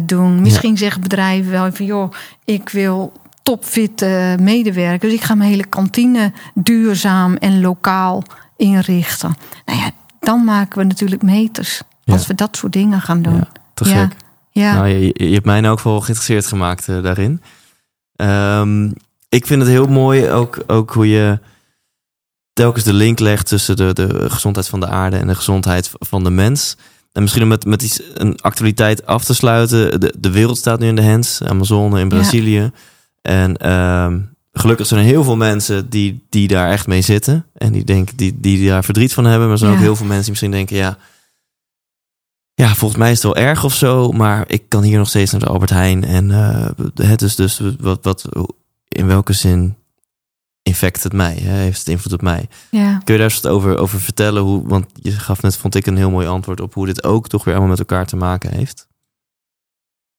doen. 0.05 0.41
Misschien 0.41 0.77
zeggen 0.77 1.01
bedrijven 1.01 1.51
wel 1.51 1.71
van 1.71 1.85
joh, 1.85 2.11
ik 2.45 2.69
wil 2.69 3.11
topfitte 3.43 4.37
medewerkers. 4.39 5.13
Ik 5.13 5.21
ga 5.21 5.35
mijn 5.35 5.49
hele 5.49 5.65
kantine 5.65 6.31
duurzaam 6.53 7.35
en 7.35 7.61
lokaal 7.61 8.23
inrichten. 8.57 9.35
Nou 9.65 9.79
ja, 9.79 9.91
dan 10.19 10.43
maken 10.43 10.77
we 10.77 10.83
natuurlijk 10.83 11.21
meters. 11.21 11.81
Als 12.05 12.21
Ja. 12.21 12.27
we 12.27 12.35
dat 12.35 12.57
soort 12.57 12.73
dingen 12.73 13.01
gaan 13.01 13.21
doen. 13.21 13.35
Ja, 13.35 13.47
te 13.73 13.89
Ja. 13.89 14.01
gek. 14.07 14.17
Ja, 14.49 14.73
Nou, 14.73 14.87
je, 14.87 15.11
je 15.27 15.33
hebt 15.33 15.45
mij 15.45 15.63
elk 15.63 15.77
geval 15.77 15.99
geïnteresseerd 15.99 16.45
gemaakt 16.47 16.87
eh, 16.89 17.01
daarin. 17.03 17.41
Ehm, 18.15 18.91
ik 19.29 19.45
vind 19.45 19.61
het 19.61 19.69
heel 19.69 19.87
mooi 19.87 20.29
ook, 20.29 20.63
ook 20.67 20.93
hoe 20.93 21.09
je 21.09 21.39
telkens 22.53 22.83
de 22.83 22.93
link 22.93 23.19
legt 23.19 23.47
tussen 23.47 23.75
de, 23.75 23.93
de 23.93 24.29
gezondheid 24.29 24.67
van 24.67 24.79
de 24.79 24.87
aarde 24.87 25.17
en 25.17 25.27
de 25.27 25.35
gezondheid 25.35 25.91
van 25.99 26.23
de 26.23 26.29
mens. 26.29 26.77
En 27.15 27.21
misschien 27.21 27.43
om 27.43 27.47
met, 27.47 27.65
met 27.65 27.81
iets, 27.81 28.01
een 28.13 28.41
actualiteit 28.41 29.05
af 29.05 29.23
te 29.23 29.33
sluiten. 29.33 29.99
De, 29.99 30.13
de 30.17 30.31
wereld 30.31 30.57
staat 30.57 30.79
nu 30.79 30.87
in 30.87 30.95
de 30.95 31.03
hands. 31.03 31.43
Amazone 31.43 31.99
in 31.99 32.09
Brazilië. 32.09 32.71
En 33.21 33.57
ehm, 33.57 34.19
gelukkig 34.53 34.87
zijn 34.87 34.99
er 34.99 35.05
heel 35.05 35.23
veel 35.23 35.35
mensen 35.35 35.89
die, 35.89 36.25
die 36.29 36.47
daar 36.47 36.71
echt 36.71 36.87
mee 36.87 37.01
zitten. 37.01 37.45
En 37.53 37.71
die, 37.71 37.83
denken, 37.83 38.17
die, 38.17 38.39
die 38.39 38.67
daar 38.67 38.83
verdriet 38.83 39.13
van 39.13 39.25
hebben. 39.25 39.43
Maar 39.43 39.51
er 39.51 39.57
zijn 39.57 39.71
ook 39.71 39.79
heel 39.79 39.95
veel 39.95 40.05
mensen 40.05 40.23
die 40.23 40.31
misschien 40.31 40.51
denken... 40.51 40.75
ja, 40.75 40.97
ja, 42.53 42.75
volgens 42.75 42.99
mij 42.99 43.11
is 43.11 43.23
het 43.23 43.33
wel 43.33 43.43
erg 43.43 43.63
of 43.63 43.73
zo, 43.73 44.11
maar 44.11 44.43
ik 44.47 44.63
kan 44.67 44.83
hier 44.83 44.97
nog 44.97 45.07
steeds 45.07 45.31
naar 45.31 45.41
de 45.41 45.47
Albert 45.47 45.69
Heijn. 45.69 46.03
En 46.03 46.31
eh, 46.31 46.69
het 47.07 47.21
is 47.21 47.35
dus 47.35 47.61
wat, 47.79 47.99
wat, 48.01 48.25
in 48.87 49.07
welke 49.07 49.33
zin 49.33 49.75
infect 50.67 51.03
het 51.03 51.13
mij? 51.13 51.35
Hè? 51.41 51.57
Heeft 51.57 51.79
het 51.79 51.87
invloed 51.87 52.13
op 52.13 52.21
mij? 52.21 52.47
ja. 52.69 53.01
Kun 53.03 53.13
je 53.13 53.19
daar 53.19 53.29
eens 53.29 53.41
wat 53.41 53.51
over, 53.51 53.77
over 53.77 54.01
vertellen? 54.01 54.41
Hoe, 54.41 54.67
want 54.67 54.85
je 54.93 55.11
gaf 55.11 55.41
net, 55.41 55.57
vond 55.57 55.75
ik, 55.75 55.85
een 55.85 55.97
heel 55.97 56.09
mooi 56.09 56.27
antwoord 56.27 56.61
op 56.61 56.73
hoe 56.73 56.85
dit 56.85 57.03
ook 57.03 57.27
toch 57.27 57.43
weer 57.43 57.53
allemaal 57.53 57.71
met 57.71 57.79
elkaar 57.79 58.05
te 58.05 58.15
maken 58.15 58.51
heeft. 58.53 58.87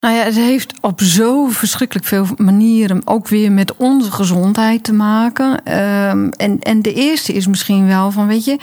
Nou 0.00 0.14
ja, 0.14 0.24
het 0.24 0.34
heeft 0.34 0.74
op 0.80 1.00
zo 1.00 1.46
verschrikkelijk 1.46 2.06
veel 2.06 2.26
manieren 2.36 3.02
ook 3.04 3.28
weer 3.28 3.52
met 3.52 3.76
onze 3.76 4.10
gezondheid 4.10 4.84
te 4.84 4.92
maken. 4.92 5.64
Ehm, 5.64 6.28
en, 6.28 6.58
en 6.58 6.82
de 6.82 6.94
eerste 6.94 7.32
is 7.32 7.46
misschien 7.46 7.86
wel 7.86 8.10
van, 8.10 8.26
weet 8.26 8.44
je, 8.44 8.58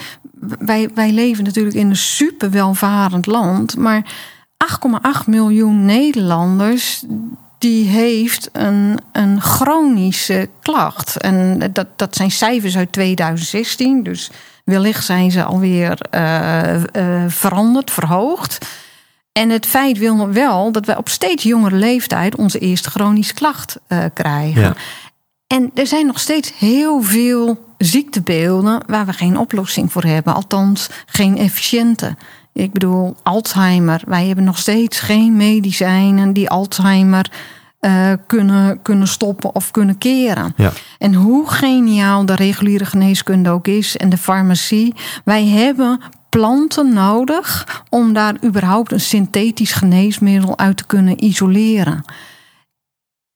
wij, 0.60 0.90
wij 0.94 1.12
leven 1.12 1.44
natuurlijk 1.44 1.76
in 1.76 1.90
een 1.90 1.96
super 1.96 2.52
welvarend 2.52 3.26
land, 3.26 3.78
maar 3.78 4.14
8,8 5.22 5.26
miljoen 5.26 5.86
Nederlanders 5.86 7.04
die 7.64 7.88
heeft 7.88 8.50
een, 8.52 9.00
een 9.12 9.42
chronische 9.42 10.50
klacht. 10.62 11.18
En 11.18 11.60
dat, 11.74 11.88
dat 11.96 12.16
zijn 12.16 12.32
cijfers 12.32 12.78
uit 12.78 12.92
2016, 12.92 14.04
dus 14.04 14.30
wellicht 14.64 15.06
zijn 15.06 15.32
ze 15.32 15.44
alweer 15.44 15.98
eh, 16.10 16.84
veranderd, 17.28 17.92
verhoogd. 17.92 18.66
En 19.32 19.50
het 19.50 19.66
feit 19.66 19.98
wil 19.98 20.16
nog 20.16 20.30
wel 20.30 20.72
dat 20.72 20.86
wij 20.86 20.98
op 20.98 21.10
steeds 21.10 21.44
jongere 21.44 21.76
leeftijd 21.76 22.36
onze 22.36 22.60
eerste 22.60 22.90
chronische 22.90 23.34
klacht 23.34 23.78
eh, 23.88 24.04
krijgen. 24.14 24.62
Ja. 24.62 24.76
En 25.48 25.72
er 25.74 25.88
zijn 25.88 26.06
nog 26.06 26.20
steeds 26.20 26.54
heel 26.58 27.02
veel 27.02 27.66
ziektebeelden 27.78 28.82
waar 28.88 29.06
we 29.06 29.14
geen 29.14 29.38
oplossing 29.38 29.92
voor 29.92 30.04
hebben. 30.04 30.34
Althans, 30.34 30.90
geen 31.06 31.38
efficiënte. 31.38 32.16
Ik 32.54 32.72
bedoel, 32.72 33.16
Alzheimer. 33.24 34.02
Wij 34.06 34.28
hebben 34.28 34.44
nog 34.44 34.58
steeds 34.58 35.00
geen 35.00 35.36
medicijnen 35.36 36.34
die 36.34 36.50
Alzheimer 36.50 37.32
eh, 37.80 38.12
kunnen, 38.28 38.82
kunnen 38.82 39.08
stoppen 39.08 39.56
of 39.56 39.72
kunnen 39.72 39.98
keren. 39.98 40.54
Ja. 40.58 40.72
En 40.98 41.14
hoe 41.14 41.50
geniaal 41.50 42.26
de 42.26 42.36
reguliere 42.36 42.86
geneeskunde 42.86 43.50
ook 43.50 43.68
is 43.68 43.98
en 43.98 44.10
de 44.10 44.18
farmacie. 44.18 44.94
Wij 45.24 45.46
hebben 45.48 46.00
planten 46.30 46.94
nodig 46.94 47.68
om 47.90 48.14
daar 48.14 48.36
überhaupt 48.44 48.92
een 48.92 49.00
synthetisch 49.00 49.72
geneesmiddel 49.72 50.58
uit 50.58 50.78
te 50.78 50.86
kunnen 50.86 51.24
isoleren. 51.24 52.04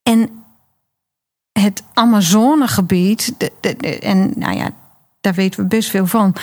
En 0.03 0.30
het 1.51 1.84
Amazonegebied, 1.93 3.34
en 3.99 4.34
nou 4.36 4.57
ja, 4.57 4.70
daar 5.22 5.34
weten 5.34 5.61
we 5.61 5.68
best 5.68 5.89
veel 5.89 6.07
van. 6.07 6.36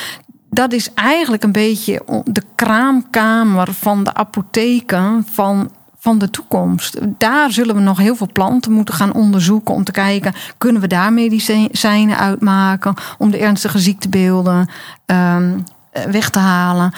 Dat 0.55 0.73
is 0.73 0.95
eigenlijk 0.95 1.43
een 1.43 1.53
beetje 1.53 2.03
de 2.25 2.43
kraamkamer 2.55 3.73
van 3.73 4.05
de 4.05 4.15
apotheken 4.15 5.27
van, 5.31 5.71
van 5.99 6.19
de 6.19 6.31
toekomst. 6.31 6.99
Daar 7.19 7.53
zullen 7.53 7.75
we 7.75 7.81
nog 7.81 7.99
heel 7.99 8.17
veel 8.17 8.29
planten 8.33 8.73
moeten 8.73 8.95
gaan 8.95 9.13
onderzoeken 9.13 9.75
om 9.75 9.85
te 9.85 9.93
kijken, 9.93 10.35
kunnen 10.59 10.81
we 10.81 10.89
daar 10.89 11.13
medicijnen 11.13 12.19
uitmaken 12.19 12.95
om 13.19 13.31
de 13.31 13.39
ernstige 13.39 13.79
ziektebeelden 13.79 14.69
ehm, 15.07 15.59
eh, 15.91 16.05
weg 16.05 16.31
te 16.31 16.39
halen. 16.39 16.93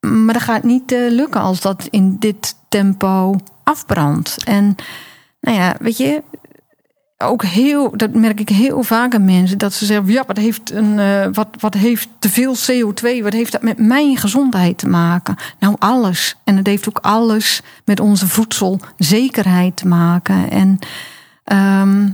Maar 0.00 0.34
dat 0.34 0.42
gaat 0.42 0.62
niet 0.62 0.92
eh, 0.92 1.10
lukken 1.10 1.40
als 1.40 1.60
dat 1.60 1.86
in 1.90 2.16
dit 2.18 2.56
tempo 2.68 3.36
afbrandt. 3.64 4.44
En 4.44 4.76
nou 5.40 5.56
ja, 5.56 5.74
weet 5.78 5.96
je, 5.96 6.22
ook 7.24 7.42
heel, 7.42 7.96
dat 7.96 8.14
merk 8.14 8.40
ik 8.40 8.48
heel 8.48 8.82
vaak 8.82 9.14
aan 9.14 9.24
mensen, 9.24 9.58
dat 9.58 9.72
ze 9.72 9.84
zeggen: 9.84 10.12
ja, 10.12 10.24
wat 10.26 10.36
heeft, 10.36 10.72
een, 10.72 10.98
eh, 10.98 11.26
wat, 11.32 11.48
wat 11.60 11.74
heeft 11.74 12.08
te 12.18 12.28
veel 12.28 12.54
CO2, 12.56 13.22
wat 13.22 13.32
heeft 13.32 13.52
dat 13.52 13.62
met 13.62 13.78
mijn 13.78 14.16
gezondheid 14.16 14.78
te 14.78 14.88
maken? 14.88 15.36
Nou, 15.58 15.76
alles. 15.78 16.36
En 16.44 16.56
het 16.56 16.66
heeft 16.66 16.88
ook 16.88 16.98
alles 16.98 17.62
met 17.84 18.00
onze 18.00 18.28
voedselzekerheid 18.28 19.76
te 19.76 19.86
maken. 19.86 20.50
En 20.50 20.78
ehm, 21.44 22.08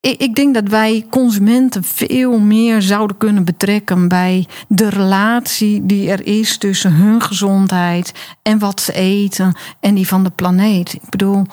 ik, 0.00 0.20
ik 0.20 0.34
denk 0.34 0.54
dat 0.54 0.68
wij 0.68 1.06
consumenten 1.10 1.84
veel 1.84 2.38
meer 2.38 2.82
zouden 2.82 3.16
kunnen 3.16 3.44
betrekken 3.44 4.08
bij 4.08 4.46
de 4.68 4.88
relatie 4.88 5.86
die 5.86 6.10
er 6.10 6.26
is 6.26 6.58
tussen 6.58 6.92
hun 6.92 7.22
gezondheid 7.22 8.12
en 8.42 8.58
wat 8.58 8.80
ze 8.80 8.92
eten 8.92 9.56
en 9.80 9.94
die 9.94 10.06
van 10.06 10.24
de 10.24 10.30
planeet. 10.30 10.92
Ik 10.92 11.08
bedoel, 11.08 11.46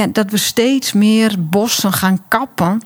ja, 0.00 0.06
dat 0.06 0.30
we 0.30 0.36
steeds 0.36 0.92
meer 0.92 1.34
bossen 1.38 1.92
gaan 1.92 2.22
kappen 2.28 2.80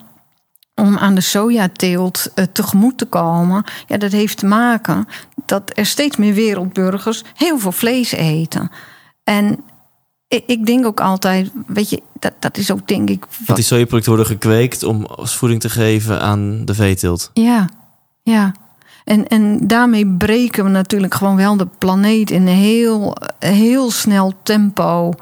om 0.74 0.98
aan 0.98 1.14
de 1.14 1.20
sojateelt 1.20 2.30
eh, 2.34 2.44
tegemoet 2.52 2.98
te 2.98 3.04
komen. 3.04 3.64
Ja, 3.86 3.96
dat 3.96 4.12
heeft 4.12 4.38
te 4.38 4.46
maken 4.46 5.06
dat 5.46 5.70
er 5.74 5.86
steeds 5.86 6.16
meer 6.16 6.34
wereldburgers 6.34 7.22
heel 7.34 7.58
veel 7.58 7.72
vlees 7.72 8.12
eten. 8.12 8.70
En 9.24 9.58
ik, 10.28 10.42
ik 10.46 10.66
denk 10.66 10.86
ook 10.86 11.00
altijd, 11.00 11.50
weet 11.66 11.90
je, 11.90 12.02
dat, 12.18 12.32
dat 12.38 12.56
is 12.56 12.70
ook 12.70 12.88
denk 12.88 13.10
ik. 13.10 13.20
Dat 13.20 13.28
wat- 13.46 13.56
die 13.56 13.64
sojaproducten 13.64 14.12
worden 14.14 14.32
gekweekt 14.32 14.82
om 14.82 15.04
als 15.04 15.36
voeding 15.36 15.60
te 15.60 15.68
geven 15.70 16.20
aan 16.20 16.64
de 16.64 16.74
veeteelt. 16.74 17.30
Ja, 17.34 17.68
ja. 18.22 18.52
En, 19.04 19.28
en 19.28 19.66
daarmee 19.66 20.06
breken 20.06 20.64
we 20.64 20.70
natuurlijk 20.70 21.14
gewoon 21.14 21.36
wel 21.36 21.56
de 21.56 21.68
planeet 21.78 22.30
in 22.30 22.46
een 22.46 22.56
heel, 22.56 23.16
heel 23.38 23.90
snel 23.90 24.32
tempo 24.42 25.12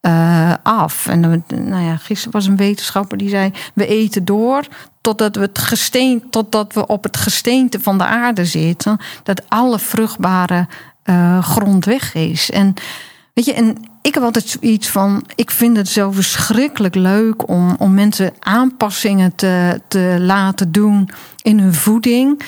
eh, 0.00 0.54
af. 0.62 1.06
En 1.06 1.44
nou 1.48 1.84
ja, 1.84 1.96
gisteren 1.96 2.32
was 2.32 2.46
een 2.46 2.56
wetenschapper 2.56 3.18
die 3.18 3.28
zei: 3.28 3.52
we 3.74 3.86
eten 3.86 4.24
door 4.24 4.66
totdat 5.00 5.36
we, 5.36 5.42
het 5.42 5.58
gesteen, 5.58 6.30
totdat 6.30 6.72
we 6.72 6.86
op 6.86 7.02
het 7.02 7.16
gesteente 7.16 7.80
van 7.80 7.98
de 7.98 8.04
aarde 8.04 8.44
zitten, 8.44 8.98
dat 9.22 9.42
alle 9.48 9.78
vruchtbare 9.78 10.66
eh, 11.02 11.42
grond 11.42 11.84
weg 11.84 12.14
is. 12.14 12.50
En 12.50 12.74
weet 13.34 13.44
je, 13.44 13.52
en 13.52 13.76
ik 14.02 14.14
heb 14.14 14.22
altijd 14.22 14.48
zoiets 14.48 14.88
van: 14.88 15.24
ik 15.34 15.50
vind 15.50 15.76
het 15.76 15.88
zo 15.88 16.10
verschrikkelijk 16.10 16.94
leuk 16.94 17.48
om, 17.48 17.76
om 17.78 17.94
mensen 17.94 18.32
aanpassingen 18.38 19.34
te, 19.34 19.80
te 19.88 20.16
laten 20.20 20.72
doen 20.72 21.08
in 21.42 21.58
hun 21.58 21.74
voeding, 21.74 22.42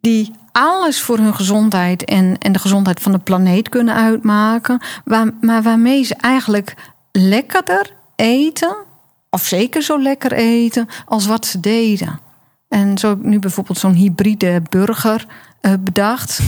die 0.00 0.32
alles 0.58 1.02
voor 1.02 1.18
hun 1.18 1.34
gezondheid 1.34 2.04
en, 2.04 2.38
en 2.38 2.52
de 2.52 2.58
gezondheid 2.58 3.00
van 3.00 3.12
de 3.12 3.18
planeet 3.18 3.68
kunnen 3.68 3.94
uitmaken, 3.94 4.80
waar, 5.04 5.30
maar 5.40 5.62
waarmee 5.62 6.02
ze 6.02 6.14
eigenlijk 6.14 6.74
lekkerder 7.12 7.92
eten, 8.16 8.76
of 9.30 9.42
zeker 9.42 9.82
zo 9.82 10.02
lekker 10.02 10.32
eten, 10.32 10.88
als 11.06 11.26
wat 11.26 11.46
ze 11.46 11.60
deden. 11.60 12.20
En 12.68 12.98
zo 12.98 13.08
heb 13.08 13.18
ik 13.18 13.24
nu 13.24 13.38
bijvoorbeeld 13.38 13.78
zo'n 13.78 13.92
hybride 13.92 14.62
burger 14.68 15.26
eh, 15.60 15.72
bedacht. 15.80 16.40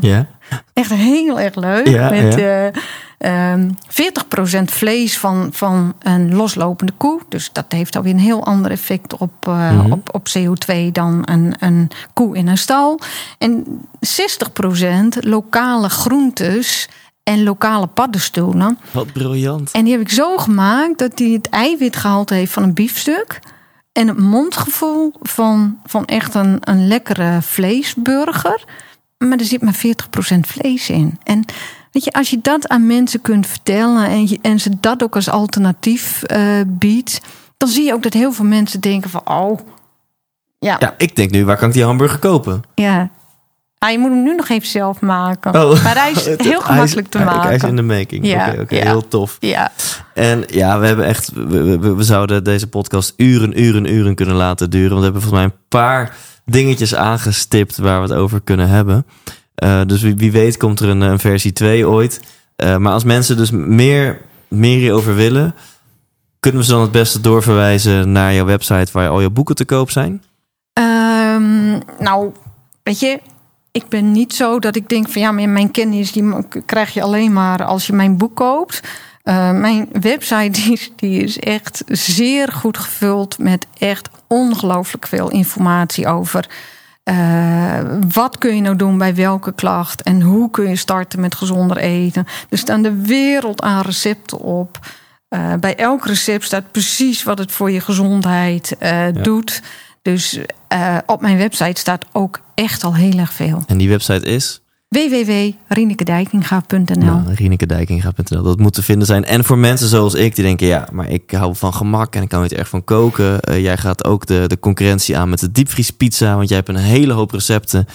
Ja. 0.00 0.26
Echt 0.72 0.90
heel 0.90 1.40
erg 1.40 1.54
leuk. 1.54 1.88
Ja, 1.88 2.10
met 2.10 2.34
ja. 2.34 2.66
eh, 2.66 2.82
ehm, 3.20 3.70
40% 3.88 4.70
vlees 4.70 5.18
van, 5.18 5.48
van 5.52 5.94
een 5.98 6.34
loslopende 6.34 6.92
koe. 6.96 7.20
Dus 7.28 7.50
dat 7.52 7.64
heeft 7.68 7.96
alweer 7.96 8.12
een 8.12 8.18
heel 8.18 8.44
ander 8.44 8.70
effect 8.70 9.16
op, 9.16 9.32
eh, 9.48 9.70
Mhm. 9.70 9.92
op, 9.92 10.14
op 10.14 10.28
CO2 10.28 10.90
dan 10.92 11.22
een, 11.24 11.54
een 11.58 11.90
koe 12.12 12.36
in 12.36 12.48
een 12.48 12.58
stal. 12.58 13.00
En 13.38 13.80
60% 14.00 15.24
lokale 15.24 15.88
groentes 15.88 16.88
en 17.22 17.42
lokale 17.42 17.86
paddenstoelen. 17.86 18.78
Wat 18.90 19.12
briljant. 19.12 19.70
En 19.70 19.84
die 19.84 19.92
heb 19.92 20.02
ik 20.02 20.10
zo 20.10 20.36
gemaakt 20.36 20.98
dat 20.98 21.16
die 21.16 21.36
het 21.36 21.48
eiwitgehalte 21.48 22.34
heeft 22.34 22.52
van 22.52 22.62
een 22.62 22.74
biefstuk. 22.74 23.40
En 23.92 24.08
het 24.08 24.18
mondgevoel 24.18 25.12
van, 25.22 25.78
van 25.84 26.04
echt 26.04 26.34
een, 26.34 26.56
een 26.60 26.86
lekkere 26.88 27.42
vleesburger. 27.42 28.64
Maar 29.18 29.38
er 29.38 29.44
zit 29.44 29.62
maar 29.62 29.74
40% 29.74 30.46
vlees 30.46 30.90
in. 30.90 31.18
En 31.22 31.44
weet 31.90 32.04
je, 32.04 32.12
als 32.12 32.30
je 32.30 32.38
dat 32.42 32.68
aan 32.68 32.86
mensen 32.86 33.20
kunt 33.20 33.46
vertellen 33.46 34.06
en, 34.06 34.28
je, 34.28 34.38
en 34.42 34.60
ze 34.60 34.70
dat 34.80 35.02
ook 35.02 35.14
als 35.14 35.30
alternatief 35.30 36.22
eh, 36.22 36.60
biedt, 36.66 37.20
dan 37.56 37.68
zie 37.68 37.84
je 37.84 37.92
ook 37.92 38.02
dat 38.02 38.12
heel 38.12 38.32
veel 38.32 38.44
mensen 38.44 38.80
denken 38.80 39.10
van, 39.10 39.22
oh, 39.24 39.58
ja, 40.58 40.70
ja. 40.70 40.76
Ja, 40.80 40.94
ik 40.98 41.16
denk 41.16 41.30
nu, 41.30 41.44
waar 41.44 41.56
kan 41.56 41.68
ik 41.68 41.74
die 41.74 41.84
hamburger 41.84 42.18
kopen? 42.18 42.62
Ah, 43.78 43.90
je 43.90 43.98
moet 43.98 44.10
hem 44.10 44.22
nu 44.22 44.34
nog 44.34 44.48
even 44.48 44.68
zelf 44.68 45.00
maken. 45.00 45.54
Oh. 45.54 45.84
Maar 45.84 45.96
hij 45.96 46.10
is 46.10 46.24
heel 46.50 46.60
gemakkelijk 46.60 47.08
te 47.08 47.18
maken. 47.18 47.42
Hij 47.42 47.54
is 47.54 47.62
in 47.62 47.76
de 47.76 47.82
making. 47.82 48.26
Ja, 48.26 48.48
Oké, 48.48 48.60
oké, 48.60 48.76
ja. 48.76 48.84
heel 48.84 49.08
tof. 49.08 49.36
Ja, 49.38 49.72
En 50.14 50.44
ja, 50.46 50.78
we 50.78 50.86
hebben 50.86 51.06
echt. 51.06 51.32
We, 51.32 51.78
we, 51.78 51.94
we 51.94 52.02
zouden 52.02 52.44
deze 52.44 52.66
podcast 52.66 53.14
uren, 53.16 53.60
uren, 53.60 53.92
uren 53.92 54.14
kunnen 54.14 54.34
laten 54.34 54.70
duren. 54.70 54.88
Want 54.88 54.98
we 54.98 55.04
hebben 55.04 55.22
volgens 55.22 55.42
mij 55.42 55.52
een 55.52 55.66
paar 55.68 56.16
dingetjes 56.44 56.94
aangestipt 56.94 57.78
waar 57.78 58.02
we 58.02 58.08
het 58.08 58.16
over 58.16 58.40
kunnen 58.40 58.68
hebben. 58.68 59.06
Eh, 59.60 59.80
dus 59.86 60.02
wie, 60.02 60.16
wie 60.16 60.32
weet 60.32 60.56
komt 60.56 60.80
er 60.80 60.88
een, 60.88 61.00
een 61.00 61.18
versie 61.18 61.52
2 61.52 61.88
ooit. 61.88 62.20
Eh, 62.56 62.76
maar 62.76 62.92
als 62.92 63.04
mensen 63.04 63.36
dus 63.36 63.50
meer, 63.50 64.20
meer 64.48 65.14
willen, 65.14 65.54
kunnen 66.40 66.60
we 66.60 66.66
ze 66.66 66.72
dan 66.72 66.80
het 66.80 66.90
beste 66.90 67.20
doorverwijzen 67.20 68.12
naar 68.12 68.34
jouw 68.34 68.44
website 68.44 68.92
waar 68.92 69.08
al 69.08 69.20
je 69.20 69.30
boeken 69.30 69.54
te 69.54 69.64
koop 69.64 69.90
zijn? 69.90 70.22
Ehm, 70.72 71.78
nou, 71.98 72.32
weet 72.82 73.00
je, 73.00 73.20
ik 73.70 73.88
ben 73.88 74.12
niet 74.12 74.34
zo 74.34 74.58
dat 74.58 74.76
ik 74.76 74.88
denk 74.88 75.08
van 75.08 75.22
ja, 75.22 75.32
mijn 75.32 75.70
kennis 75.70 76.12
die 76.12 76.34
krijg 76.66 76.94
je 76.94 77.02
alleen 77.02 77.32
maar 77.32 77.64
als 77.64 77.86
je 77.86 77.92
mijn 77.92 78.16
boek 78.16 78.36
koopt. 78.36 78.80
Eh, 79.22 79.50
mijn 79.50 79.88
website 79.92 80.50
die 80.60 80.72
is, 80.72 80.92
die 80.96 81.22
is 81.22 81.38
echt 81.38 81.82
zeer 81.86 82.52
goed 82.52 82.78
gevuld 82.78 83.38
met 83.38 83.66
echt 83.78 84.08
ongelooflijk 84.26 85.06
veel 85.06 85.30
informatie 85.30 86.06
over. 86.06 86.48
Eh, 87.10 87.80
wat 88.12 88.38
kun 88.38 88.54
je 88.54 88.60
nou 88.60 88.76
doen 88.76 88.98
bij 88.98 89.14
welke 89.14 89.52
klacht 89.52 90.02
en 90.02 90.20
hoe 90.20 90.50
kun 90.50 90.68
je 90.68 90.76
starten 90.76 91.20
met 91.20 91.34
gezonder 91.34 91.76
eten? 91.76 92.26
Er 92.48 92.58
staan 92.58 92.82
de 92.82 93.02
wereld 93.02 93.62
aan 93.62 93.82
recepten 93.82 94.38
op. 94.38 94.78
Eh, 95.28 95.54
bij 95.60 95.76
elk 95.76 96.06
recept 96.06 96.44
staat 96.44 96.70
precies 96.70 97.22
wat 97.22 97.38
het 97.38 97.52
voor 97.52 97.70
je 97.70 97.80
gezondheid 97.80 98.76
eh, 98.78 99.06
doet. 99.22 99.62
Dus 100.02 100.38
op 101.06 101.20
mijn 101.20 101.36
website 101.36 101.80
staat 101.80 102.04
ook 102.12 102.40
echt 102.54 102.84
al 102.84 102.94
heel 102.94 103.18
erg 103.18 103.32
veel. 103.32 103.62
En 103.66 103.78
die 103.78 103.88
website 103.88 104.26
is 104.26 104.60
www.rinekedijkinga.nl 104.90 107.22
rienekedijkinga.nl. 107.34 108.42
Dat 108.42 108.58
moet 108.58 108.72
te 108.72 108.82
vinden 108.82 109.06
zijn. 109.06 109.24
En 109.24 109.44
voor 109.44 109.58
mensen 109.58 109.88
zoals 109.88 110.14
ik, 110.14 110.34
die 110.34 110.44
denken... 110.44 110.66
ja, 110.66 110.88
maar 110.92 111.08
ik 111.08 111.30
hou 111.30 111.56
van 111.56 111.74
gemak 111.74 112.14
en 112.14 112.22
ik 112.22 112.28
kan 112.28 112.42
niet 112.42 112.52
erg 112.52 112.68
van 112.68 112.84
koken. 112.84 113.40
Eh, 113.40 113.62
jij 113.62 113.76
gaat 113.76 114.04
ook 114.04 114.26
de, 114.26 114.44
de 114.46 114.58
concurrentie 114.58 115.18
aan 115.18 115.28
met 115.28 115.40
de 115.40 115.52
diepvriespizza... 115.52 116.36
want 116.36 116.48
jij 116.48 116.56
hebt 116.56 116.68
een 116.68 116.76
hele 116.76 117.12
hoop 117.12 117.30
recepten 117.30 117.86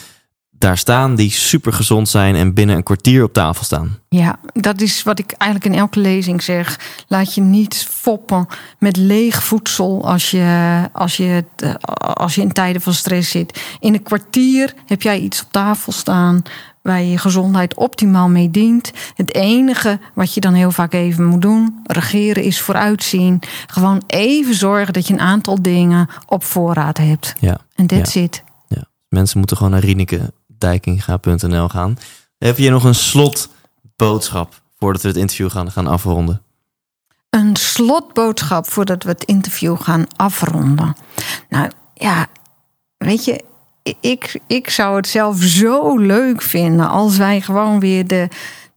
daar 0.51 0.77
staan... 0.77 1.15
die 1.15 1.31
super 1.31 1.73
gezond 1.73 2.09
zijn 2.09 2.35
en 2.35 2.53
binnen 2.53 2.75
een 2.75 2.83
kwartier 2.83 3.23
op 3.23 3.33
tafel 3.33 3.63
staan. 3.63 3.99
Ja, 4.09 4.39
dat 4.53 4.81
is 4.81 5.03
wat 5.03 5.19
ik 5.19 5.31
eigenlijk 5.31 5.73
in 5.73 5.79
elke 5.79 5.99
lezing 5.99 6.43
zeg. 6.43 6.79
Laat 7.07 7.35
je 7.35 7.41
niet 7.41 7.87
foppen 7.89 8.47
met 8.79 8.97
leeg 8.97 9.43
voedsel 9.43 10.07
als 10.07 10.31
je, 10.31 10.89
als 10.93 11.17
je, 11.17 11.45
eh, 11.55 11.73
als 11.99 12.35
je 12.35 12.41
in 12.41 12.51
tijden 12.51 12.81
van 12.81 12.93
stress 12.93 13.31
zit. 13.31 13.77
In 13.79 13.93
een 13.93 14.03
kwartier 14.03 14.73
heb 14.85 15.01
jij 15.01 15.19
iets 15.19 15.41
op 15.41 15.51
tafel 15.51 15.91
staan 15.91 16.43
waar 16.85 17.01
je 17.01 17.09
je 17.09 17.17
gezondheid 17.17 17.75
optimaal 17.75 18.29
mee 18.29 18.51
dient. 18.51 18.91
Het 19.15 19.33
enige 19.35 19.99
wat 20.13 20.33
je 20.33 20.39
dan 20.39 20.53
heel 20.53 20.71
vaak 20.71 20.93
even 20.93 21.25
moet 21.25 21.41
doen, 21.41 21.79
regeren 21.83 22.43
is 22.43 22.61
vooruitzien. 22.61 23.39
Gewoon 23.67 24.03
even 24.07 24.55
zorgen 24.55 24.93
dat 24.93 25.07
je 25.07 25.13
een 25.13 25.19
aantal 25.19 25.61
dingen 25.61 26.09
op 26.25 26.43
voorraad 26.43 26.97
hebt. 26.97 27.33
Ja, 27.39 27.57
En 27.75 27.87
that's 27.87 28.15
it. 28.15 28.43
ja. 28.67 28.83
Mensen 29.09 29.37
moeten 29.37 29.57
gewoon 29.57 29.71
naar 29.71 29.81
rienekedijkinga.nl 29.81 31.67
gaan. 31.69 31.97
Heb 32.37 32.57
je 32.57 32.69
nog 32.69 32.83
een 32.83 32.95
slotboodschap... 32.95 34.61
voordat 34.77 35.01
we 35.01 35.07
het 35.07 35.17
interview 35.17 35.49
gaan, 35.49 35.71
gaan 35.71 35.87
afronden? 35.87 36.41
een 37.29 37.55
slotboodschap 37.55 38.69
voordat 38.69 39.03
we 39.03 39.09
het 39.09 39.23
interview 39.23 39.81
gaan 39.81 40.05
afronden. 40.15 40.95
Nou 41.49 41.71
ja, 41.93 42.27
weet 42.97 43.25
je, 43.25 43.43
ik, 43.99 44.39
ik 44.47 44.69
zou 44.69 44.95
het 44.95 45.07
zelf 45.07 45.41
zo 45.41 45.97
leuk 45.97 46.41
vinden 46.41 46.89
als 46.89 47.17
wij 47.17 47.41
gewoon 47.41 47.79
weer 47.79 48.07
de, 48.07 48.27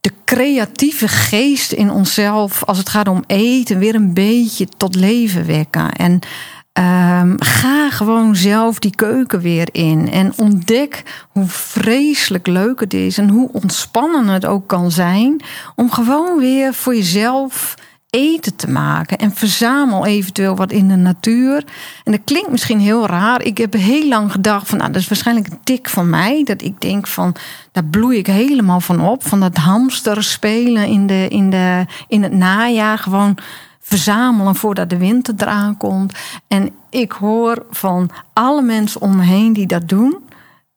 de 0.01 0.13
creatieve 0.25 1.09
geest 1.09 1.73
in 1.73 1.91
onszelf, 1.91 2.65
als 2.65 2.79
het 2.79 2.89
gaat 2.89 3.09
om 3.09 3.25
eten, 3.27 3.79
weer 3.79 3.95
een 3.95 4.15
beetje 4.15 4.67
tot 4.77 4.95
leven 4.95 5.47
wekken. 5.47 5.93
En 5.93 6.19
ehm, 6.73 7.35
ga 7.39 7.91
gewoon 7.91 8.37
zelf 8.37 8.79
die 8.79 8.95
keuken 8.95 9.41
weer 9.41 9.69
in. 9.73 10.11
En 10.11 10.33
ontdek 10.37 11.03
hoe 11.29 11.47
vreselijk 11.47 12.47
leuk 12.47 12.81
het 12.81 12.95
is 12.95 13.19
en 13.19 13.29
hoe 13.29 13.53
ontspannen 13.53 14.29
het 14.29 14.47
ook 14.47 14.67
kan 14.67 14.91
zijn 14.91 15.43
om 15.75 15.91
gewoon 15.91 16.39
weer 16.39 16.75
voor 16.75 16.95
jezelf 16.95 17.75
eten 18.11 18.57
te 18.57 18.71
maken. 18.71 19.19
En 19.19 19.35
verzamel 19.35 20.07
eventueel 20.07 20.57
wat 20.57 20.73
in 20.73 20.89
de 20.89 20.97
natuur. 20.97 21.65
En 22.05 22.13
dat 22.13 22.21
klinkt 22.25 22.51
misschien 22.51 22.81
heel 22.81 23.07
raar. 23.07 23.43
Ik 23.43 23.59
heb 23.59 23.73
heel 23.73 24.09
lang 24.09 24.33
gedacht 24.33 24.69
van, 24.69 24.79
nou, 24.79 24.93
dat 24.93 25.01
is 25.01 25.09
waarschijnlijk 25.09 25.47
een 25.49 25.61
tik 25.65 25.89
van 25.89 26.11
mij. 26.11 26.45
Dat 26.45 26.63
ik 26.63 26.81
denk 26.81 27.07
van, 27.07 27.35
daar 27.73 27.85
bloei 27.85 28.19
ik 28.19 28.27
helemaal 28.27 28.81
van 28.81 29.01
op. 29.01 29.27
Van 29.27 29.41
dat 29.41 29.57
hamster 29.57 30.23
spelen 30.23 30.87
in, 30.87 31.07
de, 31.07 31.27
in, 31.29 31.51
de, 31.51 31.87
in 32.09 32.23
het 32.23 32.33
najaar. 32.33 32.99
Gewoon 32.99 33.39
verzamelen 33.81 34.55
voordat 34.55 34.91
de 34.91 34.99
winter 34.99 35.35
eraan 35.39 35.77
komt. 35.77 36.19
En 36.49 36.71
ik 36.91 37.13
hoor 37.13 37.67
van 37.71 38.11
alle 38.33 38.63
mensen 38.63 39.01
om 39.01 39.17
me 39.17 39.25
heen 39.25 39.53
die 39.53 39.67
dat 39.67 39.89
doen. 39.89 40.19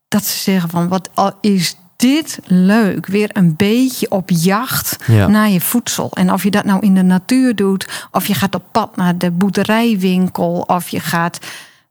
Dat 0.08 0.24
ze 0.24 0.38
zeggen 0.38 0.70
van, 0.70 0.88
wat 0.88 1.10
is 1.42 1.76
dit 2.02 2.40
leuk. 2.44 3.06
Weer 3.08 3.30
een 3.34 3.56
beetje 3.56 4.12
op 4.12 4.30
jacht 4.30 4.98
Ja. 5.08 5.28
naar 5.28 5.50
je 5.50 5.62
voedsel. 5.62 6.12
En 6.14 6.34
of 6.34 6.44
je 6.44 6.52
dat 6.52 6.66
nou 6.66 6.82
in 6.82 6.94
de 6.96 7.02
natuur 7.04 7.56
doet, 7.56 8.08
of 8.12 8.28
je 8.28 8.34
gaat 8.34 8.56
op 8.56 8.64
pad 8.72 8.96
naar 8.96 9.18
de 9.18 9.32
boerderijwinkel, 9.32 10.64
of 10.68 10.90
je 10.90 11.00
gaat. 11.00 11.40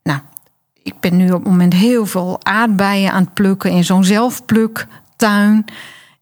Nou, 0.03 0.19
ik 0.82 0.95
ben 1.01 1.16
nu 1.16 1.27
op 1.31 1.39
het 1.41 1.49
moment 1.51 1.73
heel 1.73 2.07
veel 2.07 2.39
aardbeien 2.43 3.12
aan 3.12 3.23
het 3.23 3.35
plukken 3.35 3.70
in 3.70 3.85
zo'n 3.85 4.05
zelfpluktuin. 4.05 5.65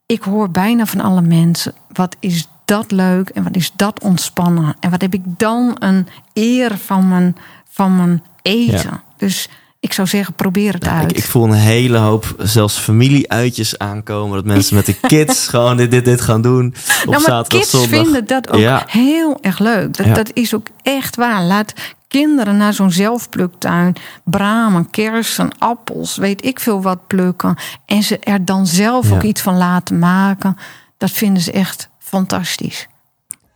Ik 0.06 0.22
hoor 0.22 0.50
bijna 0.50 0.86
van 0.86 1.00
alle 1.00 1.22
mensen: 1.22 1.74
wat 1.92 2.16
is 2.20 2.46
dat 2.64 2.90
leuk 2.90 3.28
en 3.28 3.42
wat 3.42 3.56
is 3.56 3.72
dat 3.76 4.00
ontspannen? 4.02 4.76
En 4.80 4.90
wat 4.90 5.00
heb 5.00 5.14
ik 5.14 5.22
dan 5.24 5.76
een 5.78 6.06
eer 6.32 6.78
van 6.78 7.08
mijn, 7.08 7.36
van 7.68 7.96
mijn 7.96 8.22
eten? 8.42 8.90
Ja. 8.90 9.02
Dus 9.16 9.48
ik 9.80 9.92
zou 9.92 10.08
zeggen: 10.08 10.34
probeer 10.34 10.72
het 10.72 10.86
uit. 10.86 11.10
Ik, 11.10 11.16
ik 11.16 11.24
voel 11.24 11.44
een 11.44 11.52
hele 11.52 11.98
hoop 11.98 12.34
zelfs 12.38 12.76
familieuitjes 12.78 13.78
aankomen. 13.78 14.36
Dat 14.36 14.44
mensen 14.44 14.74
met 14.76 14.86
de 14.86 14.94
kids 15.08 15.46
gewoon 15.48 15.76
dit, 15.76 15.90
dit, 15.90 16.04
dit 16.04 16.20
gaan 16.20 16.42
doen. 16.42 16.66
Op 16.66 16.74
nou, 16.96 17.10
maar 17.10 17.20
zaterdag, 17.20 17.46
kids 17.58 17.70
zondag. 17.70 17.88
vinden 17.90 18.26
dat 18.26 18.50
ook 18.50 18.60
Ja. 18.60 18.84
heel 18.86 19.38
erg 19.40 19.58
leuk. 19.58 19.96
Dat, 19.96 20.06
Ja. 20.06 20.14
dat 20.14 20.30
is 20.32 20.54
ook 20.54 20.66
echt 20.82 21.16
waar. 21.16 21.42
Laat 21.42 21.72
kinderen 22.08 22.56
naar 22.56 22.72
zo'n 22.72 22.90
zelfpluktuin 22.90 23.96
bramen, 24.24 24.90
kersen, 24.90 25.50
appels, 25.58 26.16
weet 26.16 26.44
ik 26.44 26.60
veel 26.60 26.82
wat 26.82 27.06
plukken. 27.06 27.56
En 27.86 28.02
ze 28.02 28.18
er 28.18 28.44
dan 28.44 28.66
zelf 28.66 29.08
Ja. 29.08 29.14
ook 29.14 29.22
iets 29.22 29.40
van 29.40 29.56
laten 29.56 29.98
maken. 29.98 30.56
Dat 30.98 31.10
vinden 31.10 31.42
ze 31.42 31.52
echt 31.52 31.88
fantastisch. 31.98 32.86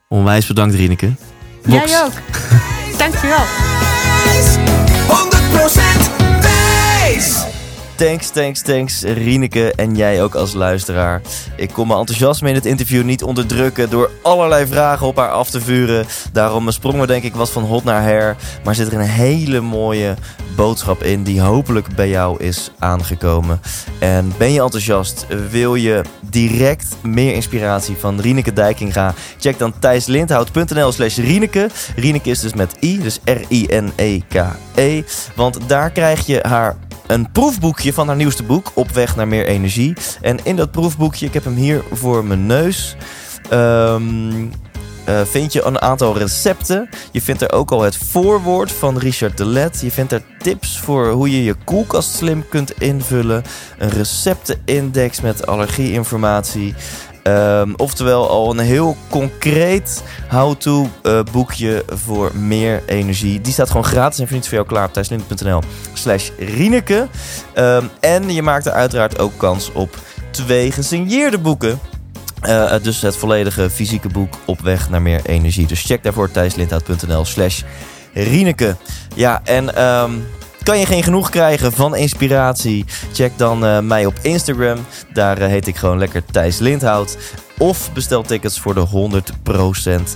Onwijs 0.09 0.47
bedankt, 0.47 0.75
Rieneke. 0.75 1.13
Box. 1.67 1.91
Jij 1.91 2.03
ook. 2.05 2.13
Dankjewel. 2.99 3.45
100% 5.53 6.11
wijs! 6.41 7.52
Thanks, 8.03 8.31
thanks, 8.31 8.63
thanks, 8.63 9.03
Rieneke 9.03 9.73
en 9.77 9.97
jij 9.97 10.23
ook 10.23 10.35
als 10.35 10.53
luisteraar. 10.53 11.21
Ik 11.57 11.71
kon 11.71 11.87
mijn 11.87 11.99
enthousiasme 11.99 12.49
in 12.49 12.55
het 12.55 12.67
interview 12.67 13.05
niet 13.05 13.23
onderdrukken 13.23 13.91
door 13.91 14.11
allerlei 14.23 14.67
vragen 14.67 15.07
op 15.07 15.17
haar 15.17 15.31
af 15.31 15.51
te 15.51 15.61
vuren. 15.61 16.07
Daarom 16.33 16.71
sprong 16.71 17.01
we 17.01 17.07
denk 17.07 17.23
ik 17.23 17.35
wat 17.35 17.51
van 17.51 17.63
hot 17.63 17.85
naar 17.85 18.03
her. 18.03 18.37
Maar 18.65 18.75
zit 18.75 18.87
er 18.87 18.93
een 18.93 19.01
hele 19.01 19.61
mooie 19.61 20.15
boodschap 20.57 21.03
in 21.03 21.23
die 21.23 21.41
hopelijk 21.41 21.95
bij 21.95 22.09
jou 22.09 22.45
is 22.45 22.71
aangekomen. 22.79 23.61
En 23.99 24.33
ben 24.39 24.53
je 24.53 24.63
enthousiast? 24.63 25.27
Wil 25.51 25.75
je 25.75 26.03
direct 26.21 26.97
meer 27.03 27.35
inspiratie 27.35 27.97
van 27.97 28.21
Rieneke 28.21 28.53
Dijkinga? 28.53 29.15
Check 29.39 29.59
dan 29.59 29.79
thijslindhout.nl 29.79 30.93
slash 30.93 31.17
Rieneke. 31.17 31.69
Rieneke 31.97 32.31
is 32.31 32.41
dus 32.41 32.55
met 32.55 32.77
I, 32.81 32.99
dus 32.99 33.19
R-I-N-E-K-E. 33.25 35.03
Want 35.35 35.59
daar 35.67 35.91
krijg 35.91 36.27
je 36.27 36.39
haar 36.49 36.77
een 37.07 37.33
proefboekje 37.33 37.93
van 37.93 38.07
haar 38.07 38.17
nieuwste 38.17 38.43
boek, 38.43 38.73
Op 38.75 38.91
weg 38.91 39.17
naar 39.17 39.29
meer 39.29 39.47
energie. 39.47 39.97
En 40.21 40.39
in 40.43 40.57
dat 40.57 40.71
proefboekje, 40.71 41.27
ik 41.27 41.35
heb 41.35 41.45
hem 41.45 41.55
hier 41.55 41.83
voor 41.93 42.25
mijn 42.25 42.47
neus, 42.47 42.97
ehm, 43.51 44.47
eh, 45.05 45.21
vind 45.25 45.53
je 45.53 45.63
een 45.63 45.81
aantal 45.81 46.19
recepten. 46.19 46.89
Je 47.13 47.23
vindt 47.23 47.43
er 47.43 47.53
ook 47.53 47.71
al 47.71 47.81
het 47.81 47.97
voorwoord 47.97 48.73
van 48.73 48.99
Richard 48.99 49.37
de 49.37 49.45
Let. 49.45 49.81
Je 49.81 49.91
vindt 49.91 50.13
er 50.13 50.23
tips 50.39 50.79
voor 50.79 51.11
hoe 51.11 51.31
je 51.31 51.45
je 51.45 51.55
koelkast 51.65 52.15
slim 52.15 52.49
kunt 52.49 52.81
invullen. 52.81 53.43
Een 53.79 53.91
receptenindex 53.91 55.21
met 55.21 55.47
allergieinformatie. 55.47 56.75
Ehm, 57.23 57.73
oftewel 57.77 58.29
al 58.29 58.51
een 58.51 58.59
heel 58.59 58.97
concreet 59.09 60.03
how-to 60.29 60.89
eh, 61.03 61.21
boekje 61.33 61.85
voor 61.89 62.31
meer 62.37 62.83
energie. 62.87 63.41
Die 63.41 63.53
staat 63.53 63.67
gewoon 63.67 63.85
gratis 63.85 64.19
en 64.19 64.27
niets 64.31 64.49
voor 64.49 64.57
jou 64.57 64.69
klaar 64.69 64.87
op 64.87 64.93
thijslindert.nl 64.93 65.61
slash 65.93 66.31
Rieneke. 66.39 67.09
Ehm, 67.53 67.85
en 68.01 68.35
je 68.35 68.43
maakt 68.43 68.67
er 68.67 68.73
uiteraard 68.73 69.19
ook 69.19 69.33
kans 69.37 69.73
op 69.73 69.99
twee 70.31 70.73
gesigneerde 70.73 71.39
boeken. 71.39 71.79
Eh, 72.41 72.75
dus 72.83 73.01
het 73.01 73.17
volledige 73.17 73.71
fysieke 73.71 74.09
boek 74.09 74.35
op 74.45 74.61
weg 74.61 74.91
naar 74.91 75.03
meer 75.03 75.21
energie. 75.25 75.67
Dus 75.67 75.83
check 75.83 76.03
daarvoor 76.03 76.31
thijslindhout.nl 76.31 77.25
slash 77.25 77.63
Rieneke. 78.13 78.77
Ja, 79.15 79.41
en 79.45 79.75
ehm, 79.75 80.13
Kan 80.63 80.79
je 80.79 80.87
geen 80.87 81.03
genoeg 81.03 81.31
krijgen 81.31 81.73
van 81.73 81.97
inspiratie? 81.97 82.85
Check 83.13 83.39
dan 83.39 83.65
uh, 83.65 83.79
mij 83.79 84.07
op 84.07 84.15
Instagram. 84.23 84.79
Daar 85.13 85.39
uh, 85.39 85.47
heet 85.47 85.67
ik 85.67 85.77
gewoon 85.77 85.99
lekker 85.99 86.25
Thijs 86.25 86.59
Lindhout. 86.59 87.17
Of 87.59 87.93
bestel 87.93 88.23
tickets 88.23 88.61
voor 88.61 88.75
de 88.75 88.87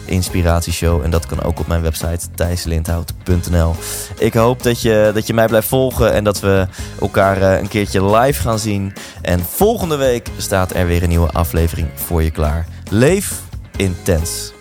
100% 0.00 0.04
Inspiratieshow. 0.04 1.02
En 1.02 1.10
dat 1.10 1.26
kan 1.26 1.42
ook 1.42 1.60
op 1.60 1.66
mijn 1.66 1.82
website 1.82 2.30
thijslindhout.nl. 2.34 3.74
Ik 4.18 4.34
hoop 4.34 4.62
dat 4.62 4.82
je, 4.82 5.10
dat 5.14 5.26
je 5.26 5.34
mij 5.34 5.46
blijft 5.46 5.68
volgen 5.68 6.12
en 6.12 6.24
dat 6.24 6.40
we 6.40 6.66
elkaar 7.00 7.42
uh, 7.42 7.58
een 7.58 7.68
keertje 7.68 8.16
live 8.16 8.40
gaan 8.40 8.58
zien. 8.58 8.92
En 9.22 9.40
volgende 9.40 9.96
week 9.96 10.28
staat 10.36 10.74
er 10.74 10.86
weer 10.86 11.02
een 11.02 11.08
nieuwe 11.08 11.30
aflevering 11.30 11.88
voor 11.94 12.22
je 12.22 12.30
klaar. 12.30 12.66
Leef 12.90 13.40
intens. 13.76 14.54